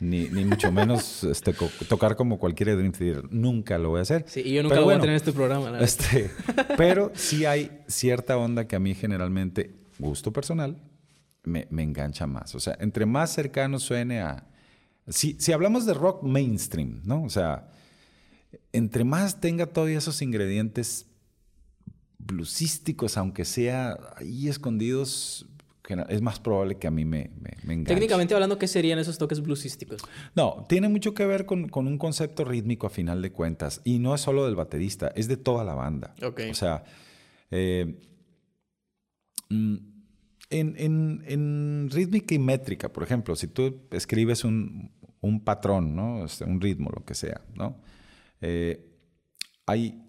Ni, 0.00 0.28
ni, 0.28 0.44
mucho 0.44 0.70
menos 0.70 1.24
este, 1.24 1.52
tocar 1.88 2.14
como 2.14 2.38
cualquier 2.38 2.76
Dream 2.76 2.92
Theater. 2.92 3.24
Nunca 3.32 3.78
lo 3.78 3.90
voy 3.90 3.98
a 3.98 4.02
hacer. 4.02 4.24
Sí, 4.28 4.42
y 4.44 4.54
yo 4.54 4.62
nunca 4.62 4.76
lo 4.76 4.84
voy 4.84 4.94
a 4.94 5.00
tener 5.00 5.10
en 5.10 5.16
este 5.16 5.32
programa. 5.32 5.76
este, 5.80 6.30
pero 6.76 7.10
sí 7.14 7.46
hay 7.46 7.82
cierta 7.88 8.36
onda 8.36 8.68
que 8.68 8.76
a 8.76 8.78
mí 8.78 8.94
generalmente, 8.94 9.74
gusto 9.98 10.32
personal, 10.32 10.76
me, 11.42 11.66
me 11.70 11.82
engancha 11.82 12.28
más. 12.28 12.54
O 12.54 12.60
sea, 12.60 12.76
entre 12.78 13.06
más 13.06 13.32
cercano 13.32 13.80
suene 13.80 14.20
a, 14.20 14.46
si, 15.08 15.52
hablamos 15.52 15.86
de 15.86 15.94
rock 15.94 16.22
mainstream, 16.22 17.00
¿no? 17.04 17.22
O 17.22 17.30
sea, 17.30 17.70
entre 18.72 19.04
más 19.04 19.40
tenga 19.40 19.66
todos 19.66 19.88
esos 19.90 20.20
ingredientes 20.22 21.06
bluesísticos, 22.18 23.16
aunque 23.16 23.44
sea 23.44 23.98
ahí 24.16 24.48
escondidos, 24.48 25.46
es 26.08 26.20
más 26.20 26.38
probable 26.38 26.76
que 26.76 26.86
a 26.86 26.90
mí 26.90 27.04
me, 27.04 27.30
me, 27.40 27.72
enganche. 27.72 27.94
Técnicamente 27.94 28.34
hablando, 28.34 28.58
¿qué 28.58 28.68
serían 28.68 28.98
esos 28.98 29.16
toques 29.16 29.40
bluesísticos? 29.40 30.02
No, 30.34 30.66
tiene 30.68 30.88
mucho 30.88 31.14
que 31.14 31.24
ver 31.24 31.46
con, 31.46 31.70
un 31.72 31.98
concepto 31.98 32.44
rítmico 32.44 32.86
a 32.86 32.90
final 32.90 33.22
de 33.22 33.32
cuentas. 33.32 33.80
Y 33.84 33.98
no 33.98 34.14
es 34.14 34.20
solo 34.20 34.44
del 34.44 34.54
baterista, 34.54 35.12
es 35.16 35.28
de 35.28 35.38
toda 35.38 35.64
la 35.64 35.74
banda. 35.74 36.14
Okay. 36.22 36.50
O 36.50 36.54
sea, 36.54 36.84
eh, 37.50 37.98
mm, 39.48 39.76
en, 40.50 40.74
en, 40.76 41.24
en, 41.26 41.88
rítmica 41.90 42.34
y 42.34 42.38
métrica, 42.38 42.92
por 42.92 43.02
ejemplo, 43.02 43.34
si 43.36 43.48
tú 43.48 43.86
escribes 43.90 44.44
un, 44.44 44.90
un 45.20 45.40
patrón, 45.40 45.94
¿no? 45.94 46.24
Este, 46.24 46.44
un 46.44 46.60
ritmo, 46.60 46.90
lo 46.94 47.04
que 47.04 47.14
sea, 47.14 47.40
¿no? 47.54 47.80
Eh, 48.40 48.84
hay, 49.66 50.02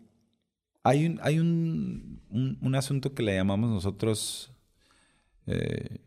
hay, 0.84 1.06
un, 1.06 1.20
hay 1.22 1.40
un, 1.40 2.22
un, 2.62 2.76
asunto 2.76 3.14
que 3.14 3.24
le 3.24 3.36
llamamos 3.36 3.70
nosotros 3.70 4.52
eh, 5.48 6.00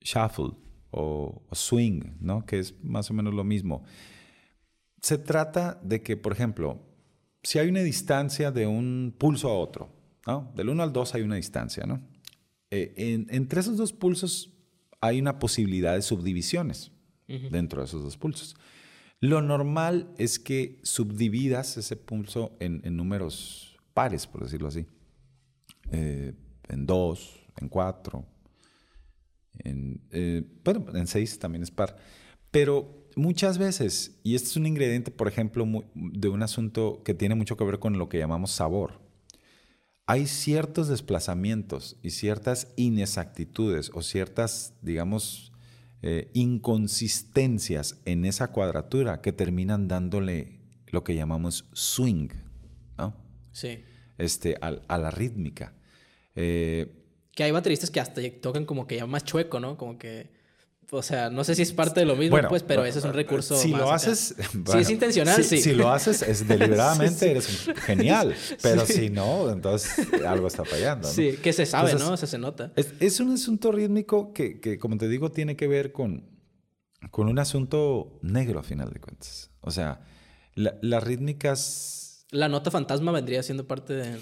shuffle 0.00 0.52
o, 0.90 1.42
swing, 1.52 2.16
¿no? 2.20 2.44
Que 2.46 2.58
es 2.58 2.74
más 2.82 3.10
o 3.10 3.14
menos 3.14 3.34
lo 3.34 3.44
mismo. 3.44 3.84
Se 5.00 5.18
trata 5.18 5.78
de 5.82 6.02
que, 6.02 6.16
por 6.16 6.32
ejemplo, 6.32 6.80
si 7.42 7.58
hay 7.58 7.68
una 7.68 7.80
distancia 7.80 8.50
de 8.50 8.66
un 8.66 9.14
pulso 9.16 9.48
a 9.48 9.54
otro, 9.54 9.90
¿no? 10.26 10.50
Del 10.56 10.70
1 10.70 10.82
al 10.82 10.92
2 10.92 11.14
hay 11.14 11.22
una 11.22 11.36
distancia, 11.36 11.84
¿no? 11.86 12.00
Eh, 12.70 13.24
entre 13.30 13.60
esos 13.60 13.78
dos 13.78 13.92
pulsos 13.92 14.52
hay 15.00 15.20
una 15.20 15.38
posibilidad 15.38 15.94
de 15.94 16.02
subdivisiones 16.02 16.92
dentro 17.28 17.80
de 17.80 17.86
esos 17.86 18.02
dos 18.02 18.16
pulsos. 18.16 18.56
Lo 19.20 19.42
normal 19.42 20.12
es 20.16 20.38
que 20.38 20.80
subdividas 20.82 21.76
ese 21.76 21.96
pulso 21.96 22.56
en, 22.60 22.82
números 22.96 23.76
pares, 23.92 24.26
por 24.26 24.42
decirlo 24.42 24.68
así. 24.68 24.86
Eh, 25.90 26.34
en 26.68 26.86
dos, 26.86 27.40
en 27.56 27.68
cuatro, 27.68 28.24
en, 29.58 30.00
eh, 30.10 30.44
bueno, 30.64 30.86
en 30.94 31.06
seis 31.06 31.38
también 31.38 31.62
es 31.62 31.70
par. 31.70 31.96
Pero 32.50 33.08
muchas 33.16 33.58
veces, 33.58 34.20
y 34.22 34.34
este 34.34 34.48
es 34.48 34.56
un 34.56 34.66
ingrediente, 34.66 35.10
por 35.10 35.28
ejemplo, 35.28 35.66
de 35.94 36.28
un 36.28 36.42
asunto 36.42 37.02
que 37.04 37.14
tiene 37.14 37.34
mucho 37.34 37.56
que 37.56 37.64
ver 37.64 37.78
con 37.78 37.98
lo 37.98 38.08
que 38.08 38.18
llamamos 38.18 38.52
sabor. 38.52 39.00
Hay 40.06 40.26
ciertos 40.26 40.88
desplazamientos 40.88 41.98
y 42.02 42.10
ciertas 42.10 42.72
inexactitudes 42.76 43.90
o 43.92 44.02
ciertas, 44.02 44.74
digamos, 44.80 45.47
eh, 46.02 46.30
inconsistencias 46.32 48.00
en 48.04 48.24
esa 48.24 48.52
cuadratura 48.52 49.20
que 49.20 49.32
terminan 49.32 49.88
dándole 49.88 50.60
lo 50.86 51.04
que 51.04 51.14
llamamos 51.14 51.68
swing, 51.72 52.28
¿no? 52.96 53.16
Sí. 53.52 53.84
Este, 54.16 54.56
a, 54.60 54.98
la 54.98 55.10
rítmica. 55.10 55.74
Eh, 56.34 56.86
que 57.32 57.44
hay 57.44 57.50
bateristas 57.50 57.90
que 57.90 58.00
hasta 58.00 58.20
tocan 58.40 58.64
como 58.64 58.86
que 58.86 58.96
ya 58.96 59.06
más 59.06 59.24
chueco, 59.24 59.60
¿no? 59.60 59.76
Como 59.76 59.98
que... 59.98 60.37
O 60.90 61.02
sea, 61.02 61.28
no 61.28 61.44
sé 61.44 61.54
si 61.54 61.62
es 61.62 61.72
parte 61.72 62.00
de 62.00 62.06
lo 62.06 62.16
mismo, 62.16 62.38
pues, 62.48 62.62
pero 62.62 62.84
ese 62.84 63.00
es 63.00 63.04
un 63.04 63.12
recurso. 63.12 63.56
Si 63.56 63.68
lo 63.68 63.92
haces. 63.92 64.34
si 64.72 64.78
es 64.78 64.88
intencional, 64.88 65.44
sí. 65.44 65.60
Si 65.60 65.74
lo 65.74 65.90
haces 65.90 66.22
es 66.22 66.48
deliberadamente, 66.48 67.30
eres 67.30 67.68
genial. 67.84 68.34
Pero 68.62 68.86
si 68.86 69.10
no, 69.10 69.50
entonces 69.50 70.08
algo 70.26 70.46
está 70.46 70.64
fallando. 70.64 71.06
¿no? 71.06 71.14
Sí, 71.14 71.38
que 71.42 71.52
se 71.52 71.66
sabe, 71.66 71.94
¿no? 71.94 72.12
O 72.12 72.16
sea, 72.16 72.26
se 72.26 72.38
nota. 72.38 72.72
Es, 72.76 73.20
un 73.20 73.32
asunto 73.32 73.70
rítmico 73.70 74.32
que, 74.32 74.60
que, 74.60 74.78
como 74.78 74.96
te 74.96 75.08
digo, 75.08 75.30
tiene 75.30 75.56
que 75.56 75.66
ver 75.66 75.92
con, 75.92 76.30
con 77.10 77.28
un 77.28 77.38
asunto 77.38 78.18
negro 78.22 78.60
a 78.60 78.62
final 78.62 78.90
de 78.90 79.00
cuentas. 79.00 79.50
O 79.60 79.70
sea, 79.70 80.00
las 80.54 81.02
rítmicas. 81.02 82.26
La 82.30 82.48
nota 82.48 82.70
fantasma 82.70 83.12
vendría 83.12 83.42
siendo 83.42 83.66
parte 83.66 83.92
de. 83.92 84.18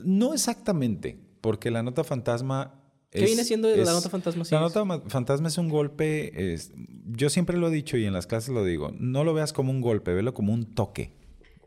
No 0.00 0.34
exactamente, 0.34 1.20
porque 1.40 1.70
la 1.70 1.84
nota 1.84 2.02
fantasma 2.02 2.79
¿Qué 3.10 3.24
viene 3.24 3.44
siendo 3.44 3.74
la 3.74 3.92
nota 3.92 4.08
fantasma? 4.08 4.44
la 4.50 4.60
nota 4.60 4.84
fantasma 5.08 5.48
es 5.48 5.58
un 5.58 5.68
golpe, 5.68 6.56
yo 7.06 7.28
siempre 7.28 7.56
lo 7.56 7.68
he 7.68 7.70
dicho 7.70 7.96
y 7.96 8.04
en 8.04 8.12
las 8.12 8.26
clases 8.26 8.50
lo 8.50 8.64
digo, 8.64 8.92
no 8.98 9.24
lo 9.24 9.34
veas 9.34 9.52
como 9.52 9.72
un 9.72 9.80
golpe, 9.80 10.14
velo 10.14 10.32
como 10.32 10.52
un 10.52 10.74
toque. 10.74 11.16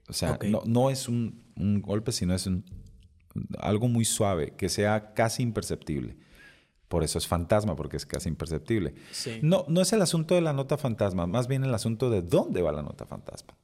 O 0.07 0.13
sea, 0.13 0.39
no, 0.65 0.89
es 0.89 1.09
un, 1.09 1.43
golpe, 1.81 2.11
sino 2.11 2.33
es 2.33 2.47
un, 2.47 2.63
algo 3.59 3.89
muy 3.89 4.05
suave, 4.05 4.53
que 4.55 4.69
sea 4.69 5.13
casi 5.13 5.43
imperceptible. 5.43 6.17
Por 6.87 7.03
eso 7.03 7.17
es 7.17 7.27
fantasma, 7.27 7.75
porque 7.75 7.97
es 7.97 8.05
casi 8.05 8.29
imperceptible. 8.29 8.93
No, 9.41 9.65
no 9.67 9.81
es 9.81 9.91
el 9.91 10.01
asunto 10.01 10.35
de 10.35 10.41
la 10.41 10.53
nota 10.53 10.77
fantasma, 10.77 11.27
más 11.27 11.47
bien 11.47 11.63
el 11.63 11.73
asunto 11.73 12.09
de 12.09 12.21
dónde 12.21 12.61
va 12.61 12.71
la 12.71 12.83
nota 12.83 13.05
fantasma. 13.05 13.57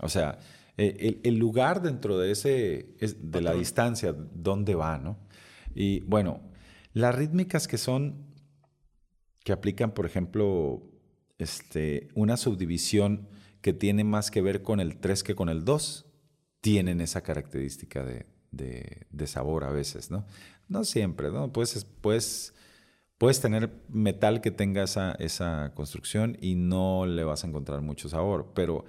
O 0.00 0.08
sea, 0.08 0.38
eh, 0.76 1.20
el, 1.24 1.38
lugar 1.38 1.80
dentro 1.80 2.18
de 2.18 2.32
ese, 2.32 2.94
de 3.00 3.40
la 3.40 3.54
distancia, 3.54 4.14
dónde 4.14 4.74
va, 4.74 4.98
¿no? 4.98 5.18
Y 5.74 6.00
bueno, 6.00 6.40
las 6.96 7.14
rítmicas 7.14 7.68
que 7.68 7.76
son, 7.76 8.24
que 9.44 9.52
aplican, 9.52 9.92
por 9.92 10.06
ejemplo, 10.06 10.82
este, 11.36 12.08
una 12.14 12.38
subdivisión 12.38 13.28
que 13.60 13.74
tiene 13.74 14.02
más 14.02 14.30
que 14.30 14.40
ver 14.40 14.62
con 14.62 14.80
el 14.80 14.96
3 14.96 15.22
que 15.22 15.34
con 15.34 15.50
el 15.50 15.66
2, 15.66 16.06
tienen 16.62 17.02
esa 17.02 17.20
característica 17.22 18.02
de, 18.02 19.26
sabor 19.26 19.64
a 19.64 19.72
veces, 19.72 20.10
¿no? 20.10 20.24
No 20.68 20.84
siempre, 20.84 21.30
¿no? 21.30 21.52
Puedes, 21.52 21.84
puedes, 21.84 22.54
puedes 23.18 23.42
tener 23.42 23.70
metal 23.90 24.40
que 24.40 24.50
tenga 24.50 24.82
esa, 24.84 25.12
esa 25.18 25.74
construcción 25.74 26.38
y 26.40 26.54
no 26.54 27.04
le 27.04 27.24
vas 27.24 27.44
a 27.44 27.48
encontrar 27.48 27.82
mucho 27.82 28.08
sabor, 28.08 28.52
pero 28.54 28.86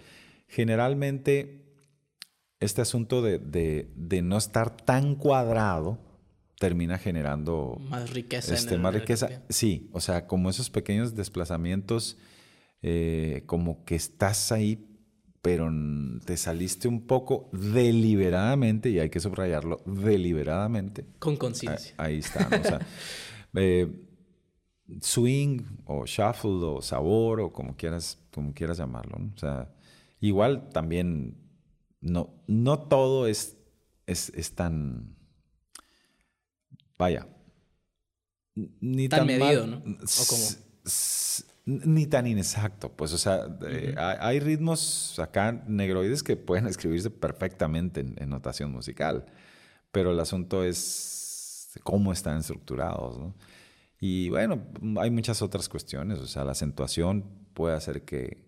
generalmente 0.47 1.65
este 2.61 2.81
asunto 2.81 3.21
de, 3.21 3.37
de 3.93 4.21
no 4.21 4.37
estar 4.37 4.77
tan 4.77 5.15
cuadrado, 5.15 6.06
termina 6.59 6.97
generando 6.97 7.77
más 7.89 8.09
riqueza. 8.11 8.53
Este, 8.53 8.77
más 8.77 8.93
riqueza. 8.93 9.29
Sí, 9.49 9.89
o 9.93 9.99
sea, 9.99 10.27
como 10.27 10.49
esos 10.49 10.69
pequeños 10.69 11.15
desplazamientos, 11.15 12.17
eh, 12.81 13.43
como 13.45 13.85
que 13.85 13.95
estás 13.95 14.51
ahí, 14.51 14.83
pero 15.41 15.71
te 16.25 16.35
saliste 16.35 16.87
un 16.87 17.05
poco 17.05 17.49
deliberadamente, 17.53 18.89
y 18.89 18.99
hay 18.99 19.09
que 19.09 19.19
subrayarlo, 19.19 19.81
deliberadamente. 19.85 21.05
Con 21.19 21.37
conciencia. 21.37 21.93
Ahí, 21.97 22.17
está. 22.17 22.47
o 22.47 22.63
sea, 22.63 22.79
eh, 23.53 23.87
swing 25.01 25.61
o 25.85 26.05
shuffle 26.05 26.63
o 26.63 26.81
sabor 26.81 27.39
o 27.39 27.53
como 27.53 27.77
quieras, 27.77 28.17
como 28.33 28.53
quieras 28.53 28.79
llamarlo. 28.79 29.17
O 29.35 29.37
sea, 29.37 29.69
igual 30.19 30.69
también 30.69 31.37
no, 32.01 32.33
no 32.47 32.79
todo 32.79 33.27
es, 33.27 33.57
es 34.07 34.55
tan 34.55 35.16
vaya, 36.97 37.27
ni 38.81 39.07
tan, 39.07 39.27
medido, 39.27 39.67
¿no? 39.67 39.83
Ni 41.65 42.07
tan 42.07 42.25
inexacto, 42.27 42.91
pues, 42.91 43.13
o 43.13 43.17
sea, 43.17 43.45
eh, 43.67 43.93
hay 43.97 44.39
ritmos 44.39 45.19
acá 45.19 45.63
negroides 45.67 46.23
que 46.23 46.35
pueden 46.35 46.65
escribirse 46.65 47.09
perfectamente 47.09 47.99
en, 47.99 48.29
notación 48.29 48.71
musical, 48.71 49.25
pero 49.91 50.11
el 50.11 50.19
asunto 50.19 50.63
es 50.63 51.77
cómo 51.83 52.11
están 52.11 52.37
estructurados, 52.37 53.19
¿no? 53.19 53.35
Y 53.99 54.29
bueno, 54.29 54.63
hay 54.99 55.09
muchas 55.09 55.41
otras 55.41 55.67
cuestiones, 55.69 56.19
o 56.19 56.27
sea, 56.27 56.45
la 56.45 56.51
acentuación 56.51 57.25
puede 57.53 57.75
hacer 57.75 58.03
que, 58.03 58.45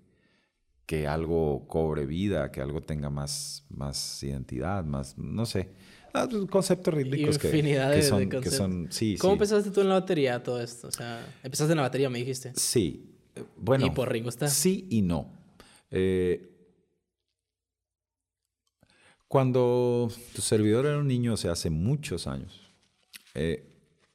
que 0.86 1.08
algo 1.08 1.68
cobre 1.68 2.06
vida, 2.06 2.52
que 2.52 2.62
algo 2.62 2.82
tenga 2.82 3.10
más, 3.10 3.66
más 3.70 4.24
identidad, 4.24 4.84
más, 4.86 5.18
no 5.18 5.46
sé. 5.46 5.72
Ah, 6.14 6.28
pues, 6.30 6.46
conceptos 6.50 6.94
rítmicos 6.94 7.38
que, 7.38 7.50
que, 7.50 8.02
son, 8.02 8.30
que 8.30 8.50
son 8.50 8.88
sí, 8.90 9.18
¿Cómo 9.20 9.34
empezaste 9.34 9.72
tú 9.72 9.82
en 9.82 9.90
la 9.90 9.96
batería 9.96 10.42
todo 10.42 10.62
esto? 10.62 10.88
O 10.88 10.92
sea, 10.92 11.26
empezaste 11.44 11.74
en 11.74 11.78
la 11.78 11.84
batería, 11.84 12.10
me 12.10 12.20
dijiste. 12.20 12.52
Sí. 12.56 13.16
Bueno. 13.56 13.86
¿Y 13.86 13.92
por 13.92 14.12
Ringo 14.12 14.30
está? 14.30 14.48
Sí 14.48 14.88
y 14.90 15.02
no. 15.02 15.32
Eh, 15.92 16.50
cuando 19.28 20.12
tu 20.34 20.42
servidor 20.42 20.86
era 20.86 20.98
un 20.98 21.08
niño, 21.08 21.34
o 21.34 21.38
sea, 21.38 21.52
hace 21.52 21.70
muchos 21.70 22.26
años, 22.28 22.60
eh, 23.36 23.66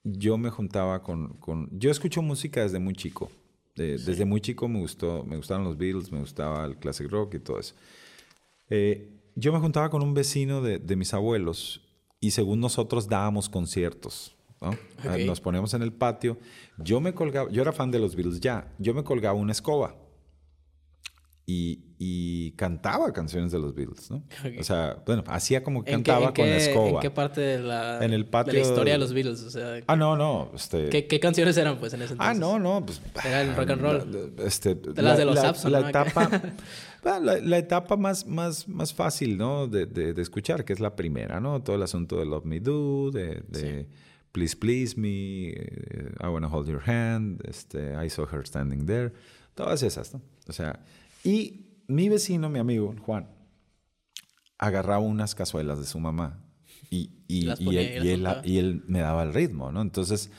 yo 0.03 0.37
me 0.37 0.51
juntaba 0.51 1.03
con, 1.03 1.35
con, 1.35 1.69
Yo 1.79 1.91
escucho 1.91 2.21
música 2.21 2.63
desde 2.63 2.79
muy 2.79 2.95
chico. 2.95 3.31
Desde 3.77 4.25
muy 4.25 4.41
chico 4.41 4.69
me 4.69 4.79
gustó, 4.79 5.25
me 5.25 5.37
gustaron 5.37 5.65
los 5.65 5.77
Beatles, 5.77 6.13
me 6.13 6.21
gustaba 6.21 6.65
el 6.65 6.77
classic 6.77 7.11
rock 7.11 7.35
y 7.35 7.39
todo 7.41 7.59
eso. 7.59 7.75
Eh, 8.71 9.09
yo 9.35 9.53
me 9.53 9.59
juntaba 9.59 9.91
con 9.91 10.03
un 10.03 10.15
vecino 10.15 10.63
de, 10.63 10.79
de, 10.79 10.97
mis 10.97 11.13
abuelos 11.15 11.83
y 12.21 12.31
según 12.31 12.61
nosotros 12.61 13.09
dábamos 13.09 13.49
conciertos. 13.49 14.37
¿no? 14.61 14.77
Nos 15.27 15.41
poníamos 15.41 15.75
en 15.75 15.83
el 15.83 15.93
patio. 15.93 16.39
Yo 16.79 17.01
me 17.01 17.13
colgaba, 17.13 17.51
yo 17.51 17.63
era 17.63 17.73
fan 17.73 17.91
de 17.91 17.99
los 17.99 18.17
Beatles 18.17 18.41
ya, 18.41 18.73
yo 18.79 18.95
me 18.95 19.05
colgaba 19.05 19.39
una 19.39 19.53
escoba 19.53 19.97
y, 21.47 21.85
y 21.99 22.53
cantaba 22.53 23.13
canciones 23.13 23.53
de 23.53 23.59
los 23.59 23.75
Beatles, 23.75 24.11
¿no? 24.11 24.25
O 24.59 24.65
sea, 24.65 25.03
bueno, 25.05 25.25
hacía 25.27 25.63
como 25.63 25.85
que 25.85 25.93
cantaba 25.93 26.33
con 26.33 26.49
la 26.49 26.57
escoba. 26.57 26.89
¿En 26.89 27.01
qué 27.01 27.11
parte 27.11 27.41
de 27.41 27.59
la, 27.61 28.03
en 28.03 28.13
el 28.15 28.27
patio 28.27 28.55
de 28.55 28.61
la 28.61 28.67
historia 28.67 28.93
de 28.95 28.99
los 28.99 29.13
Beatles? 29.13 29.43
O 29.43 29.51
sea, 29.51 29.81
ah, 29.87 29.97
no, 29.97 30.17
no. 30.17 30.51
Este... 30.55 30.89
¿Qué, 30.89 31.07
¿Qué, 31.07 31.21
canciones 31.21 31.57
eran, 31.59 31.79
pues, 31.79 31.93
en 31.93 32.03
ese 32.03 32.15
ah, 32.19 32.33
entonces? 32.33 32.43
Ah, 32.43 32.59
no, 32.59 32.59
no. 32.59 32.87
Pues, 32.87 33.03
Era 33.25 33.43
el 33.43 33.55
rock 33.55 33.71
and 33.71 33.83
roll. 33.83 34.35
Este, 34.39 34.75
de 34.75 35.03
las 35.03 35.19
de 35.19 35.25
los 35.27 35.39
Abson, 35.39 35.71
la, 35.71 35.89
etapa, 35.89 36.31
la, 37.05 37.21
la, 37.21 37.59
etapa 37.59 37.97
más, 37.97 38.27
más, 38.27 38.67
más 38.67 38.95
fácil, 38.95 39.37
¿no? 39.37 39.67
De, 39.67 39.85
de, 39.85 40.15
de, 40.15 40.23
escuchar, 40.23 40.65
que 40.65 40.73
es 40.73 40.81
la 40.81 40.97
primera, 40.97 41.41
¿no? 41.41 41.63
Todo 41.63 41.77
el 41.77 41.83
asunto 41.83 42.17
de 42.19 42.25
Love 42.25 42.45
Me 42.45 42.61
Do, 42.61 43.11
de... 43.11 43.43
de 43.49 43.87
Please 44.33 44.57
Please 44.57 44.99
Me, 44.99 45.51
eh, 45.51 46.13
I 46.21 46.27
Wanna 46.27 46.49
Hold 46.49 46.67
Your 46.67 46.83
Hand, 46.91 47.41
este, 47.47 47.95
I 48.05 48.11
Saw 48.11 48.27
Her 48.27 48.45
Standing 48.45 48.85
There, 48.85 49.13
todas 49.55 49.85
esas, 49.85 50.13
¿no? 50.13 50.21
O 50.49 50.53
sea, 50.53 50.81
y 51.25 51.83
mi 51.89 52.09
vecino, 52.09 52.49
mi 52.49 52.59
amigo, 52.59 52.95
Juan, 53.05 53.29
agarraba 54.59 55.01
unas 55.01 55.35
cazuelas 55.35 55.79
de 55.79 55.87
su 55.87 55.99
mamá 55.99 56.45
y, 56.91 57.11
y, 57.27 57.49
él, 57.49 58.29
y, 58.45 58.59
él, 58.59 58.85
me 58.87 59.01
daba 59.01 59.23
el 59.23 59.35
ritmo, 59.35 59.73
¿no? 59.73 59.83
Entonces, 59.83 60.31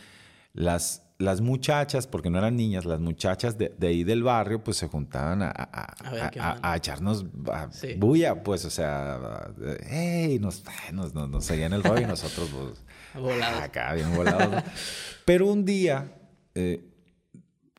las, 0.54 1.04
las 1.18 1.42
muchachas, 1.42 2.08
porque 2.08 2.30
no 2.30 2.38
eran 2.38 2.56
niñas, 2.56 2.86
las 2.86 3.00
muchachas 3.00 3.58
de, 3.58 3.76
ahí 3.82 4.04
del 4.04 4.24
barrio, 4.24 4.64
pues 4.64 4.78
se 4.78 4.88
juntaban 4.88 5.42
a, 5.42 5.52
a, 5.52 6.76
echarnos 6.78 7.26
bulla, 7.98 8.44
pues, 8.44 8.64
o 8.66 8.70
sea, 8.70 9.52
hey, 9.90 10.40
nos, 10.40 10.64
nos, 10.94 11.14
nos, 11.14 11.44
seguían 11.44 11.74
el 11.74 11.84
rollo 11.84 12.02
y 12.02 12.06
nosotros, 12.06 12.50
pues, 13.14 13.44
acá, 13.62 13.94
bien 13.94 14.16
volados. 14.16 14.64
Pero 15.26 15.48
un 15.48 15.66
día 15.66 16.14
eh, 16.54 16.95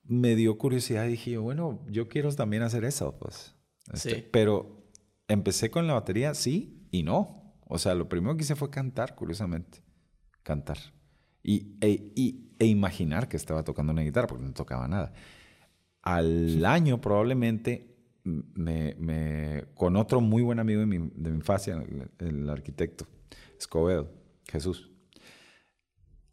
me 0.09 0.37
dio 0.37 0.59
curiosidad 0.59 1.07
y 1.07 1.11
dije, 1.11 1.37
bueno, 1.39 1.85
yo 1.89 2.09
quiero 2.09 2.33
también 2.35 2.63
hacer 2.63 2.85
eso, 2.85 3.19
pues. 3.19 3.55
Este, 3.93 4.17
pero 4.33 4.89
empecé 5.29 5.71
con 5.71 5.87
la 5.87 5.95
batería, 5.95 6.35
sí 6.35 6.89
y 6.91 7.03
no. 7.03 7.55
O 7.67 7.79
sea, 7.79 7.95
lo 7.95 8.09
primero 8.09 8.37
que 8.37 8.43
hice 8.43 8.57
fue 8.57 8.71
cantar, 8.71 9.15
curiosamente. 9.15 9.83
Cantar. 10.43 10.79
Y, 11.43 11.77
e, 11.81 12.13
y 12.15 12.55
e 12.59 12.67
imaginar 12.67 13.29
que 13.29 13.37
estaba 13.37 13.65
tocando 13.65 13.93
una 13.93 14.03
guitarra, 14.03 14.27
porque 14.27 14.45
no 14.45 14.53
tocaba 14.53 14.89
nada. 14.89 15.13
Al 16.03 16.65
año 16.65 17.01
probablemente 17.01 17.97
me, 18.25 19.65
con 19.75 19.97
otro 19.97 20.21
muy 20.21 20.43
buen 20.43 20.59
amigo 20.59 20.81
de 20.81 20.87
mi, 20.87 20.99
de 20.99 21.31
mi 21.31 21.37
infancia, 21.37 21.83
el, 22.19 22.49
arquitecto 22.51 23.07
Escobedo, 23.59 24.11
Jesús. 24.49 24.91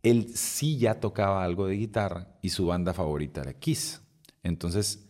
Él 0.04 0.32
sí 0.36 0.78
ya 0.78 1.00
tocaba 1.00 1.44
algo 1.44 1.66
de 1.66 1.76
guitarra 1.76 2.28
y 2.42 2.50
su 2.50 2.68
banda 2.68 2.94
favorita 2.94 3.42
era 3.42 3.54
Kiss. 3.54 4.02
Entonces 4.44 5.08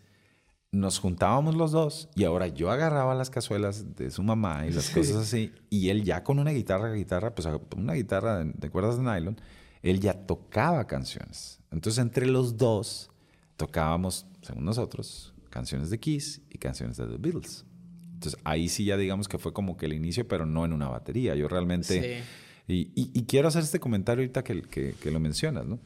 nos 0.71 0.99
juntábamos 0.99 1.55
los 1.55 1.71
dos 1.71 2.09
y 2.15 2.23
ahora 2.23 2.47
yo 2.47 2.71
agarraba 2.71 3.13
las 3.13 3.29
cazuelas 3.29 3.95
de 3.95 4.09
su 4.09 4.23
mamá 4.23 4.65
y 4.65 4.71
las 4.71 4.89
cosas 4.89 5.17
así 5.17 5.51
y 5.69 5.89
él 5.89 6.03
ya 6.03 6.23
con 6.23 6.39
una 6.39 6.51
guitarra, 6.51 6.91
guitarra, 6.93 7.35
pues 7.35 7.47
una 7.75 7.93
guitarra 7.93 8.43
de 8.43 8.69
cuerdas 8.69 8.97
de 8.97 9.03
nylon, 9.03 9.39
él 9.83 9.99
ya 9.99 10.13
tocaba 10.13 10.87
canciones. 10.87 11.59
Entonces, 11.69 12.01
entre 12.01 12.25
los 12.25 12.57
dos, 12.57 13.11
tocábamos, 13.57 14.25
según 14.41 14.65
nosotros, 14.65 15.33
canciones 15.49 15.89
de 15.89 15.99
Kiss 15.99 16.41
y 16.49 16.57
canciones 16.57 16.97
de 16.97 17.05
The 17.05 17.17
Beatles. 17.17 17.65
Entonces, 18.13 18.39
ahí 18.43 18.69
sí 18.69 18.85
ya 18.85 18.95
digamos 18.95 19.27
que 19.27 19.37
fue 19.37 19.53
como 19.53 19.75
que 19.75 19.85
el 19.85 19.93
inicio, 19.93 20.27
pero 20.27 20.45
no 20.45 20.65
en 20.65 20.73
una 20.73 20.87
batería. 20.87 21.35
Yo 21.35 21.47
realmente... 21.47 22.23
Y, 22.68 23.26
quiero 23.26 23.49
hacer 23.49 23.64
este 23.64 23.80
comentario 23.80 24.22
ahorita 24.22 24.43
que, 24.43 24.61
que, 24.61 25.11
lo 25.11 25.20
mencionas, 25.20 25.66
¿no? 25.66 25.80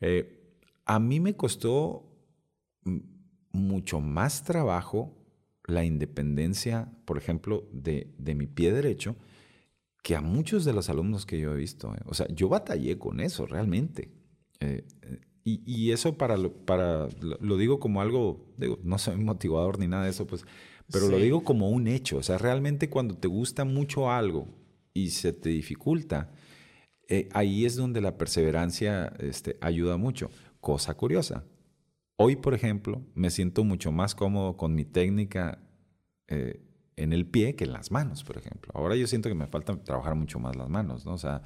Eh, 0.00 0.56
a 0.86 0.98
mí 0.98 1.20
me 1.20 1.36
costó 1.36 2.04
mucho 3.52 4.00
más 4.00 4.42
trabajo 4.42 5.14
la 5.64 5.84
independencia, 5.84 6.90
por 7.04 7.18
ejemplo, 7.18 7.68
de, 7.72 8.14
de 8.18 8.34
mi 8.34 8.46
pie 8.46 8.72
derecho, 8.72 9.16
que 10.02 10.16
a 10.16 10.22
muchos 10.22 10.64
de 10.64 10.72
los 10.72 10.88
alumnos 10.88 11.26
que 11.26 11.38
yo 11.38 11.52
he 11.52 11.56
visto, 11.56 11.94
eh, 11.94 12.00
o 12.06 12.14
sea, 12.14 12.26
yo 12.28 12.48
batallé 12.48 12.98
con 12.98 13.20
eso 13.20 13.46
realmente. 13.46 14.10
Eh, 14.60 14.86
y, 15.44 15.92
eso 15.92 16.18
para 16.18 16.36
lo, 16.36 16.52
para, 16.52 17.08
lo, 17.20 17.56
digo 17.56 17.80
como 17.80 18.02
algo, 18.02 18.52
digo, 18.58 18.78
no 18.82 18.98
soy 18.98 19.16
motivador 19.16 19.78
ni 19.78 19.88
nada 19.88 20.04
de 20.04 20.10
eso, 20.10 20.26
pues, 20.26 20.44
pero 20.92 21.08
lo 21.08 21.16
digo 21.16 21.42
como 21.42 21.70
un 21.70 21.88
hecho. 21.88 22.18
O 22.18 22.22
sea, 22.22 22.36
realmente 22.36 22.90
cuando 22.90 23.16
te 23.16 23.28
gusta 23.28 23.64
mucho 23.64 24.10
algo 24.10 24.57
y 25.04 25.10
se 25.10 25.32
te 25.32 25.50
dificulta, 25.50 26.30
eh, 27.08 27.28
ahí 27.32 27.64
es 27.64 27.76
donde 27.76 28.00
la 28.00 28.18
perseverancia 28.18 29.12
este, 29.18 29.56
ayuda 29.60 29.96
mucho. 29.96 30.30
Cosa 30.60 30.94
curiosa. 30.94 31.44
Hoy, 32.16 32.36
por 32.36 32.54
ejemplo, 32.54 33.02
me 33.14 33.30
siento 33.30 33.64
mucho 33.64 33.92
más 33.92 34.14
cómodo 34.14 34.56
con 34.56 34.74
mi 34.74 34.84
técnica 34.84 35.62
en 36.98 37.12
el 37.12 37.26
pie 37.26 37.54
que 37.54 37.64
en 37.64 37.72
las 37.72 37.90
manos, 37.90 38.24
por 38.24 38.36
ejemplo. 38.36 38.72
Ahora 38.74 38.96
yo 38.96 39.06
siento 39.06 39.28
que 39.28 39.34
me 39.34 39.46
falta 39.46 39.76
trabajar 39.82 40.14
mucho 40.14 40.38
más 40.38 40.56
las 40.56 40.68
manos, 40.68 41.06
¿no? 41.06 41.14
O 41.14 41.18
sea, 41.18 41.42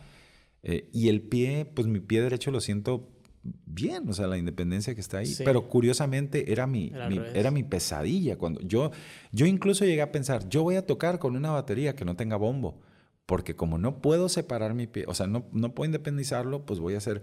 eh, 0.62 0.88
y 0.92 1.08
el 1.08 1.22
pie, 1.22 1.66
pues 1.66 1.86
mi 1.86 2.00
pie 2.00 2.22
derecho 2.22 2.50
lo 2.50 2.60
siento 2.60 3.10
bien, 3.42 4.08
o 4.08 4.12
sea, 4.12 4.26
la 4.28 4.38
independencia 4.38 4.94
que 4.94 5.00
está 5.00 5.18
ahí. 5.18 5.34
Pero 5.44 5.68
curiosamente 5.68 6.52
era 6.52 6.66
mi, 6.66 6.92
era, 7.34 7.50
mi, 7.50 7.64
pesadilla. 7.64 8.38
Cuando 8.38 8.60
yo, 8.60 8.92
yo 9.32 9.46
incluso 9.46 9.84
llegué 9.84 10.02
a 10.02 10.12
pensar, 10.12 10.48
yo 10.48 10.62
voy 10.62 10.76
a 10.76 10.86
tocar 10.86 11.18
con 11.18 11.36
una 11.36 11.50
batería 11.50 11.94
que 11.94 12.04
no 12.04 12.16
tenga 12.16 12.36
bombo, 12.36 12.80
porque 13.26 13.56
como 13.56 13.78
no 13.78 14.00
puedo 14.00 14.28
separar 14.28 14.74
mi 14.74 14.86
pie, 14.86 15.04
o 15.06 15.14
sea, 15.14 15.26
no, 15.26 15.44
no 15.52 15.74
puedo 15.74 15.86
independizarlo, 15.86 16.66
pues 16.66 16.80
voy 16.80 16.94
a 16.94 16.98
hacer 16.98 17.22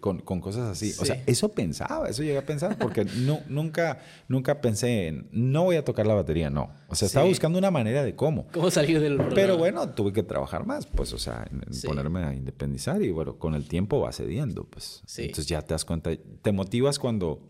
con, 0.00 0.20
con 0.20 0.40
cosas 0.40 0.70
así. 0.70 0.94
O 0.98 1.04
sea, 1.04 1.22
eso 1.26 1.50
pensaba, 1.50 2.08
eso 2.08 2.22
llegué 2.22 2.38
a 2.38 2.46
pensar, 2.46 2.78
porque 2.78 3.04
no, 3.04 3.40
nunca, 3.48 3.98
nunca 4.28 4.60
pensé 4.60 5.08
en, 5.08 5.28
no 5.32 5.64
voy 5.64 5.76
a 5.76 5.84
tocar 5.84 6.06
la 6.06 6.14
batería, 6.14 6.48
no. 6.50 6.70
O 6.88 6.94
sea, 6.94 7.06
estaba 7.06 7.26
buscando 7.26 7.58
una 7.58 7.70
manera 7.70 8.02
de 8.02 8.16
cómo. 8.16 8.46
¿Cómo 8.52 8.70
salir 8.70 9.00
del 9.00 9.16
problema? 9.16 9.34
Pero 9.34 9.58
bueno, 9.58 9.88
tuve 9.90 10.12
que 10.12 10.22
trabajar 10.22 10.64
más, 10.64 10.86
pues, 10.86 11.12
o 11.12 11.18
sea, 11.18 11.46
en, 11.50 11.62
ponerme 11.82 12.24
a 12.24 12.34
independizar 12.34 13.02
y 13.02 13.10
bueno, 13.10 13.38
con 13.38 13.54
el 13.54 13.68
tiempo 13.68 14.00
va 14.00 14.12
cediendo, 14.12 14.64
pues. 14.64 15.02
Entonces 15.18 15.46
ya 15.46 15.62
te 15.62 15.74
das 15.74 15.84
cuenta, 15.84 16.10
te 16.42 16.52
motivas 16.52 16.98
cuando 16.98 17.49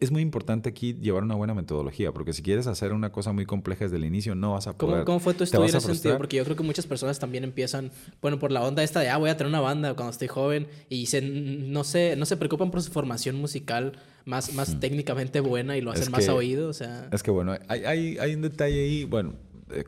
es 0.00 0.10
muy 0.10 0.22
importante 0.22 0.68
aquí 0.68 0.94
llevar 0.94 1.22
una 1.22 1.34
buena 1.34 1.54
metodología, 1.54 2.12
porque 2.12 2.32
si 2.32 2.42
quieres 2.42 2.66
hacer 2.66 2.92
una 2.92 3.12
cosa 3.12 3.32
muy 3.32 3.46
compleja 3.46 3.84
desde 3.84 3.96
el 3.96 4.04
inicio, 4.04 4.34
no 4.34 4.52
vas 4.52 4.66
a 4.66 4.76
poder. 4.76 5.04
¿Cómo, 5.04 5.20
fue 5.20 5.34
tu 5.34 5.44
estudio 5.44 5.64
en 5.64 5.76
ese 5.76 5.80
sentido? 5.80 6.16
Porque 6.16 6.36
yo 6.36 6.44
creo 6.44 6.56
que 6.56 6.62
muchas 6.62 6.86
personas 6.86 7.18
también 7.18 7.44
empiezan, 7.44 7.90
bueno, 8.20 8.38
por 8.38 8.52
la 8.52 8.62
onda 8.62 8.82
esta 8.82 9.00
de, 9.00 9.08
ah, 9.08 9.16
voy 9.16 9.30
a 9.30 9.36
tener 9.36 9.48
una 9.48 9.60
banda 9.60 9.94
cuando 9.94 10.10
estoy 10.10 10.28
joven 10.28 10.68
y 10.88 11.06
se, 11.06 11.22
no, 11.22 11.84
se, 11.84 12.16
no 12.16 12.26
se 12.26 12.36
preocupan 12.36 12.70
por 12.70 12.82
su 12.82 12.90
formación 12.90 13.36
musical 13.36 13.98
más, 14.24 14.52
más 14.54 14.78
técnicamente 14.80 15.40
buena 15.40 15.76
y 15.76 15.80
lo 15.80 15.90
hacen 15.90 16.10
más 16.10 16.28
a 16.28 16.34
oído, 16.34 16.68
o 16.68 16.72
sea... 16.72 17.08
Es 17.12 17.22
que, 17.22 17.30
bueno, 17.30 17.56
hay, 17.68 17.84
hay, 17.84 18.18
hay 18.18 18.34
un 18.34 18.42
detalle 18.42 18.80
ahí, 18.80 19.04
bueno, 19.04 19.34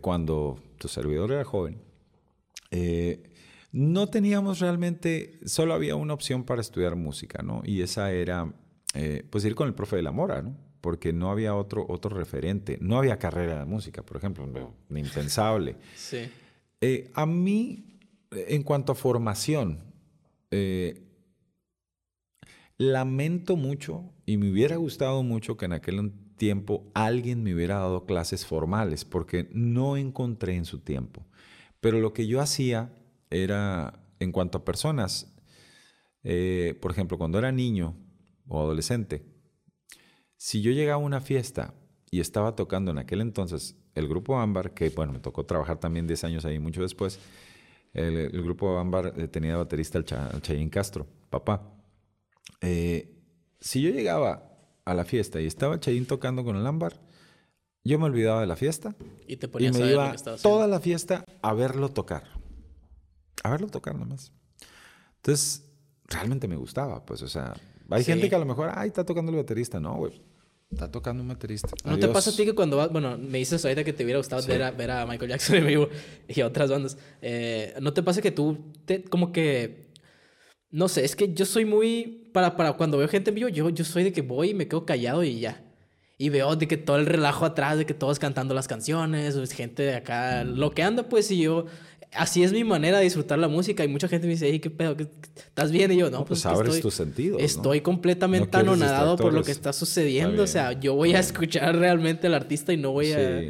cuando 0.00 0.58
tu 0.78 0.88
servidor 0.88 1.32
era 1.32 1.44
joven, 1.44 1.78
eh, 2.70 3.22
no 3.72 4.08
teníamos 4.08 4.58
realmente, 4.58 5.38
solo 5.44 5.74
había 5.74 5.94
una 5.94 6.14
opción 6.14 6.44
para 6.44 6.60
estudiar 6.60 6.96
música, 6.96 7.42
¿no? 7.42 7.62
Y 7.64 7.82
esa 7.82 8.10
era 8.12 8.52
eh, 8.94 9.24
pues 9.30 9.44
ir 9.44 9.54
con 9.54 9.68
el 9.68 9.74
profe 9.74 9.96
de 9.96 10.02
la 10.02 10.10
Mora, 10.10 10.42
¿no? 10.42 10.56
Porque 10.80 11.12
no 11.12 11.30
había 11.30 11.54
otro, 11.54 11.86
otro 11.88 12.16
referente. 12.16 12.78
No 12.80 12.98
había 12.98 13.18
carrera 13.18 13.60
de 13.60 13.64
música, 13.64 14.02
por 14.02 14.16
ejemplo, 14.16 14.74
impensable. 14.90 15.76
Sí. 15.96 16.28
Eh, 16.80 17.10
a 17.14 17.26
mí, 17.26 17.98
en 18.30 18.62
cuanto 18.62 18.92
a 18.92 18.94
formación, 18.94 19.80
eh, 20.50 21.02
lamento 22.78 23.56
mucho 23.56 24.10
y 24.24 24.38
me 24.38 24.50
hubiera 24.50 24.76
gustado 24.76 25.22
mucho 25.22 25.58
que 25.58 25.66
en 25.66 25.74
aquel 25.74 26.10
tiempo 26.36 26.90
alguien 26.94 27.42
me 27.42 27.54
hubiera 27.54 27.76
dado 27.76 28.06
clases 28.06 28.46
formales, 28.46 29.04
porque 29.04 29.50
no 29.52 29.98
encontré 29.98 30.56
en 30.56 30.64
su 30.64 30.78
tiempo. 30.78 31.26
Pero 31.80 32.00
lo 32.00 32.14
que 32.14 32.26
yo 32.26 32.40
hacía 32.40 32.90
era, 33.28 34.00
en 34.18 34.32
cuanto 34.32 34.56
a 34.56 34.64
personas, 34.64 35.34
por 36.22 36.90
ejemplo, 36.90 37.18
cuando 37.18 37.38
era 37.38 37.52
niño, 37.52 37.94
o 38.50 38.60
adolescente, 38.60 39.24
si 40.36 40.60
yo 40.60 40.72
llegaba 40.72 41.02
a 41.02 41.06
una 41.06 41.20
fiesta 41.20 41.72
y 42.10 42.20
estaba 42.20 42.56
tocando 42.56 42.90
en 42.90 42.98
aquel 42.98 43.20
entonces 43.20 43.76
el 43.94 44.08
grupo 44.08 44.38
Ámbar, 44.38 44.74
que 44.74 44.90
bueno, 44.90 45.12
me 45.12 45.20
tocó 45.20 45.46
trabajar 45.46 45.78
también 45.78 46.06
10 46.06 46.24
años 46.24 46.44
ahí, 46.44 46.58
mucho 46.58 46.82
después, 46.82 47.18
el, 47.92 48.42
grupo 48.42 48.78
Ámbar 48.78 49.14
eh, 49.16 49.28
tenía 49.28 49.56
baterista 49.56 49.98
el, 49.98 50.04
Chayín 50.04 50.68
Castro, 50.68 51.06
papá. 51.30 51.74
Eh, 52.60 53.16
si 53.60 53.80
yo 53.80 53.90
llegaba 53.90 54.50
a 54.84 54.94
la 54.94 55.04
fiesta 55.04 55.40
y 55.40 55.46
estaba 55.46 55.78
Chayín 55.78 56.06
tocando 56.06 56.44
con 56.44 56.56
el 56.56 56.66
Ámbar, 56.66 57.00
yo 57.84 57.98
me 57.98 58.06
olvidaba 58.06 58.40
de 58.40 58.46
la 58.46 58.56
fiesta 58.56 58.94
y, 59.26 59.36
te 59.36 59.48
me 59.48 59.92
iba 59.92 60.14
toda 60.42 60.66
la 60.66 60.80
fiesta 60.80 61.24
a 61.40 61.54
verlo 61.54 61.88
tocar. 61.90 62.24
A 63.42 63.50
verlo 63.50 63.68
tocar 63.68 63.94
nomás. 63.94 64.32
Entonces, 65.16 65.70
realmente 66.04 66.48
me 66.48 66.56
gustaba, 66.56 67.04
pues, 67.06 67.22
o 67.22 67.28
sea, 67.28 67.54
hay 67.90 68.04
gente 68.04 68.28
que 68.28 68.34
a 68.34 68.38
lo 68.38 68.46
mejor, 68.46 68.70
ay, 68.74 68.88
está 68.88 69.04
tocando 69.04 69.30
el 69.30 69.38
baterista. 69.38 69.80
No, 69.80 69.96
güey. 69.96 70.20
Está 70.70 70.90
tocando 70.90 71.22
un 71.22 71.28
baterista. 71.28 71.68
¿No 71.84 71.98
te 71.98 72.06
pasa 72.06 72.30
a 72.30 72.36
ti 72.36 72.44
que 72.44 72.54
cuando 72.54 72.76
vas, 72.76 72.92
bueno, 72.92 73.18
me 73.18 73.38
dices 73.38 73.64
ahorita 73.64 73.82
que 73.82 73.92
te 73.92 74.04
hubiera 74.04 74.18
gustado 74.18 74.46
ver, 74.46 74.62
a, 74.62 74.70
ver, 74.70 74.90
a, 74.92 75.04
Michael 75.04 75.30
Jackson 75.30 75.56
en 75.56 75.66
vivo 75.66 75.88
y 76.28 76.40
a 76.40 76.46
otras 76.46 76.70
bandas, 76.70 76.96
eh, 77.20 77.74
¿no 77.80 77.92
te 77.92 78.04
pasa 78.04 78.22
que 78.22 78.30
tú, 78.30 78.56
te, 78.84 79.02
como 79.02 79.32
que, 79.32 79.90
no 80.70 80.88
sé, 80.88 81.04
es 81.04 81.16
que 81.16 81.34
yo 81.34 81.44
soy 81.44 81.64
muy, 81.64 82.30
para, 82.32 82.56
para 82.56 82.74
cuando 82.74 82.98
veo 82.98 83.08
gente 83.08 83.30
en 83.30 83.34
vivo, 83.34 83.48
yo, 83.48 83.68
yo 83.70 83.84
soy 83.84 84.04
de 84.04 84.12
que 84.12 84.22
voy 84.22 84.50
y 84.50 84.54
me 84.54 84.68
quedo 84.68 84.86
callado 84.86 85.24
y 85.24 85.40
ya. 85.40 85.64
Y 86.18 86.28
veo 86.28 86.54
de 86.54 86.68
que 86.68 86.76
todo 86.76 86.98
el 86.98 87.06
relajo 87.06 87.46
atrás, 87.46 87.78
de 87.78 87.86
que 87.86 87.94
todos 87.94 88.20
cantando 88.20 88.54
las 88.54 88.68
canciones, 88.68 89.52
gente 89.52 89.82
de 89.82 89.96
acá, 89.96 90.44
lo 90.44 90.70
que 90.70 90.84
anda, 90.84 91.08
pues, 91.08 91.30
y 91.32 91.40
yo 91.40 91.64
así 92.14 92.42
es 92.42 92.52
mi 92.52 92.64
manera 92.64 92.98
de 92.98 93.04
disfrutar 93.04 93.38
la 93.38 93.48
música. 93.48 93.84
Y 93.84 93.88
mucha 93.88 94.08
gente 94.08 94.26
me 94.26 94.32
dice, 94.32 94.60
¿qué 94.60 94.70
pedo? 94.70 94.96
¿Estás 95.36 95.70
bien? 95.70 95.92
Y 95.92 95.96
yo, 95.96 96.10
no, 96.10 96.24
pues, 96.24 96.42
pues 96.42 96.46
abres 96.46 96.74
estoy, 96.76 96.82
tu 96.82 96.90
sentido. 96.90 97.38
Estoy 97.38 97.80
completamente 97.80 98.56
anonadado 98.56 99.16
por 99.16 99.32
lo 99.32 99.42
que 99.42 99.52
está 99.52 99.72
sucediendo. 99.72 100.42
o 100.42 100.46
sea, 100.46 100.72
yo 100.72 100.94
voy 100.94 101.14
a 101.14 101.20
escuchar 101.20 101.76
realmente 101.76 102.26
al 102.26 102.34
artista 102.34 102.72
y 102.72 102.76
no 102.76 102.92
voy 102.92 103.12
a... 103.12 103.42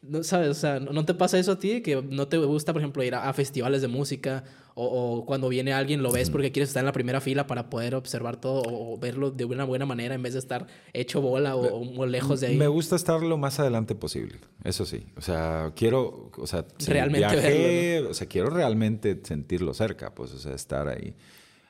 No, 0.00 0.22
¿Sabes? 0.22 0.48
O 0.48 0.54
sea, 0.54 0.78
¿no 0.78 1.04
te 1.04 1.12
pasa 1.12 1.38
eso 1.38 1.52
a 1.52 1.58
ti? 1.58 1.80
Que 1.82 2.00
no 2.00 2.28
te 2.28 2.36
gusta, 2.38 2.72
por 2.72 2.80
ejemplo, 2.80 3.02
ir 3.02 3.14
a, 3.16 3.32
festivales 3.32 3.82
de 3.82 3.88
música 3.88 4.44
o, 4.74 5.24
cuando 5.26 5.48
viene 5.48 5.72
alguien 5.72 6.04
lo 6.04 6.12
ves 6.12 6.30
porque 6.30 6.52
quieres 6.52 6.70
estar 6.70 6.82
en 6.82 6.86
la 6.86 6.92
primera 6.92 7.20
fila 7.20 7.48
para 7.48 7.68
poder 7.68 7.96
observar 7.96 8.40
todo 8.40 8.62
o, 8.64 8.96
verlo 8.96 9.32
de 9.32 9.44
una 9.44 9.64
buena 9.64 9.86
manera 9.86 10.14
en 10.14 10.22
vez 10.22 10.34
de 10.34 10.38
estar 10.38 10.68
hecho 10.92 11.20
bola 11.20 11.56
o, 11.56 12.06
lejos 12.06 12.40
de 12.40 12.48
ahí. 12.48 12.56
Me 12.56 12.68
gusta 12.68 12.94
estar 12.94 13.20
lo 13.20 13.38
más 13.38 13.58
adelante 13.58 13.96
posible, 13.96 14.38
eso 14.62 14.86
sí. 14.86 15.04
O 15.16 15.20
sea, 15.20 15.72
quiero, 15.74 16.30
o 16.36 16.46
sea, 16.46 16.64
realmente 16.86 18.00
o 18.02 18.14
sea, 18.14 18.28
quiero 18.28 18.50
realmente 18.50 19.20
sentirlo 19.24 19.74
cerca, 19.74 20.14
pues, 20.14 20.32
o 20.32 20.38
sea, 20.38 20.54
estar 20.54 20.86
ahí. 20.86 21.16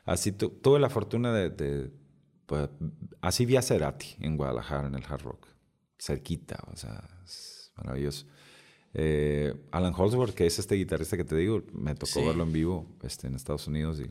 así 0.04 0.32
tuve 0.32 0.78
la 0.78 0.90
fortuna 0.90 1.32
de, 1.32 1.90
pues, 2.44 2.68
así 3.22 3.46
vi 3.46 3.56
a 3.56 3.62
Cerati 3.62 4.16
en 4.20 4.36
Guadalajara, 4.36 4.86
en 4.86 4.96
el 4.96 5.04
Hard 5.08 5.22
Rock, 5.22 5.46
cerquita, 5.98 6.58
o 6.70 6.76
sea, 6.76 7.08
es 7.24 7.57
maravilloso. 7.78 8.26
Eh, 8.94 9.54
Alan 9.70 9.94
Holdsworth, 9.96 10.34
que 10.34 10.46
es 10.46 10.58
este 10.58 10.74
guitarrista 10.74 11.16
que 11.16 11.24
te 11.24 11.36
digo, 11.36 11.62
me 11.72 11.94
tocó 11.94 12.24
verlo 12.24 12.42
en 12.44 12.52
vivo 12.52 12.86
este, 13.02 13.26
en 13.26 13.34
Estados 13.34 13.66
Unidos 13.66 14.00
y 14.00 14.10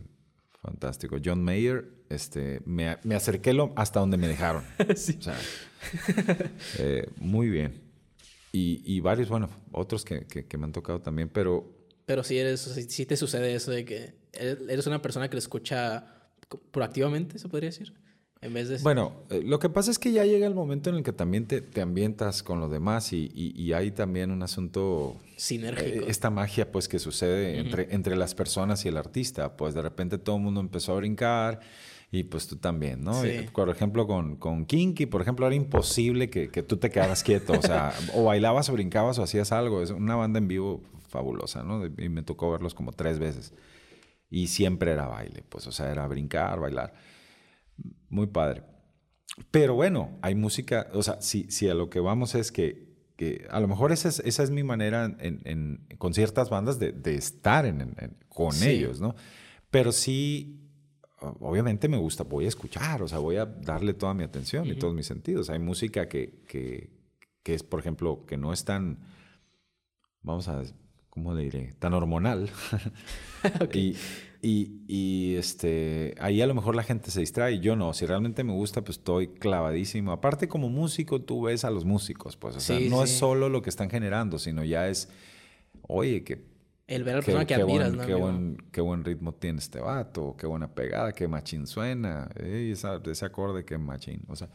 fantástico. 0.62 1.18
John 1.24 1.44
Mayer, 1.44 1.90
este, 2.10 2.62
me, 2.66 2.98
me 3.04 3.16
acerqué 3.16 3.54
lo, 3.54 3.74
hasta 3.76 4.00
donde 4.00 4.18
me 4.18 4.28
dejaron. 4.28 4.64
sí. 4.96 5.18
o 5.20 5.22
sea, 5.22 5.38
eh, 6.80 7.10
muy 7.18 7.50
bien. 7.50 7.82
Y, 8.52 8.82
y, 8.86 9.00
varios, 9.02 9.30
bueno, 9.30 9.50
otros 9.72 10.04
que, 10.06 10.26
que, 10.26 10.58
me 10.58 10.66
han 10.66 10.72
tocado 10.72 11.02
también, 11.02 11.30
pero... 11.30 11.76
Pero 12.06 12.24
sí, 12.24 12.38
eres, 12.38 12.62
sí 12.62 13.06
te 13.06 13.18
sucede 13.18 13.54
eso 13.54 13.72
de 13.72 13.84
que 13.84 14.16
eres 14.32 14.88
una 14.88 15.02
persona 15.02 15.30
que 15.30 15.36
lo 15.36 15.40
escucha 15.40 16.32
proactivamente, 16.72 17.38
se 17.38 17.50
podría 17.50 17.70
decir. 17.70 17.94
En 18.42 18.54
vez 18.54 18.70
de... 18.70 18.78
Bueno, 18.80 19.14
eh, 19.30 19.42
lo 19.44 19.60
que 19.60 19.70
pasa 19.70 19.92
es 19.92 20.00
que 20.00 20.12
ya 20.12 20.26
llega 20.26 20.48
el 20.48 20.54
momento 20.54 20.90
en 20.90 20.98
el 20.98 21.04
que 21.04 21.14
también 21.14 21.48
te, 21.48 21.62
te 21.62 21.82
ambientas 21.82 22.44
con 22.44 22.60
los 22.60 22.72
demás 22.72 23.14
y, 23.14 23.32
y, 23.34 23.74
hay 23.74 23.92
también 23.92 24.32
un 24.32 24.44
asunto... 24.44 25.18
Sinérgico. 25.36 26.06
Eh, 26.06 26.06
esta 26.08 26.30
magia 26.30 26.72
pues 26.72 26.88
que 26.88 27.00
sucede 27.00 27.60
entre, 27.60 27.94
entre 27.94 28.16
las 28.16 28.36
personas 28.36 28.86
y 28.86 28.88
el 28.88 28.98
artista. 28.98 29.56
Pues 29.58 29.74
de 29.74 29.82
repente 29.82 30.18
todo 30.18 30.38
el 30.38 30.42
mundo 30.44 30.60
empezó 30.60 30.94
a 30.94 30.98
brincar 30.98 31.60
y 32.12 32.24
pues 32.24 32.48
tú 32.48 32.56
también, 32.56 33.04
¿no? 33.04 33.22
por 33.54 33.70
ejemplo, 33.70 34.08
con, 34.08 34.38
con 34.38 34.66
Kinky, 34.66 35.08
por 35.08 35.22
ejemplo, 35.22 35.46
era 35.46 35.56
imposible 35.56 36.30
que, 36.30 36.50
que 36.50 36.64
tú 36.64 36.78
te 36.78 36.90
quedaras 36.90 37.22
quieto. 37.22 37.54
o 37.54 37.62
sea, 37.62 37.94
o 38.14 38.24
bailabas 38.24 38.70
o 38.70 38.74
brincabas 38.74 39.20
o 39.20 39.24
hacías 39.24 39.52
algo. 39.52 39.82
Es 39.82 39.90
una 39.90 40.16
banda 40.16 40.40
en 40.40 40.48
vivo 40.48 40.82
fabulosa, 41.10 41.64
¿no? 41.64 41.86
Y 41.86 42.10
me 42.10 42.24
tocó 42.24 42.52
verlos 42.52 42.74
como 42.74 42.94
tres 42.94 43.20
veces. 43.20 43.54
Y 44.30 44.48
siempre 44.48 44.92
era 44.92 45.08
baile, 45.08 45.44
pues, 45.48 45.68
o 45.68 45.72
sea, 45.72 45.92
era 45.92 46.08
brincar, 46.08 46.60
bailar. 46.60 46.94
Muy 48.10 48.28
padre. 48.28 48.64
Pero 49.52 49.76
bueno, 49.76 50.18
hay 50.22 50.36
música, 50.36 50.88
o 50.94 51.04
sea, 51.04 51.22
si, 51.22 51.50
si 51.52 51.70
a 51.70 51.76
lo 51.76 51.90
que 51.90 52.00
vamos 52.00 52.36
es 52.36 52.52
que, 52.52 52.88
que 53.16 53.46
a 53.50 53.60
lo 53.60 53.68
mejor 53.68 53.92
esa 53.92 54.10
es, 54.10 54.20
esa 54.20 54.44
es 54.44 54.50
mi 54.50 54.64
manera 54.64 55.06
en, 55.20 55.42
en, 55.46 55.88
con 55.98 56.14
ciertas 56.14 56.50
bandas 56.50 56.80
de, 56.80 56.92
de 56.92 57.16
estar 57.16 57.66
en, 57.66 57.96
con 58.30 58.54
ellos, 58.64 59.00
¿no? 59.00 59.16
Pero 59.70 59.92
sí, 59.92 60.68
obviamente 61.20 61.88
me 61.88 61.98
gusta, 61.98 62.24
voy 62.24 62.46
a 62.46 62.48
escuchar, 62.48 63.02
o 63.02 63.08
sea, 63.08 63.20
voy 63.20 63.36
a 63.36 63.46
darle 63.46 63.94
toda 63.94 64.14
mi 64.14 64.24
atención 64.24 64.68
y 64.68 64.76
todos 64.76 64.94
mis 64.94 65.06
sentidos. 65.06 65.50
Hay 65.50 65.60
música 65.60 66.08
que, 66.08 66.44
que, 66.48 66.90
que, 67.44 67.54
es, 67.54 67.64
por 67.64 67.80
ejemplo, 67.80 68.26
que 68.26 68.38
no 68.38 68.54
es 68.54 68.64
tan, 68.66 69.00
vamos 70.22 70.48
a, 70.48 70.64
¿cómo 71.10 71.34
le 71.34 71.44
diré? 71.44 71.74
Tan 71.80 71.94
hormonal. 71.94 72.50
y, 73.74 73.96
y, 74.42 74.82
y, 74.88 75.36
este, 75.36 76.16
ahí 76.20 76.42
a 76.42 76.48
lo 76.48 76.54
mejor 76.54 76.76
la 76.76 76.84
gente 76.84 77.12
se 77.12 77.20
distrae, 77.20 77.60
yo 77.60 77.76
no, 77.76 77.94
si 77.94 78.06
realmente 78.06 78.44
me 78.44 78.54
gusta, 78.54 78.84
pues 78.84 78.98
estoy 78.98 79.28
clavadísimo. 79.28 80.12
Aparte 80.12 80.48
como 80.48 80.70
músico, 80.70 81.22
tú 81.22 81.44
ves 81.44 81.66
a 81.66 81.72
los 81.72 81.86
músicos, 81.86 82.38
pues, 82.38 82.56
o 82.56 82.60
sea, 82.60 82.80
no 82.80 83.04
es 83.04 83.12
solo 83.12 83.50
lo 83.50 83.62
que 83.62 83.70
están 83.70 83.90
generando, 83.90 84.40
sino 84.40 84.64
ya 84.64 84.88
es, 84.88 85.10
oye, 85.84 86.24
que... 86.24 86.46
El 86.88 87.04
ver 87.04 87.16
a 87.16 87.18
la 87.18 87.24
persona 87.24 87.46
que 87.46 87.56
admiras, 87.56 87.94
¿no? 87.94 88.06
Qué 88.06 88.14
buen, 88.14 88.58
qué 88.72 88.80
buen, 88.80 89.04
ritmo 89.04 89.34
tiene 89.34 89.60
este 89.60 89.82
vato, 89.82 90.36
qué 90.38 90.48
buena 90.48 90.74
pegada, 90.74 91.12
qué 91.12 91.28
machín 91.28 91.68
suena, 91.68 92.30
ese 92.36 93.26
acorde, 93.26 93.66
qué 93.66 93.78
machín, 93.78 94.24
o 94.28 94.36
sea... 94.36 94.50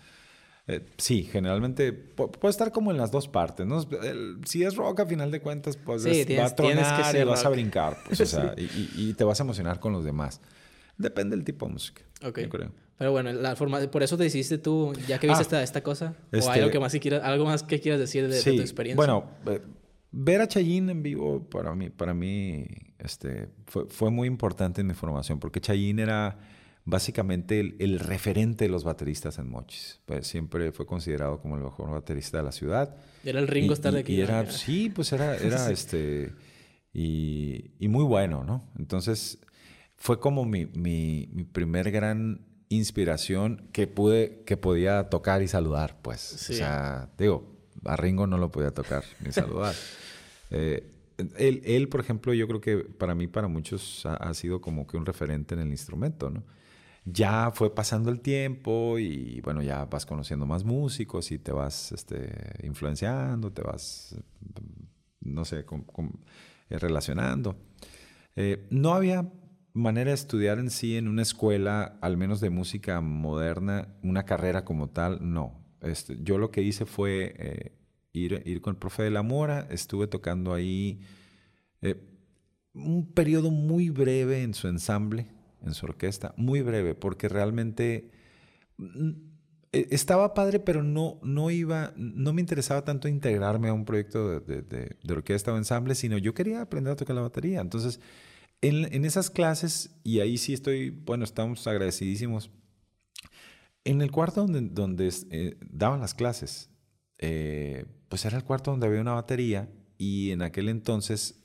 Eh, 0.68 0.80
sí, 0.96 1.24
generalmente 1.24 1.92
puede 1.92 2.50
estar 2.50 2.70
como 2.70 2.92
en 2.92 2.96
las 2.96 3.10
dos 3.10 3.26
partes, 3.26 3.66
¿no? 3.66 3.84
si 4.44 4.62
es 4.62 4.76
rock, 4.76 5.00
a 5.00 5.06
final 5.06 5.30
de 5.32 5.40
cuentas, 5.40 5.76
pues 5.76 6.06
va 6.06 6.46
a 6.46 6.54
tronar 6.54 7.16
y 7.16 7.24
vas 7.24 7.44
a 7.44 7.48
brincar, 7.48 7.96
pues, 8.06 8.20
o 8.20 8.26
sea, 8.26 8.54
y, 8.56 9.12
te 9.14 9.24
vas 9.24 9.40
a 9.40 9.42
emocionar 9.42 9.80
con 9.80 9.92
los 9.92 10.04
demás. 10.04 10.40
Depende 10.96 11.34
del 11.34 11.44
tipo 11.44 11.66
de 11.66 11.72
música. 11.72 12.02
Ok. 12.24 12.40
creo. 12.48 12.70
Pero 12.96 13.10
bueno, 13.10 13.32
la 13.32 13.56
forma, 13.56 13.80
por 13.90 14.04
eso 14.04 14.16
te 14.16 14.24
hiciste 14.24 14.58
tú, 14.58 14.92
ya 15.08 15.18
que 15.18 15.26
viste 15.26 15.40
ah, 15.40 15.42
esta, 15.42 15.62
esta 15.64 15.82
cosa, 15.82 16.14
o 16.32 16.36
este 16.36 16.50
algo 16.52 16.70
que 16.70 16.78
más 16.78 16.92
quieras, 16.92 17.24
algo 17.24 17.44
más 17.44 17.64
que 17.64 17.80
quieras 17.80 17.98
decir 17.98 18.28
de, 18.28 18.40
tu 18.40 18.60
experiencia. 18.60 18.94
Bueno, 18.94 19.24
eh, 19.46 19.60
ver 20.12 20.42
a 20.42 20.46
Chayin 20.46 20.88
en 20.90 21.02
vivo 21.02 21.42
para 21.48 21.74
mí, 21.74 21.90
para 21.90 22.14
mí, 22.14 22.66
este, 23.00 23.48
fue, 23.66 23.86
fue 23.86 24.12
muy 24.12 24.28
importante 24.28 24.82
en 24.82 24.86
mi 24.86 24.94
formación, 24.94 25.40
porque 25.40 25.60
Chayin 25.60 25.98
era 25.98 26.38
básicamente 26.84 27.60
el, 27.60 27.98
referente 27.98 28.64
de 28.64 28.70
los 28.70 28.84
bateristas 28.84 29.38
en 29.38 29.48
Mochis. 29.48 30.00
Pues 30.06 30.26
siempre 30.26 30.72
fue 30.72 30.86
considerado 30.86 31.40
como 31.40 31.56
el 31.56 31.62
mejor 31.62 31.90
baterista 31.90 32.38
de 32.38 32.44
la 32.44 32.52
ciudad. 32.52 32.96
Era 33.24 33.40
el 33.40 33.48
Ringo 33.48 33.74
Starr 33.74 33.94
de 33.94 34.00
aquí. 34.00 34.14
Y 34.14 34.20
era, 34.20 34.50
sí, 34.50 34.90
pues 34.90 35.12
era, 35.12 35.36
era 35.38 35.70
este, 35.70 36.32
y, 36.92 37.70
y, 37.78 37.88
muy 37.88 38.04
bueno, 38.04 38.44
¿no? 38.44 38.68
Entonces 38.78 39.38
fue 39.96 40.18
como 40.18 40.44
mi, 40.44 40.66
mi, 40.66 41.28
mi, 41.32 41.44
primer 41.44 41.90
gran 41.90 42.44
inspiración 42.68 43.68
que 43.72 43.86
pude, 43.86 44.42
que 44.44 44.56
podía 44.56 45.08
tocar 45.08 45.42
y 45.42 45.48
saludar, 45.48 46.00
pues. 46.02 46.34
O 46.34 46.52
sea, 46.52 47.10
digo, 47.16 47.56
a 47.84 47.96
Ringo 47.96 48.26
no 48.26 48.38
lo 48.38 48.50
podía 48.50 48.72
tocar 48.72 49.04
ni 49.20 49.30
saludar. 49.32 49.74
eh, 50.50 50.88
él, 51.36 51.62
él, 51.64 51.88
por 51.88 52.00
ejemplo, 52.00 52.34
yo 52.34 52.48
creo 52.48 52.60
que 52.60 52.78
para 52.78 53.14
mí, 53.14 53.28
para 53.28 53.46
muchos, 53.46 54.04
ha, 54.06 54.14
ha, 54.14 54.34
sido 54.34 54.60
como 54.60 54.88
que 54.88 54.96
un 54.96 55.06
referente 55.06 55.54
en 55.54 55.60
el 55.60 55.68
instrumento, 55.68 56.30
¿no? 56.30 56.42
Ya 57.04 57.50
fue 57.52 57.74
pasando 57.74 58.10
el 58.10 58.20
tiempo 58.20 58.98
y 58.98 59.40
bueno, 59.40 59.62
ya 59.62 59.84
vas 59.86 60.06
conociendo 60.06 60.46
más 60.46 60.64
músicos 60.64 61.32
y 61.32 61.38
te 61.38 61.52
vas 61.52 61.92
este, 61.92 62.32
influenciando, 62.62 63.50
te 63.52 63.62
vas, 63.62 64.16
no 65.20 65.44
sé, 65.44 65.60
eh, 65.60 66.78
relacionando. 66.78 67.56
Eh, 68.36 68.66
no 68.70 68.94
había 68.94 69.32
manera 69.72 70.10
de 70.10 70.14
estudiar 70.14 70.58
en 70.58 70.70
sí 70.70 70.96
en 70.96 71.08
una 71.08 71.22
escuela, 71.22 71.98
al 72.02 72.16
menos 72.16 72.40
de 72.40 72.50
música 72.50 73.00
moderna, 73.00 73.88
una 74.02 74.24
carrera 74.24 74.64
como 74.64 74.90
tal, 74.90 75.18
no. 75.20 75.60
Este, 75.80 76.18
yo 76.22 76.38
lo 76.38 76.52
que 76.52 76.62
hice 76.62 76.86
fue 76.86 77.34
eh, 77.36 77.72
ir, 78.12 78.42
ir 78.44 78.60
con 78.60 78.74
el 78.74 78.78
profe 78.78 79.02
de 79.02 79.10
la 79.10 79.22
Mora, 79.22 79.66
estuve 79.70 80.06
tocando 80.06 80.54
ahí 80.54 81.00
un 82.74 83.12
periodo 83.12 83.50
muy 83.50 83.90
breve 83.90 84.42
en 84.42 84.54
su 84.54 84.68
ensamble, 84.68 85.26
en 85.64 85.74
su 85.74 85.86
orquesta, 85.86 86.34
muy 86.36 86.62
breve, 86.62 86.94
porque 86.94 87.28
realmente 87.28 88.10
mm, 88.78 89.10
e, 89.72 89.88
estaba 89.90 90.34
padre, 90.34 90.60
pero 90.60 90.82
no, 90.82 91.18
no 91.22 91.50
iba, 91.50 91.92
no 91.96 92.32
me 92.32 92.40
interesaba 92.40 92.84
tanto 92.84 93.08
integrarme 93.08 93.68
a 93.68 93.72
un 93.72 93.84
proyecto 93.84 94.40
de, 94.40 94.62
de, 94.62 94.96
de, 95.02 95.12
orquesta 95.12 95.52
o 95.52 95.56
ensamble, 95.56 95.94
sino 95.94 96.18
yo 96.18 96.34
quería 96.34 96.62
aprender 96.62 96.92
a 96.92 96.96
tocar 96.96 97.16
la 97.16 97.22
batería. 97.22 97.60
Entonces, 97.60 98.00
en, 98.60 98.92
en, 98.94 99.04
esas 99.04 99.30
clases, 99.30 99.90
y 100.04 100.20
ahí 100.20 100.38
sí 100.38 100.52
estoy, 100.52 100.90
bueno, 100.90 101.24
estamos 101.24 101.66
agradecidísimos, 101.66 102.50
en 103.84 104.00
el 104.00 104.10
cuarto 104.10 104.42
donde, 104.42 104.60
donde 104.60 105.12
eh, 105.30 105.56
daban 105.60 106.00
las 106.00 106.14
clases, 106.14 106.70
eh, 107.18 107.84
pues 108.08 108.24
era 108.24 108.36
el 108.36 108.44
cuarto 108.44 108.70
donde 108.70 108.86
había 108.86 109.00
una 109.00 109.14
batería 109.14 109.68
y 109.98 110.30
en 110.30 110.42
aquel 110.42 110.68
entonces 110.68 111.41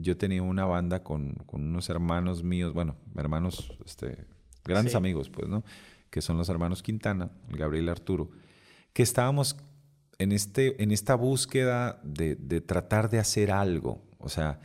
yo 0.00 0.16
tenía 0.16 0.42
una 0.42 0.64
banda 0.64 1.02
con, 1.02 1.34
con 1.46 1.62
unos 1.62 1.88
hermanos 1.88 2.42
míos, 2.42 2.72
bueno, 2.72 2.96
hermanos, 3.16 3.72
este, 3.84 4.26
grandes 4.64 4.94
amigos, 4.94 5.30
pues, 5.30 5.48
¿no? 5.48 5.64
Que 6.10 6.22
son 6.22 6.38
los 6.38 6.48
hermanos 6.48 6.82
Quintana, 6.82 7.30
Gabriel 7.48 7.86
y 7.86 7.88
Arturo, 7.88 8.30
que 8.92 9.02
estábamos 9.02 9.56
en, 10.18 10.32
este, 10.32 10.82
en 10.82 10.90
esta 10.90 11.14
búsqueda 11.14 12.00
de, 12.02 12.36
de, 12.36 12.60
tratar 12.60 13.10
de 13.10 13.18
hacer 13.18 13.50
algo. 13.50 14.02
O 14.18 14.28
sea, 14.28 14.60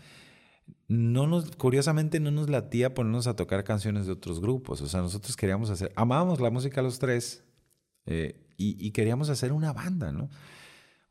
no 0.87 1.27
nos, 1.27 1.55
curiosamente 1.55 2.19
no 2.19 2.31
nos 2.31 2.49
latía 2.49 2.93
ponernos 2.93 3.27
a 3.27 3.35
tocar 3.35 3.63
canciones 3.63 4.05
de 4.05 4.13
otros 4.13 4.39
grupos. 4.39 4.81
O 4.81 4.87
sea, 4.87 5.01
nosotros 5.01 5.35
queríamos 5.35 5.69
hacer, 5.69 5.91
amábamos 5.95 6.39
la 6.39 6.49
música 6.49 6.81
los 6.81 6.99
tres 6.99 7.43
eh, 8.05 8.47
y, 8.57 8.85
y 8.85 8.91
queríamos 8.91 9.29
hacer 9.29 9.51
una 9.51 9.73
banda, 9.73 10.11
¿no? 10.11 10.29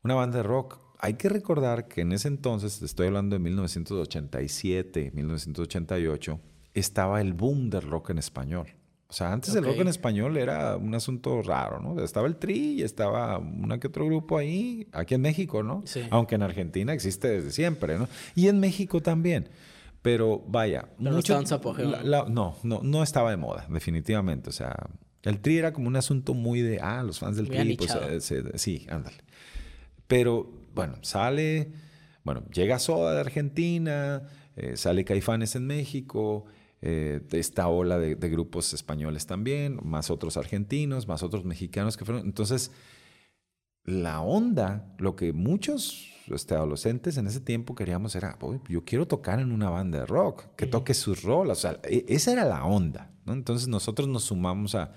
Una 0.03 0.15
banda 0.15 0.37
de 0.37 0.43
rock 0.43 0.79
hay 1.01 1.15
que 1.15 1.29
recordar 1.29 1.87
que 1.87 2.01
en 2.01 2.11
ese 2.11 2.27
entonces, 2.27 2.81
estoy 2.83 3.07
hablando 3.07 3.35
de 3.35 3.39
1987, 3.39 5.11
1988, 5.13 6.39
estaba 6.75 7.19
el 7.21 7.33
boom 7.33 7.71
del 7.71 7.81
rock 7.81 8.11
en 8.11 8.19
español. 8.19 8.67
O 9.07 9.13
sea, 9.13 9.33
antes 9.33 9.53
el 9.55 9.65
rock 9.65 9.79
en 9.79 9.89
español 9.89 10.37
era 10.37 10.77
un 10.77 10.95
asunto 10.95 11.41
raro, 11.41 11.81
¿no? 11.81 12.01
Estaba 12.01 12.27
el 12.27 12.37
Tri 12.37 12.75
y 12.79 12.83
estaba 12.83 13.39
una 13.39 13.77
que 13.77 13.87
otro 13.87 14.05
grupo 14.05 14.37
ahí, 14.37 14.87
aquí 14.93 15.15
en 15.15 15.21
México, 15.21 15.63
¿no? 15.63 15.81
Sí. 15.85 16.03
Aunque 16.11 16.35
en 16.35 16.43
Argentina 16.43 16.93
existe 16.93 17.27
desde 17.27 17.51
siempre, 17.51 17.97
¿no? 17.97 18.07
Y 18.35 18.47
en 18.47 18.61
México 18.61 19.01
también. 19.01 19.49
Pero 20.01 20.41
vaya, 20.47 20.87
Pero 20.97 21.11
mucho, 21.11 21.41
no, 22.05 22.25
no, 22.29 22.55
no, 22.63 22.79
no 22.81 23.03
estaba 23.03 23.31
de 23.31 23.37
moda, 23.37 23.67
definitivamente. 23.69 24.49
O 24.49 24.53
sea, 24.53 24.75
el 25.23 25.41
Tri 25.41 25.57
era 25.57 25.73
como 25.73 25.87
un 25.87 25.95
asunto 25.95 26.33
muy 26.33 26.61
de, 26.61 26.79
ah, 26.79 27.03
los 27.03 27.19
fans 27.19 27.35
del 27.35 27.49
Tri, 27.49 27.75
pues 27.75 28.31
eh, 28.31 28.51
sí, 28.55 28.87
ándale. 28.89 29.17
Pero 30.07 30.60
bueno, 30.73 30.95
sale, 31.01 31.71
bueno, 32.23 32.43
llega 32.53 32.79
Soda 32.79 33.13
de 33.13 33.19
Argentina, 33.19 34.23
eh, 34.55 34.77
sale 34.77 35.05
Caifanes 35.05 35.55
en 35.55 35.67
México, 35.67 36.45
eh, 36.81 37.21
esta 37.31 37.67
ola 37.67 37.99
de, 37.99 38.15
grupos 38.15 38.73
españoles 38.73 39.25
también, 39.27 39.79
más 39.83 40.09
otros 40.09 40.37
argentinos, 40.37 41.07
más 41.07 41.23
otros 41.23 41.45
mexicanos 41.45 41.97
que 41.97 42.05
fueron. 42.05 42.25
Entonces, 42.25 42.71
la 43.83 44.21
onda, 44.21 44.93
lo 44.97 45.15
que 45.15 45.33
muchos 45.33 46.11
este, 46.27 46.55
adolescentes 46.55 47.17
en 47.17 47.27
ese 47.27 47.39
tiempo 47.39 47.75
queríamos 47.75 48.15
era, 48.15 48.37
yo 48.67 48.85
quiero 48.85 49.07
tocar 49.07 49.39
en 49.39 49.51
una 49.51 49.69
banda 49.69 49.99
de 49.99 50.05
rock, 50.05 50.55
que 50.55 50.67
toque 50.67 50.93
sus 50.93 51.23
rolas, 51.23 51.59
o 51.59 51.61
sea, 51.61 51.79
e, 51.83 52.05
esa 52.07 52.31
era 52.31 52.45
la 52.45 52.65
onda, 52.65 53.11
¿no? 53.25 53.33
Entonces 53.33 53.67
nosotros 53.67 54.07
nos 54.07 54.25
sumamos 54.25 54.75
a, 54.75 54.91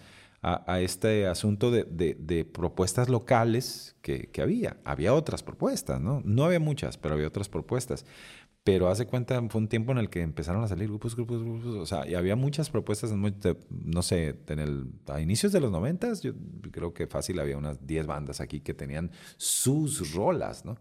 a, 0.45 0.81
este 0.81 1.27
asunto 1.27 1.71
de, 1.71 1.85
de, 1.85 2.45
propuestas 2.45 3.09
locales 3.09 3.97
que, 4.03 4.29
que, 4.31 4.43
había. 4.43 4.77
Había 4.85 5.15
otras 5.15 5.43
propuestas, 5.43 6.01
¿no? 6.01 6.21
No 6.25 6.45
había 6.45 6.61
muchas, 6.61 6.99
pero 6.99 7.15
había 7.15 7.29
otras 7.29 7.49
propuestas. 7.49 8.05
Pero 8.63 8.89
hace 8.89 9.07
cuenta, 9.07 9.43
fue 9.49 9.61
un 9.61 9.69
tiempo 9.69 9.93
en 9.93 9.99
el 9.99 10.11
que 10.11 10.21
empezaron 10.21 10.63
a 10.63 10.69
salir 10.69 10.89
grupos, 10.89 11.17
grupos, 11.17 11.43
grupos. 11.43 11.75
O 11.75 11.87
sea, 11.87 12.07
y 12.07 12.15
había 12.15 12.37
muchas 12.37 12.69
propuestas, 12.69 13.13
no 13.13 14.03
sé, 14.03 14.39
en 14.49 14.59
el, 14.59 14.87
a 15.07 15.21
inicios 15.21 15.53
de 15.53 15.61
los 15.61 15.71
noventas, 15.71 16.23
yo 16.23 16.33
creo 16.71 16.93
que 16.93 17.07
fácil 17.07 17.41
había 17.41 17.57
unas 17.57 17.87
10 17.87 18.07
bandas 18.07 18.41
aquí 18.41 18.61
que 18.61 18.75
tenían 18.75 19.13
sus 19.37 20.13
rolas, 20.13 20.65
¿no? 20.65 20.77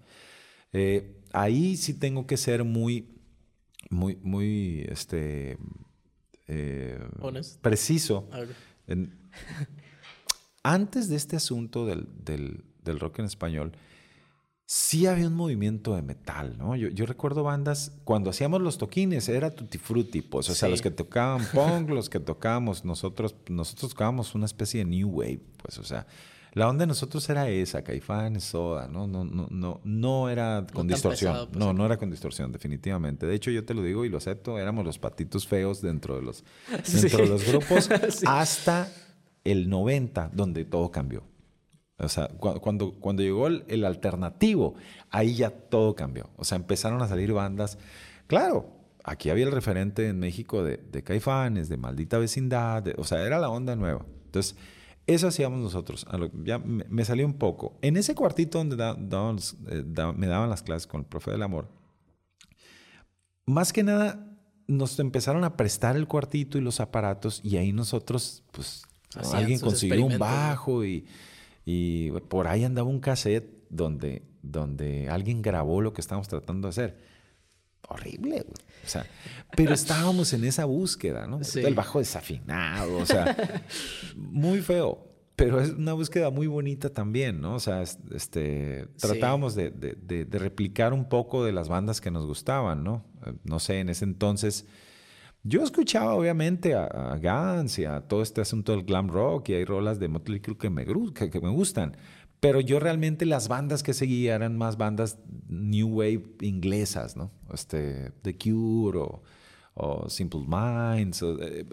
Eh, 0.74 1.22
ahí 1.32 1.78
sí 1.78 1.94
tengo 1.94 2.28
que 2.28 2.36
ser 2.36 2.64
muy, 2.66 3.16
muy, 3.90 4.18
muy, 4.22 4.86
este, 4.90 5.58
eh, 6.48 7.00
preciso. 7.62 8.28
Antes 10.64 11.10
de 11.10 11.16
este 11.16 11.36
asunto 11.36 11.86
del, 11.86 12.08
del, 12.24 12.64
del 12.84 13.00
rock 13.00 13.20
en 13.20 13.26
español, 13.26 13.74
sí 14.66 15.06
había 15.06 15.28
un 15.28 15.36
movimiento 15.36 15.96
de 15.96 16.02
metal, 16.02 16.58
¿no? 16.58 16.76
Yo, 16.76 16.90
yo, 16.90 17.06
recuerdo 17.06 17.44
bandas, 17.44 17.92
cuando 18.06 18.30
hacíamos 18.30 18.62
los 18.62 18.78
toquines, 18.78 19.28
era 19.30 19.52
tutti 19.52 19.78
frutti, 19.78 20.22
pues, 20.22 20.50
o 20.50 20.56
sea, 20.56 20.70
los 20.70 20.82
que 20.82 20.90
tocaban 20.90 21.46
punk, 21.54 21.90
los 21.90 22.10
que 22.10 22.20
tocábamos, 22.20 22.86
nosotros, 22.86 23.36
nosotros 23.50 23.92
tocábamos 23.92 24.36
una 24.36 24.46
especie 24.46 24.80
de 24.80 24.86
new 24.86 25.10
wave, 25.10 25.42
pues, 25.62 25.78
o 25.78 25.84
sea, 25.84 26.08
la 26.54 26.70
onda 26.70 26.84
de 26.84 26.88
nosotros 26.88 27.28
era 27.30 27.50
esa, 27.50 27.84
Caifán, 27.84 28.40
Soda, 28.40 28.88
¿no? 28.88 29.08
No, 29.08 29.26
no, 29.26 29.48
no, 29.50 29.82
no 29.84 30.30
era 30.30 30.66
con 30.72 30.88
distorsión. 30.88 31.48
Pues, 31.50 31.58
no, 31.58 31.74
no 31.74 31.84
era 31.84 31.98
con 31.98 32.12
distorsión, 32.12 32.52
definitivamente. 32.52 33.26
De 33.26 33.34
hecho, 33.34 33.50
yo 33.50 33.66
te 33.66 33.74
lo 33.74 33.82
digo 33.82 34.06
y 34.06 34.10
lo 34.10 34.18
acepto, 34.18 34.60
éramos 34.60 34.86
los 34.86 35.00
patitos 35.00 35.48
feos 35.48 35.82
dentro 35.82 36.16
de 36.16 36.22
los, 36.22 36.44
dentro 36.94 37.24
de 37.24 37.28
los 37.28 37.48
grupos 37.48 37.90
hasta 38.28 38.88
el 39.44 39.70
90, 39.70 40.32
donde 40.34 40.66
todo 40.66 40.92
cambió. 40.92 41.24
O 41.98 42.10
sea, 42.10 42.28
cuando, 42.28 42.94
cuando 43.00 43.24
llegó 43.24 43.48
el, 43.48 43.86
alternativo, 43.86 44.76
ahí 45.10 45.36
ya 45.36 45.52
todo 45.52 45.96
cambió. 45.96 46.30
O 46.38 46.44
sea, 46.44 46.58
empezaron 46.58 47.02
a 47.02 47.08
salir 47.08 47.32
bandas. 47.34 47.78
Claro, 48.28 48.68
aquí 49.04 49.30
había 49.30 49.46
el 49.46 49.52
referente 49.52 50.08
en 50.08 50.20
México 50.20 50.64
de, 50.64 50.78
de 50.78 51.04
Caifanes, 51.04 51.70
de 51.70 51.78
Maldita 51.78 52.18
Vecindad, 52.18 52.86
o 52.98 53.04
sea, 53.04 53.26
era 53.26 53.40
la 53.40 53.50
onda 53.50 53.76
nueva. 53.76 54.06
Entonces, 54.26 54.56
eso 55.06 55.28
hacíamos 55.28 55.60
nosotros. 55.60 56.06
Ya 56.44 56.60
me, 56.60 57.06
salió 57.06 57.26
un 57.26 57.34
poco. 57.34 57.78
En 57.82 57.98
ese 57.98 58.16
cuartito 58.16 58.58
donde 58.58 58.76
eh, 58.76 59.84
me 60.16 60.28
daban 60.28 60.50
las 60.50 60.64
clases 60.64 60.88
con 60.88 61.02
el 61.02 61.08
profe 61.08 61.32
del 61.32 61.44
amor, 61.44 61.68
más 63.46 63.74
que 63.74 63.84
nada 63.84 64.30
nos 64.68 64.98
empezaron 65.00 65.44
a 65.44 65.58
prestar 65.58 65.98
el 65.98 66.08
cuartito 66.08 66.58
y 66.58 66.62
los 66.62 66.80
aparatos 66.80 67.42
y 67.44 67.58
ahí 67.58 67.74
nosotros, 67.74 68.44
pues, 68.52 68.84
alguien 69.34 69.60
consiguió 69.60 70.06
un 70.06 70.18
bajo 70.18 70.84
y 70.84 71.06
y 71.66 72.12
por 72.12 72.48
ahí 72.48 72.64
andaba 72.64 72.90
un 72.90 73.00
cassette 73.00 73.64
donde, 73.70 74.24
donde 74.42 75.10
alguien 75.10 75.42
grabó 75.42 75.82
lo 75.82 75.94
que 75.94 76.02
estábamos 76.02 76.28
tratando 76.28 76.68
de 76.68 76.70
hacer. 76.70 76.98
Horrible, 77.88 78.42
güey. 78.42 78.68
O 78.86 78.88
sea, 78.88 79.06
pero 79.56 79.74
estábamos 79.74 80.34
en 80.34 80.44
esa 80.44 80.66
búsqueda, 80.66 81.28
¿no? 81.28 81.40
El 81.56 81.74
bajo 81.74 82.00
desafinado, 82.00 82.98
o 82.98 83.06
sea, 83.06 83.64
muy 84.16 84.62
feo. 84.62 85.10
Pero 85.36 85.60
es 85.60 85.72
una 85.72 85.94
búsqueda 85.94 86.30
muy 86.30 86.46
bonita 86.46 86.90
también, 86.90 87.42
¿no? 87.42 87.56
O 87.56 87.60
sea, 87.60 87.82
este, 87.82 88.88
tratábamos 89.00 89.56
de, 89.56 89.72
de, 89.72 90.26
de, 90.26 90.40
replicar 90.40 90.94
un 90.94 91.10
poco 91.10 91.44
de 91.44 91.52
las 91.52 91.70
bandas 91.70 92.02
que 92.02 92.12
nos 92.12 92.28
gustaban, 92.28 92.84
¿no? 92.84 93.04
No 93.44 93.60
sé, 93.60 93.80
en 93.80 93.90
ese 93.90 94.06
entonces 94.06 94.68
yo 95.44 95.62
escuchaba 95.62 96.14
obviamente 96.16 96.74
a, 96.74 97.20
Guns 97.22 97.78
y 97.80 97.86
a 97.86 98.02
todo 98.02 98.22
este 98.22 98.42
asunto 98.42 98.72
del 98.72 98.84
glam 98.84 99.10
rock 99.10 99.50
y 99.50 99.54
hay 99.54 99.66
rolas 99.66 100.00
de 100.00 100.08
Motley 100.08 100.40
Crue 100.40 100.58
que 100.58 100.70
me, 100.70 100.86
que, 100.86 101.42
me 101.42 101.50
gustan, 101.50 101.98
pero 102.40 102.62
yo 102.62 102.80
realmente 102.80 103.26
las 103.26 103.48
bandas 103.48 103.84
que 103.84 103.94
seguía 103.94 104.36
eran 104.36 104.58
más 104.58 104.78
bandas 104.78 105.20
new 105.48 105.88
wave 105.88 106.24
inglesas, 106.42 107.16
¿no? 107.16 107.32
Este, 107.54 108.12
The 108.22 108.38
Cure 108.38 109.22
o 109.76 110.08
Simple 110.08 110.42
Minds, 110.48 111.24
eh, 111.24 111.66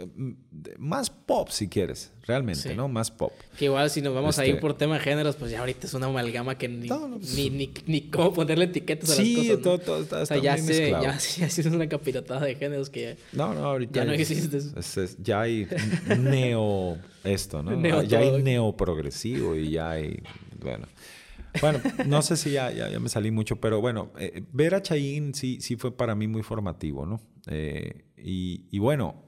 más 0.79 1.11
pop 1.11 1.51
si 1.51 1.69
quieres, 1.69 2.11
realmente, 2.27 2.75
¿no? 2.75 2.89
Más 2.89 3.11
pop. 3.11 3.33
Que 3.59 3.67
igual 3.67 3.91
si 3.91 4.01
nos 4.01 4.15
vamos 4.15 4.39
a 4.39 4.47
ir 4.47 4.53
este 4.53 4.61
por 4.61 4.75
tema 4.75 4.95
de 4.95 5.01
géneros, 5.01 5.37
pues 5.37 5.51
ya 5.51 5.61
ahorita 5.61 5.87
es 5.87 5.93
una 5.93 6.07
amalgama 6.07 6.57
que 6.57 6.69
ni, 6.69 6.89
pues 6.89 7.35
ni, 7.35 7.51
ni, 7.51 7.71
ni, 7.87 8.01
cómo 8.03 8.33
ponerle 8.33 8.65
etiquetas 8.67 9.11
a 9.11 9.23
las 9.23 9.29
cosas. 9.29 9.45
Sí, 9.45 9.57
todo, 9.63 9.79
todo 9.79 10.03
está, 10.03 10.23
o 10.23 10.27
sea, 10.27 10.39
ya, 10.39 10.57
se, 10.57 10.91
ya, 10.91 11.19
ya 11.37 11.47
es 11.47 11.67
una 11.67 11.89
capirotada 11.89 12.47
de 12.47 12.55
géneros 12.55 12.89
que 12.89 13.03
ya, 13.03 13.17
no, 13.33 13.53
no, 13.53 13.67
ahorita 13.67 14.01
ya 14.01 14.05
no 14.07 14.13
existe. 14.13 14.61
ya 15.23 15.43
hay 15.43 15.69
neo 16.19 16.97
esto, 17.23 17.63
¿no? 17.63 18.03
ya 18.05 18.21
hay 18.21 18.43
neo 18.43 18.75
progresivo 18.77 19.55
y 19.57 19.73
ya 19.73 19.91
hay, 19.91 20.23
bueno... 20.59 20.87
Bueno, 21.61 21.81
no 22.07 22.23
sé 22.23 22.37
si 22.37 22.53
ya, 22.53 22.71
ya, 22.71 22.97
me 23.01 23.09
salí 23.09 23.33
mucho, 23.33 23.57
pero 23.57 23.81
bueno, 23.81 24.13
eh, 24.21 24.45
ver 24.53 24.75
a 24.77 24.83
Chayin 24.83 25.35
sí, 25.35 25.61
sí 25.61 25.75
fue 25.75 25.91
para 25.91 26.15
mí 26.15 26.29
muy 26.29 26.45
formativo, 26.45 27.05
¿no? 27.07 27.21
Eh, 27.47 28.05
y, 28.17 28.79
bueno, 28.79 29.23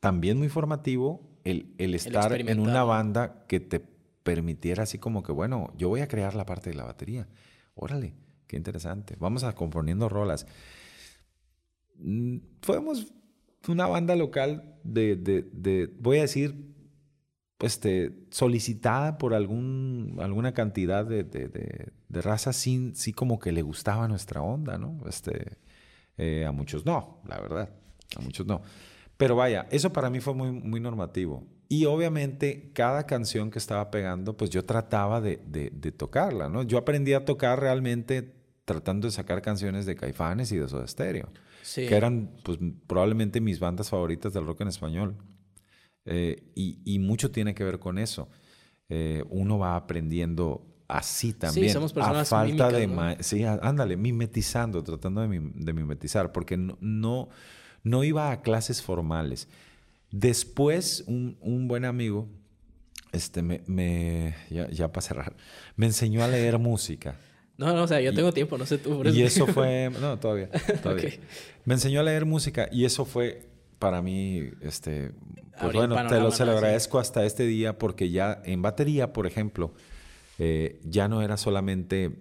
también 0.00 0.38
muy 0.38 0.48
formativo 0.48 1.38
el, 1.44 1.74
el 1.78 1.94
estar 1.94 2.32
en 2.32 2.60
una 2.60 2.84
banda 2.84 3.44
que 3.46 3.60
te 3.60 3.80
permitiera 3.80 4.84
así 4.84 4.98
como 4.98 5.22
que, 5.22 5.32
bueno, 5.32 5.72
yo 5.76 5.88
voy 5.88 6.00
a 6.00 6.08
crear 6.08 6.34
la 6.34 6.46
parte 6.46 6.70
de 6.70 6.76
la 6.76 6.84
batería. 6.84 7.28
Órale, 7.74 8.14
qué 8.46 8.56
interesante. 8.56 9.16
Vamos 9.18 9.44
a 9.44 9.54
componiendo 9.54 10.08
rolas. 10.08 10.46
Mm, 11.98 12.38
fuimos 12.62 13.12
una 13.68 13.86
banda 13.86 14.16
local 14.16 14.78
de, 14.82 15.16
de, 15.16 15.42
de 15.52 15.90
voy 15.98 16.18
a 16.18 16.22
decir, 16.22 16.74
este, 17.60 18.26
solicitada 18.30 19.16
por 19.18 19.34
algún, 19.34 20.18
alguna 20.20 20.52
cantidad 20.52 21.04
de, 21.06 21.24
de, 21.24 21.48
de, 22.08 22.22
razas, 22.22 22.56
sí, 22.56 22.92
sí, 22.94 23.12
como 23.12 23.38
que 23.38 23.52
le 23.52 23.62
gustaba 23.62 24.08
nuestra 24.08 24.42
onda, 24.42 24.76
¿no? 24.78 25.00
Este, 25.08 25.56
eh, 26.16 26.44
a 26.46 26.52
muchos 26.52 26.84
no, 26.84 27.20
la 27.26 27.40
verdad, 27.40 27.70
a 28.16 28.20
muchos 28.20 28.46
no. 28.46 28.62
Pero 29.16 29.36
vaya, 29.36 29.66
eso 29.70 29.92
para 29.92 30.10
mí 30.10 30.20
fue 30.20 30.34
muy, 30.34 30.50
muy 30.50 30.80
normativo. 30.80 31.46
Y 31.68 31.86
obviamente 31.86 32.70
cada 32.72 33.06
canción 33.06 33.50
que 33.50 33.58
estaba 33.58 33.90
pegando, 33.90 34.36
pues 34.36 34.50
yo 34.50 34.64
trataba 34.64 35.20
de, 35.20 35.40
de, 35.46 35.92
tocarla, 35.92 36.48
¿no? 36.48 36.62
Yo 36.62 36.78
aprendí 36.78 37.14
a 37.14 37.24
tocar 37.24 37.60
realmente 37.60 38.34
tratando 38.64 39.06
de 39.06 39.12
sacar 39.12 39.42
canciones 39.42 39.86
de 39.86 39.96
Caifanes 39.96 40.52
y 40.52 40.58
de 40.58 40.68
Soda 40.68 40.86
Stereo, 40.86 41.30
que 41.74 41.94
eran 41.94 42.30
pues 42.42 42.58
probablemente 42.86 43.40
mis 43.40 43.60
bandas 43.60 43.90
favoritas 43.90 44.32
del 44.32 44.46
rock 44.46 44.62
en 44.62 44.68
español. 44.68 45.16
Eh, 46.06 46.52
y, 46.54 46.98
mucho 46.98 47.30
tiene 47.30 47.54
que 47.54 47.64
ver 47.64 47.78
con 47.78 47.98
eso. 47.98 48.28
Eh, 48.88 49.24
uno 49.30 49.58
va 49.58 49.76
aprendiendo 49.76 50.66
así 50.88 51.32
también. 51.32 51.68
Sí, 51.68 51.72
somos 51.72 51.92
personas 51.92 52.32
a 52.32 52.36
falta 52.36 52.70
de... 52.70 53.16
Sí, 53.20 53.44
ándale, 53.44 53.96
mimetizando, 53.96 54.82
tratando 54.82 55.22
de, 55.22 55.28
mimetizar, 55.72 56.32
porque 56.32 56.56
no, 56.56 57.28
no, 57.82 58.04
iba 58.04 58.30
a 58.30 58.42
clases 58.42 58.82
formales. 58.82 59.48
Después, 60.10 61.04
un, 61.06 61.68
buen 61.68 61.84
amigo, 61.84 62.28
este, 63.12 63.42
me, 63.42 64.34
ya, 64.50 64.88
para 64.92 65.02
cerrar, 65.02 65.36
me 65.76 65.86
enseñó 65.86 66.22
a 66.22 66.28
leer 66.28 66.58
música. 66.58 67.16
No, 67.56 67.72
no, 67.72 67.84
o 67.84 67.86
sea, 67.86 68.00
yo 68.00 68.12
tengo 68.12 68.32
tiempo, 68.32 68.58
no 68.58 68.66
sé 68.66 68.78
tú. 68.78 69.02
y 69.04 69.22
eso 69.22 69.46
fue, 69.46 69.90
no, 70.00 70.18
todavía, 70.18 70.50
todavía. 70.82 71.10
Me 71.64 71.74
enseñó 71.74 72.00
a 72.00 72.02
leer 72.02 72.26
música 72.26 72.68
y 72.72 72.84
eso 72.84 73.04
fue 73.04 73.48
para 73.78 74.02
mí, 74.02 74.50
este, 74.60 75.12
pues 75.60 75.72
bueno, 75.72 75.94
te 76.08 76.18
lo, 76.18 76.30
se 76.30 76.44
lo 76.44 76.52
agradezco 76.52 76.98
hasta 76.98 77.24
este 77.24 77.44
día 77.44 77.78
porque 77.78 78.10
ya 78.10 78.40
en 78.44 78.62
batería, 78.62 79.12
por 79.12 79.26
ejemplo, 79.26 79.74
eh, 80.38 80.80
ya 80.84 81.08
no 81.08 81.22
era 81.22 81.36
solamente, 81.36 82.16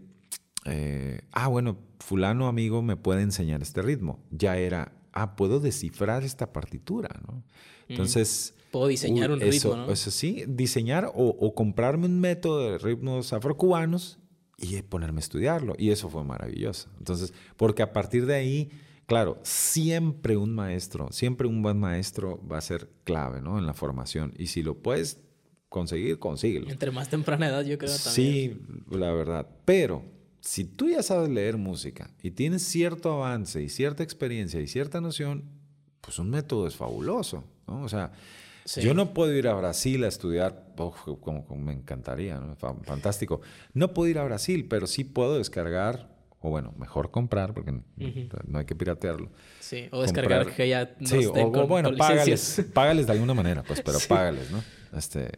eh, 0.65 1.21
ah, 1.31 1.47
bueno, 1.47 1.77
fulano 1.99 2.47
amigo 2.47 2.81
me 2.81 2.95
puede 2.95 3.21
enseñar 3.21 3.61
este 3.61 3.81
ritmo. 3.81 4.19
Ya 4.31 4.57
era, 4.57 4.93
ah, 5.13 5.35
puedo 5.35 5.59
descifrar 5.59 6.23
esta 6.23 6.53
partitura, 6.53 7.09
¿no? 7.27 7.43
Entonces... 7.87 8.55
Puedo 8.71 8.87
diseñar 8.87 9.31
un 9.31 9.39
ritmo, 9.39 9.75
¿no? 9.75 9.91
Eso 9.91 10.09
sí, 10.09 10.45
diseñar 10.47 11.11
o, 11.13 11.53
comprarme 11.53 12.07
un 12.07 12.19
método 12.19 12.71
de 12.71 12.77
ritmos 12.79 13.31
afrocubanos 13.31 14.19
y 14.57 14.81
ponerme 14.81 15.19
a 15.19 15.21
estudiarlo. 15.21 15.75
Y 15.77 15.91
eso 15.91 16.09
fue 16.09 16.23
maravilloso. 16.23 16.89
Entonces, 16.97 17.33
porque 17.55 17.83
a 17.83 17.93
partir 17.93 18.25
de 18.25 18.33
ahí, 18.33 18.71
claro, 19.05 19.39
siempre 19.43 20.37
un 20.37 20.55
maestro, 20.55 21.11
siempre 21.11 21.47
un 21.47 21.61
buen 21.61 21.79
maestro 21.79 22.41
va 22.47 22.57
a 22.57 22.61
ser 22.61 22.89
clave, 23.03 23.41
¿no? 23.41 23.59
En 23.59 23.67
la 23.67 23.75
formación. 23.75 24.33
Y 24.39 24.47
si 24.47 24.63
lo 24.63 24.79
puedes 24.79 25.21
conseguir, 25.73 26.19
consíguelo. 26.19 26.69
Entre 26.69 26.91
más 26.91 27.09
temprana 27.09 27.47
edad, 27.47 27.65
yo 27.65 27.79
creo 27.79 27.89
también. 27.91 28.13
Sí, 28.13 28.57
la 28.91 29.11
verdad. 29.11 29.47
Pero 29.65 30.03
si 30.39 30.65
tú 30.65 30.87
ya 30.87 31.01
sabes 31.01 31.29
leer 31.29 31.57
música 31.57 32.11
y 32.21 32.29
tienes 32.29 32.61
cierto 32.61 33.11
avance 33.11 33.59
y 33.59 33.69
cierta 33.69 34.03
experiencia 34.03 34.61
y 34.61 34.67
cierta 34.67 35.01
noción, 35.01 35.45
pues 35.99 36.19
un 36.19 36.29
método 36.29 36.67
es 36.67 36.75
fabuloso, 36.75 37.43
¿no? 37.67 37.81
O 37.81 37.89
sea, 37.89 38.11
Yo 38.81 38.93
no 38.93 39.15
puedo 39.15 39.33
ir 39.33 39.47
a 39.47 39.55
Brasil 39.55 40.03
a 40.03 40.07
estudiar, 40.07 40.73
como, 40.75 41.43
me 41.57 41.73
encantaría, 41.73 42.39
fantástico. 42.83 43.41
No 43.73 43.95
puedo 43.95 44.09
ir 44.09 44.19
a 44.19 44.23
Brasil, 44.23 44.67
pero 44.69 44.85
sí 44.85 45.03
puedo 45.03 45.39
descargar, 45.39 46.15
o 46.39 46.51
bueno, 46.51 46.71
mejor 46.77 47.09
comprar, 47.09 47.55
porque 47.55 47.71
no 47.71 48.59
hay 48.59 48.65
que 48.65 48.75
piratearlo. 48.75 49.31
Sí, 49.59 49.87
o 49.91 50.03
descargar 50.03 50.53
que 50.53 50.69
ya 50.69 50.95
no 50.99 51.07
sí, 51.07 51.25
o, 51.25 51.67
bueno, 51.67 51.95
págales, 51.97 52.63
págales 52.73 53.07
de 53.07 53.13
alguna 53.13 53.33
manera, 53.33 53.63
pues, 53.63 53.81
pero 53.81 53.97
págales, 54.07 54.51
¿no? 54.51 54.63
Este, 54.95 55.31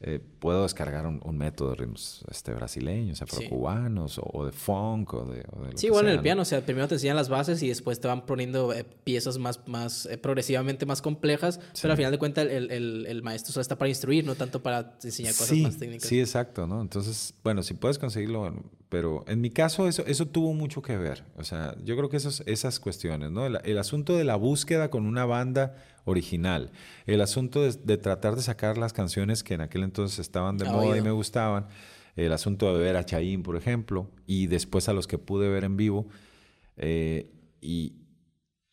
eh, 0.00 0.20
puedo 0.38 0.64
descargar 0.64 1.06
un, 1.06 1.38
método 1.38 1.70
de 1.70 1.76
ritmos 1.76 2.24
este, 2.30 2.52
brasileños, 2.52 3.22
afrocubanos, 3.22 4.20
o, 4.22 4.44
de 4.44 4.52
funk, 4.52 5.14
o 5.14 5.24
de, 5.24 5.44
Sí, 5.76 5.86
igual 5.86 6.06
en 6.06 6.12
el 6.12 6.20
piano, 6.20 6.42
o 6.42 6.44
sea, 6.44 6.60
primero 6.60 6.86
te 6.88 6.96
enseñan 6.96 7.16
las 7.16 7.28
bases 7.28 7.62
y 7.62 7.68
después 7.68 8.00
te 8.00 8.08
van 8.08 8.26
poniendo 8.26 8.74
eh, 8.74 8.84
piezas 8.84 9.38
más, 9.38 9.66
más 9.66 10.06
eh, 10.06 10.18
progresivamente 10.18 10.84
más 10.84 11.00
complejas, 11.00 11.58
pero 11.80 11.92
al 11.92 11.96
final 11.96 12.12
de 12.12 12.18
cuentas 12.18 12.46
el, 12.50 12.70
el, 12.70 13.06
el, 13.06 13.22
maestro 13.22 13.52
solo 13.52 13.62
está 13.62 13.78
para 13.78 13.88
instruir, 13.88 14.26
no 14.26 14.34
tanto 14.34 14.62
para 14.62 14.94
enseñar 15.02 15.34
cosas 15.34 15.56
más 15.58 15.78
técnicas. 15.78 16.08
Sí, 16.08 16.20
exacto, 16.20 16.66
¿no? 16.66 16.82
Entonces, 16.82 17.32
bueno, 17.42 17.62
si 17.62 17.74
puedes 17.74 17.98
conseguirlo, 17.98 18.52
pero 18.94 19.24
en 19.26 19.40
mi 19.40 19.50
caso 19.50 19.88
eso, 19.88 20.06
eso 20.06 20.24
tuvo 20.24 20.52
mucho 20.54 20.80
que 20.80 20.96
ver, 20.96 21.24
o 21.36 21.42
sea, 21.42 21.74
yo 21.82 21.96
creo 21.96 22.08
que 22.08 22.16
esos, 22.16 22.44
esas 22.46 22.78
cuestiones, 22.78 23.32
¿no? 23.32 23.44
El, 23.44 23.58
el 23.64 23.76
asunto 23.76 24.16
de 24.16 24.22
la 24.22 24.36
búsqueda 24.36 24.88
con 24.88 25.04
una 25.04 25.24
banda 25.24 25.74
original. 26.04 26.70
El 27.04 27.20
asunto 27.20 27.68
de, 27.68 27.96
tratar 27.98 28.36
de 28.36 28.42
sacar 28.42 28.78
las 28.78 28.92
canciones 28.92 29.42
que 29.42 29.54
en 29.54 29.62
aquel 29.62 29.82
entonces 29.82 30.20
estaban 30.20 30.58
de 30.58 30.66
moda 30.66 30.96
y 30.96 31.02
me 31.02 31.10
gustaban. 31.10 31.66
El 32.14 32.32
asunto 32.32 32.72
de 32.72 32.84
ver 32.84 32.96
a 32.96 33.04
Chaín, 33.04 33.42
por 33.42 33.56
ejemplo, 33.56 34.08
y 34.28 34.46
después 34.46 34.88
a 34.88 34.92
los 34.92 35.08
que 35.08 35.18
pude 35.18 35.48
ver 35.48 35.64
en 35.64 35.76
vivo. 35.76 36.06
Eh, 36.76 37.32
y, 37.60 37.96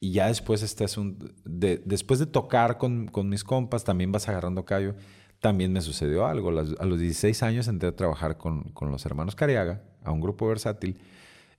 ya 0.03 0.27
después 0.27 0.61
este 0.61 0.83
asunto, 0.83 1.29
de, 1.45 1.81
después 1.83 2.19
de 2.19 2.27
tocar 2.27 2.77
con, 2.77 3.09
mis 3.25 3.43
compas, 3.43 3.83
también 3.83 4.11
vas 4.11 4.29
agarrando 4.29 4.65
callo. 4.65 4.93
También 5.41 5.73
me 5.73 5.81
sucedió 5.81 6.25
algo. 6.25 6.49
A 6.49 6.85
los 6.85 6.99
16 6.99 7.43
años 7.43 7.67
entré 7.67 7.89
a 7.89 7.95
trabajar 7.95 8.37
con, 8.37 8.71
con 8.71 8.89
los 8.91 9.05
hermanos 9.05 9.35
Cariaga, 9.35 9.83
a 10.03 10.11
un 10.11 10.21
grupo 10.21 10.47
versátil, 10.47 10.97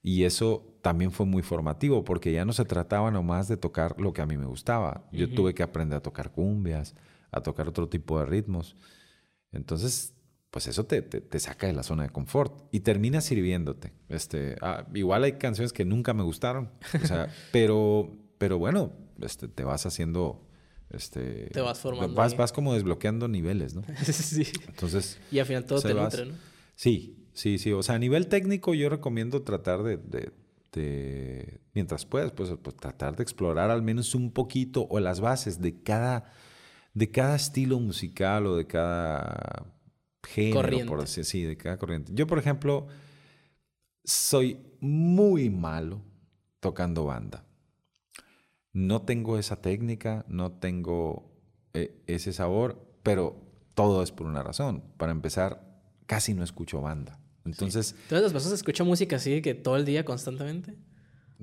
y 0.03 0.25
eso 0.25 0.73
también 0.83 1.13
fue 1.13 1.27
muy 1.27 1.43
formativo 1.43 2.05
porque 2.05 2.33
ya 2.33 2.45
no 2.45 2.53
se 2.53 2.65
trataba 2.65 3.11
nomás 3.11 3.47
de 3.49 3.57
tocar 3.57 4.01
lo 4.01 4.13
que 4.13 4.23
a 4.23 4.27
mí 4.27 4.37
me 4.37 4.47
gustaba. 4.47 5.05
Yo 5.13 5.33
tuve 5.33 5.55
que 5.55 5.63
aprender 5.63 5.97
a 5.97 6.03
tocar 6.03 6.33
cumbias, 6.33 6.97
a 7.31 7.41
tocar 7.41 7.69
otro 7.69 7.89
tipo 7.89 8.19
de 8.19 8.27
ritmos. 8.27 8.77
Entonces, 9.53 10.15
pues 10.51 10.67
eso 10.67 10.85
te, 10.85 11.03
te, 11.03 11.41
saca 11.41 11.67
de 11.67 11.73
la 11.73 11.83
zona 11.83 12.03
de 12.03 12.11
confort 12.11 12.69
y 12.73 12.81
termina 12.81 13.21
sirviéndote. 13.21 13.93
Este, 14.09 14.57
ah, 14.61 14.87
igual 14.93 15.25
hay 15.25 15.33
canciones 15.35 15.73
que 15.73 15.85
nunca 15.85 16.15
me 16.15 16.23
gustaron, 16.23 16.71
o 17.03 17.07
sea, 17.07 17.29
pero, 17.53 18.13
pero 18.39 18.59
bueno, 18.59 18.93
este, 19.21 19.49
te 19.49 19.65
vas 19.65 19.87
haciendo... 19.87 20.47
Este, 20.93 21.49
te 21.53 21.61
vas 21.61 21.81
formando. 21.81 22.15
Vas, 22.15 22.37
vas 22.37 22.53
como 22.53 22.75
desbloqueando 22.75 23.29
niveles, 23.29 23.75
¿no? 23.75 23.83
sí. 24.05 24.47
Entonces... 24.69 25.19
Y 25.31 25.39
al 25.39 25.47
final 25.47 25.65
todo 25.65 25.81
te 25.81 25.95
nutre, 25.95 26.27
¿no? 26.27 26.35
Sí, 26.75 27.27
sí, 27.33 27.59
sí. 27.59 27.73
O 27.73 27.83
sea, 27.83 27.95
a 27.95 27.99
nivel 27.99 28.29
técnico 28.29 28.75
yo 28.75 28.89
recomiendo 28.89 29.43
tratar 29.43 29.83
de 29.83 29.99
este, 30.73 31.61
mientras 31.75 32.07
puedas, 32.07 32.33
pues, 32.33 32.51
pues, 32.63 32.77
tratar 32.77 33.15
de 33.15 33.23
explorar 33.23 33.71
al 33.71 33.83
menos 33.83 34.15
un 34.15 34.33
poquito 34.33 34.87
o 34.89 35.01
las 35.01 35.21
bases 35.21 35.61
de 35.61 35.83
cada, 35.83 36.33
de 36.95 37.11
cada 37.11 37.37
estilo 37.37 37.79
musical 37.79 38.47
o 38.47 38.57
de 38.57 38.67
cada 38.67 39.67
género, 40.23 40.87
por 40.87 41.03
así 41.03 41.21
decirlo, 41.21 41.51
de 41.51 41.57
cada 41.59 41.77
corriente. 41.77 42.13
Yo, 42.15 42.27
por 42.27 42.39
ejemplo, 42.39 42.87
soy 44.03 44.61
muy 44.81 45.51
malo 45.51 46.03
tocando 46.59 47.05
banda. 47.05 47.45
No 48.73 49.03
tengo 49.03 49.39
esa 49.39 49.57
técnica, 49.57 50.25
no 50.29 50.53
tengo 50.53 51.31
eh, 51.75 52.03
ese 52.07 52.33
sabor, 52.33 52.81
pero 53.03 53.37
todo 53.75 54.03
es 54.03 54.13
por 54.13 54.27
una 54.27 54.43
razón. 54.43 54.83
Para 54.97 55.13
empezar, 55.13 55.63
casi 56.07 56.35
no 56.35 56.43
escucho 56.43 56.81
banda. 56.81 57.19
Entonces... 57.45 57.95
¿Todas 58.09 58.23
las 58.23 58.33
personas 58.33 58.59
escuchan 58.59 58.87
música 58.87 59.17
así 59.17 59.43
que 59.43 59.55
todo 59.55 59.77
el 59.77 59.85
día 59.85 60.05
constantemente? 60.05 60.75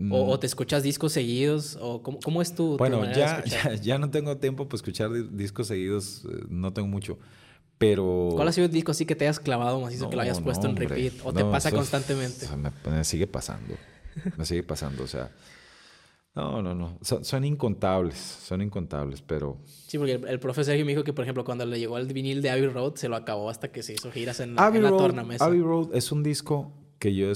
O, 0.10 0.36
mm. 0.36 0.40
te 0.40 0.48
escuchas 0.48 0.82
discos 0.82 1.12
seguidos? 1.12 1.78
¿O 1.82 2.02
cómo, 2.02 2.20
cómo 2.24 2.42
es 2.42 2.56
tu, 2.56 2.78
bueno, 2.78 3.04
ya, 3.12 3.44
ya, 3.82 3.98
no 3.98 4.10
tengo 4.10 4.38
tiempo 4.38 4.66
para 4.66 4.78
escuchar 4.78 5.12
discos 5.32 5.68
seguidos, 5.68 6.24
eh, 6.24 6.46
no 6.48 6.72
tengo 6.72 6.88
mucho. 6.88 7.20
Pero... 7.78 8.30
¿Cuál 8.34 8.48
ha 8.48 8.52
sido 8.54 8.66
el 8.66 8.72
disco 8.72 8.92
así 8.92 9.06
que 9.06 9.16
te 9.16 9.26
hayas 9.26 9.40
clavado 9.40 9.82
más 9.82 9.94
que 9.94 10.16
lo 10.16 10.22
hayas 10.22 10.40
puesto 10.40 10.68
en 10.68 10.78
repeat? 10.78 11.14
¿O 11.24 11.34
te 11.34 11.44
pasa 11.44 11.72
constantemente? 11.72 12.48
me, 12.90 13.04
sigue 13.04 13.28
pasando. 13.28 13.76
Me 14.38 14.46
sigue 14.46 14.64
pasando, 14.64 15.04
o 15.04 15.08
sea... 15.08 15.32
No, 16.36 16.62
no, 16.62 16.76
no. 16.76 16.98
Son, 17.02 17.44
incontables, 17.44 18.16
son 18.18 18.62
incontables, 18.62 19.22
pero... 19.22 19.58
Sí, 19.66 19.98
porque 19.98 20.14
el, 20.14 20.40
profesor 20.40 20.66
Sergio 20.66 20.86
me 20.86 20.92
dijo 20.92 21.04
que, 21.04 21.12
por 21.12 21.24
ejemplo, 21.24 21.44
cuando 21.44 21.66
le 21.66 21.80
llegó 21.80 21.98
el 21.98 22.08
vinil 22.08 22.42
de 22.42 22.52
Abbey 22.52 22.68
Road, 22.68 22.96
se 22.96 23.10
lo 23.10 23.16
acabó 23.16 23.50
hasta 23.50 23.72
que 23.72 23.84
se 23.84 23.94
hizo 23.94 24.12
giras 24.12 24.40
en, 24.40 24.56
la 24.56 24.72
tornamesa. 24.72 25.44
Abbey 25.44 25.62
Road 25.62 25.96
es 25.96 26.12
un 26.12 26.24
disco 26.24 26.72
que 27.00 27.16
yo 27.16 27.32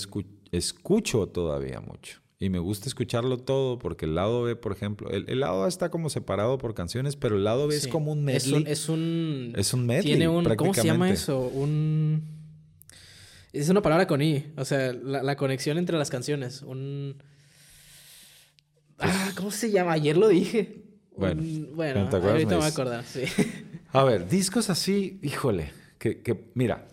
escucho 0.51 1.27
todavía 1.27 1.81
mucho. 1.81 2.23
Y 2.39 2.49
me 2.49 2.59
gusta 2.59 2.87
escucharlo 2.87 3.37
todo 3.37 3.79
porque 3.79 4.05
el 4.05 4.15
lado 4.15 4.43
B, 4.43 4.55
por 4.55 4.73
ejemplo, 4.73 5.09
el, 5.09 5.39
lado 5.39 5.63
A 5.63 5.67
está 5.69 5.89
como 5.89 6.09
separado 6.09 6.57
por 6.57 6.73
canciones, 6.73 7.15
pero 7.15 7.37
el 7.37 7.45
lado 7.45 7.67
B 7.67 7.75
es 7.75 7.87
como 7.87 8.11
un 8.11 8.23
medley. 8.23 8.65
Es 8.67 8.89
un... 8.89 9.53
Es 9.55 9.73
un, 9.73 9.85
medley, 9.85 10.03
tiene 10.03 10.27
un, 10.27 10.43
¿Cómo 10.55 10.73
se 10.73 10.83
llama 10.83 11.09
eso? 11.09 11.39
Un... 11.39 12.21
Es 13.53 13.69
una 13.69 13.81
palabra 13.81 14.07
con 14.07 14.21
I. 14.21 14.51
O 14.57 14.65
sea, 14.65 14.93
la, 14.93 15.23
la 15.23 15.35
conexión 15.35 15.77
entre 15.77 15.97
las 15.97 16.09
canciones. 16.09 16.63
Un... 16.63 17.15
Ah, 19.03 19.31
¿cómo 19.35 19.51
se 19.51 19.71
llama? 19.71 19.93
Ayer 19.93 20.17
lo 20.17 20.29
dije. 20.29 20.83
Bueno, 21.15 21.43
bueno 21.75 22.09
ahorita 22.11 22.19
me 22.49 22.55
voy 22.55 22.63
a 22.63 22.67
acordar, 22.67 23.03
sí. 23.05 23.23
A 23.91 24.03
ver, 24.03 24.27
discos 24.27 24.69
así, 24.69 25.19
híjole, 25.21 25.71
que, 25.99 26.21
que 26.21 26.51
mira, 26.55 26.87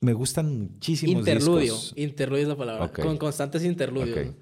me 0.00 0.12
gustan 0.12 0.72
muchísimos 0.72 1.20
interludio, 1.20 1.74
discos. 1.74 1.94
Interludio 1.96 2.42
es 2.42 2.48
la 2.48 2.56
palabra. 2.56 2.92
Con 2.92 3.16
constantes 3.18 3.64
interludios. 3.64 4.34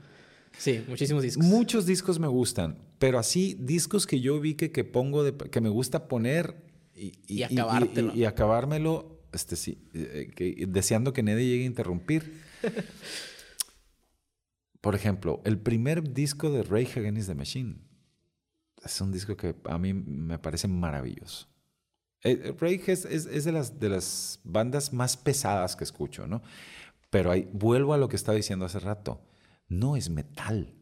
Sí, 0.56 0.82
muchísimos 0.88 1.22
discos. 1.22 1.44
Muchos 1.44 1.86
discos 1.86 2.18
me 2.18 2.26
gustan, 2.26 2.78
pero 2.98 3.18
así 3.18 3.56
discos 3.60 4.06
que 4.06 4.20
yo 4.20 4.40
vi 4.40 4.54
que, 4.54 4.72
que 4.72 4.84
pongo, 4.84 5.22
de, 5.22 5.36
que 5.36 5.60
me 5.60 5.68
gusta 5.68 6.08
poner 6.08 6.56
y, 6.94 7.12
y, 7.28 7.44
y, 7.44 8.10
y 8.14 8.24
acabármelo, 8.24 9.20
este, 9.32 9.54
sí, 9.54 9.78
eh, 9.94 10.30
que, 10.34 10.64
deseando 10.66 11.12
que 11.12 11.22
nadie 11.22 11.46
llegue 11.46 11.62
a 11.64 11.66
interrumpir. 11.66 12.42
Por 14.80 14.94
ejemplo, 14.94 15.42
el 15.44 15.58
primer 15.58 16.12
disco 16.12 16.50
de 16.50 16.62
Rage 16.62 17.00
Against 17.00 17.28
the 17.28 17.34
Machine 17.34 17.88
es 18.84 19.00
un 19.00 19.12
disco 19.12 19.36
que 19.36 19.56
a 19.64 19.78
mí 19.78 19.92
me 19.92 20.38
parece 20.38 20.68
maravilloso. 20.68 21.48
Eh, 22.22 22.40
eh, 22.44 22.56
Rage 22.58 22.92
es, 22.92 23.04
es, 23.04 23.44
de, 23.44 23.52
las, 23.52 23.78
de 23.78 23.88
las 23.88 24.40
bandas 24.44 24.92
más 24.92 25.16
pesadas 25.16 25.76
que 25.76 25.84
escucho, 25.84 26.26
¿no? 26.26 26.42
Pero 27.10 27.32
vuelvo 27.52 27.94
a 27.94 27.98
lo 27.98 28.08
que 28.08 28.16
estaba 28.16 28.36
diciendo 28.36 28.66
hace 28.66 28.80
rato. 28.80 29.20
No 29.68 29.96
es 29.96 30.10
metal. 30.10 30.74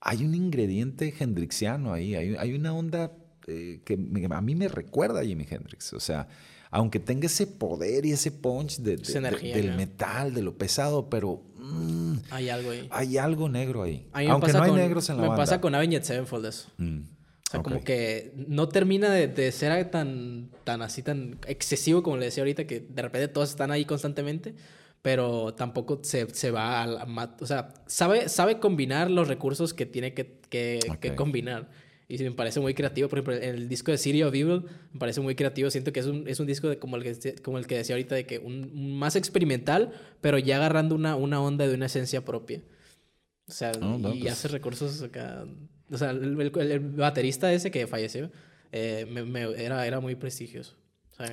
Hay 0.00 0.24
un 0.24 0.34
ingrediente 0.34 1.14
hendrixiano 1.18 1.92
ahí. 1.92 2.14
Hay, 2.14 2.34
hay 2.36 2.54
una 2.54 2.74
onda 2.74 3.16
eh, 3.46 3.82
que 3.84 3.94
a 3.94 4.40
mí 4.40 4.54
me 4.54 4.68
recuerda 4.68 5.20
a 5.20 5.24
Jimi 5.24 5.46
Hendrix. 5.48 5.92
O 5.92 6.00
sea, 6.00 6.28
aunque 6.74 6.98
tenga 6.98 7.26
ese 7.26 7.46
poder 7.46 8.04
y 8.04 8.10
ese 8.10 8.32
punch 8.32 8.78
de, 8.78 8.96
del 8.96 9.76
metal, 9.76 10.34
de 10.34 10.42
lo 10.42 10.58
pesado, 10.58 11.08
pero... 11.08 11.40
Mm, 11.56 12.16
hay 12.30 12.48
algo 12.48 12.70
ahí. 12.72 12.88
Hay 12.90 13.16
algo 13.16 13.48
negro 13.48 13.84
ahí. 13.84 14.08
aunque 14.12 14.52
no 14.52 14.60
hay 14.60 14.72
negros 14.72 15.08
en 15.08 15.18
la 15.18 15.22
me 15.22 15.28
banda. 15.28 15.40
Me 15.40 15.46
pasa 15.46 15.60
con 15.60 15.72
Avenged 15.76 16.02
Sevenfold 16.02 16.46
eso. 16.46 16.68
Mm, 16.78 16.98
o 16.98 17.50
sea, 17.50 17.62
como 17.62 17.84
que 17.84 18.32
no 18.48 18.68
termina 18.68 19.08
de, 19.12 19.52
ser 19.52 19.88
tan, 19.92 20.50
tan 20.64 20.82
así, 20.82 21.04
tan 21.04 21.38
excesivo 21.46 22.02
como 22.02 22.16
le 22.16 22.24
decía 22.24 22.42
ahorita, 22.42 22.66
que 22.66 22.80
de 22.80 23.02
repente 23.02 23.28
todos 23.28 23.50
están 23.50 23.70
ahí 23.70 23.84
constantemente, 23.84 24.56
pero 25.00 25.54
tampoco 25.54 26.00
se, 26.02 26.28
se 26.34 26.50
va 26.50 26.82
a... 26.82 27.36
o 27.40 27.46
sea, 27.46 27.72
sabe, 27.86 28.28
sabe 28.28 28.58
combinar 28.58 29.12
los 29.12 29.28
recursos 29.28 29.74
que 29.74 29.86
tiene 29.86 30.12
que, 30.12 30.40
que, 30.48 30.80
que 31.00 31.14
combinar. 31.14 31.70
Y 32.08 32.22
me 32.22 32.32
parece 32.32 32.60
muy 32.60 32.74
creativo. 32.74 33.08
Por 33.08 33.18
ejemplo, 33.18 33.34
el 33.34 33.68
disco 33.68 33.90
de 33.90 33.98
City 33.98 34.22
of 34.22 34.34
Evil 34.34 34.64
me 34.92 34.98
parece 34.98 35.20
muy 35.20 35.34
creativo. 35.34 35.70
Siento 35.70 35.92
que 35.92 36.00
es 36.00 36.06
un, 36.06 36.28
es 36.28 36.38
un 36.38 36.46
disco 36.46 36.68
de, 36.68 36.78
como, 36.78 36.96
el 36.96 37.02
que, 37.02 37.34
como 37.36 37.58
el 37.58 37.66
que 37.66 37.76
decía 37.76 37.94
ahorita, 37.94 38.14
de 38.14 38.26
que 38.26 38.38
un, 38.38 38.98
más 38.98 39.16
experimental, 39.16 39.92
pero 40.20 40.38
ya 40.38 40.56
agarrando 40.56 40.94
una, 40.94 41.16
una 41.16 41.40
onda 41.40 41.66
de 41.66 41.74
una 41.74 41.86
esencia 41.86 42.24
propia. 42.24 42.62
O 43.48 43.52
sea, 43.52 43.72
y 43.72 44.20
pues 44.20 44.32
hace 44.32 44.48
recursos 44.48 45.02
acá. 45.02 45.46
O 45.90 45.98
sea, 45.98 46.10
el, 46.10 46.80
baterista 46.96 47.52
ese 47.52 47.70
que 47.70 47.86
falleció 47.86 48.30
eh, 48.72 49.06
me, 49.10 49.42
era, 49.62 49.86
era 49.86 50.00
muy 50.00 50.14
prestigioso. 50.14 50.76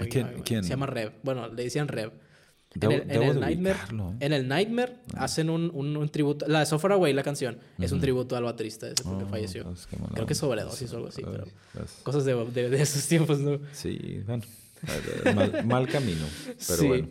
¿Quién? 0.09 0.63
Se 0.63 0.69
llama 0.69 0.85
Rev. 0.85 1.13
Bueno, 1.23 1.47
le 1.47 1.63
decían 1.63 1.87
Rev 1.87 2.11
en, 2.79 2.91
el, 2.91 3.39
Nightmare, 3.39 3.75
¿eh? 3.75 4.15
en 4.21 4.33
el 4.33 4.47
Nightmare 4.47 4.95
ah. 5.15 5.25
hacen 5.25 5.49
un, 5.49 5.69
un, 5.73 6.09
tributo. 6.09 6.47
La 6.47 6.59
de 6.61 6.65
So 6.65 6.79
Far 6.79 6.93
Away, 6.93 7.13
la 7.13 7.23
canción, 7.23 7.57
es 7.77 7.91
un 7.91 7.99
tributo 7.99 8.35
al 8.35 8.43
baterista 8.43 8.87
ese 8.87 9.03
porque 9.03 9.25
oh, 9.25 9.27
falleció. 9.27 9.63
Pues, 9.65 9.87
Creo 10.13 10.25
que 10.25 10.33
es 10.33 10.39
sobredosis 10.39 10.91
o 10.93 10.95
algo 10.97 11.09
así, 11.09 11.21
pero 11.23 11.45
pues. 11.73 11.91
cosas 12.03 12.23
de, 12.23 12.33
de, 12.69 12.81
esos 12.81 13.05
tiempos, 13.07 13.39
¿no? 13.39 13.59
Sí, 13.73 14.23
bueno, 14.25 14.43
mal, 15.65 15.87
camino. 15.87 16.25
Pero 16.67 16.87
bueno, 16.87 17.07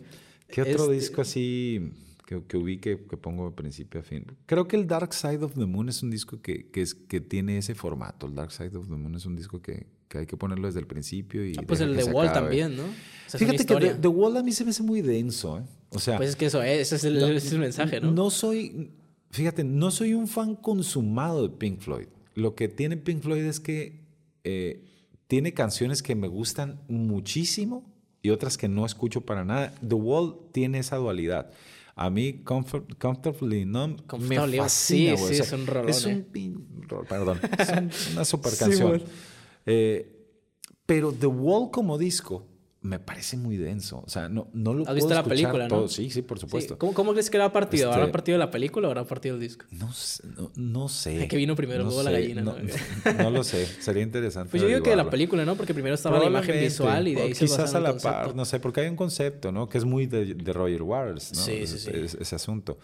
¿qué 0.47 0.61
otro 0.63 0.87
disco 0.87 1.21
así 1.21 1.91
que, 2.25 2.43
que 2.45 2.57
ubique, 2.57 3.05
que 3.09 3.17
pongo 3.17 3.49
de 3.49 3.55
principio 3.55 3.99
a 3.99 4.03
fin. 4.03 4.25
Creo 4.45 4.67
que 4.67 4.77
el 4.77 4.87
Dark 4.87 5.13
Side 5.13 5.43
of 5.43 5.53
the 5.53 5.65
Moon 5.65 5.89
es 5.89 6.01
un 6.01 6.09
disco 6.09 6.41
que, 6.41 6.69
que, 6.69 6.81
es, 6.81 6.93
que 6.95 7.19
tiene 7.19 7.57
ese 7.57 7.75
formato. 7.75 8.25
El 8.25 8.35
Dark 8.35 8.51
Side 8.51 8.77
of 8.77 8.87
the 8.87 8.95
Moon 8.95 9.15
es 9.15 9.25
un 9.25 9.35
disco 9.35 9.61
que, 9.61 9.85
que 10.11 10.17
hay 10.17 10.25
que 10.25 10.35
ponerlo 10.35 10.67
desde 10.67 10.81
el 10.81 10.87
principio. 10.87 11.47
Y 11.47 11.53
ah, 11.57 11.63
pues 11.65 11.79
el 11.79 11.95
The 11.95 12.03
Wall 12.03 12.33
también, 12.33 12.75
¿no? 12.75 12.83
Fíjate 13.29 13.65
que 13.65 13.95
The, 13.95 14.07
Wall 14.09 14.35
a 14.35 14.43
mí 14.43 14.51
se 14.51 14.65
me 14.65 14.71
hace 14.71 14.83
muy 14.83 15.01
denso. 15.01 15.59
¿eh? 15.59 15.63
O 15.89 15.99
sea, 15.99 16.17
pues 16.17 16.31
es 16.31 16.35
que 16.35 16.47
eso 16.47 16.61
es, 16.61 16.81
ese 16.81 16.97
es 16.97 17.03
el, 17.05 17.17
ese 17.17 17.47
es 17.47 17.53
el 17.53 17.59
mensaje, 17.59 18.01
¿no? 18.01 18.11
No 18.11 18.29
soy, 18.29 18.91
fíjate, 19.29 19.63
no 19.63 19.89
soy 19.89 20.13
un 20.13 20.27
fan 20.27 20.55
consumado 20.55 21.47
de 21.47 21.55
Pink 21.55 21.79
Floyd. 21.79 22.07
Lo 22.35 22.55
que 22.55 22.67
tiene 22.67 22.97
Pink 22.97 23.21
Floyd 23.21 23.43
es 23.43 23.61
que 23.61 24.01
eh, 24.43 24.83
tiene 25.27 25.53
canciones 25.53 26.03
que 26.03 26.13
me 26.13 26.27
gustan 26.27 26.81
muchísimo 26.89 27.89
y 28.21 28.31
otras 28.31 28.57
que 28.57 28.67
no 28.67 28.85
escucho 28.85 29.21
para 29.21 29.45
nada. 29.45 29.73
The 29.87 29.95
Wall 29.95 30.39
tiene 30.51 30.79
esa 30.79 30.97
dualidad. 30.97 31.51
A 31.95 32.09
mí, 32.09 32.41
Comfortably 32.43 33.63
Numb 33.63 34.01
me 34.19 34.35
fascina, 34.57 35.17
Sí, 35.17 35.35
sí, 35.35 35.41
es 35.41 35.51
un 35.53 35.67
rolón. 35.67 35.89
Es 35.89 36.05
un 36.05 36.25
perdón, 37.07 37.39
es 37.57 38.11
una 38.11 38.25
super 38.25 38.51
canción. 38.57 39.03
Eh, 39.65 40.17
pero 40.85 41.11
The 41.11 41.27
Wall 41.27 41.71
como 41.71 41.97
disco 41.97 42.47
me 42.81 42.97
parece 42.97 43.37
muy 43.37 43.57
denso. 43.57 44.03
O 44.05 44.09
sea, 44.09 44.27
no, 44.27 44.49
no 44.53 44.73
lo 44.73 44.87
¿Has 44.87 44.95
visto 44.95 45.13
la 45.13 45.23
película, 45.23 45.67
todo. 45.67 45.87
Sí, 45.87 46.09
sí, 46.09 46.23
por 46.23 46.39
supuesto. 46.39 46.79
¿Cómo, 46.79 46.93
¿Cómo, 46.93 47.11
crees 47.11 47.29
que 47.29 47.37
era 47.37 47.53
partido? 47.53 47.89
Este... 47.89 48.01
¿Habrá 48.01 48.11
partido 48.11 48.39
de 48.39 48.39
la 48.39 48.49
película 48.49 48.87
o 48.87 48.91
habrá 48.91 49.05
partido 49.05 49.37
del 49.37 49.47
disco? 49.47 49.65
No, 49.69 49.91
no, 50.35 50.51
no 50.55 50.89
sé. 50.89 51.27
que 51.27 51.37
vino 51.37 51.55
primero 51.55 51.83
no 51.83 51.99
el 51.99 52.05
la 52.05 52.11
gallina? 52.11 52.41
No, 52.41 52.55
no, 53.23 53.29
lo 53.29 53.43
sé. 53.43 53.67
Sería 53.67 54.01
interesante. 54.01 54.49
Pues 54.49 54.63
yo 54.63 54.67
digo 54.67 54.81
que 54.81 54.89
de 54.89 54.95
la 54.95 55.09
película, 55.09 55.45
¿no? 55.45 55.55
Porque 55.55 55.75
primero 55.75 55.93
estaba 55.93 56.17
la 56.17 56.25
imagen 56.25 56.59
visual 56.59 57.07
y 57.07 57.15
de 57.15 57.21
ahí 57.21 57.35
se 57.35 57.45
Quizás 57.45 57.75
a 57.75 57.79
la 57.79 57.95
par, 57.97 58.35
no 58.35 58.45
sé, 58.45 58.59
porque 58.59 58.81
hay 58.81 58.87
un 58.87 58.95
concepto, 58.95 59.51
¿no? 59.51 59.69
Que 59.69 59.77
es 59.77 59.85
muy 59.85 60.07
de, 60.07 60.33
de 60.33 60.53
Roger 60.53 60.81
Waters, 60.81 61.33
¿no? 61.33 61.41
Sí, 61.41 61.67
sí, 61.67 61.77
sí. 61.77 61.91
Ese 61.93 62.35
asunto. 62.35 62.79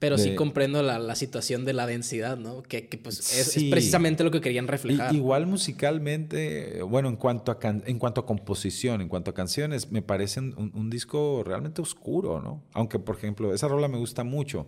Pero 0.00 0.16
de... 0.16 0.22
sí 0.22 0.34
comprendo 0.34 0.82
la, 0.82 0.98
la, 0.98 1.14
situación 1.14 1.66
de 1.66 1.74
la 1.74 1.86
densidad, 1.86 2.38
¿no? 2.38 2.62
Que, 2.62 2.88
que 2.88 2.96
pues 2.96 3.20
es, 3.20 3.52
sí. 3.52 3.66
es, 3.66 3.70
precisamente 3.70 4.24
lo 4.24 4.30
que 4.30 4.40
querían 4.40 4.66
reflejar. 4.66 5.14
Igual 5.14 5.46
musicalmente, 5.46 6.82
bueno, 6.82 7.10
en 7.10 7.16
cuanto, 7.16 7.52
a 7.52 7.58
can, 7.58 7.84
en 7.86 7.98
cuanto 7.98 8.22
a 8.22 8.26
composición, 8.26 9.02
en 9.02 9.08
cuanto 9.08 9.30
a 9.30 9.34
canciones, 9.34 9.92
me 9.92 10.00
parece 10.00 10.40
un, 10.40 10.72
un, 10.74 10.88
disco 10.88 11.42
realmente 11.44 11.82
oscuro, 11.82 12.40
¿no? 12.40 12.64
Aunque, 12.72 12.98
por 12.98 13.16
ejemplo, 13.16 13.54
esa 13.54 13.68
rola 13.68 13.88
me 13.88 13.98
gusta 13.98 14.24
mucho, 14.24 14.66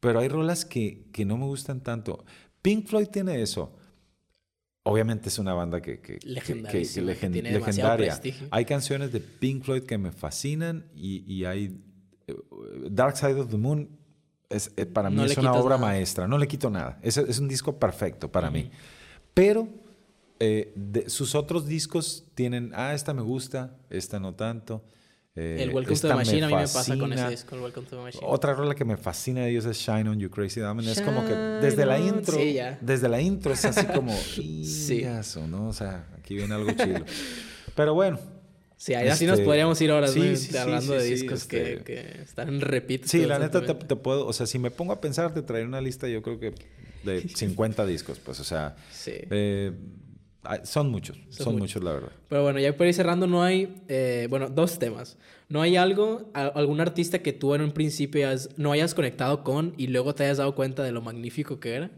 pero 0.00 0.18
hay 0.18 0.28
rolas 0.28 0.64
que, 0.64 1.04
que 1.12 1.26
no 1.26 1.36
me 1.36 1.44
gustan 1.44 1.82
tanto. 1.82 2.24
Pink 2.62 2.86
Floyd 2.86 3.08
tiene 3.08 3.42
eso. 3.42 3.76
Obviamente 4.82 5.28
es 5.28 5.38
una 5.38 5.52
banda 5.52 5.82
que, 5.82 6.00
que, 6.00 6.18
que, 6.18 6.40
que 6.40 6.54
legend, 7.02 7.36
legendaria. 7.36 8.18
Hay 8.50 8.64
canciones 8.64 9.12
de 9.12 9.20
Pink 9.20 9.62
Floyd 9.62 9.82
que 9.82 9.98
me 9.98 10.10
fascinan 10.10 10.86
y, 10.94 11.22
y 11.30 11.44
hay 11.44 11.84
Dark 12.90 13.18
Side 13.18 13.34
of 13.34 13.50
the 13.50 13.58
Moon 13.58 13.99
es, 14.50 14.72
eh, 14.76 14.84
para 14.84 15.08
mí 15.08 15.16
no 15.16 15.24
es 15.24 15.38
una 15.38 15.54
obra 15.54 15.76
nada. 15.76 15.92
maestra, 15.92 16.26
no 16.26 16.36
le 16.36 16.46
quito 16.46 16.68
nada. 16.68 16.98
Es, 17.02 17.16
es 17.16 17.38
un 17.38 17.48
disco 17.48 17.78
perfecto 17.78 18.30
para 18.30 18.48
uh 18.48 18.50
-huh. 18.50 18.54
mí. 18.54 18.70
Pero 19.32 19.68
eh, 20.40 20.72
de, 20.74 21.08
sus 21.08 21.34
otros 21.34 21.66
discos 21.66 22.24
tienen, 22.34 22.72
ah, 22.74 22.92
esta 22.92 23.14
me 23.14 23.22
gusta, 23.22 23.76
esta 23.88 24.18
no 24.18 24.34
tanto. 24.34 24.82
Eh, 25.36 25.58
el 25.60 25.70
Welcome 25.70 25.96
to 25.96 26.08
the 26.08 26.14
Machine 26.14 26.44
a 26.44 26.48
mí 26.48 26.54
me 26.54 26.62
pasa 26.62 26.98
con 26.98 27.12
ese 27.12 27.28
disco, 27.28 27.54
el 27.54 27.62
Welcome 27.62 27.86
to 27.86 27.96
the 27.96 28.02
Machine. 28.02 28.26
Otra 28.26 28.52
rola 28.54 28.74
que 28.74 28.84
me 28.84 28.96
fascina 28.96 29.42
de 29.42 29.50
ellos 29.50 29.64
es 29.66 29.76
Shine 29.76 30.08
on 30.08 30.18
You 30.18 30.28
Crazy 30.28 30.58
Diamond. 30.60 30.88
Es 30.88 31.00
como 31.00 31.24
que 31.24 31.34
desde 31.34 31.86
la 31.86 32.00
intro, 32.00 32.36
sí, 32.36 32.58
desde 32.80 33.08
la 33.08 33.20
intro 33.20 33.52
es 33.52 33.64
así 33.64 33.86
como, 33.86 34.12
sí. 34.64 35.02
Eso, 35.04 35.46
¿no? 35.46 35.68
O 35.68 35.72
sea, 35.72 36.08
aquí 36.18 36.34
viene 36.34 36.54
algo 36.54 36.72
chido. 36.72 37.04
Pero 37.76 37.94
bueno, 37.94 38.18
Sí, 38.80 38.94
ahí 38.94 39.08
así 39.08 39.26
este, 39.26 39.36
nos 39.36 39.40
podríamos 39.46 39.78
ir 39.82 39.92
horas 39.92 40.14
sí, 40.14 40.36
sí, 40.36 40.56
hablando 40.56 40.94
sí, 40.94 40.98
de 40.98 41.04
discos 41.04 41.42
este, 41.42 41.82
que, 41.84 42.22
están 42.22 42.48
en 42.48 42.62
repeat. 42.62 43.04
Sí, 43.04 43.26
la 43.26 43.38
neta 43.38 43.60
te, 43.60 43.74
te, 43.74 43.94
puedo, 43.94 44.26
o 44.26 44.32
sea, 44.32 44.46
si 44.46 44.58
me 44.58 44.70
pongo 44.70 44.94
a 44.94 45.02
pensar, 45.02 45.34
te 45.34 45.42
traeré 45.42 45.66
una 45.66 45.82
lista, 45.82 46.08
yo 46.08 46.22
creo 46.22 46.40
que 46.40 46.54
de 47.04 47.28
50 47.34 47.84
discos, 47.84 48.18
pues, 48.20 48.40
o 48.40 48.44
sea, 48.44 48.76
eh, 49.06 49.72
son 50.62 50.88
muchos, 50.88 51.18
son, 51.28 51.44
son 51.44 51.52
muchos. 51.58 51.60
muchos. 51.60 51.84
la 51.84 51.92
verdad. 51.92 52.12
Pero 52.30 52.42
bueno, 52.42 52.58
ya 52.58 52.74
por 52.74 52.86
ir 52.86 52.94
cerrando, 52.94 53.26
no 53.26 53.42
hay, 53.42 53.82
eh, 53.88 54.28
bueno, 54.30 54.48
dos 54.48 54.78
temas. 54.78 55.18
¿No 55.50 55.60
hay 55.60 55.76
algo, 55.76 56.30
algún 56.32 56.80
artista 56.80 57.18
que 57.18 57.34
tú 57.34 57.54
en 57.54 57.60
un 57.60 57.72
principio 57.72 58.30
has, 58.30 58.48
no 58.56 58.72
hayas 58.72 58.94
conectado 58.94 59.44
con 59.44 59.74
y 59.76 59.88
luego 59.88 60.14
te 60.14 60.24
hayas 60.24 60.38
dado 60.38 60.54
cuenta 60.54 60.82
de 60.84 60.92
lo 60.92 61.02
magnífico 61.02 61.60
que 61.60 61.74
era? 61.74 61.90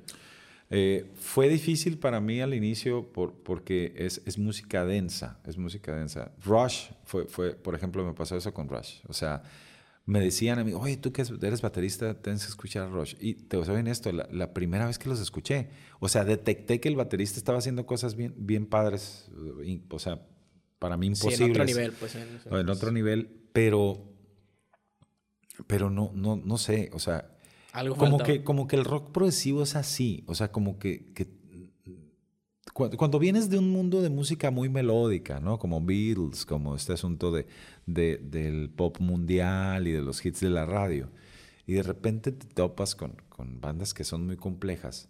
Eh, 0.74 1.05
fue 1.16 1.51
difícil 1.51 1.99
para 1.99 2.19
mí 2.19 2.40
al 2.40 2.55
inicio 2.55 3.12
por, 3.12 3.35
porque 3.35 3.93
es, 3.94 4.23
es, 4.24 4.39
música 4.39 4.86
densa, 4.86 5.39
es 5.47 5.59
música 5.59 5.94
densa. 5.94 6.32
Rush, 6.43 6.86
fue, 7.05 7.27
fue, 7.27 7.55
por 7.55 7.74
ejemplo, 7.74 8.03
me 8.07 8.15
pasó 8.15 8.39
eso 8.39 8.55
con 8.55 8.70
Rush. 8.70 9.01
O 9.07 9.12
sea, 9.12 9.43
me 10.07 10.19
decían 10.19 10.59
a 10.59 10.65
mí, 10.65 10.73
oye, 10.73 10.97
tú 10.97 11.12
que 11.12 11.24
eres 11.43 11.61
baterista, 11.61 12.15
tienes 12.15 12.44
que 12.44 12.49
escuchar 12.49 12.90
Rush. 12.90 13.16
Y 13.20 13.35
te 13.35 13.62
saben 13.66 13.86
esto, 13.86 14.11
la, 14.12 14.27
la, 14.32 14.55
primera 14.55 14.86
vez 14.86 14.99
que 14.99 15.11
los 15.11 15.20
escuché, 15.20 15.69
o 16.01 16.09
sea, 16.09 16.24
detecté 16.24 16.81
que 16.81 16.89
el 16.89 16.97
baterista 16.97 17.36
estaba 17.36 17.59
haciendo 17.59 17.85
cosas 17.85 18.16
bien, 18.16 18.32
bien 18.39 18.65
padres, 18.65 19.31
o 19.90 19.99
sea, 19.99 20.23
para 20.78 20.97
mí 20.97 21.09
imposibles. 21.09 21.36
Sí, 21.36 21.44
en 21.44 21.51
otro 21.51 21.65
nivel, 21.66 21.93
pues. 21.93 22.15
En, 22.15 22.28
en, 22.47 22.57
en 22.61 22.69
otro 22.70 22.93
nivel, 22.93 23.28
pero, 23.53 24.03
pero 25.66 25.90
no, 25.90 26.12
no, 26.15 26.36
no 26.36 26.57
sé, 26.57 26.89
o 26.94 26.99
sea, 26.99 27.28
algo 27.73 27.97
como 27.97 28.19
que, 28.19 28.44
como 28.44 28.66
que 28.66 28.77
el 28.77 28.85
rock 28.85 29.11
progresivo 29.11 29.62
es 29.62 29.77
así, 29.77 30.24
o 30.27 30.35
sea, 30.35 30.53
como 30.53 30.78
que, 30.78 31.12
que 31.15 31.27
cuando, 32.73 32.97
cuando, 32.97 33.19
vienes 33.19 33.51
de 33.51 33.59
un 33.59 33.70
mundo 33.70 34.01
de 34.03 34.11
música 34.11 34.51
muy 34.51 34.69
melódica, 34.69 35.40
¿no? 35.40 35.59
Como 35.59 35.81
Beatles, 35.81 36.47
como 36.47 36.74
este 36.74 36.93
asunto 36.93 37.31
de, 37.32 37.47
de, 37.86 38.19
del 38.19 38.70
pop 38.70 38.99
mundial 39.01 39.86
y 39.89 39.93
de 39.93 40.01
los 40.01 40.24
hits 40.24 40.40
de 40.40 40.51
la 40.51 40.65
radio, 40.65 41.11
y 41.66 41.74
de 41.74 41.82
repente 41.82 42.32
te 42.32 42.47
topas 42.47 42.94
con, 42.94 43.16
con 43.28 43.61
bandas 43.61 43.94
que 43.94 44.05
son 44.05 44.27
muy 44.27 44.36
complejas. 44.36 45.09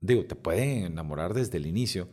Digo, 0.00 0.24
te 0.24 0.34
pueden 0.34 0.84
enamorar 0.84 1.34
desde 1.34 1.58
el 1.58 1.66
inicio, 1.66 2.08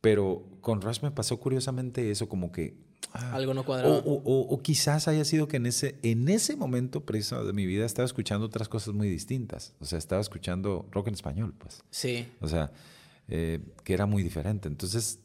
pero 0.00 0.46
con 0.60 0.80
Rush 0.80 1.02
me 1.02 1.10
pasó 1.10 1.38
curiosamente 1.38 2.10
eso, 2.10 2.28
como 2.28 2.52
que 2.52 2.89
Ah, 3.12 3.34
algo 3.34 3.54
no 3.54 3.64
cuadraba. 3.64 3.96
O, 3.96 4.14
o, 4.14 4.40
o, 4.54 4.62
quizás 4.62 5.08
haya 5.08 5.24
sido 5.24 5.48
que 5.48 5.56
en 5.56 5.66
ese, 5.66 5.96
en 6.02 6.28
ese 6.28 6.56
momento 6.56 7.04
preciso 7.04 7.44
de 7.44 7.52
mi 7.52 7.66
vida 7.66 7.84
estaba 7.84 8.06
escuchando 8.06 8.46
otras 8.46 8.68
cosas 8.68 8.94
muy 8.94 9.08
distintas. 9.08 9.74
O 9.80 9.84
sea, 9.84 9.98
estaba 9.98 10.20
escuchando 10.20 10.86
rock 10.92 11.08
en 11.08 11.14
español, 11.14 11.54
pues. 11.58 11.82
Sí. 11.90 12.28
O 12.40 12.48
sea, 12.48 12.70
eh, 13.28 13.60
que 13.84 13.94
era 13.94 14.06
muy 14.06 14.22
diferente. 14.22 14.68
Entonces, 14.68 15.18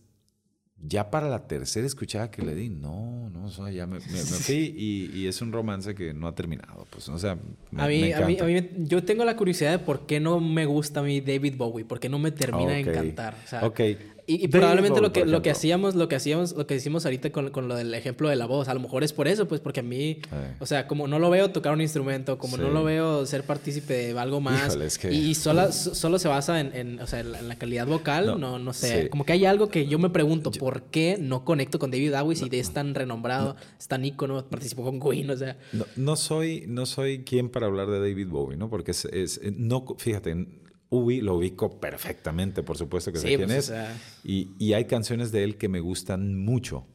ya 0.81 1.09
para 1.09 1.29
la 1.29 1.47
tercera 1.47 1.87
escuchada 1.87 2.29
que 2.29 2.41
le 2.41 2.53
di, 2.53 2.69
no, 2.69 3.29
no, 3.29 3.45
o 3.45 3.49
sea, 3.49 3.71
ya 3.71 3.87
me, 3.87 3.99
me, 3.99 4.05
me 4.11 4.19
fui 4.19 4.73
y, 4.77 5.11
y, 5.13 5.27
es 5.27 5.41
un 5.41 5.51
romance 5.51 5.95
que 5.95 6.13
no 6.13 6.27
ha 6.27 6.35
terminado. 6.35 6.85
Pues, 6.89 7.07
o 7.09 7.17
sea, 7.17 7.37
me, 7.71 7.81
a, 7.81 7.87
mí, 7.87 8.11
a, 8.11 8.25
mí, 8.25 8.37
a 8.39 8.45
mí, 8.45 8.69
yo 8.79 9.03
tengo 9.03 9.25
la 9.25 9.35
curiosidad 9.35 9.71
de 9.71 9.79
por 9.79 10.05
qué 10.05 10.19
no 10.19 10.39
me 10.39 10.65
gusta 10.65 10.99
a 10.99 11.03
mí 11.03 11.21
David 11.21 11.55
Bowie, 11.57 11.85
por 11.85 11.99
qué 11.99 12.09
no 12.09 12.19
me 12.19 12.31
termina 12.31 12.71
okay. 12.71 12.83
de 12.83 12.91
encantar. 12.91 13.37
O 13.43 13.47
sea, 13.47 13.65
ok. 13.65 13.79
Y, 14.27 14.43
y 14.43 14.47
probablemente 14.47 15.01
lo 15.01 15.13
que, 15.13 15.25
lo 15.25 15.41
que 15.43 15.51
hacíamos, 15.51 15.93
lo 15.93 16.07
que 16.07 16.15
hacíamos, 16.15 16.53
lo 16.53 16.65
que 16.65 16.73
decimos 16.73 17.05
ahorita 17.05 17.31
con, 17.31 17.51
con, 17.51 17.67
lo 17.67 17.75
del 17.75 17.93
ejemplo 17.93 18.27
de 18.27 18.35
la 18.35 18.47
voz, 18.47 18.67
a 18.67 18.73
lo 18.73 18.79
mejor 18.79 19.03
es 19.03 19.13
por 19.13 19.27
eso, 19.27 19.47
pues 19.47 19.61
porque 19.61 19.81
a 19.81 19.83
mí, 19.83 20.19
eh. 20.31 20.55
o 20.59 20.65
sea, 20.65 20.87
como 20.87 21.07
no 21.07 21.19
lo 21.19 21.29
veo 21.29 21.51
tocar 21.51 21.73
un 21.73 21.81
instrumento, 21.81 22.39
como 22.39 22.57
sí. 22.57 22.63
no 22.63 22.69
lo 22.69 22.83
veo 22.83 23.25
ser 23.27 23.43
partícipe 23.43 23.93
de 23.93 24.19
algo 24.19 24.41
más, 24.41 24.69
Híjole, 24.69 24.85
es 24.87 24.97
que... 24.97 25.13
y 25.13 25.35
solo, 25.35 25.71
solo 25.71 26.17
se 26.17 26.27
basa 26.27 26.59
en, 26.59 26.75
en, 26.75 26.99
o 26.99 27.07
sea, 27.07 27.19
en 27.19 27.47
la 27.47 27.55
calidad 27.55 27.85
vocal, 27.85 28.25
no, 28.25 28.37
no, 28.37 28.57
no 28.57 28.73
sé, 28.73 29.03
sí. 29.03 29.09
como 29.09 29.25
que 29.25 29.33
hay 29.33 29.45
algo 29.45 29.69
que 29.69 29.85
yo 29.85 29.99
me 29.99 30.09
pregunto, 30.09 30.51
yo... 30.51 30.59
¿por 30.59 30.83
qué 30.83 31.17
no 31.19 31.45
conecto 31.45 31.77
con 31.77 31.91
David 31.91 32.13
Bowie 32.13 32.35
si 32.35 32.49
es 32.51 32.73
tan 32.73 32.95
renombrado, 32.95 33.53
no. 33.53 33.59
es 33.77 33.87
tan 33.87 34.03
ícono, 34.05 34.43
participó 34.47 34.83
con 34.83 34.99
Queen, 34.99 35.29
o 35.29 35.37
sea? 35.37 35.57
No, 35.71 35.85
no, 35.95 36.15
soy, 36.15 36.65
no 36.67 36.87
soy 36.87 37.23
quien 37.23 37.49
para 37.49 37.67
hablar 37.67 37.87
de 37.89 37.99
David 37.99 38.29
Bowie, 38.29 38.57
¿no? 38.57 38.69
Porque 38.69 38.91
es, 38.91 39.05
es 39.05 39.39
no, 39.55 39.85
fíjate, 39.97 40.47
Ubi 40.89 41.21
lo 41.21 41.35
ubico 41.35 41.79
perfectamente, 41.79 42.63
por 42.63 42.77
supuesto 42.77 43.11
que 43.11 43.19
sé 43.19 43.27
sí, 43.27 43.35
quién 43.35 43.47
pues, 43.47 43.57
es. 43.57 43.69
O 43.69 43.73
sea... 43.73 43.97
y, 44.23 44.51
y, 44.59 44.73
hay 44.73 44.85
canciones 44.85 45.31
de 45.31 45.43
él 45.43 45.57
que 45.57 45.67
me 45.67 45.79
gustan 45.79 46.37
mucho, 46.37 46.85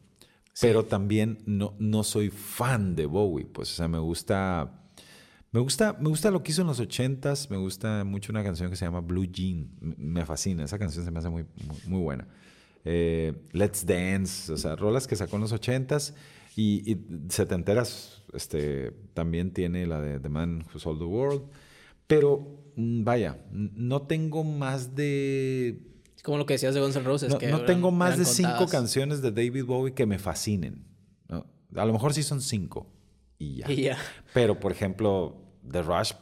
sí. 0.52 0.66
pero 0.66 0.84
también 0.84 1.38
no, 1.46 1.74
no 1.78 2.04
soy 2.04 2.30
fan 2.30 2.94
de 2.94 3.06
Bowie. 3.06 3.46
Pues, 3.46 3.72
o 3.72 3.74
sea, 3.74 3.88
me 3.88 3.98
gusta. 3.98 4.76
Me 5.52 5.58
gusta, 5.58 5.96
me 5.98 6.08
gusta 6.08 6.30
lo 6.30 6.44
que 6.44 6.52
hizo 6.52 6.60
en 6.60 6.68
los 6.68 6.78
ochentas, 6.78 7.50
me 7.50 7.56
gusta 7.56 8.04
mucho 8.04 8.30
una 8.30 8.44
canción 8.44 8.70
que 8.70 8.76
se 8.76 8.84
llama 8.84 9.00
Blue 9.00 9.24
Jean, 9.24 9.68
me 9.80 10.24
fascina, 10.24 10.62
esa 10.62 10.78
canción 10.78 11.04
se 11.04 11.10
me 11.10 11.18
hace 11.18 11.28
muy, 11.28 11.44
muy, 11.66 11.76
muy 11.86 12.00
buena. 12.00 12.28
Eh, 12.84 13.34
Let's 13.50 13.84
Dance, 13.84 14.52
o 14.52 14.56
sea, 14.56 14.76
rolas 14.76 15.08
que 15.08 15.16
sacó 15.16 15.34
en 15.34 15.42
los 15.42 15.50
ochentas 15.50 16.14
y, 16.54 16.88
y 16.92 17.04
setenteras, 17.30 18.22
este, 18.32 18.92
también 19.12 19.52
tiene 19.52 19.88
la 19.88 20.00
de 20.00 20.20
The 20.20 20.28
Man 20.28 20.64
Who 20.72 20.78
Sold 20.78 21.00
the 21.00 21.04
World, 21.04 21.42
pero 22.06 22.59
vaya, 23.04 23.38
no 23.52 24.02
tengo 24.02 24.44
más 24.44 24.94
de... 24.94 25.80
Como 26.22 26.38
lo 26.38 26.46
que 26.46 26.54
decías 26.54 26.74
de 26.74 26.80
Guns 26.80 26.96
N' 26.96 27.04
Roses. 27.04 27.30
No, 27.30 27.38
que 27.38 27.48
no 27.48 27.56
eran, 27.56 27.66
tengo 27.66 27.90
más 27.90 28.18
de 28.18 28.24
contadas. 28.24 28.58
cinco 28.58 28.70
canciones 28.70 29.22
de 29.22 29.30
David 29.30 29.64
Bowie 29.64 29.94
que 29.94 30.06
me 30.06 30.18
fascinen. 30.18 30.84
¿no? 31.28 31.46
A 31.74 31.84
lo 31.84 31.92
mejor 31.92 32.12
sí 32.12 32.22
son 32.22 32.40
cinco 32.42 32.86
y 33.38 33.56
ya. 33.56 33.70
Y 33.72 33.82
ya. 33.82 33.98
Pero, 34.34 34.60
por 34.60 34.70
ejemplo, 34.72 35.42
The 35.70 35.82
Rush 35.82 36.12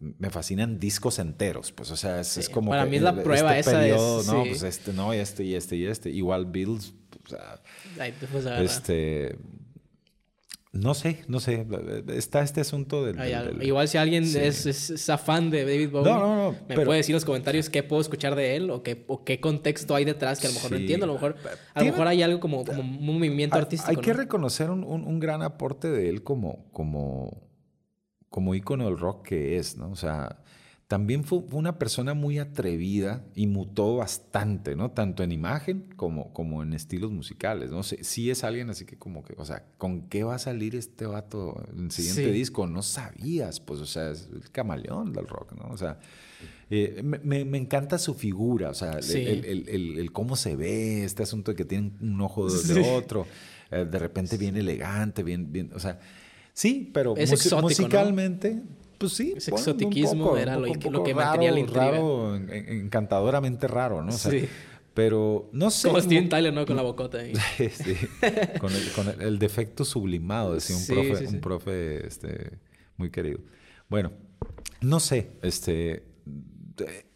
me 0.00 0.30
fascinan 0.30 0.78
discos 0.78 1.18
enteros, 1.18 1.72
pues, 1.72 1.90
o 1.90 1.96
sea, 1.96 2.20
es, 2.20 2.28
sí. 2.28 2.40
es 2.40 2.48
como 2.48 2.70
para 2.70 2.84
que 2.84 2.90
mí 2.90 2.96
es 2.96 3.02
la 3.02 3.20
prueba 3.22 3.58
este 3.58 3.70
esa 3.70 3.80
periodo, 3.80 4.20
es, 4.20 4.26
no, 4.28 4.44
sí. 4.44 4.48
pues 4.50 4.62
este 4.62 4.92
no, 4.92 5.12
este 5.12 5.44
y 5.44 5.54
este 5.54 5.76
y 5.76 5.86
este, 5.86 6.10
igual 6.10 6.46
Beatles, 6.46 6.94
o 7.24 7.28
sea, 7.28 7.60
Ay, 7.98 8.14
pues, 8.30 8.46
este 8.46 9.36
no 10.80 10.94
sé, 10.94 11.24
no 11.28 11.40
sé. 11.40 11.66
Está 12.08 12.42
este 12.42 12.60
asunto 12.60 13.04
del. 13.04 13.62
igual 13.62 13.88
si 13.88 13.98
alguien 13.98 14.24
es, 14.24 14.66
es, 14.66 15.10
afán 15.10 15.50
de 15.50 15.64
David 15.64 15.90
Bowie, 15.90 16.56
me 16.68 16.74
puede 16.74 16.98
decir 16.98 17.12
en 17.12 17.16
los 17.16 17.24
comentarios 17.24 17.68
qué 17.68 17.82
puedo 17.82 18.00
escuchar 18.00 18.34
de 18.34 18.56
él 18.56 18.70
o 18.70 18.82
qué, 18.82 19.04
o 19.06 19.24
qué 19.24 19.40
contexto 19.40 19.94
hay 19.94 20.04
detrás 20.04 20.40
que 20.40 20.46
a 20.46 20.50
lo 20.50 20.54
mejor 20.54 20.70
no 20.72 20.76
entiendo. 20.76 21.04
A 21.04 21.06
lo 21.08 21.14
mejor, 21.14 21.36
a 21.74 21.80
lo 21.80 21.86
mejor 21.86 22.06
hay 22.06 22.22
algo 22.22 22.40
como, 22.40 22.64
como 22.64 22.80
un 22.80 23.18
movimiento 23.18 23.56
artístico. 23.56 23.90
Hay 23.90 23.96
que 24.04 24.12
reconocer 24.12 24.70
un, 24.70 24.84
un, 24.84 25.20
gran 25.20 25.42
aporte 25.42 25.90
de 25.90 26.08
él 26.08 26.22
como, 26.22 26.70
como, 26.72 27.48
como 28.28 28.54
ícono 28.54 28.86
del 28.86 28.98
rock 28.98 29.28
que 29.28 29.56
es, 29.56 29.76
¿no? 29.76 29.90
O 29.90 29.96
sea 29.96 30.38
también 30.88 31.22
fue 31.22 31.40
una 31.52 31.78
persona 31.78 32.14
muy 32.14 32.38
atrevida 32.38 33.22
y 33.34 33.46
mutó 33.46 33.96
bastante, 33.96 34.74
¿no? 34.74 34.90
Tanto 34.92 35.22
en 35.22 35.32
imagen 35.32 35.84
como, 35.96 36.32
como 36.32 36.62
en 36.62 36.72
estilos 36.72 37.12
musicales, 37.12 37.70
¿no? 37.70 37.82
Sí, 37.82 37.98
sí, 38.00 38.30
es 38.30 38.42
alguien 38.42 38.70
así 38.70 38.86
que 38.86 38.96
como 38.96 39.22
que, 39.22 39.34
o 39.36 39.44
sea, 39.44 39.66
¿con 39.76 40.08
qué 40.08 40.24
va 40.24 40.36
a 40.36 40.38
salir 40.38 40.74
este 40.74 41.04
vato 41.04 41.62
en 41.76 41.84
el 41.84 41.90
siguiente 41.90 42.32
disco? 42.32 42.66
No 42.66 42.80
sabías, 42.82 43.60
pues, 43.60 43.80
o 43.80 43.86
sea, 43.86 44.12
es 44.12 44.30
el 44.32 44.50
camaleón 44.50 45.12
del 45.12 45.28
rock, 45.28 45.52
¿no? 45.52 45.68
O 45.68 45.76
sea, 45.76 45.98
eh, 46.70 47.02
me, 47.04 47.44
me, 47.44 47.58
encanta 47.58 47.98
su 47.98 48.14
figura, 48.14 48.70
o 48.70 48.74
sea, 48.74 48.92
el, 48.92 49.44
el, 49.44 49.98
el, 49.98 50.12
cómo 50.12 50.36
se 50.36 50.56
ve, 50.56 51.04
este 51.04 51.22
asunto 51.22 51.50
de 51.50 51.56
que 51.56 51.66
tiene 51.66 51.92
un 52.00 52.18
ojo 52.22 52.50
de, 52.50 52.80
otro, 52.94 53.26
eh, 53.70 53.84
de 53.84 53.98
repente 53.98 54.38
bien 54.38 54.56
elegante, 54.56 55.22
bien, 55.22 55.52
bien, 55.52 55.70
o 55.74 55.78
sea, 55.78 56.00
sí, 56.54 56.90
pero 56.94 57.14
musicalmente... 57.60 58.62
Pues 58.98 59.12
sí. 59.12 59.34
Ese 59.36 59.52
exotiquismo 59.52 60.36
era 60.36 60.58
lo, 60.58 60.72
que 61.04 61.14
mantenía 61.14 61.52
la 61.52 61.60
intriga. 61.60 61.92
Raro, 61.92 62.36
encantadoramente 62.36 63.68
raro, 63.68 64.02
¿no? 64.02 64.12
sí. 64.12 64.48
Pero 64.94 65.48
no 65.52 65.70
sé. 65.70 65.86
Como 65.86 66.00
Steven 66.00 66.28
Tyler, 66.28 66.52
¿no? 66.52 66.66
Con 66.66 66.74
la 66.74 66.82
bocota 66.90 67.18
ahí. 67.18 67.32
sí. 67.56 67.94
Con, 68.58 68.72
el, 68.72 68.90
con 68.90 69.20
el, 69.20 69.38
defecto 69.38 69.84
sublimado, 69.84 70.54
decía 70.54 70.76
un 70.76 70.86
profe, 70.86 71.26
un 71.28 71.40
profe 71.40 72.06
este, 72.06 72.58
muy 72.96 73.10
querido. 73.10 73.38
Bueno, 73.88 74.10
no 74.80 74.98
sé. 74.98 75.30
Este, 75.42 76.02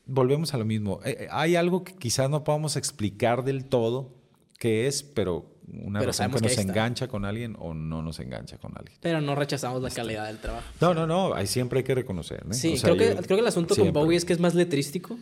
volvemos 0.06 0.54
a 0.54 0.58
lo 0.58 0.64
mismo. 0.64 1.00
Eh, 1.04 1.16
eh, 1.20 1.28
hay 1.32 1.56
algo 1.56 1.82
que 1.82 1.94
quizás 1.96 2.30
no 2.30 2.44
podamos 2.44 2.76
explicar 2.76 3.42
del 3.42 3.64
todo 3.64 4.14
qué 4.58 4.86
es, 4.86 5.02
pero 5.02 5.51
una 5.68 6.00
pero 6.00 6.12
que 6.12 6.28
nos 6.28 6.58
engancha 6.58 7.08
con 7.08 7.24
alguien 7.24 7.56
o 7.58 7.74
no 7.74 8.02
nos 8.02 8.18
engancha 8.20 8.58
con 8.58 8.72
alguien. 8.76 8.98
Pero 9.00 9.20
no 9.20 9.34
rechazamos 9.34 9.80
la 9.82 9.88
este, 9.88 10.00
calidad 10.00 10.26
del 10.26 10.38
trabajo. 10.38 10.66
No, 10.80 10.94
no, 10.94 11.06
no, 11.06 11.34
ahí 11.34 11.46
siempre 11.46 11.78
hay 11.78 11.84
que 11.84 11.94
reconocer. 11.94 12.44
Sí, 12.50 12.76
creo, 12.80 12.96
que, 12.96 13.14
creo 13.14 13.36
que 13.36 13.40
el 13.40 13.46
asunto 13.46 13.76
con 13.76 13.92
Bowie 13.92 14.16
es 14.16 14.24
que 14.24 14.32
es 14.32 14.40
más 14.40 14.54
letrístico. 14.54 15.18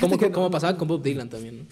como, 0.00 0.18
como 0.18 0.50
pasaba 0.50 0.76
con 0.76 0.88
Bob 0.88 1.02
Dylan 1.02 1.28
también. 1.28 1.68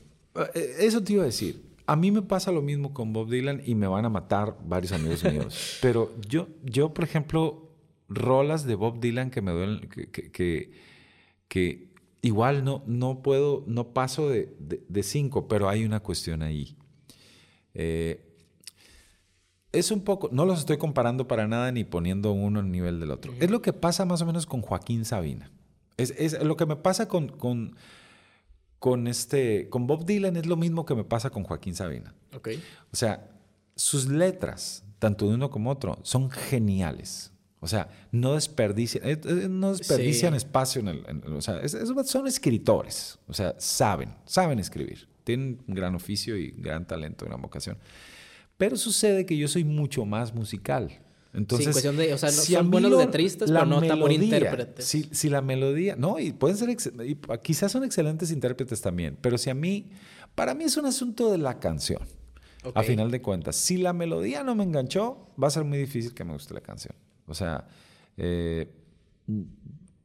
Eh, 0.54 0.76
eso 0.80 1.02
te 1.02 1.14
iba 1.14 1.22
a 1.22 1.26
decir. 1.26 1.62
A 1.86 1.96
mí 1.96 2.10
me 2.10 2.22
pasa 2.22 2.52
lo 2.52 2.60
mismo 2.60 2.92
con 2.92 3.12
Bob 3.12 3.30
Dylan 3.30 3.62
y 3.64 3.74
me 3.74 3.86
van 3.86 4.04
a 4.04 4.10
matar 4.10 4.58
varios 4.64 4.92
amigos 4.92 5.24
míos. 5.24 5.78
Pero 5.82 6.14
yo, 6.28 6.48
yo, 6.62 6.92
por 6.92 7.04
ejemplo, 7.04 7.74
rolas 8.08 8.64
de 8.66 8.74
Bob 8.74 9.00
Dylan 9.00 9.30
que 9.30 9.40
me 9.40 9.52
duelen, 9.52 9.88
que, 9.88 10.70
que, 11.48 11.88
igual 12.20 12.64
no, 12.64 12.82
no 12.86 13.22
puedo, 13.22 13.64
no 13.66 13.94
paso 13.94 14.28
de, 14.28 14.54
de 14.58 15.02
cinco, 15.02 15.48
pero 15.48 15.68
hay 15.68 15.84
una 15.84 16.00
cuestión 16.00 16.42
ahí. 16.42 16.77
Eh, 17.78 18.20
es 19.72 19.90
un 19.90 20.02
poco, 20.02 20.28
no 20.32 20.44
los 20.44 20.58
estoy 20.58 20.78
comparando 20.78 21.28
para 21.28 21.46
nada 21.46 21.70
ni 21.72 21.84
poniendo 21.84 22.32
uno 22.32 22.60
en 22.60 22.72
nivel 22.72 23.00
del 23.00 23.10
otro. 23.12 23.32
Es 23.38 23.50
lo 23.50 23.62
que 23.62 23.72
pasa 23.72 24.04
más 24.04 24.20
o 24.20 24.26
menos 24.26 24.46
con 24.46 24.62
Joaquín 24.62 25.04
Sabina. 25.04 25.50
Es, 25.96 26.40
lo 26.42 26.56
que 26.56 26.66
me 26.66 26.76
pasa 26.76 27.08
con, 27.08 27.28
con, 27.28 27.76
con, 28.78 29.06
este, 29.06 29.68
con 29.68 29.86
Bob 29.86 30.04
Dylan 30.04 30.36
es 30.36 30.46
lo 30.46 30.56
mismo 30.56 30.86
que 30.86 30.94
me 30.94 31.04
pasa 31.04 31.30
con 31.30 31.44
Joaquín 31.44 31.74
Sabina. 31.74 32.14
Okay. 32.34 32.62
O 32.92 32.96
sea, 32.96 33.30
sus 33.76 34.08
letras, 34.08 34.84
tanto 34.98 35.28
de 35.28 35.34
uno 35.34 35.50
como 35.50 35.70
otro, 35.70 35.98
son 36.02 36.30
geniales. 36.30 37.32
O 37.60 37.66
sea, 37.66 37.88
no 38.10 38.34
desperdician, 38.34 39.04
eh, 39.04 39.20
eh, 39.24 39.48
no 39.48 39.72
desperdician 39.72 40.34
espacio 40.34 40.80
en 40.80 40.88
el... 40.88 41.32
o 41.32 41.42
sea, 41.42 41.60
son 42.04 42.26
escritores. 42.26 43.18
O 43.26 43.34
sea, 43.34 43.54
saben, 43.58 44.14
saben 44.24 44.58
escribir 44.58 45.08
tienen 45.28 45.58
un 45.66 45.74
gran 45.74 45.94
oficio 45.94 46.38
y 46.38 46.54
gran 46.56 46.86
talento, 46.86 47.26
gran 47.26 47.42
vocación. 47.42 47.76
Pero 48.56 48.78
sucede 48.78 49.26
que 49.26 49.36
yo 49.36 49.46
soy 49.46 49.62
mucho 49.62 50.06
más 50.06 50.34
musical. 50.34 51.02
Entonces, 51.34 51.66
sí, 51.66 51.72
cuestión 51.72 51.98
de, 51.98 52.14
o 52.14 52.18
sea, 52.18 52.30
son 52.30 52.70
buenos 52.70 52.92
letristas, 52.92 53.50
pero 53.50 53.66
no 53.66 53.82
tan 53.82 54.00
buenos 54.00 54.22
intérpretes. 54.22 54.86
Si, 54.86 55.02
si, 55.12 55.28
la 55.28 55.42
melodía, 55.42 55.96
no, 55.96 56.18
y 56.18 56.32
pueden 56.32 56.56
ser, 56.56 56.74
quizás 57.42 57.70
son 57.70 57.84
excelentes 57.84 58.30
intérpretes 58.30 58.80
también, 58.80 59.18
pero 59.20 59.36
si 59.36 59.50
a 59.50 59.54
mí, 59.54 59.90
para 60.34 60.54
mí 60.54 60.64
es 60.64 60.78
un 60.78 60.86
asunto 60.86 61.30
de 61.30 61.36
la 61.36 61.60
canción. 61.60 62.00
A 62.74 62.82
final 62.82 63.10
de 63.10 63.20
cuentas, 63.20 63.54
si 63.54 63.76
la 63.76 63.92
melodía 63.92 64.42
no 64.42 64.54
me 64.54 64.64
enganchó, 64.64 65.28
va 65.40 65.48
a 65.48 65.50
ser 65.50 65.64
muy 65.64 65.78
difícil 65.78 66.14
que 66.14 66.24
me 66.24 66.32
guste 66.32 66.54
la 66.54 66.60
canción. 66.62 66.94
O 67.26 67.34
sea, 67.34 67.68
eh, 68.16 68.66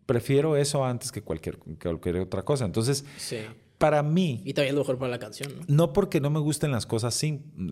prefiero 0.05 0.57
eso 0.57 0.83
antes 0.85 1.11
que 1.11 1.21
cualquier, 1.21 1.57
que 1.57 1.89
cualquier 1.89 2.17
otra 2.17 2.43
cosa. 2.43 2.65
Entonces, 2.65 3.05
sí 3.17 3.37
para 3.83 4.01
mí. 4.01 4.41
Y 4.45 4.53
también 4.53 4.69
es 4.69 4.75
lo 4.75 4.81
mejor 4.81 4.97
para 4.97 5.11
la 5.11 5.19
canción, 5.19 5.51
¿no? 5.57 5.65
No 5.67 5.91
porque 5.91 6.21
no 6.21 6.29
me 6.29 6.39
gusten 6.39 6.71
las 6.71 6.85
cosas 6.85 7.13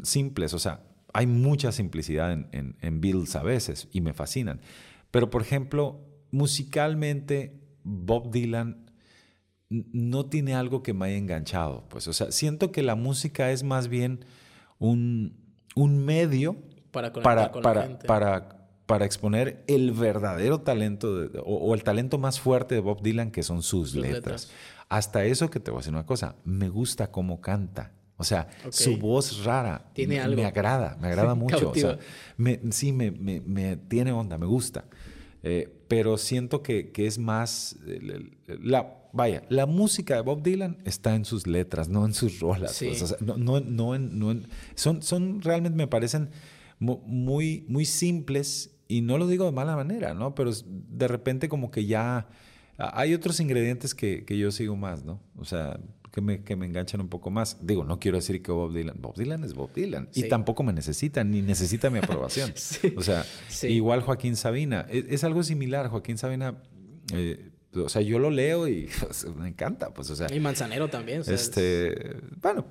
simples, 0.04 0.54
o 0.54 0.60
sea, 0.60 0.84
hay 1.14 1.26
mucha 1.26 1.72
simplicidad 1.72 2.34
en, 2.34 2.50
en, 2.52 2.76
en 2.82 3.00
Beatles 3.00 3.38
a 3.38 3.44
veces 3.44 3.88
y 3.94 4.02
me 4.02 4.12
fascinan. 4.12 4.60
Pero, 5.10 5.30
por 5.30 5.42
ejemplo, 5.42 6.02
musicalmente, 6.32 7.62
Bob 7.86 8.30
Dylan 8.30 8.92
no 9.70 10.26
tiene 10.26 10.54
algo 10.54 10.84
que 10.84 10.94
me 10.94 11.06
haya 11.06 11.16
enganchado. 11.16 11.88
Pues, 11.88 12.10
o 12.10 12.14
sea, 12.14 12.30
siento 12.34 12.74
que 12.74 12.84
la 12.84 12.96
música 12.96 13.50
es 13.52 13.64
más 13.64 13.88
bien 13.88 14.26
un, 14.80 15.38
un 15.76 16.04
medio 16.04 16.58
para, 16.92 17.14
para, 17.14 17.54
con 17.54 17.62
para, 17.64 17.82
la 17.84 17.88
gente. 17.88 18.06
para, 18.06 18.68
para 18.86 19.06
exponer 19.06 19.64
el 19.68 19.94
verdadero 19.94 20.60
talento 20.60 21.30
o, 21.46 21.74
el 21.74 21.84
talento 21.86 22.18
más 22.18 22.42
fuerte 22.42 22.76
de 22.76 22.82
Bob 22.82 23.02
Dylan, 23.02 23.32
que 23.32 23.44
son 23.44 23.64
sus, 23.64 23.96
letras. 23.96 24.52
Hasta 24.92 25.24
eso 25.24 25.50
que 25.50 25.62
te 25.62 25.72
voy 25.72 25.78
a 25.78 25.80
decir 25.80 25.94
una 25.94 26.06
cosa, 26.06 26.36
me 26.44 26.68
gusta 26.68 27.12
cómo 27.12 27.40
canta. 27.40 27.94
O 28.18 28.26
sea, 28.26 28.50
su 28.72 28.98
voz 28.98 29.46
rara 29.46 29.90
¿Tiene 29.94 30.16
me, 30.16 30.20
algo? 30.20 30.36
me 30.36 30.46
agrada, 30.46 30.98
me 31.00 31.08
agrada 31.08 31.34
mucho. 31.46 31.72
O 31.72 31.74
sea, 31.74 31.98
me, 32.36 32.60
sí, 32.72 32.92
me, 32.92 33.10
me, 33.10 33.78
tiene 33.78 34.12
onda, 34.12 34.38
me 34.38 34.46
gusta. 34.48 34.84
Eh, 35.44 35.74
pero 35.88 36.18
siento 36.18 36.62
que, 36.62 36.92
que 36.92 37.08
es 37.08 37.18
más... 37.18 37.78
La, 38.46 39.08
vaya, 39.14 39.44
la 39.48 39.66
música 39.66 40.16
de 40.16 40.22
Bob 40.24 40.44
Dylan 40.44 40.80
está 40.84 41.16
en 41.16 41.24
sus 41.24 41.48
letras, 41.48 41.88
no 41.88 42.06
en 42.06 42.14
sus 42.14 42.42
rolas. 42.42 42.78
Pues, 42.78 43.02
o 43.02 43.08
sea, 43.08 43.18
no, 43.22 43.38
no, 43.38 43.62
no, 43.62 43.98
no 43.98 44.42
son, 44.76 45.02
son 45.02 45.42
realmente, 45.42 45.78
me 45.78 45.88
parecen 45.88 46.32
muy, 46.80 47.64
muy 47.70 47.86
simples 47.86 48.76
y 48.90 49.00
no 49.00 49.18
lo 49.18 49.26
digo 49.28 49.46
de 49.46 49.54
mala 49.54 49.78
manera, 49.78 50.14
¿no? 50.14 50.36
Pero 50.36 50.52
de 50.66 51.08
repente 51.08 51.48
como 51.48 51.72
que 51.72 51.86
ya 51.86 52.28
hay 52.94 53.14
otros 53.14 53.40
ingredientes 53.40 53.94
que, 53.94 54.26
que, 54.26 54.38
yo 54.38 54.52
sigo 54.52 54.76
más, 54.76 55.04
¿no? 55.04 55.22
O 55.38 55.46
sea, 55.46 55.80
que 56.12 56.22
me, 56.22 56.44
que 56.44 56.56
me 56.56 56.66
enganchan 56.66 57.02
un 57.02 57.08
poco 57.08 57.30
más. 57.30 57.66
Digo, 57.66 57.84
no 57.84 58.00
quiero 58.00 58.18
decir 58.18 58.42
que 58.42 58.52
Bob 58.52 58.74
Dylan, 58.74 58.98
Bob 59.00 59.16
Dylan 59.16 59.44
es 59.44 59.54
Bob 59.54 59.72
Dylan 59.74 60.10
y 60.14 60.28
tampoco 60.28 60.64
me 60.64 60.74
necesita, 60.74 61.24
ni 61.24 61.42
necesita 61.42 61.90
mi 61.90 62.00
aprobación. 62.00 62.54
O 62.98 63.04
sea, 63.04 63.26
igual 63.64 64.02
Joaquín 64.02 64.36
Sabina, 64.36 64.86
es, 64.90 65.06
es, 65.08 65.24
algo 65.24 65.44
similar. 65.44 65.88
Joaquín 65.88 66.18
Sabina, 66.18 66.62
eh, 67.14 67.52
o 67.76 67.90
sea, 67.90 68.02
yo 68.02 68.20
lo 68.20 68.30
leo 68.30 68.68
y 68.68 68.90
me 69.38 69.48
encanta, 69.48 69.94
pues, 69.94 70.10
o 70.10 70.16
sea. 70.16 70.28
Y 70.34 70.40
Manzanero 70.40 70.90
también. 70.90 71.22
O 71.22 71.24
sea, 71.24 71.34
este, 71.34 72.18
bueno, 72.42 72.66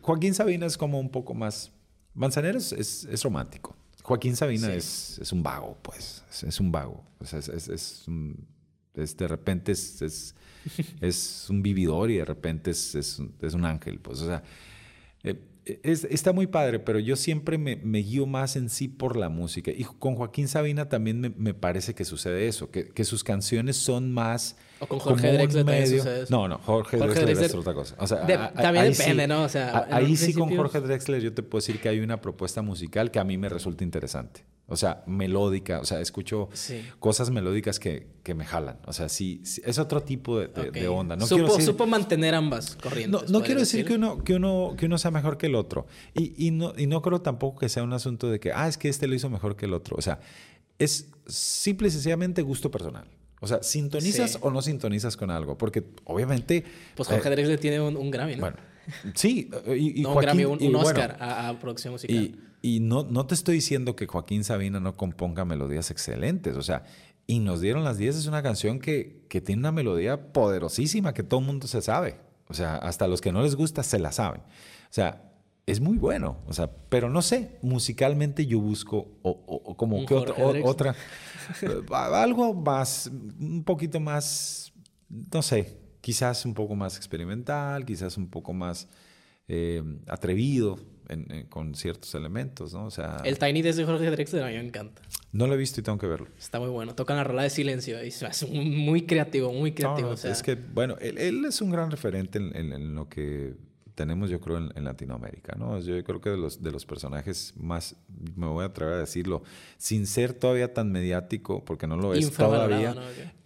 Joaquín 0.00 0.34
Sabina 0.34 0.66
es 0.66 0.76
como 0.76 0.98
un 0.98 1.10
poco 1.10 1.34
más, 1.34 1.72
Manzanero 2.14 2.58
es, 2.58 2.72
es, 2.72 3.22
romántico. 3.22 3.76
Joaquín 4.02 4.34
Sabina 4.34 4.72
es, 4.72 5.18
es, 5.20 5.32
un 5.32 5.42
vago, 5.42 5.78
pues, 5.82 6.24
es, 6.30 6.58
un 6.58 6.72
vago. 6.72 7.04
O 7.20 7.24
sea, 7.24 7.38
es, 7.38 8.04
un 8.08 8.46
de 8.94 9.28
repente 9.28 9.72
es, 9.72 10.34
es, 11.00 11.46
un 11.48 11.62
vividor 11.62 12.10
y 12.10 12.16
de 12.16 12.24
repente 12.24 12.70
es, 12.70 12.94
es, 12.94 13.18
un 13.18 13.64
ángel. 13.64 13.98
Pues, 13.98 14.20
o 14.20 14.26
sea, 14.26 14.42
eh, 15.22 15.40
está 15.82 16.32
muy 16.32 16.46
padre, 16.46 16.78
pero 16.78 16.98
yo 16.98 17.16
siempre 17.16 17.58
me, 17.58 17.76
me, 17.76 17.98
guío 18.00 18.26
más 18.26 18.56
en 18.56 18.68
sí 18.68 18.88
por 18.88 19.16
la 19.16 19.28
música. 19.28 19.70
Y 19.70 19.84
con 19.84 20.14
Joaquín 20.14 20.48
Sabina 20.48 20.88
también 20.88 21.20
me, 21.20 21.30
me 21.30 21.54
parece 21.54 21.94
que 21.94 22.04
sucede 22.04 22.48
eso, 22.48 22.70
que, 22.70 22.88
que, 22.88 23.04
sus 23.04 23.24
canciones 23.24 23.76
son 23.76 24.12
más... 24.12 24.56
O 24.80 24.86
con 24.86 24.98
Jorge 24.98 25.32
Drexler 25.32 25.64
medio... 25.64 26.02
No, 26.30 26.48
no, 26.48 26.58
Jorge, 26.58 26.96
Drexler, 26.96 27.30
es 27.30 27.54
otra 27.54 27.74
cosa. 27.74 27.94
O 27.98 28.06
sea, 28.06 28.52
también 28.54 28.90
depende, 28.90 29.28
¿no? 29.28 29.42
O 29.42 29.48
sea, 29.48 29.86
ahí 29.90 30.16
sí 30.16 30.32
con 30.32 30.54
Jorge 30.56 30.80
Drexler 30.80 31.20
yo 31.22 31.32
te 31.32 31.42
puedo 31.42 31.60
decir 31.60 31.80
que 31.80 31.88
hay 31.88 32.00
una 32.00 32.20
propuesta 32.20 32.62
musical 32.62 33.10
que 33.10 33.18
a 33.18 33.24
mí 33.24 33.36
me 33.36 33.48
resulta 33.48 33.84
interesante. 33.84 34.44
O 34.72 34.76
sea, 34.76 35.02
melódica, 35.06 35.80
o 35.80 35.84
sea, 35.84 36.00
escucho 36.00 36.48
cosas 37.00 37.30
melódicas 37.30 37.80
que, 37.80 38.06
que, 38.22 38.34
me 38.34 38.44
jalan. 38.44 38.78
O 38.86 38.92
sea, 38.92 39.08
sí, 39.08 39.42
es 39.64 39.78
otro 39.80 40.00
tipo 40.04 40.38
de, 40.38 40.46
de, 40.46 40.86
onda. 40.86 41.16
No 41.16 41.26
supo 41.26 41.86
mantener 41.88 42.36
ambas 42.36 42.76
corrientes. 42.76 43.28
No, 43.28 43.38
no 43.40 43.44
quiero 43.44 43.60
decir, 43.60 43.84
que 43.84 43.94
uno, 43.94 44.22
que, 44.22 44.34
uno, 44.34 44.74
que 44.78 44.86
uno 44.86 44.96
sea 44.96 45.10
mejor 45.10 45.38
que 45.38 45.46
el 45.46 45.56
otro. 45.56 45.88
Y, 46.14 46.46
y, 46.46 46.52
no, 46.52 46.72
y 46.78 46.86
no 46.86 47.02
creo 47.02 47.20
tampoco 47.20 47.58
que 47.58 47.68
sea 47.68 47.82
un 47.82 47.92
asunto 47.92 48.30
de 48.30 48.38
que, 48.38 48.52
ah, 48.52 48.68
es 48.68 48.78
que 48.78 48.88
este 48.88 49.08
lo 49.08 49.16
hizo 49.16 49.28
mejor 49.28 49.56
que 49.56 49.66
el 49.66 49.74
otro. 49.74 49.96
O 49.98 50.02
sea, 50.02 50.20
es 50.78 51.08
simple 51.26 51.88
y 51.88 51.90
sencillamente 51.90 52.40
gusto 52.42 52.70
personal. 52.70 53.08
O 53.40 53.46
sea, 53.46 53.62
¿sintonizas 53.62 54.38
o 54.40 54.50
no 54.50 54.62
sintonizas 54.62 55.16
con 55.16 55.30
algo? 55.30 55.56
Porque 55.56 55.82
obviamente... 56.04 56.64
Pues 56.94 57.08
Jorge 57.08 57.28
eh, 57.28 57.32
Drexler 57.32 57.58
tiene 57.58 57.80
un, 57.80 57.96
un 57.96 58.10
Grammy, 58.10 58.36
¿no? 58.36 58.40
Bueno, 58.40 58.56
Sí, 59.14 59.50
y, 59.66 60.02
no, 60.02 60.12
Joaquín, 60.12 60.46
un, 60.46 60.62
un, 60.62 60.76
Oscar 60.76 61.16
a, 61.20 61.58
producción 61.58 61.92
musical. 61.92 62.36
Y, 62.62 62.80
no, 62.80 63.04
no 63.04 63.26
te 63.26 63.34
estoy 63.34 63.56
diciendo 63.56 63.96
que 63.96 64.06
Joaquín 64.06 64.44
Sabina 64.44 64.80
no 64.80 64.96
componga 64.96 65.44
melodías 65.44 65.90
excelentes, 65.90 66.56
o 66.56 66.62
sea, 66.62 66.84
y 67.26 67.38
nos 67.38 67.60
dieron 67.60 67.84
las 67.84 67.96
10 67.98 68.16
es 68.16 68.26
una 68.26 68.42
canción 68.42 68.80
que, 68.80 69.24
que 69.28 69.40
tiene 69.40 69.60
una 69.60 69.72
melodía 69.72 70.32
poderosísima 70.32 71.14
que 71.14 71.22
todo 71.22 71.40
el 71.40 71.46
mundo 71.46 71.66
se 71.68 71.80
sabe. 71.80 72.18
O 72.48 72.54
sea, 72.54 72.76
hasta 72.76 73.06
los 73.06 73.20
que 73.20 73.30
no 73.30 73.42
les 73.42 73.54
gusta 73.54 73.84
se 73.84 74.00
la 74.00 74.10
saben. 74.10 74.40
O 74.40 74.92
sea, 74.92 75.29
es 75.70 75.80
muy 75.80 75.98
bueno. 75.98 76.38
O 76.46 76.52
sea, 76.52 76.70
pero 76.88 77.08
no 77.08 77.22
sé, 77.22 77.58
musicalmente 77.62 78.46
yo 78.46 78.60
busco 78.60 79.18
o, 79.22 79.76
como 79.76 80.04
que 80.06 80.14
otra, 80.14 80.34
otra 80.64 80.94
eh, 81.62 81.82
algo 81.92 82.54
más, 82.54 83.10
un 83.38 83.64
poquito 83.64 84.00
más, 84.00 84.72
no 85.08 85.42
sé, 85.42 85.78
quizás 86.00 86.44
un 86.44 86.54
poco 86.54 86.74
más 86.74 86.96
experimental, 86.96 87.84
quizás 87.84 88.16
un 88.16 88.28
poco 88.28 88.52
más 88.52 88.88
eh, 89.48 89.82
atrevido 90.06 90.78
con 91.48 91.74
ciertos 91.74 92.14
elementos, 92.14 92.72
¿no? 92.72 92.84
O 92.86 92.90
sea... 92.90 93.20
El 93.24 93.38
Tiny 93.38 93.62
de 93.62 93.84
Jorge 93.84 94.10
Drexler 94.10 94.44
a 94.44 94.46
mí 94.46 94.54
me 94.54 94.60
encanta. 94.60 95.02
No 95.32 95.46
lo 95.46 95.54
he 95.54 95.56
visto 95.56 95.80
y 95.80 95.82
tengo 95.82 95.98
que 95.98 96.06
verlo. 96.06 96.28
Está 96.38 96.60
muy 96.60 96.68
bueno. 96.68 96.94
Tocan 96.94 97.16
la 97.16 97.24
rola 97.24 97.42
de 97.42 97.50
silencio 97.50 98.02
y 98.04 98.08
hace 98.08 98.46
muy 98.46 99.06
creativo, 99.06 99.52
muy 99.52 99.72
creativo. 99.72 100.12
Es 100.12 100.42
que, 100.42 100.54
bueno, 100.54 100.96
él, 101.00 101.44
es 101.44 101.60
un 101.60 101.70
gran 101.70 101.90
referente 101.90 102.38
en, 102.38 102.94
lo 102.94 103.08
que 103.08 103.54
tenemos, 104.00 104.30
yo 104.30 104.40
creo, 104.40 104.56
en, 104.56 104.82
Latinoamérica, 104.82 105.56
¿no? 105.58 105.78
Yo 105.78 106.02
creo 106.04 106.22
que 106.22 106.30
de 106.30 106.38
los, 106.38 106.62
de 106.62 106.70
los 106.70 106.86
personajes 106.86 107.52
más, 107.58 107.96
me 108.34 108.46
voy 108.46 108.62
a 108.62 108.68
atrever 108.68 108.94
a 108.94 108.96
decirlo, 108.96 109.42
sin 109.76 110.06
ser 110.06 110.32
todavía 110.32 110.72
tan 110.72 110.90
mediático, 110.90 111.66
porque 111.66 111.86
no 111.86 111.96
lo 111.96 112.14
es 112.14 112.32
todavía, 112.32 112.96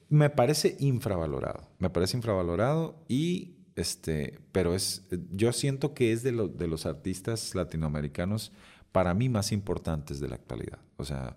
me 0.08 0.30
parece 0.30 0.76
infravalorado. 0.78 1.68
Me 1.80 1.90
parece 1.90 2.16
infravalorado 2.16 3.04
y 3.08 3.56
este, 3.74 4.38
pero 4.52 4.76
es, 4.76 5.02
yo 5.32 5.52
siento 5.52 5.92
que 5.92 6.12
es 6.12 6.22
de, 6.22 6.30
de 6.30 6.68
los 6.68 6.86
artistas 6.86 7.56
latinoamericanos 7.56 8.52
para 8.92 9.12
mí 9.12 9.28
más 9.28 9.50
importantes 9.50 10.20
de 10.20 10.28
la 10.28 10.36
actualidad. 10.36 10.78
O 10.98 11.04
sea, 11.04 11.36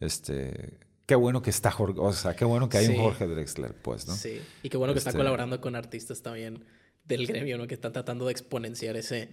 este, 0.00 0.80
qué 1.06 1.14
bueno 1.14 1.40
que 1.40 1.50
está 1.50 1.70
Jorge, 1.70 2.00
o 2.00 2.12
sea, 2.12 2.34
qué 2.34 2.44
bueno 2.44 2.68
que 2.68 2.78
hay 2.78 2.88
un 2.88 2.96
Jorge 2.96 3.28
Drexler, 3.28 3.76
pues, 3.76 4.08
¿no? 4.08 4.16
Sí, 4.16 4.42
y 4.64 4.70
qué 4.70 4.76
bueno 4.76 4.92
que 4.92 4.98
está 4.98 5.10
este 5.10 5.18
colaborando 5.18 5.60
con 5.60 5.76
artistas 5.76 6.20
también 6.20 6.64
del 7.04 7.26
gremio, 7.26 7.58
¿no? 7.58 7.66
Que 7.66 7.74
están 7.74 7.92
tratando 7.92 8.26
de 8.26 8.32
exponenciar 8.32 8.96
ese, 8.96 9.28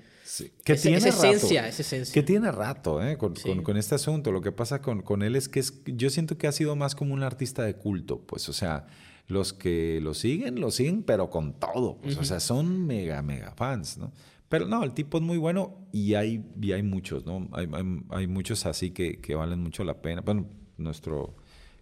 que 0.64 0.76
tiene 0.76 0.98
esa 0.98 1.10
esencia, 1.10 1.68
esa 1.68 1.82
esencia. 1.82 2.14
Que 2.14 2.24
tiene 2.24 2.52
rato, 2.52 3.02
¿eh? 3.02 3.18
Con, 3.18 3.34
con, 3.64 3.78
este 3.78 3.96
asunto. 3.96 4.32
Lo 4.32 4.42
que 4.42 4.52
pasa 4.52 4.82
con, 4.82 5.02
con 5.02 5.24
él 5.24 5.36
es 5.36 5.48
que 5.48 5.60
es, 5.60 5.82
yo 5.86 6.10
siento 6.10 6.38
que 6.38 6.48
ha 6.48 6.52
sido 6.52 6.76
más 6.76 6.96
como 6.96 7.14
un 7.14 7.24
artista 7.24 7.64
de 7.64 7.76
culto, 7.76 8.22
pues, 8.22 8.50
o 8.50 8.54
sea, 8.54 8.88
los 9.28 9.54
que 9.54 10.00
lo 10.02 10.14
siguen, 10.14 10.60
lo 10.60 10.72
siguen, 10.72 11.04
pero 11.04 11.30
con 11.30 11.60
todo. 11.60 11.98
Pues, 12.02 12.18
o 12.18 12.24
sea, 12.24 12.40
son 12.40 12.86
mega, 12.86 13.22
mega 13.22 13.52
fans, 13.52 13.98
¿no? 13.98 14.12
Pero 14.50 14.68
no, 14.68 14.84
el 14.84 14.94
tipo 14.94 15.18
es 15.18 15.24
muy 15.24 15.38
bueno 15.38 15.88
y 15.94 16.16
hay, 16.16 16.44
y 16.62 16.74
hay 16.74 16.84
muchos, 16.84 17.26
¿no? 17.26 17.48
Hay, 17.54 17.70
hay, 18.10 18.28
muchos 18.28 18.66
así 18.66 18.92
que, 18.92 19.22
que, 19.22 19.34
valen 19.34 19.62
mucho 19.62 19.86
la 19.86 20.02
pena. 20.02 20.20
Bueno, 20.20 20.46
nuestro 20.78 21.38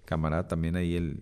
camarada 0.06 0.48
también 0.48 0.76
ahí, 0.76 0.96
el, 0.96 1.22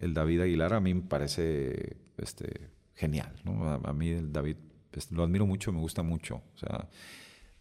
el, 0.00 0.14
David 0.14 0.40
Aguilar, 0.40 0.74
a 0.74 0.80
mí 0.80 0.94
me 0.94 1.02
parece 1.02 1.96
este, 2.18 2.70
genial, 3.00 3.34
¿no? 3.44 3.72
A, 3.72 3.92
mí 3.94 4.10
el 4.10 4.30
David 4.30 4.56
pues, 4.90 5.10
lo 5.10 5.22
admiro 5.22 5.46
mucho, 5.46 5.72
me 5.72 5.80
gusta 5.80 6.02
mucho. 6.02 6.42
O 6.54 6.58
sea, 6.58 6.88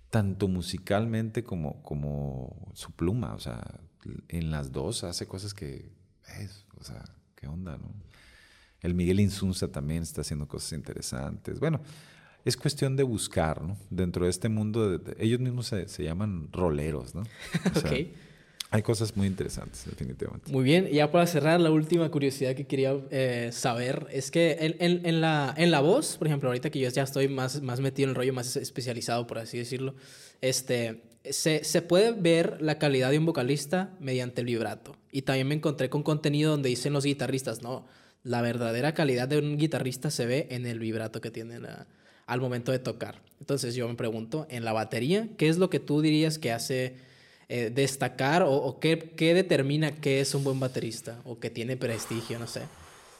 tanto 0.10 0.50
musicalmente 0.50 1.44
como, 1.44 1.82
como 1.82 2.72
su 2.74 2.92
pluma. 2.92 3.34
O 3.36 3.40
sea, 3.40 3.80
en 4.28 4.52
las 4.52 4.72
dos 4.72 5.04
hace 5.06 5.28
cosas 5.28 5.54
que... 5.54 5.90
Es, 6.40 6.66
o 6.80 6.84
sea, 6.84 7.04
¿Qué 7.40 7.48
onda, 7.48 7.78
no? 7.78 7.94
El 8.82 8.94
Miguel 8.94 9.22
Insunza 9.22 9.70
también 9.70 10.04
está 10.04 10.22
haciendo 10.22 10.48
cosas 10.48 10.74
interesantes. 10.74 11.60
Bueno, 11.60 11.82
es 12.44 12.58
cuestión 12.58 12.98
de 12.98 13.04
buscar, 13.04 13.62
¿no? 13.62 13.78
Dentro 13.90 14.26
de 14.26 14.30
este 14.30 14.50
mundo, 14.50 15.02
ellos 15.18 15.40
mismos 15.40 15.68
se, 15.68 16.04
llaman 16.04 16.50
roleros, 16.52 17.16
¿no? 17.16 17.22
ok. 17.78 17.92
Hay 18.72 18.84
cosas 18.84 19.18
muy 19.18 19.26
interesantes, 19.26 19.84
definitivamente. 19.86 20.52
Muy 20.52 20.64
bien, 20.64 20.88
ya 20.88 21.12
para 21.12 21.26
cerrar, 21.26 21.60
la 21.60 21.72
última 21.72 22.10
curiosidad 22.12 22.54
que 22.54 22.68
quería 22.68 22.96
eh, 23.10 23.50
saber 23.52 24.06
es 24.12 24.30
que 24.30 24.58
en, 24.60 25.22
la, 25.22 25.80
voz, 25.82 26.18
por 26.18 26.28
ejemplo, 26.28 26.50
ahorita 26.50 26.70
que 26.70 26.80
yo 26.80 26.88
ya 26.90 27.02
estoy 27.02 27.28
más, 27.30 27.62
metido 27.62 28.06
en 28.06 28.10
el 28.10 28.16
rollo, 28.16 28.32
más 28.32 28.56
especializado, 28.56 29.26
por 29.26 29.40
así 29.40 29.58
decirlo, 29.58 29.96
este, 30.42 31.02
se, 31.28 31.64
se, 31.64 31.82
puede 31.82 32.12
ver 32.12 32.62
la 32.62 32.78
calidad 32.78 33.10
de 33.10 33.18
un 33.18 33.26
vocalista 33.26 33.98
mediante 34.00 34.42
el 34.42 34.46
vibrato. 34.46 34.96
Y 35.12 35.24
también 35.24 35.48
me 35.48 35.56
encontré 35.56 35.90
con 35.90 36.04
contenido 36.04 36.52
donde 36.52 36.70
dicen 36.70 36.94
los 36.94 37.06
guitarristas, 37.06 37.64
no, 37.64 37.88
la 38.22 38.44
verdadera 38.44 38.94
calidad 38.94 39.28
de 39.28 39.40
un 39.40 39.58
guitarrista 39.58 40.12
se 40.12 40.28
ve 40.28 40.48
en 40.52 40.68
el 40.68 40.78
vibrato 40.78 41.22
que 41.22 41.32
tiene 41.32 41.58
al 42.28 42.40
momento 42.40 42.72
de 42.72 42.78
tocar. 42.78 43.24
Entonces 43.40 43.74
yo 43.74 43.88
me 43.88 43.96
pregunto, 43.96 44.46
en 44.52 44.64
la 44.64 44.74
batería, 44.74 45.28
¿qué 45.38 45.50
es 45.50 45.58
lo 45.58 45.72
que 45.72 45.80
tú 45.80 46.02
dirías 46.02 46.38
que 46.38 46.52
hace 46.52 47.09
eh, 47.52 47.72
destacar 47.74 48.44
o, 48.46 48.80
qué, 48.80 49.14
qué, 49.18 49.34
determina 49.34 49.92
qué 49.92 50.22
es 50.22 50.36
un 50.36 50.44
buen 50.44 50.60
baterista 50.60 51.20
o 51.26 51.40
que 51.40 51.50
tiene 51.50 51.78
prestigio, 51.78 52.38
no 52.38 52.46
sé? 52.46 52.62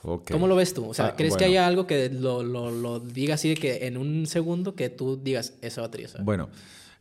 ¿Cómo 0.04 0.48
lo 0.48 0.56
ves 0.56 0.74
tú? 0.74 0.88
O 0.88 0.94
sea, 0.94 1.08
ah, 1.08 1.16
¿crees 1.16 1.36
que 1.36 1.46
haya 1.46 1.66
algo 1.66 1.88
que 1.88 2.10
lo, 2.10 2.44
lo, 2.44 2.70
lo, 2.70 3.00
diga 3.00 3.34
así 3.34 3.50
de 3.50 3.56
que 3.56 3.88
en 3.88 3.98
un 3.98 4.28
segundo 4.28 4.76
que 4.76 4.90
tú 4.90 5.18
digas 5.18 5.56
esa 5.62 5.82
batería? 5.82 6.10
Bueno, 6.22 6.50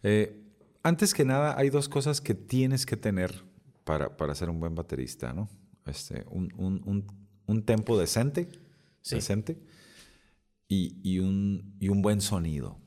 eh, 0.03 0.41
antes 0.83 1.13
que 1.13 1.27
nada, 1.27 1.57
hay 1.59 1.69
dos 1.69 1.89
cosas 1.89 2.23
que 2.23 2.33
tienes 2.33 2.87
que 2.87 2.97
tener 2.97 3.45
para, 3.85 4.17
para 4.17 4.35
ser 4.35 4.49
un 4.49 4.59
buen 4.59 4.75
baterista, 4.75 5.35
¿no? 5.35 5.51
Este, 5.87 6.25
un, 6.31 6.51
un, 6.57 7.07
un, 7.47 7.63
tempo 7.63 7.99
decente, 7.99 8.49
decente 9.11 9.59
y, 10.67 10.97
y, 11.03 11.19
un, 11.19 11.77
y 11.79 11.91
un 11.91 12.01
buen 12.01 12.23
sonido. 12.23 12.79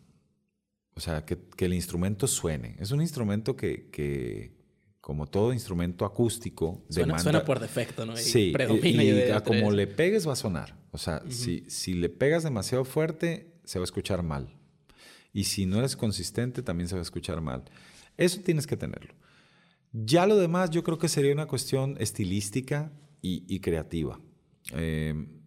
O 1.01 1.03
sea, 1.03 1.25
que, 1.25 1.35
que, 1.57 1.65
el 1.65 1.73
instrumento 1.73 2.27
suene. 2.27 2.75
Es 2.79 2.91
un 2.91 3.01
instrumento 3.01 3.55
que, 3.55 3.89
que 3.89 4.51
como 5.01 5.25
todo 5.25 5.51
instrumento 5.51 6.05
acústico, 6.05 6.85
suena, 6.91 7.17
suena 7.17 7.43
por 7.43 7.59
defecto, 7.59 8.05
¿no? 8.05 8.15
sí, 8.15 8.53
y, 8.83 9.41
como 9.43 9.71
le 9.71 9.87
pegues 9.87 10.27
va 10.27 10.33
a 10.33 10.35
sonar. 10.35 10.77
O 10.91 10.99
sea, 10.99 11.23
si, 11.27 11.65
si 11.67 11.95
le 11.95 12.09
pegas 12.09 12.43
demasiado 12.43 12.85
fuerte, 12.85 13.51
se 13.63 13.79
va 13.79 13.83
a 13.83 13.85
escuchar 13.85 14.21
mal. 14.21 14.55
Y 15.33 15.45
si 15.45 15.65
no 15.65 15.79
eres 15.79 15.95
consistente, 15.95 16.61
también 16.61 16.87
se 16.87 16.93
va 16.93 16.99
a 16.99 17.01
escuchar 17.01 17.41
mal. 17.41 17.63
Eso 18.15 18.39
tienes 18.41 18.67
que 18.67 18.77
tenerlo. 18.77 19.15
Ya 19.93 20.27
lo 20.27 20.37
demás 20.37 20.69
yo 20.69 20.83
creo 20.83 20.99
que 20.99 21.09
sería 21.09 21.33
una 21.33 21.47
cuestión 21.47 21.97
estilística 21.99 22.91
y, 23.23 23.59
creativa. 23.59 24.21
Em, 24.71 25.41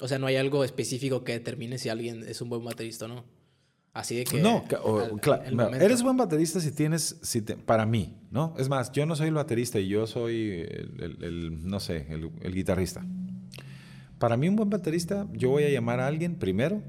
o 0.00 0.08
sea, 0.08 0.18
no 0.18 0.26
hay 0.26 0.34
algo 0.34 0.64
específico 0.64 1.22
que 1.22 1.30
determine 1.30 1.78
si 1.78 1.90
alguien 1.90 2.24
es 2.26 2.40
un 2.40 2.48
buen 2.48 2.64
baterista 2.64 3.04
o 3.04 3.08
no. 3.08 3.35
Así 3.96 4.14
de 4.16 4.24
que. 4.24 4.42
No, 4.42 4.62
claro. 5.22 5.74
Eres 5.74 6.02
buen 6.02 6.18
baterista 6.18 6.60
si 6.60 6.70
tienes. 6.70 7.16
Si 7.22 7.40
para 7.40 7.86
mí, 7.86 8.14
¿no? 8.30 8.54
Es 8.58 8.68
más, 8.68 8.92
yo 8.92 9.06
no 9.06 9.16
soy 9.16 9.28
el 9.28 9.34
baterista 9.34 9.80
y 9.80 9.88
yo 9.88 10.06
soy 10.06 10.66
el, 10.98 11.60
no 11.64 11.80
sé, 11.80 12.06
el, 12.10 12.54
guitarrista. 12.54 13.06
Para 14.18 14.36
mí, 14.36 14.50
un 14.50 14.56
buen 14.56 14.68
baterista, 14.68 15.26
yo 15.32 15.48
voy 15.48 15.64
a 15.64 15.70
llamar 15.70 16.00
a 16.00 16.08
alguien 16.08 16.34
primero 16.34 16.82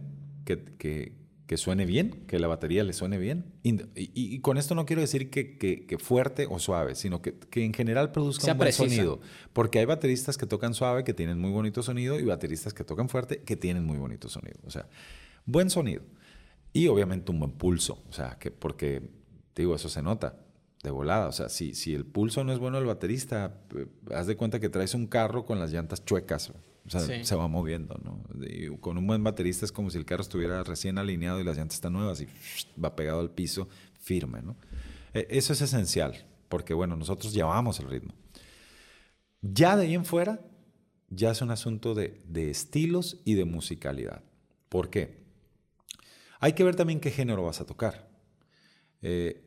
que, 0.43 1.13
que, 1.47 1.57
suene 1.57 1.85
bien, 1.85 2.25
que 2.27 2.39
la 2.39 2.47
batería 2.47 2.83
le 2.83 2.91
suene 2.91 3.17
bien. 3.17 3.53
Y, 3.63 4.39
con 4.39 4.57
esto 4.57 4.75
no 4.75 4.85
quiero 4.85 5.01
decir 5.01 5.29
que, 5.29 5.57
que 5.57 5.97
fuerte 5.97 6.45
o 6.49 6.59
suave, 6.59 6.95
sino 6.95 7.21
que, 7.21 7.37
en 7.53 7.73
general 7.73 8.11
produzca 8.11 8.51
un 8.51 8.57
buen 8.57 8.73
sonido. 8.73 9.21
Porque 9.53 9.79
hay 9.79 9.85
bateristas 9.85 10.37
que 10.37 10.45
tocan 10.45 10.73
suave, 10.73 11.05
que 11.05 11.13
tienen 11.13 11.39
muy 11.39 11.51
bonito 11.51 11.81
sonido, 11.83 12.19
y 12.19 12.23
bateristas 12.23 12.73
que 12.73 12.83
tocan 12.83 13.07
fuerte, 13.07 13.43
que 13.43 13.55
tienen 13.55 13.85
muy 13.85 13.97
bonito 13.97 14.27
sonido. 14.27 14.59
O 14.65 14.71
sea, 14.71 14.87
buen 15.45 15.69
sonido. 15.69 16.03
Y 16.77 16.87
obviamente 16.87 17.31
un 17.31 17.39
buen 17.39 17.53
pulso. 17.53 18.03
O 18.09 18.13
sea, 18.13 18.37
que 18.39 18.51
porque, 18.51 19.09
digo, 19.55 19.75
eso 19.75 19.89
se 19.89 20.01
nota 20.01 20.37
de 20.83 20.91
volada. 20.91 21.27
O 21.27 21.31
sea, 21.31 21.49
si, 21.49 21.73
si 21.73 21.93
el 21.93 22.05
pulso 22.05 22.43
no 22.43 22.53
es 22.53 22.59
bueno 22.59 22.77
del 22.77 22.85
baterista, 22.85 23.61
eh, 23.75 23.87
haz 24.13 24.27
de 24.27 24.37
cuenta 24.37 24.59
que 24.59 24.69
traes 24.69 24.93
un 24.93 25.07
carro 25.07 25.45
con 25.45 25.59
las 25.59 25.71
llantas 25.71 26.05
chuecas. 26.05 26.51
O 26.85 26.89
sea, 26.89 27.01
se 27.01 27.35
va 27.35 27.47
moviendo, 27.49 27.99
¿no? 28.01 28.23
con 28.79 28.97
un 28.97 29.05
buen 29.05 29.21
baterista 29.21 29.65
es 29.65 29.73
como 29.73 29.89
si 29.89 29.97
el 29.97 30.05
carro 30.05 30.21
estuviera 30.21 30.63
recién 30.63 30.97
alineado 30.97 31.41
y 31.41 31.43
las 31.43 31.57
llantas 31.57 31.75
están 31.75 31.91
nuevas 31.91 32.21
y 32.21 32.27
va 32.81 32.95
pegado 32.95 33.19
al 33.19 33.29
piso 33.31 33.67
firme, 33.99 34.41
¿no? 34.41 34.55
E, 35.13 35.27
eso 35.31 35.51
es 35.51 35.61
esencial, 35.61 36.25
porque 36.47 36.73
bueno, 36.73 36.95
nosotros 36.95 37.33
llevamos 37.33 37.81
el 37.81 37.89
ritmo. 37.89 38.13
Ya 39.41 39.75
de 39.75 39.83
ahí 39.83 39.95
en 39.95 40.05
fuera, 40.05 40.39
ya 41.09 41.31
es 41.31 41.41
un 41.41 41.51
asunto 41.51 41.93
de, 41.93 42.21
estilos 42.35 43.19
y 43.25 43.33
de 43.33 43.43
musicalidad. 43.43 44.23
¿Por 44.69 44.89
qué? 44.89 45.26
Hay 46.39 46.53
que 46.53 46.63
ver 46.63 46.75
también 46.75 46.99
qué 46.99 47.11
género 47.11 47.43
vas 47.43 47.61
a 47.61 47.65
tocar. 47.65 48.09
Eh, 49.01 49.43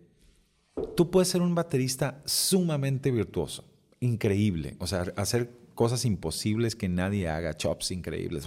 tú 0.97 1.11
puedes 1.11 1.29
ser 1.29 1.43
un 1.43 1.55
baterista 1.55 2.23
sumamente 2.25 3.11
virtuoso, 3.11 3.65
increíble, 4.01 4.77
o 4.79 4.87
sea, 4.87 5.13
hacer 5.17 5.51
cosas 5.75 6.05
imposibles 6.05 6.77
que 6.77 6.89
nadie 6.89 7.29
haga, 7.29 7.57
chops 7.57 7.91
increíbles. 7.91 8.45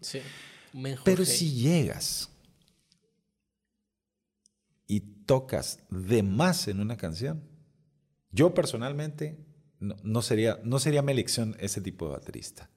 Sí, 0.00 0.20
Pero 1.04 1.24
si 1.24 1.52
llegas 1.52 2.30
y 4.86 5.00
tocas 5.00 5.80
de 5.90 6.22
más 6.22 6.68
en 6.68 6.80
una 6.80 6.96
canción, 6.96 7.42
yo 8.30 8.54
personalmente 8.54 9.38
no, 9.78 10.22
sería, 10.22 10.58
no 10.64 10.78
sería 10.78 11.02
mi 11.02 11.12
elección 11.12 11.56
ese 11.60 11.80
tipo 11.80 12.06
de 12.06 12.12
baterista. 12.12 12.70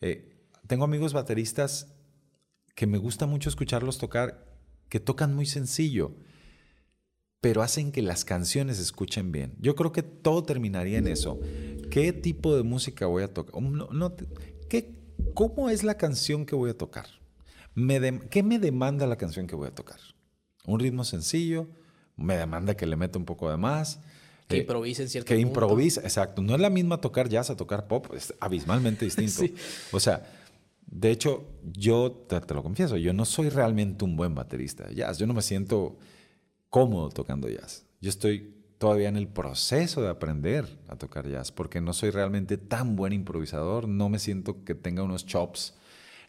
Eh, 0.00 0.46
tengo 0.66 0.84
amigos 0.84 1.12
bateristas 1.12 1.91
que 2.74 2.86
me 2.86 2.98
gusta 2.98 3.26
mucho 3.26 3.48
escucharlos 3.48 3.98
tocar, 3.98 4.46
que 4.88 5.00
tocan 5.00 5.34
muy 5.34 5.46
sencillo, 5.46 6.14
pero 7.40 7.62
hacen 7.62 7.92
que 7.92 8.02
las 8.02 8.24
canciones 8.24 8.76
se 8.76 8.82
escuchen 8.82 9.32
bien. 9.32 9.54
Yo 9.58 9.74
creo 9.74 9.92
que 9.92 10.02
todo 10.02 10.44
terminaría 10.44 10.98
en 10.98 11.08
eso. 11.08 11.40
¿Qué 11.90 12.12
tipo 12.12 12.56
de 12.56 12.62
música 12.62 13.06
voy 13.06 13.24
a 13.24 13.34
tocar? 13.34 13.60
No, 13.60 14.14
¿qué, 14.68 14.94
¿Cómo 15.34 15.70
es 15.70 15.82
la 15.82 15.96
canción 15.96 16.46
que 16.46 16.54
voy 16.54 16.70
a 16.70 16.78
tocar? 16.78 17.06
¿Qué 18.30 18.42
me 18.42 18.58
demanda 18.58 19.06
la 19.06 19.16
canción 19.16 19.46
que 19.46 19.56
voy 19.56 19.68
a 19.68 19.74
tocar? 19.74 19.98
¿Un 20.66 20.78
ritmo 20.78 21.04
sencillo? 21.04 21.68
¿Me 22.16 22.36
demanda 22.36 22.76
que 22.76 22.86
le 22.86 22.96
meta 22.96 23.18
un 23.18 23.24
poco 23.24 23.50
de 23.50 23.56
más? 23.56 23.98
Que 24.48 24.58
improvise 24.58 25.02
en 25.02 25.08
cierto 25.08 25.28
Que 25.28 25.38
improvise, 25.38 26.00
exacto. 26.00 26.42
No 26.42 26.54
es 26.54 26.60
la 26.60 26.70
misma 26.70 27.00
tocar 27.00 27.28
jazz 27.28 27.50
a 27.50 27.56
tocar 27.56 27.88
pop, 27.88 28.06
es 28.14 28.34
abismalmente 28.40 29.04
distinto. 29.04 29.42
O 29.92 30.00
sea, 30.00 30.22
de 30.92 31.10
hecho, 31.10 31.46
yo 31.64 32.12
te, 32.28 32.54
lo 32.54 32.62
confieso, 32.62 32.96
yo 32.96 33.12
no 33.12 33.24
soy 33.24 33.48
realmente 33.48 34.04
un 34.04 34.14
buen 34.14 34.34
baterista 34.34 34.86
de 34.86 34.94
jazz. 34.94 35.18
Yo 35.18 35.26
no 35.26 35.34
me 35.34 35.42
siento 35.42 35.96
cómodo 36.68 37.08
tocando 37.08 37.48
jazz. 37.48 37.86
Yo 38.00 38.10
estoy 38.10 38.54
todavía 38.78 39.08
en 39.08 39.16
el 39.16 39.26
proceso 39.26 40.02
de 40.02 40.10
aprender 40.10 40.78
a 40.88 40.96
tocar 40.96 41.28
jazz 41.28 41.50
porque 41.50 41.80
no 41.80 41.92
soy 41.92 42.10
realmente 42.10 42.58
tan 42.58 42.94
buen 42.94 43.12
improvisador. 43.12 43.88
No 43.88 44.08
me 44.08 44.18
siento 44.18 44.64
que 44.64 44.74
tenga 44.74 45.02
unos 45.02 45.26
chops. 45.26 45.74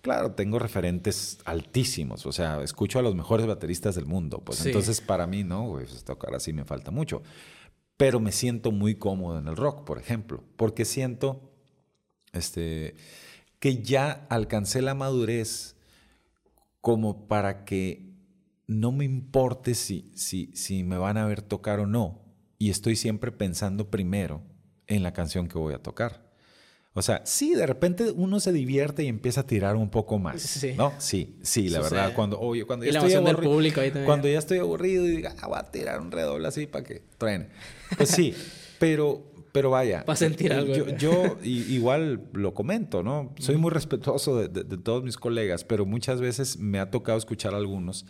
Claro, 0.02 0.32
tengo 0.32 0.60
referentes 0.60 1.40
altísimos, 1.46 2.26
o 2.26 2.34
sea, 2.34 2.62
escucho 2.62 3.00
a 3.00 3.02
los 3.02 3.16
mejores 3.16 3.46
bateristas 3.46 3.96
del 3.96 4.06
mundo, 4.06 4.42
pues 4.44 4.66
entonces 4.66 5.00
para 5.00 5.28
mí 5.28 5.46
no, 5.46 5.70
pues, 5.70 6.04
tocar 6.04 6.36
así 6.36 6.52
me 6.52 6.66
falta 6.66 6.92
mucho 6.92 7.24
pero 7.98 8.20
me 8.20 8.32
siento 8.32 8.72
muy 8.72 8.96
cómodo 8.96 9.40
en 9.40 9.48
el 9.48 9.56
rock, 9.56 9.86
por 9.86 9.98
ejemplo, 9.98 10.44
porque 10.58 10.86
siento 10.86 11.54
este, 12.34 12.96
que 13.64 13.82
ya 13.82 14.28
alcancé 14.28 14.82
la 14.82 14.94
madurez 14.94 15.78
como 16.82 17.30
para 17.30 17.64
que 17.64 18.12
no 18.68 18.92
me 18.92 19.06
importe 19.06 19.74
si, 19.74 20.12
si, 20.16 20.52
si 20.54 20.84
me 20.84 20.98
van 20.98 21.16
a 21.16 21.26
ver 21.26 21.42
tocar 21.42 21.80
o 21.80 21.88
no, 21.88 22.26
y 22.60 22.72
estoy 22.72 22.98
siempre 22.98 23.32
pensando 23.32 23.90
primero 23.90 24.42
en 24.88 25.02
la 25.02 25.14
canción 25.14 25.48
que 25.48 25.58
voy 25.58 25.74
a 25.74 25.78
tocar. 25.82 26.30
O 26.94 27.02
sea, 27.02 27.22
sí, 27.24 27.56
de 27.56 27.66
repente 27.66 28.12
uno 28.12 28.42
se 28.42 28.52
divierte 28.52 29.04
y 29.04 29.08
empieza 29.08 29.40
a 29.40 29.48
tirar 29.48 29.78
un 29.78 29.90
poco 29.90 30.20
más. 30.20 30.42
Sí. 30.42 30.74
¿No? 30.74 30.92
Sí, 30.98 31.40
sí, 31.42 31.70
la 31.70 31.80
verdad. 31.80 32.14
Cuando, 32.14 32.42
oye, 32.42 32.66
cuando, 32.66 32.86
ya 32.86 33.00
estoy 33.00 33.14
aburrido, 33.14 34.04
cuando 34.04 34.28
ya 34.28 34.40
estoy 34.40 34.58
aburrido 34.58 35.06
y 35.08 35.12
diga, 35.12 35.38
ah, 35.40 35.48
voy 35.48 35.60
a 35.60 35.72
tirar 35.72 36.02
un 36.02 36.12
redoble 36.12 36.50
así 36.50 36.68
para 36.68 36.84
que 36.84 37.02
truene. 37.18 37.48
Pues 37.96 38.10
sí, 38.10 38.36
pero, 38.78 39.32
pero 39.54 39.70
vaya. 39.70 40.04
Para 40.04 40.18
sentir 40.18 40.52
algo. 40.52 40.74
Yo, 40.74 40.98
yo 40.98 41.38
igual 41.44 42.28
lo 42.34 42.54
comento, 42.54 43.04
¿no? 43.04 43.34
Soy 43.40 43.56
muy 43.56 43.72
respetuoso 43.72 44.38
de, 44.38 44.50
de, 44.50 44.78
todos 44.78 45.04
mis 45.04 45.16
colegas, 45.16 45.64
pero 45.64 45.86
muchas 45.86 46.20
veces 46.20 46.58
me 46.58 46.80
ha 46.80 46.92
tocado 46.92 47.18
escuchar 47.18 47.54
a 47.54 47.58
algunos 47.58 48.06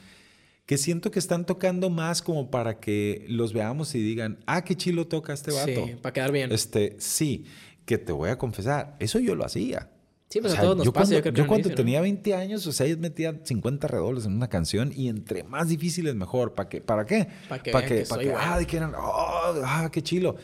que 0.65 0.77
siento 0.77 1.11
que 1.11 1.19
están 1.19 1.45
tocando 1.45 1.89
más 1.89 2.21
como 2.21 2.49
para 2.49 2.79
que 2.79 3.25
los 3.27 3.51
veamos 3.51 3.93
y 3.95 4.01
digan, 4.01 4.39
ah, 4.45 4.63
qué 4.63 4.75
chilo 4.75 5.07
toca 5.07 5.33
este 5.33 5.51
vato. 5.51 5.85
Sí, 5.85 5.95
para 6.01 6.13
quedar 6.13 6.31
bien. 6.31 6.51
Este, 6.51 6.95
sí 6.99 7.45
que 7.85 7.97
te 7.97 8.13
voy 8.13 8.29
a 8.29 8.37
confesar, 8.37 8.95
eso 8.99 9.19
yo 9.19 9.35
lo 9.35 9.45
hacía. 9.45 9.89
Sí, 10.29 10.41
pues 10.41 10.57
a 10.57 10.61
todos 10.61 10.77
nos 10.77 10.85
yo 10.85 10.93
pasa. 10.93 11.21
Cuando, 11.21 11.41
yo, 11.41 11.47
cuando 11.47 11.69
tenía 11.69 12.01
20 12.01 12.33
años, 12.33 12.65
o 12.65 12.71
sea, 12.71 12.87
yo 12.87 12.97
metía 12.97 13.39
50 13.43 13.87
redobles 13.87 14.25
en 14.25 14.33
una 14.33 14.47
canción 14.47 14.91
y 14.95 15.07
entre 15.09 15.43
más 15.43 15.67
difíciles 15.67 16.15
mejor. 16.15 16.55
¿Para 16.55 16.69
qué? 16.69 16.81
¿Para 16.81 17.05
qué? 17.05 17.27
Para 17.47 17.61
que, 17.61 17.71
para 17.71 17.87
que, 17.87 18.03
que, 18.03 18.33
ah, 18.35 18.57
de 18.57 18.65
que 18.65 18.77
eran, 18.77 18.95
oh, 18.95 19.53
ah, 19.63 19.89
qué 19.91 20.01
chilo. 20.01 20.37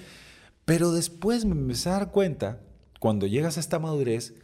Pero 0.69 0.91
después 0.91 1.45
me 1.45 1.53
empecé 1.53 1.89
a 1.89 1.93
dar 1.93 2.11
cuenta, 2.11 2.61
cuando 2.99 3.25
llegas 3.25 3.57
a 3.57 3.59
esta 3.59 3.79
madurez, 3.79 4.35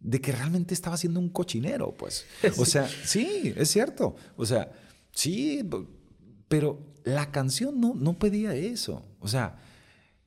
de 0.00 0.18
que 0.18 0.32
realmente 0.32 0.72
estaba 0.72 0.96
siendo 0.96 1.20
un 1.20 1.28
cochinero, 1.28 1.94
pues. 1.94 2.24
O 2.56 2.64
sea, 2.64 2.88
sí, 3.04 3.52
es 3.54 3.68
cierto. 3.68 4.16
O 4.38 4.46
sea, 4.46 4.72
sí, 5.12 5.68
pero 6.48 6.80
la 7.04 7.30
canción 7.32 7.78
no, 7.82 7.92
no 7.94 8.18
pedía 8.18 8.54
eso. 8.54 9.04
O 9.20 9.28
sea, 9.28 9.58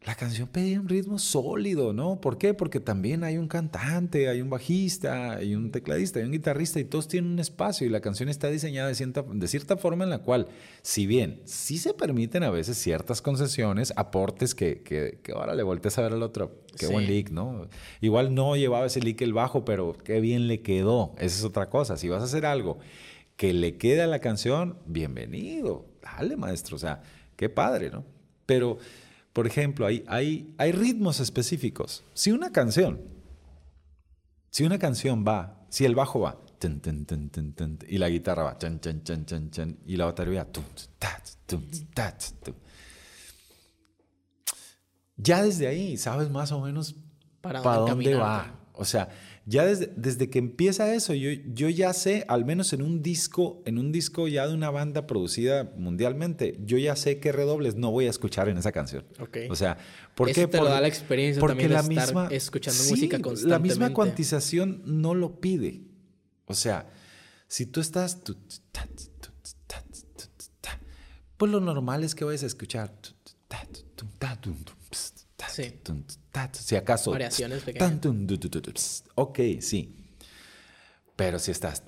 la 0.03 0.15
canción 0.15 0.47
pedía 0.47 0.79
un 0.79 0.89
ritmo 0.89 1.19
sólido, 1.19 1.93
¿no? 1.93 2.19
¿Por 2.19 2.39
qué? 2.39 2.55
Porque 2.55 2.79
también 2.79 3.23
hay 3.23 3.37
un 3.37 3.47
cantante, 3.47 4.29
hay 4.29 4.41
un 4.41 4.49
bajista, 4.49 5.33
hay 5.33 5.53
un 5.53 5.69
tecladista, 5.69 6.17
hay 6.17 6.25
un 6.25 6.31
guitarrista 6.31 6.79
y 6.79 6.85
todos 6.85 7.07
tienen 7.07 7.33
un 7.33 7.39
espacio 7.39 7.85
y 7.85 7.91
la 7.91 8.01
canción 8.01 8.27
está 8.27 8.49
diseñada 8.49 8.87
de 8.87 8.95
cierta, 8.95 9.21
de 9.21 9.47
cierta 9.47 9.77
forma 9.77 10.03
en 10.03 10.09
la 10.09 10.17
cual, 10.17 10.47
si 10.81 11.05
bien 11.05 11.39
sí 11.45 11.77
se 11.77 11.93
permiten 11.93 12.41
a 12.41 12.49
veces 12.49 12.79
ciertas 12.79 13.21
concesiones, 13.21 13.93
aportes 13.95 14.55
que, 14.55 14.81
que, 14.81 15.19
ahora 15.33 15.53
le 15.53 15.61
volteas 15.61 15.99
a 15.99 16.01
ver 16.01 16.13
al 16.13 16.23
otro, 16.23 16.63
qué 16.79 16.87
buen 16.87 17.05
lick, 17.05 17.29
¿no? 17.29 17.67
Igual 18.01 18.33
no 18.33 18.55
llevaba 18.55 18.87
ese 18.87 19.01
lick 19.01 19.21
el 19.21 19.33
bajo, 19.33 19.65
pero 19.65 19.95
qué 20.03 20.19
bien 20.19 20.47
le 20.47 20.63
quedó, 20.63 21.13
esa 21.19 21.37
es 21.37 21.43
otra 21.43 21.69
cosa. 21.69 21.95
Si 21.95 22.09
vas 22.09 22.23
a 22.23 22.25
hacer 22.25 22.47
algo 22.47 22.79
que 23.35 23.53
le 23.53 23.77
quede 23.77 24.01
a 24.01 24.07
la 24.07 24.17
canción, 24.17 24.79
bienvenido, 24.87 25.85
dale 26.01 26.37
maestro, 26.37 26.77
o 26.77 26.79
sea, 26.79 27.03
qué 27.35 27.49
padre, 27.49 27.91
¿no? 27.91 28.03
Pero 28.47 28.79
por 29.33 29.47
ejemplo, 29.47 29.85
hay, 29.85 30.03
hay, 30.07 30.53
hay 30.57 30.71
ritmos 30.71 31.19
específicos. 31.19 32.03
Si 32.13 32.31
una 32.31 32.51
canción, 32.51 33.01
si 34.49 34.63
una 34.63 34.77
canción 34.77 35.25
va, 35.27 35.65
si 35.69 35.85
el 35.85 35.95
bajo 35.95 36.19
va, 36.21 36.37
y 37.87 37.97
la 37.97 38.09
guitarra 38.09 38.43
va, 38.43 38.57
y 39.85 39.95
la 39.95 40.05
batería 40.05 40.47
ya 45.17 45.43
desde 45.43 45.67
ahí 45.67 45.97
sabes 45.97 46.29
más 46.29 46.51
o 46.51 46.61
menos 46.61 46.95
para, 47.41 47.61
dónde 47.61 48.15
va. 48.15 48.59
O 48.73 48.85
sea, 48.85 49.09
ya 49.45 49.65
desde, 49.65 49.91
desde 49.95 50.29
que 50.29 50.39
empieza 50.39 50.93
eso, 50.93 51.13
yo, 51.13 51.31
yo 51.31 51.67
ya 51.69 51.93
sé, 51.93 52.25
al 52.27 52.45
menos 52.45 52.73
en 52.73 52.83
un 52.83 53.01
disco, 53.01 53.63
en 53.65 53.79
un 53.79 53.91
disco 53.91 54.27
ya 54.27 54.47
de 54.47 54.53
una 54.53 54.69
banda 54.69 55.07
producida 55.07 55.73
mundialmente, 55.77 56.59
yo 56.63 56.77
ya 56.77 56.95
sé 56.95 57.19
qué 57.19 57.31
redobles 57.31 57.75
no 57.75 57.89
voy 57.91 58.05
a 58.05 58.11
escuchar 58.11 58.49
en 58.49 58.57
esa 58.57 58.71
canción. 58.71 59.03
O 59.49 59.55
sea, 59.55 59.77
¿por 60.15 60.29
Eso 60.29 60.41
qué? 60.41 60.47
te 60.47 60.57
lo 60.57 60.65
da 60.65 60.79
la 60.79 60.87
experiencia 60.87 61.39
porque 61.39 61.67
también 61.67 61.69
de 61.69 61.73
la 61.73 61.79
estar 61.81 62.15
misma, 62.15 62.27
escuchando 62.35 62.83
música 62.83 63.19
constantemente. 63.19 63.49
La 63.49 63.59
misma 63.59 63.93
cuantización 63.93 64.83
no 64.85 65.15
lo 65.15 65.39
pide. 65.39 65.81
O 66.45 66.53
sea, 66.53 66.89
si 67.47 67.65
tú 67.65 67.81
estás... 67.81 68.19
Pues 71.37 71.51
lo 71.51 71.59
normal 71.59 72.03
es 72.03 72.13
que 72.13 72.23
vayas 72.23 72.43
a 72.43 72.45
escuchar... 72.45 72.93
Sí. 75.49 75.73
Si 76.53 76.75
acaso. 76.75 77.11
Variaciones 77.11 77.63
pequeñas. 77.63 79.03
Ok, 79.15 79.39
sí. 79.59 79.95
Pero 81.15 81.37
si 81.39 81.51
estás. 81.51 81.83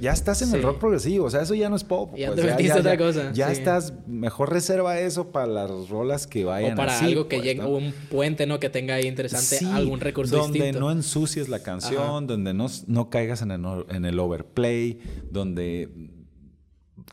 Ya 0.00 0.12
estás 0.12 0.42
en 0.42 0.54
el 0.54 0.62
rock 0.62 0.80
progresivo, 0.80 1.26
o 1.26 1.30
sea, 1.30 1.42
eso 1.42 1.54
ya 1.54 1.68
no 1.68 1.76
es 1.76 1.84
pop. 1.84 2.16
Ya 2.16 2.32
pues, 2.32 2.56
te 2.56 2.64
ya, 2.64 2.76
otra 2.76 2.98
cosa. 2.98 3.32
Ya 3.32 3.52
estás, 3.52 3.92
mejor 4.08 4.50
reserva 4.50 4.98
eso 4.98 5.30
para 5.30 5.46
las 5.46 5.88
rolas 5.88 6.26
que 6.26 6.44
vayan 6.44 6.72
O 6.72 6.76
para 6.76 6.98
algo 6.98 7.28
que 7.28 7.40
llegue, 7.40 7.64
un 7.64 7.92
puente, 8.10 8.46
¿no? 8.46 8.58
Que 8.58 8.68
tenga 8.68 8.94
ahí 8.94 9.06
interesante 9.06 9.64
algún 9.66 10.00
recurso 10.00 10.38
donde 10.38 10.72
no 10.72 10.90
ensucies 10.90 11.48
la 11.48 11.60
canción, 11.60 12.26
donde 12.26 12.52
no, 12.52 12.66
no 12.88 13.10
caigas 13.10 13.42
en 13.42 13.52
el, 13.52 13.64
en 13.90 14.06
el 14.06 14.18
overplay, 14.18 14.98
donde 15.30 15.88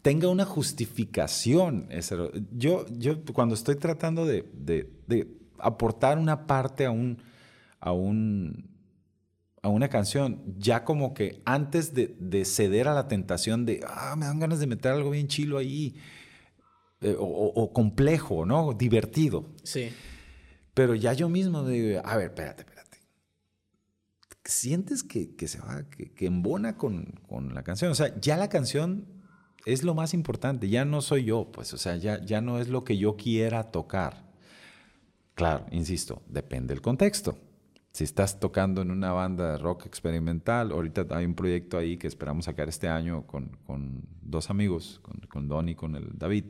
tenga 0.02 0.28
una 0.30 0.46
justificación. 0.46 1.90
Yo, 2.52 2.86
yo 2.90 3.24
cuando 3.34 3.56
estoy 3.56 3.76
tratando 3.76 4.26
de, 4.26 4.46
aportar 5.60 6.18
una 6.18 6.46
parte 6.46 6.86
a 6.86 6.92
un, 6.92 7.22
a 7.80 7.92
un 7.92 8.78
a 9.64 9.70
una 9.70 9.90
canción, 9.90 10.56
ya 10.58 10.84
como 10.86 11.14
que 11.14 11.42
antes 11.44 11.94
de, 11.94 12.46
ceder 12.46 12.88
a 12.88 12.94
la 12.94 13.08
tentación 13.08 13.66
de, 13.66 13.84
ah, 13.88 14.16
me 14.16 14.26
dan 14.26 14.40
ganas 14.40 14.60
de 14.60 14.68
meter 14.68 14.94
algo 14.94 15.10
bien 15.10 15.28
chilo 15.28 15.58
ahí, 15.58 15.96
eh, 17.02 17.16
o, 17.18 17.74
complejo, 17.74 18.46
¿no? 18.46 18.74
Divertido. 18.74 19.54
Sí. 19.64 19.90
Pero 20.74 20.96
ya 20.96 21.14
yo 21.14 21.28
mismo 21.28 21.68
digo, 21.68 22.02
a 22.04 22.18
ver, 22.18 22.28
espérate, 22.28 22.62
espérate. 22.62 22.98
Sientes 24.46 25.04
que, 25.04 25.36
se 25.48 25.60
va, 25.60 25.84
que, 25.90 26.26
embona 26.26 26.78
con, 26.78 27.20
con, 27.28 27.54
la 27.54 27.64
canción. 27.64 27.92
O 27.92 27.96
sea, 27.96 28.18
ya 28.22 28.38
la 28.38 28.48
canción 28.48 29.17
es 29.68 29.84
lo 29.84 29.94
más 29.94 30.14
importante, 30.14 30.70
ya 30.70 30.86
no 30.86 31.02
soy 31.02 31.26
yo, 31.26 31.52
pues, 31.52 31.74
o 31.74 31.78
sea, 31.78 31.98
ya, 31.98 32.24
ya 32.24 32.40
no 32.40 32.60
es 32.60 32.70
lo 32.70 32.86
que 32.86 32.98
yo 32.98 33.18
quiera 33.18 33.66
tocar. 33.66 34.26
Claro, 35.36 35.66
insisto, 35.72 36.22
depende 36.28 36.74
del 36.74 36.82
contexto. 36.82 37.38
Si 37.92 38.06
estás 38.06 38.40
tocando 38.40 38.82
en 38.82 38.92
una 38.92 39.12
banda 39.12 39.52
de 39.52 39.58
rock 39.58 39.86
experimental, 39.86 40.72
ahorita 40.72 41.06
hay 41.10 41.26
un 41.26 41.36
proyecto 41.36 41.78
ahí 41.78 41.98
que 41.98 42.08
esperamos 42.08 42.46
sacar 42.46 42.70
este 42.70 42.88
año 42.88 43.28
con, 43.28 43.58
con 43.66 44.04
dos 44.22 44.50
amigos, 44.50 45.00
con, 45.02 45.20
con, 45.28 45.50
Don 45.50 45.68
y 45.68 45.76
con 45.76 45.96
el 45.96 46.18
David, 46.18 46.46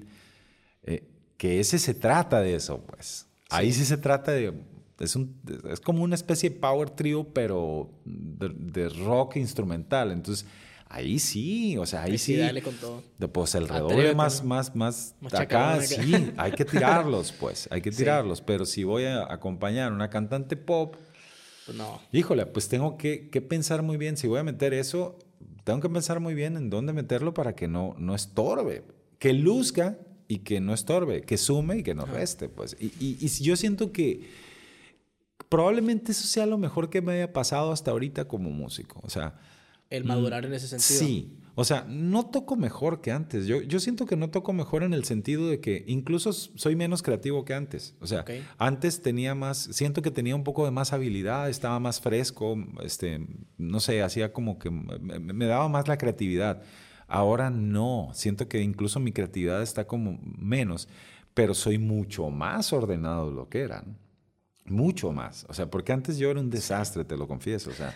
eh, 0.84 1.10
que 1.38 1.60
ese 1.60 1.80
se 1.80 1.96
trata 1.96 2.40
de 2.40 2.54
eso, 2.54 2.82
pues. 2.86 3.26
Ahí 3.50 3.74
sí 3.74 3.84
se 3.84 3.98
trata 3.98 4.32
de 4.32 4.54
es, 5.00 5.16
un, 5.16 5.40
es, 5.72 5.80
como 5.80 6.04
una 6.04 6.16
especie 6.16 6.52
de 6.52 6.56
power 6.58 6.92
trio, 6.92 7.28
pero 7.34 7.90
de, 8.06 8.50
de, 8.50 8.90
rock 8.90 9.38
instrumental. 9.38 10.12
Entonces, 10.12 10.46
ahí 10.90 11.20
sí, 11.20 11.78
o 11.78 11.86
sea, 11.86 12.04
ahí 12.04 12.18
sí. 12.18 12.38
Dale 12.38 12.62
con 12.62 12.76
todo. 12.76 13.04
Pues 13.32 13.56
el 13.56 13.68
redoble 13.68 14.16
más, 14.16 14.44
más, 14.44 14.76
más, 14.76 15.16
acá, 15.34 15.82
sí, 15.82 16.34
hay 16.38 16.52
que 16.52 16.66
tirarlos, 16.66 17.32
pues, 17.32 17.68
hay 17.72 17.82
que 17.82 17.92
tirarlos. 17.92 18.42
Pero 18.42 18.66
si 18.66 18.84
voy 18.84 19.06
a 19.06 19.32
acompañar 19.32 19.92
a 19.92 19.96
una 19.96 20.10
cantante 20.10 20.56
pop, 20.56 20.96
Pues 21.66 21.78
no. 21.78 22.00
Híjole, 22.12 22.46
pues 22.46 22.68
tengo 22.68 22.98
que, 22.98 23.30
que 23.30 23.42
pensar 23.42 23.82
muy 23.84 23.98
bien. 23.98 24.18
Si 24.18 24.28
voy 24.28 24.40
a 24.40 24.44
meter 24.44 24.74
eso, 24.74 25.18
tengo 25.64 25.80
que 25.82 25.90
pensar 25.90 26.20
muy 26.20 26.34
bien 26.34 26.58
en 26.58 26.70
dónde 26.70 26.94
meterlo 26.94 27.34
para 27.34 27.56
que 27.56 27.68
no, 27.68 27.96
no 27.98 28.16
estorbe. 28.16 28.84
Que 29.20 29.34
luzca 29.34 29.98
y 30.28 30.40
que 30.40 30.60
no 30.60 30.74
estorbe, 30.74 31.22
que 31.22 31.38
sume 31.38 31.78
y 31.78 31.84
que 31.84 31.96
no 31.96 32.06
reste. 32.06 32.50
Pues. 32.50 32.78
Y, 32.80 32.94
y, 33.00 33.18
y 33.20 33.28
yo 33.28 33.56
siento 33.56 33.92
que 33.92 34.30
probablemente 35.50 36.12
eso 36.12 36.28
sea 36.28 36.46
lo 36.46 36.58
mejor 36.58 36.90
que 36.90 37.02
me 37.02 37.14
haya 37.14 37.34
pasado 37.34 37.72
hasta 37.72 37.92
ahorita 37.92 38.26
como 38.28 38.50
músico. 38.50 39.00
O 39.04 39.10
sea, 39.10 39.40
el 39.90 40.04
madurar 40.04 40.46
en 40.46 40.54
ese 40.54 40.68
sentido. 40.68 41.00
Sí. 41.00 41.38
O 41.60 41.64
sea, 41.64 41.88
no 41.90 42.28
toco 42.28 42.56
mejor 42.56 43.02
que 43.02 43.12
antes. 43.12 43.48
Yo, 43.48 43.64
yo 43.64 43.80
siento 43.80 44.06
que 44.06 44.16
no 44.16 44.30
toco 44.30 44.54
mejor 44.54 44.84
en 44.84 44.94
el 44.94 45.06
sentido 45.06 45.50
de 45.50 45.60
que 45.60 45.84
incluso 45.88 46.32
soy 46.32 46.76
menos 46.76 47.02
creativo 47.02 47.46
que 47.46 47.56
antes. 47.56 47.96
O 48.00 48.06
sea, 48.06 48.26
antes 48.60 49.02
tenía 49.02 49.34
más, 49.34 49.58
siento 49.72 50.04
que 50.04 50.12
tenía 50.12 50.36
un 50.36 50.44
poco 50.44 50.66
de 50.66 50.72
más 50.72 50.94
habilidad, 50.94 51.50
estaba 51.50 51.80
más 51.80 52.00
fresco, 52.00 52.56
este, 52.84 53.26
no 53.58 53.80
sé, 53.80 54.04
hacía 54.04 54.34
como 54.34 54.60
que 54.60 54.70
me, 54.70 55.18
me 55.20 55.46
daba 55.48 55.68
más 55.68 55.88
la 55.88 55.98
creatividad. 55.98 56.62
Ahora 57.08 57.50
no, 57.50 58.12
siento 58.14 58.48
que 58.48 58.62
incluso 58.62 59.00
mi 59.00 59.12
creatividad 59.12 59.64
está 59.64 59.88
como 59.88 60.20
menos, 60.22 60.88
pero 61.34 61.56
soy 61.56 61.80
mucho 61.80 62.30
más 62.30 62.72
ordenado 62.72 63.30
de 63.30 63.36
lo 63.36 63.50
que 63.50 63.62
eran. 63.62 63.98
Mucho 64.66 65.12
más. 65.12 65.46
O 65.50 65.54
sea, 65.54 65.72
porque 65.72 65.94
antes 65.94 66.18
yo 66.18 66.30
era 66.30 66.40
un 66.40 66.50
desastre, 66.50 67.06
te 67.06 67.18
lo 67.18 67.28
confieso. 67.28 67.70
O 67.70 67.74
sea, 67.74 67.96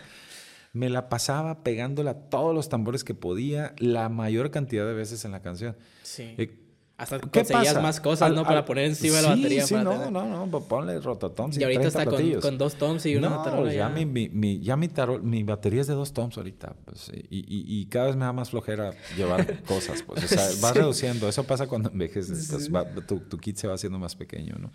me 0.72 0.88
la 0.88 1.08
pasaba 1.08 1.62
pegándole 1.62 2.10
a 2.10 2.14
todos 2.14 2.54
los 2.54 2.68
tambores 2.68 3.04
que 3.04 3.14
podía 3.14 3.74
la 3.78 4.08
mayor 4.08 4.50
cantidad 4.50 4.86
de 4.86 4.94
veces 4.94 5.24
en 5.24 5.32
la 5.32 5.42
canción. 5.42 5.76
Sí. 6.02 6.34
Eh, 6.38 6.58
hasta 6.96 7.18
conseguías 7.18 7.82
más 7.82 8.00
cosas, 8.00 8.32
¿no? 8.32 8.44
para 8.44 8.64
poner 8.64 8.84
encima 8.84 9.16
de 9.16 9.22
la 9.22 9.28
batería. 9.30 9.66
Sí, 9.66 9.74
no, 9.74 10.10
no, 10.10 10.24
no, 10.24 10.48
pues 10.48 10.64
ponle 10.64 11.00
rototoms. 11.00 11.58
Y 11.58 11.64
ahorita 11.64 11.88
está 11.88 12.04
con, 12.04 12.58
dos 12.58 12.76
toms 12.76 13.04
y 13.06 13.16
una 13.16 13.28
no, 13.28 13.42
tarola. 13.42 13.72
Ya, 13.72 13.88
ya, 13.88 13.88
mi, 13.88 14.06
mi, 14.06 14.60
ya 14.60 14.76
mi, 14.76 14.88
mi 15.22 15.42
batería 15.42 15.80
es 15.80 15.88
de 15.88 15.94
dos 15.94 16.12
toms 16.12 16.36
ahorita. 16.36 16.76
Pues, 16.84 17.10
y, 17.28 17.38
y, 17.38 17.80
y, 17.80 17.86
cada 17.86 18.06
vez 18.06 18.16
me 18.16 18.24
da 18.24 18.32
más 18.32 18.50
flojera 18.50 18.92
llevar 19.16 19.62
cosas. 19.64 20.02
Pues, 20.04 20.24
o 20.24 20.28
sea, 20.28 20.48
va 20.62 20.72
reduciendo. 20.72 21.28
Eso 21.28 21.44
pasa 21.44 21.66
cuando 21.66 21.90
envejeces. 21.90 22.48
Pues, 22.48 22.72
va, 22.72 22.88
tu, 22.88 23.18
tu, 23.18 23.36
kit 23.38 23.56
se 23.56 23.66
va 23.66 23.74
haciendo 23.74 23.98
más 23.98 24.14
pequeño, 24.14 24.54
¿no? 24.60 24.70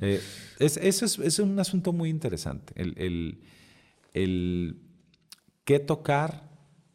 Eh, 0.00 0.22
es, 0.58 0.78
eso 0.78 1.04
es, 1.04 1.18
es, 1.18 1.38
un 1.38 1.58
asunto 1.60 1.92
muy 1.92 2.08
interesante. 2.08 2.72
El, 2.76 2.94
el, 2.96 3.40
el 4.14 4.87
qué 5.68 5.78
tocar 5.78 6.48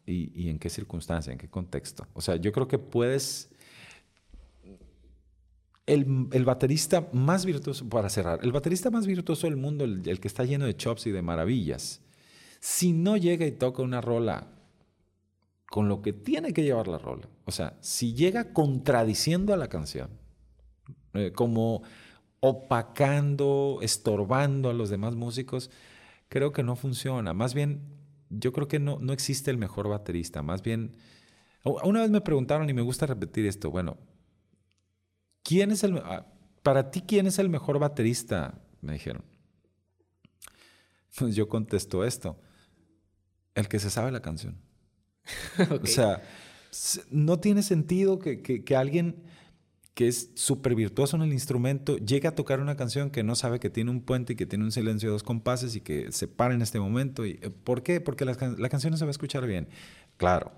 y, 0.03 0.31
y 0.33 0.49
en 0.49 0.57
qué 0.57 0.67
circunstancia, 0.67 1.31
en 1.31 1.37
qué 1.37 1.47
contexto. 1.47 2.07
O 2.13 2.21
sea, 2.21 2.37
yo 2.37 2.51
creo 2.51 2.67
que 2.67 2.79
puedes 2.79 3.51
el, 5.85 6.43
baterista 6.43 7.07
más 7.13 7.45
virtuoso, 7.45 7.87
para 7.87 8.09
cerrar, 8.09 8.39
el 8.41 8.51
baterista 8.51 8.89
más 8.89 9.05
virtuoso 9.05 9.45
del 9.45 9.57
mundo, 9.57 9.83
el, 9.85 10.19
que 10.19 10.27
está 10.27 10.43
lleno 10.43 10.65
de 10.65 10.75
chops 10.75 11.05
y 11.05 11.11
de 11.11 11.21
maravillas, 11.21 12.01
si 12.59 12.93
no 12.93 13.15
llega 13.15 13.45
y 13.45 13.51
toca 13.51 13.83
una 13.83 14.01
rola 14.01 14.47
con 15.69 15.87
lo 15.87 16.01
que 16.01 16.11
tiene 16.11 16.51
que 16.51 16.63
llevar 16.63 16.87
la 16.87 16.97
rola, 16.97 17.29
o 17.45 17.51
sea, 17.51 17.77
si 17.79 18.15
llega 18.15 18.53
contradiciendo 18.53 19.53
a 19.53 19.57
la 19.57 19.67
canción, 19.67 20.09
eh, 21.13 21.31
como 21.31 21.83
opacando, 22.39 23.77
estorbando 23.83 24.71
a 24.71 24.73
los 24.73 24.89
demás 24.89 25.13
músicos, 25.13 25.69
creo 26.27 26.51
que 26.51 26.63
no 26.63 26.75
funciona. 26.75 27.35
Más 27.35 27.53
bien, 27.53 27.92
yo 28.39 28.51
creo 28.51 28.67
que 28.67 28.79
no, 28.79 28.99
no 28.99 29.13
existe 29.13 29.51
el 29.51 29.57
mejor 29.57 29.87
baterista. 29.89 30.41
Más 30.41 30.61
bien, 30.61 30.95
una 31.63 32.01
vez 32.01 32.09
me 32.09 32.21
preguntaron 32.21 32.69
y 32.69 32.73
me 32.73 32.81
gusta 32.81 33.05
repetir 33.05 33.45
esto, 33.45 33.71
bueno, 33.71 33.97
¿Quién 35.43 35.71
es 35.71 35.83
el, 35.83 35.97
ah, 35.97 36.25
para 36.63 36.89
ti, 36.89 37.01
quién 37.01 37.27
es 37.27 37.37
el 37.37 37.49
mejor 37.49 37.77
baterista? 37.77 38.61
Me 38.81 38.93
dijeron. 38.93 39.23
Pues 41.17 41.35
yo 41.35 41.47
contesto 41.47 42.05
esto. 42.05 42.39
El 43.53 43.67
que 43.67 43.79
se 43.79 43.89
sabe 43.89 44.11
la 44.11 44.21
canción. 44.21 44.57
O 45.83 45.85
sea, 45.85 46.23
no 47.11 47.39
tiene 47.39 47.61
sentido 47.61 48.17
que, 48.17 48.41
que, 48.41 48.75
alguien 48.75 49.23
que 49.93 50.07
es 50.07 50.31
súper 50.33 50.73
virtuoso 50.75 51.15
en 51.15 51.21
el 51.21 51.33
instrumento 51.33 51.97
llegue 51.97 52.27
a 52.27 52.35
tocar 52.35 52.59
una 52.59 52.75
canción 52.75 53.11
que 53.11 53.23
no 53.23 53.35
sabe 53.35 53.59
que 53.59 53.69
tiene 53.69 53.91
un 53.91 54.01
puente 54.01 54.33
y 54.33 54.35
que 54.35 54.45
tiene 54.45 54.65
un 54.65 54.71
silencio 54.71 55.09
de 55.09 55.13
dos 55.13 55.23
compases 55.23 55.75
y 55.75 55.81
que 55.81 56.11
se 56.11 56.27
para 56.27 56.53
en 56.55 56.61
este 56.61 56.79
momento. 56.79 57.25
Y, 57.25 57.35
¿Por 57.63 57.83
qué? 57.83 58.01
Porque 58.01 58.25
la, 58.25 58.35
la 58.57 58.69
canción 58.69 58.91
no 58.91 58.97
se 58.97 59.05
va 59.05 59.09
a 59.09 59.11
escuchar 59.11 59.45
bien. 59.45 59.67
Claro, 60.17 60.51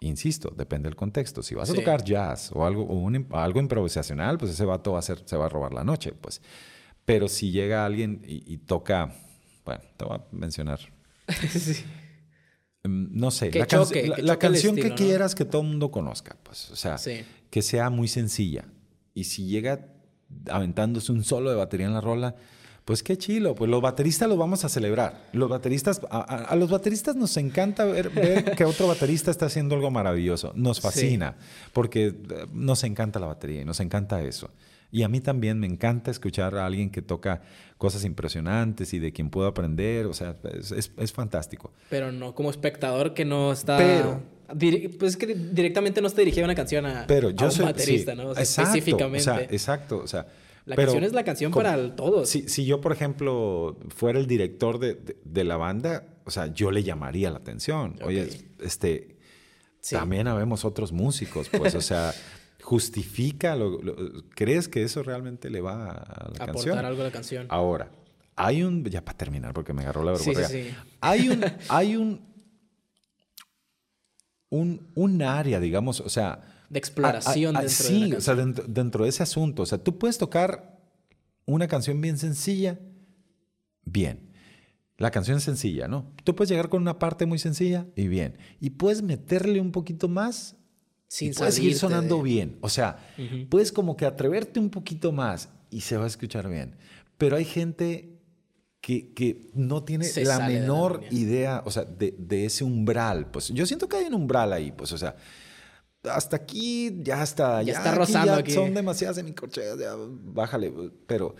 insisto, 0.00 0.52
depende 0.56 0.88
del 0.88 0.96
contexto. 0.96 1.42
Si 1.42 1.54
vas 1.54 1.70
a 1.70 1.74
tocar 1.74 2.04
jazz 2.04 2.50
o 2.52 2.66
algo, 2.66 2.84
o 2.84 3.36
algo 3.36 3.60
improvisacional, 3.60 4.38
pues 4.38 4.52
ese 4.52 4.64
vato 4.64 4.92
va 4.92 4.98
a 4.98 5.02
ser, 5.02 5.22
se 5.24 5.36
va 5.36 5.46
a 5.46 5.48
robar 5.48 5.72
la 5.72 5.84
noche, 5.84 6.12
pues. 6.12 6.42
Pero 7.04 7.28
si 7.28 7.50
llega 7.50 7.84
alguien 7.84 8.22
y, 8.24 8.58
toca, 8.58 9.14
bueno, 9.64 9.82
te 9.96 10.04
voy 10.04 10.16
a 10.16 10.24
mencionar. 10.32 10.80
Em, 12.84 13.10
no 13.12 13.30
sé, 13.30 13.52
la, 13.52 14.38
canción 14.38 14.74
que 14.74 14.92
quieras 14.94 15.36
que 15.36 15.44
todo 15.44 15.62
el 15.62 15.68
mundo 15.68 15.92
conozca, 15.92 16.36
pues, 16.42 16.68
o 16.72 16.74
sea, 16.74 16.96
que 17.48 17.62
sea 17.62 17.90
muy 17.90 18.08
sencilla. 18.08 18.64
Y 19.14 19.24
si 19.24 19.46
llega 19.46 19.86
aventándose 20.50 21.12
un 21.12 21.24
solo 21.24 21.50
de 21.50 21.56
batería 21.56 21.86
en 21.86 21.94
la 21.94 22.00
rola, 22.00 22.34
pues 22.84 23.02
qué 23.02 23.16
chilo, 23.16 23.54
pues 23.54 23.70
los 23.70 23.80
bateristas 23.80 24.28
los 24.28 24.36
vamos 24.36 24.64
a 24.64 24.68
celebrar. 24.68 25.28
Los 25.32 25.48
bateristas, 25.48 26.00
a, 26.10 26.54
los 26.56 26.70
bateristas 26.70 27.14
nos 27.14 27.36
encanta 27.36 27.84
ver, 27.84 28.10
que 28.56 28.64
otro 28.64 28.88
baterista 28.88 29.30
está 29.30 29.46
haciendo 29.46 29.76
algo 29.76 29.90
maravilloso. 29.90 30.52
Nos 30.56 30.80
fascina, 30.80 31.36
porque 31.72 32.06
eh, 32.06 32.14
nos 32.52 32.82
encanta 32.82 33.20
la 33.20 33.26
batería 33.26 33.62
y 33.62 33.64
nos 33.64 33.78
encanta 33.80 34.20
eso. 34.22 34.50
Y 34.90 35.04
a 35.04 35.08
mí 35.08 35.20
también 35.20 35.58
me 35.58 35.66
encanta 35.66 36.10
escuchar 36.10 36.54
a 36.56 36.66
alguien 36.66 36.90
que 36.90 37.00
toca 37.00 37.40
cosas 37.78 38.04
impresionantes 38.04 38.92
y 38.92 38.98
de 38.98 39.10
quien 39.10 39.30
puedo 39.30 39.46
aprender. 39.46 40.04
O 40.04 40.12
sea, 40.12 40.36
es, 40.54 41.12
fantástico. 41.12 41.72
Pero 41.88 42.12
no 42.12 42.34
como 42.34 42.50
espectador 42.50 43.14
que 43.14 43.24
no 43.24 43.52
está... 43.52 43.78
Pero, 43.78 44.22
pues 44.58 45.12
es 45.12 45.16
que 45.16 45.34
directamente 45.34 46.00
no 46.00 46.06
está 46.06 46.20
dirigida 46.20 46.44
una 46.44 46.54
canción 46.54 46.86
a, 46.86 47.06
pero 47.06 47.30
yo 47.30 47.46
un 47.46 47.52
soy, 47.52 47.64
baterista, 47.64 48.14
¿no? 48.14 48.32
específicamente. 48.32 49.30
O 49.30 49.34
sea, 49.34 49.42
exacto. 49.42 49.98
O 49.98 50.06
sea, 50.06 50.26
la 50.64 50.76
canción 50.76 51.04
es 51.04 51.12
la 51.12 51.24
canción 51.24 51.52
para 51.52 51.96
todos. 51.96 52.28
Si, 52.28 52.48
si, 52.48 52.64
yo, 52.64 52.80
por 52.80 52.92
ejemplo, 52.92 53.78
fuera 53.88 54.18
el 54.18 54.26
director 54.26 54.78
de, 54.78 54.98
de, 55.24 55.44
la 55.44 55.56
banda, 55.56 56.04
o 56.24 56.30
sea, 56.30 56.46
yo 56.52 56.70
le 56.70 56.82
llamaría 56.82 57.30
la 57.30 57.38
atención. 57.38 57.98
Oye, 58.04 58.28
este, 58.60 59.16
también 59.90 60.28
habemos 60.28 60.64
otros 60.64 60.92
músicos, 60.92 61.48
pues, 61.48 61.74
o 61.74 61.80
sea, 61.80 62.14
justifica, 62.62 63.56
lo, 63.56 63.80
¿crees 64.34 64.68
que 64.68 64.84
eso 64.84 65.02
realmente 65.02 65.50
le 65.50 65.60
va 65.60 65.90
a 65.90 66.30
la 66.38 66.44
Aportar 66.44 66.46
canción? 66.46 66.78
algo 66.78 67.00
a 67.00 67.04
la 67.04 67.10
canción. 67.10 67.46
Ahora, 67.48 67.90
hay 68.36 68.62
un, 68.62 68.84
ya 68.84 69.04
para 69.04 69.18
terminar, 69.18 69.52
porque 69.52 69.72
me 69.72 69.82
agarró 69.82 70.04
la 70.04 70.12
vergüenza. 70.12 70.48
Sí, 70.48 70.62
sí, 70.64 70.74
hay 71.00 71.28
un, 71.28 71.44
hay 71.68 71.96
un, 71.96 72.31
un, 74.52 74.86
un 74.94 75.22
área, 75.22 75.60
digamos, 75.60 76.00
o 76.00 76.10
sea, 76.10 76.42
de 76.68 76.78
exploración 76.78 77.54
dentro 77.54 77.70
sí, 77.70 78.10
de 78.10 78.16
o 78.18 78.20
sea, 78.20 78.34
dentro, 78.34 79.04
de 79.04 79.08
ese 79.08 79.22
asunto. 79.22 79.62
O 79.62 79.66
sea, 79.66 79.78
tú 79.78 79.98
puedes 79.98 80.18
tocar 80.18 80.78
una 81.46 81.66
canción 81.68 82.02
bien 82.02 82.18
sencilla, 82.18 82.78
bien. 83.84 84.30
La 84.98 85.10
canción 85.10 85.38
es 85.38 85.44
sencilla, 85.44 85.88
¿no? 85.88 86.12
Tú 86.22 86.36
puedes 86.36 86.50
llegar 86.50 86.68
con 86.68 86.82
una 86.82 86.98
parte 86.98 87.24
muy 87.24 87.38
sencilla 87.38 87.86
y 87.96 88.08
bien. 88.08 88.36
Y 88.60 88.70
puedes 88.70 89.00
meterle 89.00 89.58
un 89.58 89.72
poquito 89.72 90.06
más 90.06 90.54
Sin 91.08 91.30
y 91.30 91.34
puedes 91.34 91.54
seguir 91.54 91.74
sonando 91.74 92.20
bien. 92.20 92.58
O 92.60 92.68
sea, 92.68 92.98
puedes 93.48 93.72
como 93.72 93.96
que 93.96 94.04
atreverte 94.04 94.60
un 94.60 94.68
poquito 94.68 95.12
más 95.12 95.48
y 95.70 95.80
se 95.80 95.96
va 95.96 96.04
a 96.04 96.08
escuchar 96.08 96.50
bien. 96.50 96.76
Pero 97.16 97.36
hay 97.36 97.46
gente 97.46 98.11
que, 98.82 99.14
que 99.14 99.48
no 99.54 99.84
tiene 99.84 100.06
la 100.24 100.40
menor 100.46 101.04
idea, 101.10 101.62
o 101.64 101.70
sea, 101.70 101.84
de, 101.84 102.14
de, 102.18 102.44
ese 102.44 102.64
umbral. 102.64 103.30
Pues 103.30 103.48
yo 103.48 103.64
siento 103.64 103.88
que 103.88 103.96
hay 103.96 104.06
un 104.06 104.14
umbral 104.14 104.52
ahí, 104.52 104.72
pues, 104.72 104.92
o 104.92 104.98
sea, 104.98 105.14
hasta 106.10 106.36
aquí 106.36 107.00
ya 107.02 107.22
está. 107.22 107.62
Ya, 107.62 107.74
está 107.74 107.94
rozando 107.94 108.34
aquí, 108.34 108.50
Son 108.50 108.74
demasiadas 108.74 109.16
semicorcheas, 109.16 109.78
ya 109.78 109.94
bájale. 109.96 110.72
Pero. 111.06 111.36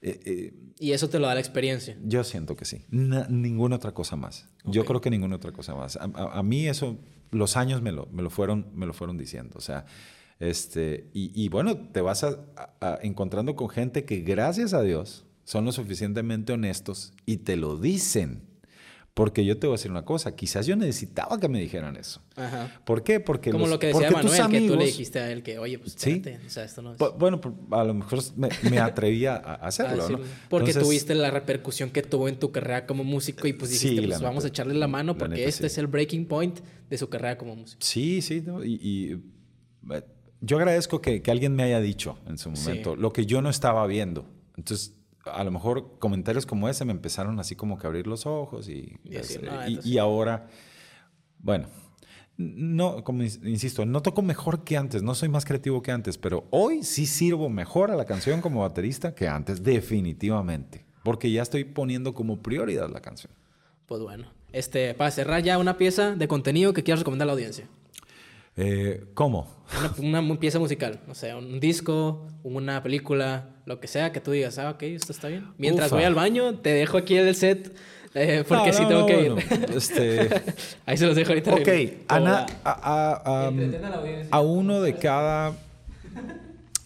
Eh, 0.00 0.20
eh, 0.24 0.54
y 0.78 0.92
eso 0.92 1.08
te 1.08 1.18
lo 1.18 1.26
da 1.26 1.34
la 1.34 1.40
experiencia. 1.40 1.98
Yo 2.02 2.24
siento 2.24 2.56
que 2.56 2.64
sí. 2.64 2.86
ninguna 2.90 3.76
otra 3.76 3.92
cosa 3.92 4.16
más. 4.16 4.48
Yo 4.64 4.84
creo 4.84 5.00
que 5.00 5.10
ninguna 5.10 5.36
otra 5.36 5.52
cosa 5.52 5.74
más. 5.74 5.98
A, 6.00 6.42
mí 6.42 6.66
eso, 6.66 6.98
los 7.30 7.56
años 7.56 7.82
me 7.82 7.92
lo, 7.92 8.06
me 8.06 8.22
lo, 8.22 8.30
fueron, 8.30 8.70
me 8.74 8.86
lo 8.86 8.94
fueron 8.94 9.18
diciendo. 9.18 9.54
O 9.56 9.60
sea, 9.60 9.84
este, 10.38 11.10
y, 11.12 11.32
y 11.34 11.48
bueno, 11.48 11.76
te 11.92 12.00
vas 12.00 12.24
a, 12.24 12.38
encontrando 13.02 13.54
con 13.54 13.68
gente 13.68 14.04
que 14.04 14.20
gracias 14.20 14.74
a 14.74 14.82
Dios 14.82 15.25
son 15.46 15.64
lo 15.64 15.70
suficientemente 15.72 16.52
honestos 16.52 17.12
y 17.24 17.38
te 17.38 17.56
lo 17.56 17.78
dicen. 17.78 18.42
Porque 19.14 19.46
yo 19.46 19.56
te 19.56 19.66
voy 19.66 19.74
a 19.74 19.78
decir 19.78 19.90
una 19.90 20.04
cosa, 20.04 20.36
quizás 20.36 20.66
yo 20.66 20.76
necesitaba 20.76 21.40
que 21.40 21.48
me 21.48 21.58
dijeran 21.58 21.96
eso. 21.96 22.20
Ajá. 22.34 22.82
¿Por 22.84 23.02
qué? 23.02 23.18
Porque 23.18 23.50
Como 23.50 23.66
lo 23.66 23.78
que 23.78 23.86
decía 23.86 24.10
Manuel, 24.10 24.50
que 24.50 24.68
tú 24.68 24.76
le 24.76 24.84
dijiste 24.84 25.20
a 25.20 25.32
él 25.32 25.42
que, 25.42 25.58
oye, 25.58 25.78
pues 25.78 25.96
espérate, 25.96 26.38
o 26.46 26.50
sea, 26.50 26.64
esto 26.64 26.82
no 26.82 26.92
es... 26.92 26.98
Bueno, 27.16 27.40
a 27.70 27.84
lo 27.84 27.94
mejor 27.94 28.18
me, 28.36 28.50
me 28.68 28.78
atrevía 28.78 29.36
a 29.36 29.54
hacerlo, 29.54 30.06
¿no? 30.10 30.20
Porque 30.50 30.74
tuviste 30.74 31.14
la 31.14 31.30
repercusión 31.30 31.88
que 31.88 32.02
tuvo 32.02 32.28
en 32.28 32.38
tu 32.38 32.52
carrera 32.52 32.84
como 32.84 33.04
músico 33.04 33.46
y 33.46 33.54
pues 33.54 33.70
dijiste, 33.70 34.06
pues 34.06 34.20
vamos 34.20 34.44
a 34.44 34.48
echarle 34.48 34.74
la 34.74 34.88
mano 34.88 35.16
porque 35.16 35.46
este 35.46 35.68
es 35.68 35.78
el 35.78 35.86
breaking 35.86 36.26
point 36.26 36.58
de 36.90 36.98
su 36.98 37.08
carrera 37.08 37.38
como 37.38 37.56
músico. 37.56 37.80
Sí, 37.82 38.20
sí, 38.20 38.44
y, 38.64 39.12
eh, 39.92 40.02
yo 40.42 40.58
agradezco 40.58 41.00
que, 41.00 41.22
que, 41.22 41.30
alguien 41.30 41.54
me 41.54 41.62
haya 41.62 41.80
dicho 41.80 42.18
en 42.26 42.36
su 42.36 42.50
momento 42.50 42.96
lo 42.96 43.14
que 43.14 43.24
yo 43.24 43.40
no 43.40 43.48
estaba 43.48 43.86
viendo. 43.86 44.26
Entonces, 44.58 44.95
a 45.32 45.44
lo 45.44 45.50
mejor 45.50 45.98
comentarios 45.98 46.46
como 46.46 46.68
ese 46.68 46.84
me 46.84 46.92
empezaron 46.92 47.38
así 47.40 47.54
como 47.56 47.78
que 47.78 47.86
a 47.86 47.88
abrir 47.88 48.06
los 48.06 48.26
ojos 48.26 48.68
y, 48.68 48.98
Y 49.04 49.16
este, 49.16 49.40
"No, 49.46 49.66
y- 49.68 49.80
y 49.82 49.98
ahora, 49.98 50.48
bueno, 51.38 51.68
no, 52.38 53.02
como 53.04 53.22
ins- 53.22 53.44
insisto, 53.46 53.86
no 53.86 54.02
toco 54.02 54.22
mejor 54.22 54.62
que 54.64 54.76
antes, 54.76 55.02
no 55.02 55.14
soy 55.14 55.28
más 55.28 55.44
creativo 55.44 55.82
que 55.82 55.90
antes, 55.90 56.18
pero 56.18 56.46
hoy 56.50 56.82
sí 56.82 57.06
sirvo 57.06 57.48
mejor 57.48 57.90
a 57.90 57.96
la 57.96 58.04
canción 58.04 58.40
como 58.40 58.60
baterista 58.60 59.14
que 59.14 59.26
antes, 59.28 59.62
definitivamente, 59.62 60.84
porque 61.02 61.30
ya 61.30 61.42
estoy 61.42 61.64
poniendo 61.64 62.12
como 62.14 62.42
prioridad 62.42 62.90
la 62.90 63.00
canción. 63.00 63.32
Pues 63.86 64.02
bueno. 64.02 64.26
Este, 64.52 64.94
para 64.94 65.10
cerrar 65.10 65.42
ya 65.42 65.58
una 65.58 65.76
pieza 65.76 66.14
de 66.14 66.28
contenido 66.28 66.72
que 66.72 66.82
quieras 66.82 67.00
recomendar 67.00 67.26
a 67.26 67.28
la 67.28 67.32
audiencia. 67.32 67.68
Eh, 68.56 69.04
¿Cómo? 69.14 69.54
Una, 69.98 70.20
una 70.20 70.38
pieza 70.40 70.58
musical, 70.58 71.00
o 71.08 71.14
sea, 71.14 71.36
un 71.36 71.60
disco, 71.60 72.26
una 72.42 72.82
película, 72.82 73.50
lo 73.66 73.80
que 73.80 73.86
sea 73.88 74.12
que 74.12 74.20
tú 74.20 74.30
digas, 74.30 74.58
ah, 74.58 74.70
ok, 74.70 74.82
esto 74.84 75.12
está 75.12 75.28
bien. 75.28 75.48
Mientras 75.58 75.88
Ufa. 75.88 75.96
voy 75.96 76.04
al 76.04 76.14
baño, 76.14 76.58
te 76.60 76.70
dejo 76.70 76.96
aquí 76.96 77.16
el 77.16 77.34
set, 77.34 77.76
eh, 78.14 78.44
porque 78.48 78.68
No, 78.68 78.72
sí 78.72 78.82
no, 78.84 78.88
tengo 78.88 79.00
no, 79.00 79.06
que 79.06 79.20
ir. 79.20 79.32
bueno, 79.32 79.76
este, 79.76 80.30
Ahí 80.86 80.96
se 80.96 81.06
los 81.06 81.16
dejo 81.16 81.30
ahorita. 81.30 81.52
ok, 81.54 81.68
a, 82.08 82.14
Como 82.14 82.26
na- 82.28 82.32
va. 82.32 82.46
a- 82.64 83.12
a- 83.24 83.44
a- 83.44 83.48
Entretiene 83.48 83.86
a 83.86 83.90
la 83.90 83.96
audiencia. 83.96 84.28
a 84.30 84.40
uno 84.40 84.80
de 84.80 84.94
cada 84.94 85.52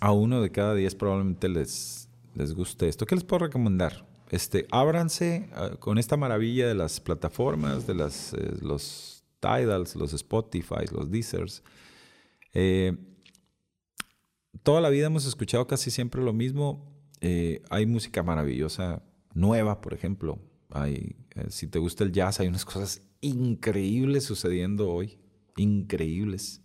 a 0.00 0.12
uno 0.12 0.40
de 0.40 0.50
cada 0.50 0.74
diez 0.74 0.94
probablemente 0.94 1.48
les, 1.50 2.08
les 2.34 2.54
guste 2.54 2.88
esto. 2.88 3.04
¿Qué 3.04 3.14
les 3.14 3.22
puedo 3.24 3.44
recomendar? 3.44 4.06
Este, 4.30 4.66
ábranse 4.70 5.50
ah, 5.54 5.70
con 5.78 5.98
esta 5.98 6.16
maravilla 6.16 6.66
de 6.66 6.74
las 6.74 7.00
plataformas, 7.00 7.86
de 7.86 7.94
las, 7.94 8.32
eh, 8.32 8.50
los 8.62 9.09
Tidals, 9.40 9.96
los 9.96 10.12
Spotify, 10.12 10.84
los 10.92 11.10
Deezers. 11.10 11.62
Eh, 12.52 12.96
toda 14.62 14.80
la 14.80 14.90
vida 14.90 15.06
hemos 15.06 15.26
escuchado 15.26 15.66
casi 15.66 15.90
siempre 15.90 16.22
lo 16.22 16.32
mismo. 16.32 16.94
Eh, 17.20 17.62
hay 17.70 17.86
música 17.86 18.22
maravillosa, 18.22 19.02
nueva, 19.34 19.80
por 19.80 19.94
ejemplo. 19.94 20.38
Hay, 20.70 21.16
eh, 21.34 21.46
si 21.48 21.66
te 21.66 21.78
gusta 21.78 22.04
el 22.04 22.12
jazz, 22.12 22.40
hay 22.40 22.48
unas 22.48 22.64
cosas 22.64 23.02
increíbles 23.20 24.24
sucediendo 24.24 24.90
hoy. 24.90 25.18
Increíbles. 25.56 26.62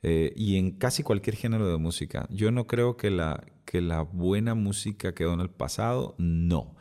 Y 0.00 0.56
en 0.56 0.70
casi 0.70 1.02
cualquier 1.02 1.34
género 1.34 1.68
de 1.68 1.76
música. 1.76 2.28
Yo 2.30 2.52
no 2.52 2.68
creo 2.68 2.96
que 2.96 3.10
la, 3.10 3.44
que 3.64 3.80
la 3.80 4.02
buena 4.02 4.54
música 4.54 5.12
quedó 5.12 5.34
en 5.34 5.40
el 5.40 5.50
pasado, 5.50 6.14
no. 6.18 6.76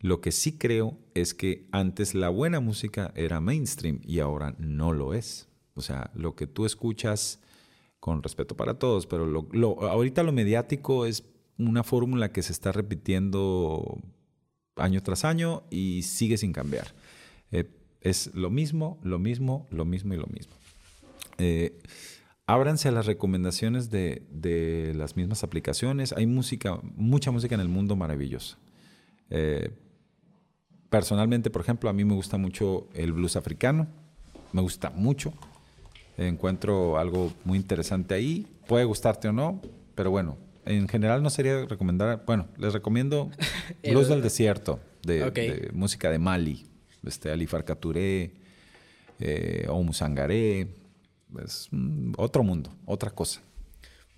Lo 0.00 0.20
que 0.20 0.30
sí 0.30 0.58
creo 0.58 0.96
es 1.14 1.34
que 1.34 1.66
antes 1.72 2.14
la 2.14 2.28
buena 2.28 2.60
música 2.60 3.12
era 3.16 3.40
mainstream 3.40 4.00
y 4.04 4.20
ahora 4.20 4.54
no 4.58 4.92
lo 4.92 5.12
es. 5.12 5.48
O 5.74 5.80
sea, 5.80 6.10
lo 6.14 6.36
que 6.36 6.46
tú 6.46 6.66
escuchas, 6.66 7.40
con 8.00 8.22
respeto 8.22 8.56
para 8.56 8.78
todos, 8.78 9.06
pero 9.06 9.48
ahorita 9.80 10.22
lo 10.22 10.32
mediático 10.32 11.04
es 11.04 11.24
una 11.58 11.82
fórmula 11.82 12.32
que 12.32 12.42
se 12.42 12.52
está 12.52 12.70
repitiendo 12.70 13.98
año 14.76 15.02
tras 15.02 15.24
año 15.24 15.64
y 15.70 16.02
sigue 16.02 16.38
sin 16.38 16.52
cambiar. 16.52 16.94
Eh, 17.50 17.68
es 18.00 18.32
lo 18.34 18.50
mismo, 18.50 19.00
lo 19.02 19.18
mismo, 19.18 19.66
lo 19.70 19.84
mismo 19.84 20.14
y 20.14 20.16
lo 20.16 20.26
mismo. 20.28 20.54
Eh, 21.38 21.76
ábranse 22.46 22.88
a 22.88 22.92
las 22.92 23.06
recomendaciones 23.06 23.90
de, 23.90 24.22
de 24.30 24.92
las 24.94 25.16
mismas 25.16 25.42
aplicaciones. 25.42 26.12
Hay 26.12 26.26
música, 26.26 26.78
mucha 26.94 27.32
música 27.32 27.56
en 27.56 27.60
el 27.60 27.68
mundo 27.68 27.96
maravillosa. 27.96 28.58
Eh, 29.30 29.72
personalmente, 30.90 31.50
por 31.50 31.62
ejemplo, 31.62 31.90
a 31.90 31.92
mí 31.92 32.04
me 32.04 32.14
gusta 32.14 32.38
mucho 32.38 32.88
el 32.94 33.12
blues 33.12 33.36
africano. 33.36 33.86
Me 34.52 34.62
gusta 34.62 34.90
mucho. 34.90 35.32
Encuentro 36.16 36.98
algo 36.98 37.32
muy 37.44 37.58
interesante 37.58 38.14
ahí. 38.14 38.46
Puede 38.66 38.84
gustarte 38.84 39.28
o 39.28 39.32
no, 39.32 39.60
pero 39.94 40.10
bueno, 40.10 40.36
en 40.64 40.88
general 40.88 41.22
no 41.22 41.30
sería 41.30 41.64
recomendar. 41.66 42.24
Bueno, 42.26 42.48
les 42.56 42.72
recomiendo 42.72 43.30
Blues 43.88 44.08
del 44.08 44.22
Desierto, 44.22 44.80
de, 45.02 45.70
música 45.72 46.10
de 46.10 46.18
Mali. 46.18 46.66
Este, 47.04 47.30
Alifar 47.30 47.64
Katuré, 47.64 48.32
eh, 49.20 49.66
Omu 49.68 49.92
Sangaré. 49.92 50.68
Es 51.44 51.68
mm, 51.70 52.12
otro 52.16 52.42
mundo, 52.42 52.70
otra 52.84 53.10
cosa. 53.10 53.42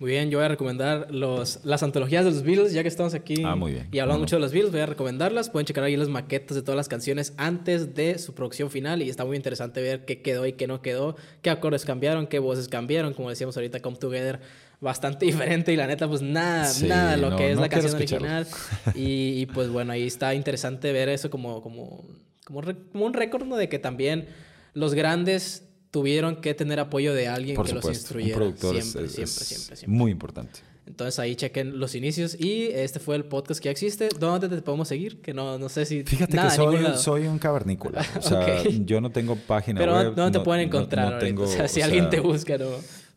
Muy 0.01 0.09
bien, 0.09 0.31
yo 0.31 0.39
voy 0.39 0.45
a 0.45 0.47
recomendar 0.47 1.09
los, 1.11 1.59
las 1.63 1.83
antologías 1.83 2.25
de 2.25 2.31
los 2.31 2.41
Beatles, 2.41 2.73
ya 2.73 2.81
que 2.81 2.87
estamos 2.87 3.13
aquí 3.13 3.43
Ah, 3.45 3.55
muy 3.55 3.73
bien. 3.73 3.87
y 3.91 3.99
hablamos 3.99 4.17
Bueno. 4.17 4.23
mucho 4.23 4.35
de 4.37 4.39
los 4.41 4.51
Beatles, 4.51 4.71
voy 4.71 4.81
a 4.81 4.87
recomendarlas. 4.87 5.51
Pueden 5.51 5.67
checar 5.67 5.83
ahí 5.83 5.95
las 5.95 6.09
maquetas 6.09 6.55
de 6.55 6.63
todas 6.63 6.75
las 6.75 6.87
canciones 6.87 7.35
antes 7.37 7.93
de 7.93 8.17
su 8.17 8.33
producción 8.33 8.71
final 8.71 9.03
y 9.03 9.11
está 9.11 9.25
muy 9.25 9.37
interesante 9.37 9.79
ver 9.79 10.03
qué 10.05 10.23
quedó 10.23 10.47
y 10.47 10.53
qué 10.53 10.65
no 10.65 10.81
quedó, 10.81 11.17
qué 11.43 11.51
acordes 11.51 11.85
cambiaron, 11.85 12.25
qué 12.25 12.39
voces 12.39 12.67
cambiaron, 12.67 13.13
como 13.13 13.29
decíamos 13.29 13.55
ahorita, 13.57 13.79
Come 13.79 13.97
Together, 13.97 14.39
bastante 14.79 15.25
diferente 15.27 15.71
y 15.71 15.75
la 15.75 15.85
neta, 15.85 16.07
pues 16.07 16.23
nada, 16.23 16.65
Sí, 16.65 16.87
nada 16.87 17.11
de 17.11 17.17
lo 17.17 17.29
no, 17.29 17.37
que 17.37 17.51
es 17.51 17.55
no 17.57 17.61
la 17.61 17.69
canción 17.69 17.93
escucharlo. 17.95 18.27
original. 18.27 18.47
Y, 18.95 19.39
y, 19.39 19.45
pues 19.45 19.69
bueno, 19.69 19.91
ahí 19.93 20.07
está 20.07 20.33
interesante 20.33 20.91
ver 20.93 21.09
eso 21.09 21.29
como, 21.29 21.61
como, 21.61 22.03
como, 22.43 22.61
re- 22.61 22.75
como 22.91 23.05
un 23.05 23.13
récord 23.13 23.45
¿no? 23.45 23.55
de 23.55 23.69
que 23.69 23.77
también 23.77 24.25
los 24.73 24.95
grandes 24.95 25.67
tuvieron 25.91 26.37
que 26.37 26.53
tener 26.53 26.79
apoyo 26.79 27.13
de 27.13 27.27
alguien 27.27 27.55
Por 27.55 27.65
que 27.67 27.73
los 27.73 27.81
supuesto, 27.83 28.13
un 28.15 28.21
instruyera. 28.21 28.35
productor 28.37 28.75
es- 28.77 28.83
siempre, 28.85 29.05
es- 29.05 29.11
siempre, 29.13 29.45
siempre, 29.45 29.75
siempre. 29.75 29.97
muy 29.97 30.11
importante. 30.11 30.59
Entonces 30.87 31.19
ahí 31.19 31.35
chequen 31.35 31.79
los 31.79 31.95
inicios 31.95 32.35
y 32.39 32.63
este 32.73 32.99
fue 32.99 33.15
el 33.15 33.23
podcast 33.23 33.61
que 33.61 33.65
ya 33.65 33.71
existe. 33.71 34.09
¿Dónde 34.19 34.49
te 34.49 34.61
podemos 34.61 34.87
seguir? 34.87 35.21
Que 35.21 35.33
no, 35.33 35.57
no 35.59 35.69
sé 35.69 35.85
si... 35.85 36.03
Fíjate 36.03 36.35
nada, 36.35 36.49
que 36.49 36.55
soy, 36.55 36.85
soy 36.97 37.27
un 37.27 37.37
cavernícola. 37.39 38.03
O 38.17 38.21
sea, 38.21 38.39
Ok. 38.39 38.67
yo 38.85 38.99
no 38.99 39.09
tengo 39.11 39.35
página 39.35 39.79
Pero 39.79 39.93
web. 39.93 40.15
¿dónde 40.15 40.31
te 40.31 40.37
no- 40.39 40.43
pueden 40.43 40.69
no- 40.69 40.75
encontrar 40.77 41.05
no 41.05 41.13
ahorita? 41.15 41.25
tengo, 41.27 41.43
o 41.43 41.47
sea, 41.47 41.67
si 41.67 41.81
o 41.81 41.83
alguien 41.85 42.03
sea, 42.05 42.09
te 42.09 42.19
busca, 42.19 42.57
¿no? 42.57 42.65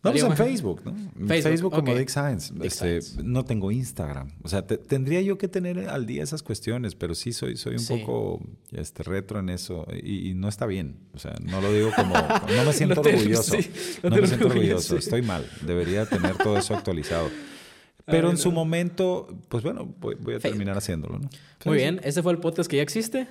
No, 0.05 0.11
pues 0.13 0.23
en 0.23 0.37
Facebook, 0.37 0.83
¿no? 0.85 0.93
Facebook, 1.27 1.43
Facebook, 1.51 1.75
como. 1.75 1.95
Dick 1.95 2.09
Science. 2.11 2.53
Dick 2.53 2.65
Este, 2.67 3.01
Science. 3.03 3.23
No 3.25 3.45
tengo 3.45 3.71
Instagram. 3.73 4.31
O 4.43 4.49
sea, 4.49 4.67
te- 4.67 4.77
tendría 4.79 5.21
yo 5.23 5.39
que 5.39 5.49
tener 5.49 5.89
al 5.89 6.05
día 6.07 6.23
esas 6.23 6.43
cuestiones, 6.43 6.95
pero 6.95 7.15
sí 7.15 7.33
soy, 7.33 7.57
soy 7.57 7.73
un 7.75 7.79
Sí. 7.81 7.97
poco 7.99 8.41
este, 8.73 9.03
retro 9.03 9.41
en 9.41 9.49
eso 9.49 9.87
y, 10.03 10.31
y 10.31 10.35
no 10.35 10.49
está 10.49 10.67
bien. 10.67 10.97
O 11.15 11.19
sea, 11.19 11.35
no 11.43 11.61
lo 11.61 11.73
digo 11.73 11.91
como... 11.97 12.15
No 12.15 12.65
me 12.65 12.73
siento 12.75 12.97
No 12.97 13.03
te- 13.03 13.15
orgulloso. 13.17 13.57
sí, 13.61 13.71
no 14.03 14.11
me 14.11 14.27
siento 14.27 14.47
orgulloso. 14.47 14.97
Estoy 14.97 15.23
mal. 15.23 15.49
Debería 15.63 16.07
tener 16.07 16.37
todo 16.37 16.59
eso 16.59 16.75
actualizado. 16.77 17.29
Pero 18.07 18.29
en 18.31 18.37
su 18.37 18.53
momento, 18.53 19.29
pues 19.49 19.65
bueno, 19.65 19.87
voy, 19.99 20.15
voy 20.17 20.35
a 20.35 20.41
Facebook. 20.41 20.59
terminar 20.59 20.77
haciéndolo, 20.77 21.19
¿no? 21.19 21.31
Muy 21.65 21.79
bien, 21.79 22.01
este 22.05 22.23
fue 22.23 22.33
el 22.33 22.39
podcast 22.39 22.69
que 22.71 22.77
ya 22.77 22.83
existe. 22.83 23.27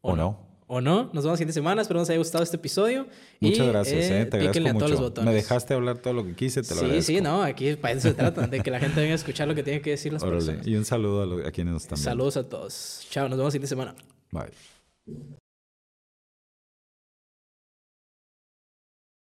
¿O 0.00 0.14
no? 0.14 0.38
¿O 0.66 0.80
no? 0.80 1.04
Nos 1.12 1.24
vemos 1.24 1.26
la 1.26 1.36
siguiente 1.36 1.52
semana. 1.52 1.82
Espero 1.82 1.98
que 1.98 2.02
les 2.02 2.10
haya 2.10 2.18
gustado 2.18 2.42
este 2.44 2.56
episodio. 2.56 3.06
Muchas 3.40 3.66
Y, 3.66 3.68
gracias, 3.70 4.04
eh, 4.10 4.24
te 4.24 4.38
píquenle 4.38 4.70
agradezco 4.70 4.76
a 4.76 4.78
todos 4.78 4.90
los 4.90 5.00
botones. 5.00 5.30
Me 5.30 5.34
dejaste 5.34 5.74
hablar 5.74 5.98
todo 5.98 6.14
lo 6.14 6.24
que 6.24 6.34
quise, 6.34 6.62
te 6.62 6.68
lo 6.70 6.74
Sí, 6.80 6.84
agradezco. 6.86 7.06
sí, 7.12 7.20
no. 7.20 7.42
Aquí 7.42 7.76
para 7.76 7.94
eso 7.94 8.08
se 8.08 8.14
trata. 8.14 8.46
De 8.46 8.60
que 8.62 8.70
la 8.70 8.80
gente 8.80 9.00
venga 9.00 9.12
a 9.12 9.16
escuchar 9.16 9.48
lo 9.48 9.54
que 9.54 9.62
tiene 9.62 9.82
que 9.82 9.90
decir 9.90 10.12
las 10.12 10.22
Órale. 10.22 10.38
personas. 10.38 10.66
Y 10.66 10.76
un 10.76 10.84
saludo 10.84 11.46
a, 11.46 11.50
quienes 11.50 11.74
nos 11.74 11.82
están 11.82 11.96
viendo. 11.96 12.10
Saludos 12.10 12.36
a 12.38 12.48
todos. 12.48 13.06
Chao, 13.10 13.28
nos 13.28 13.36
vemos 13.38 13.48
la 13.48 13.50
siguiente 13.50 13.68
semana. 13.68 13.94
Bye. 14.30 15.41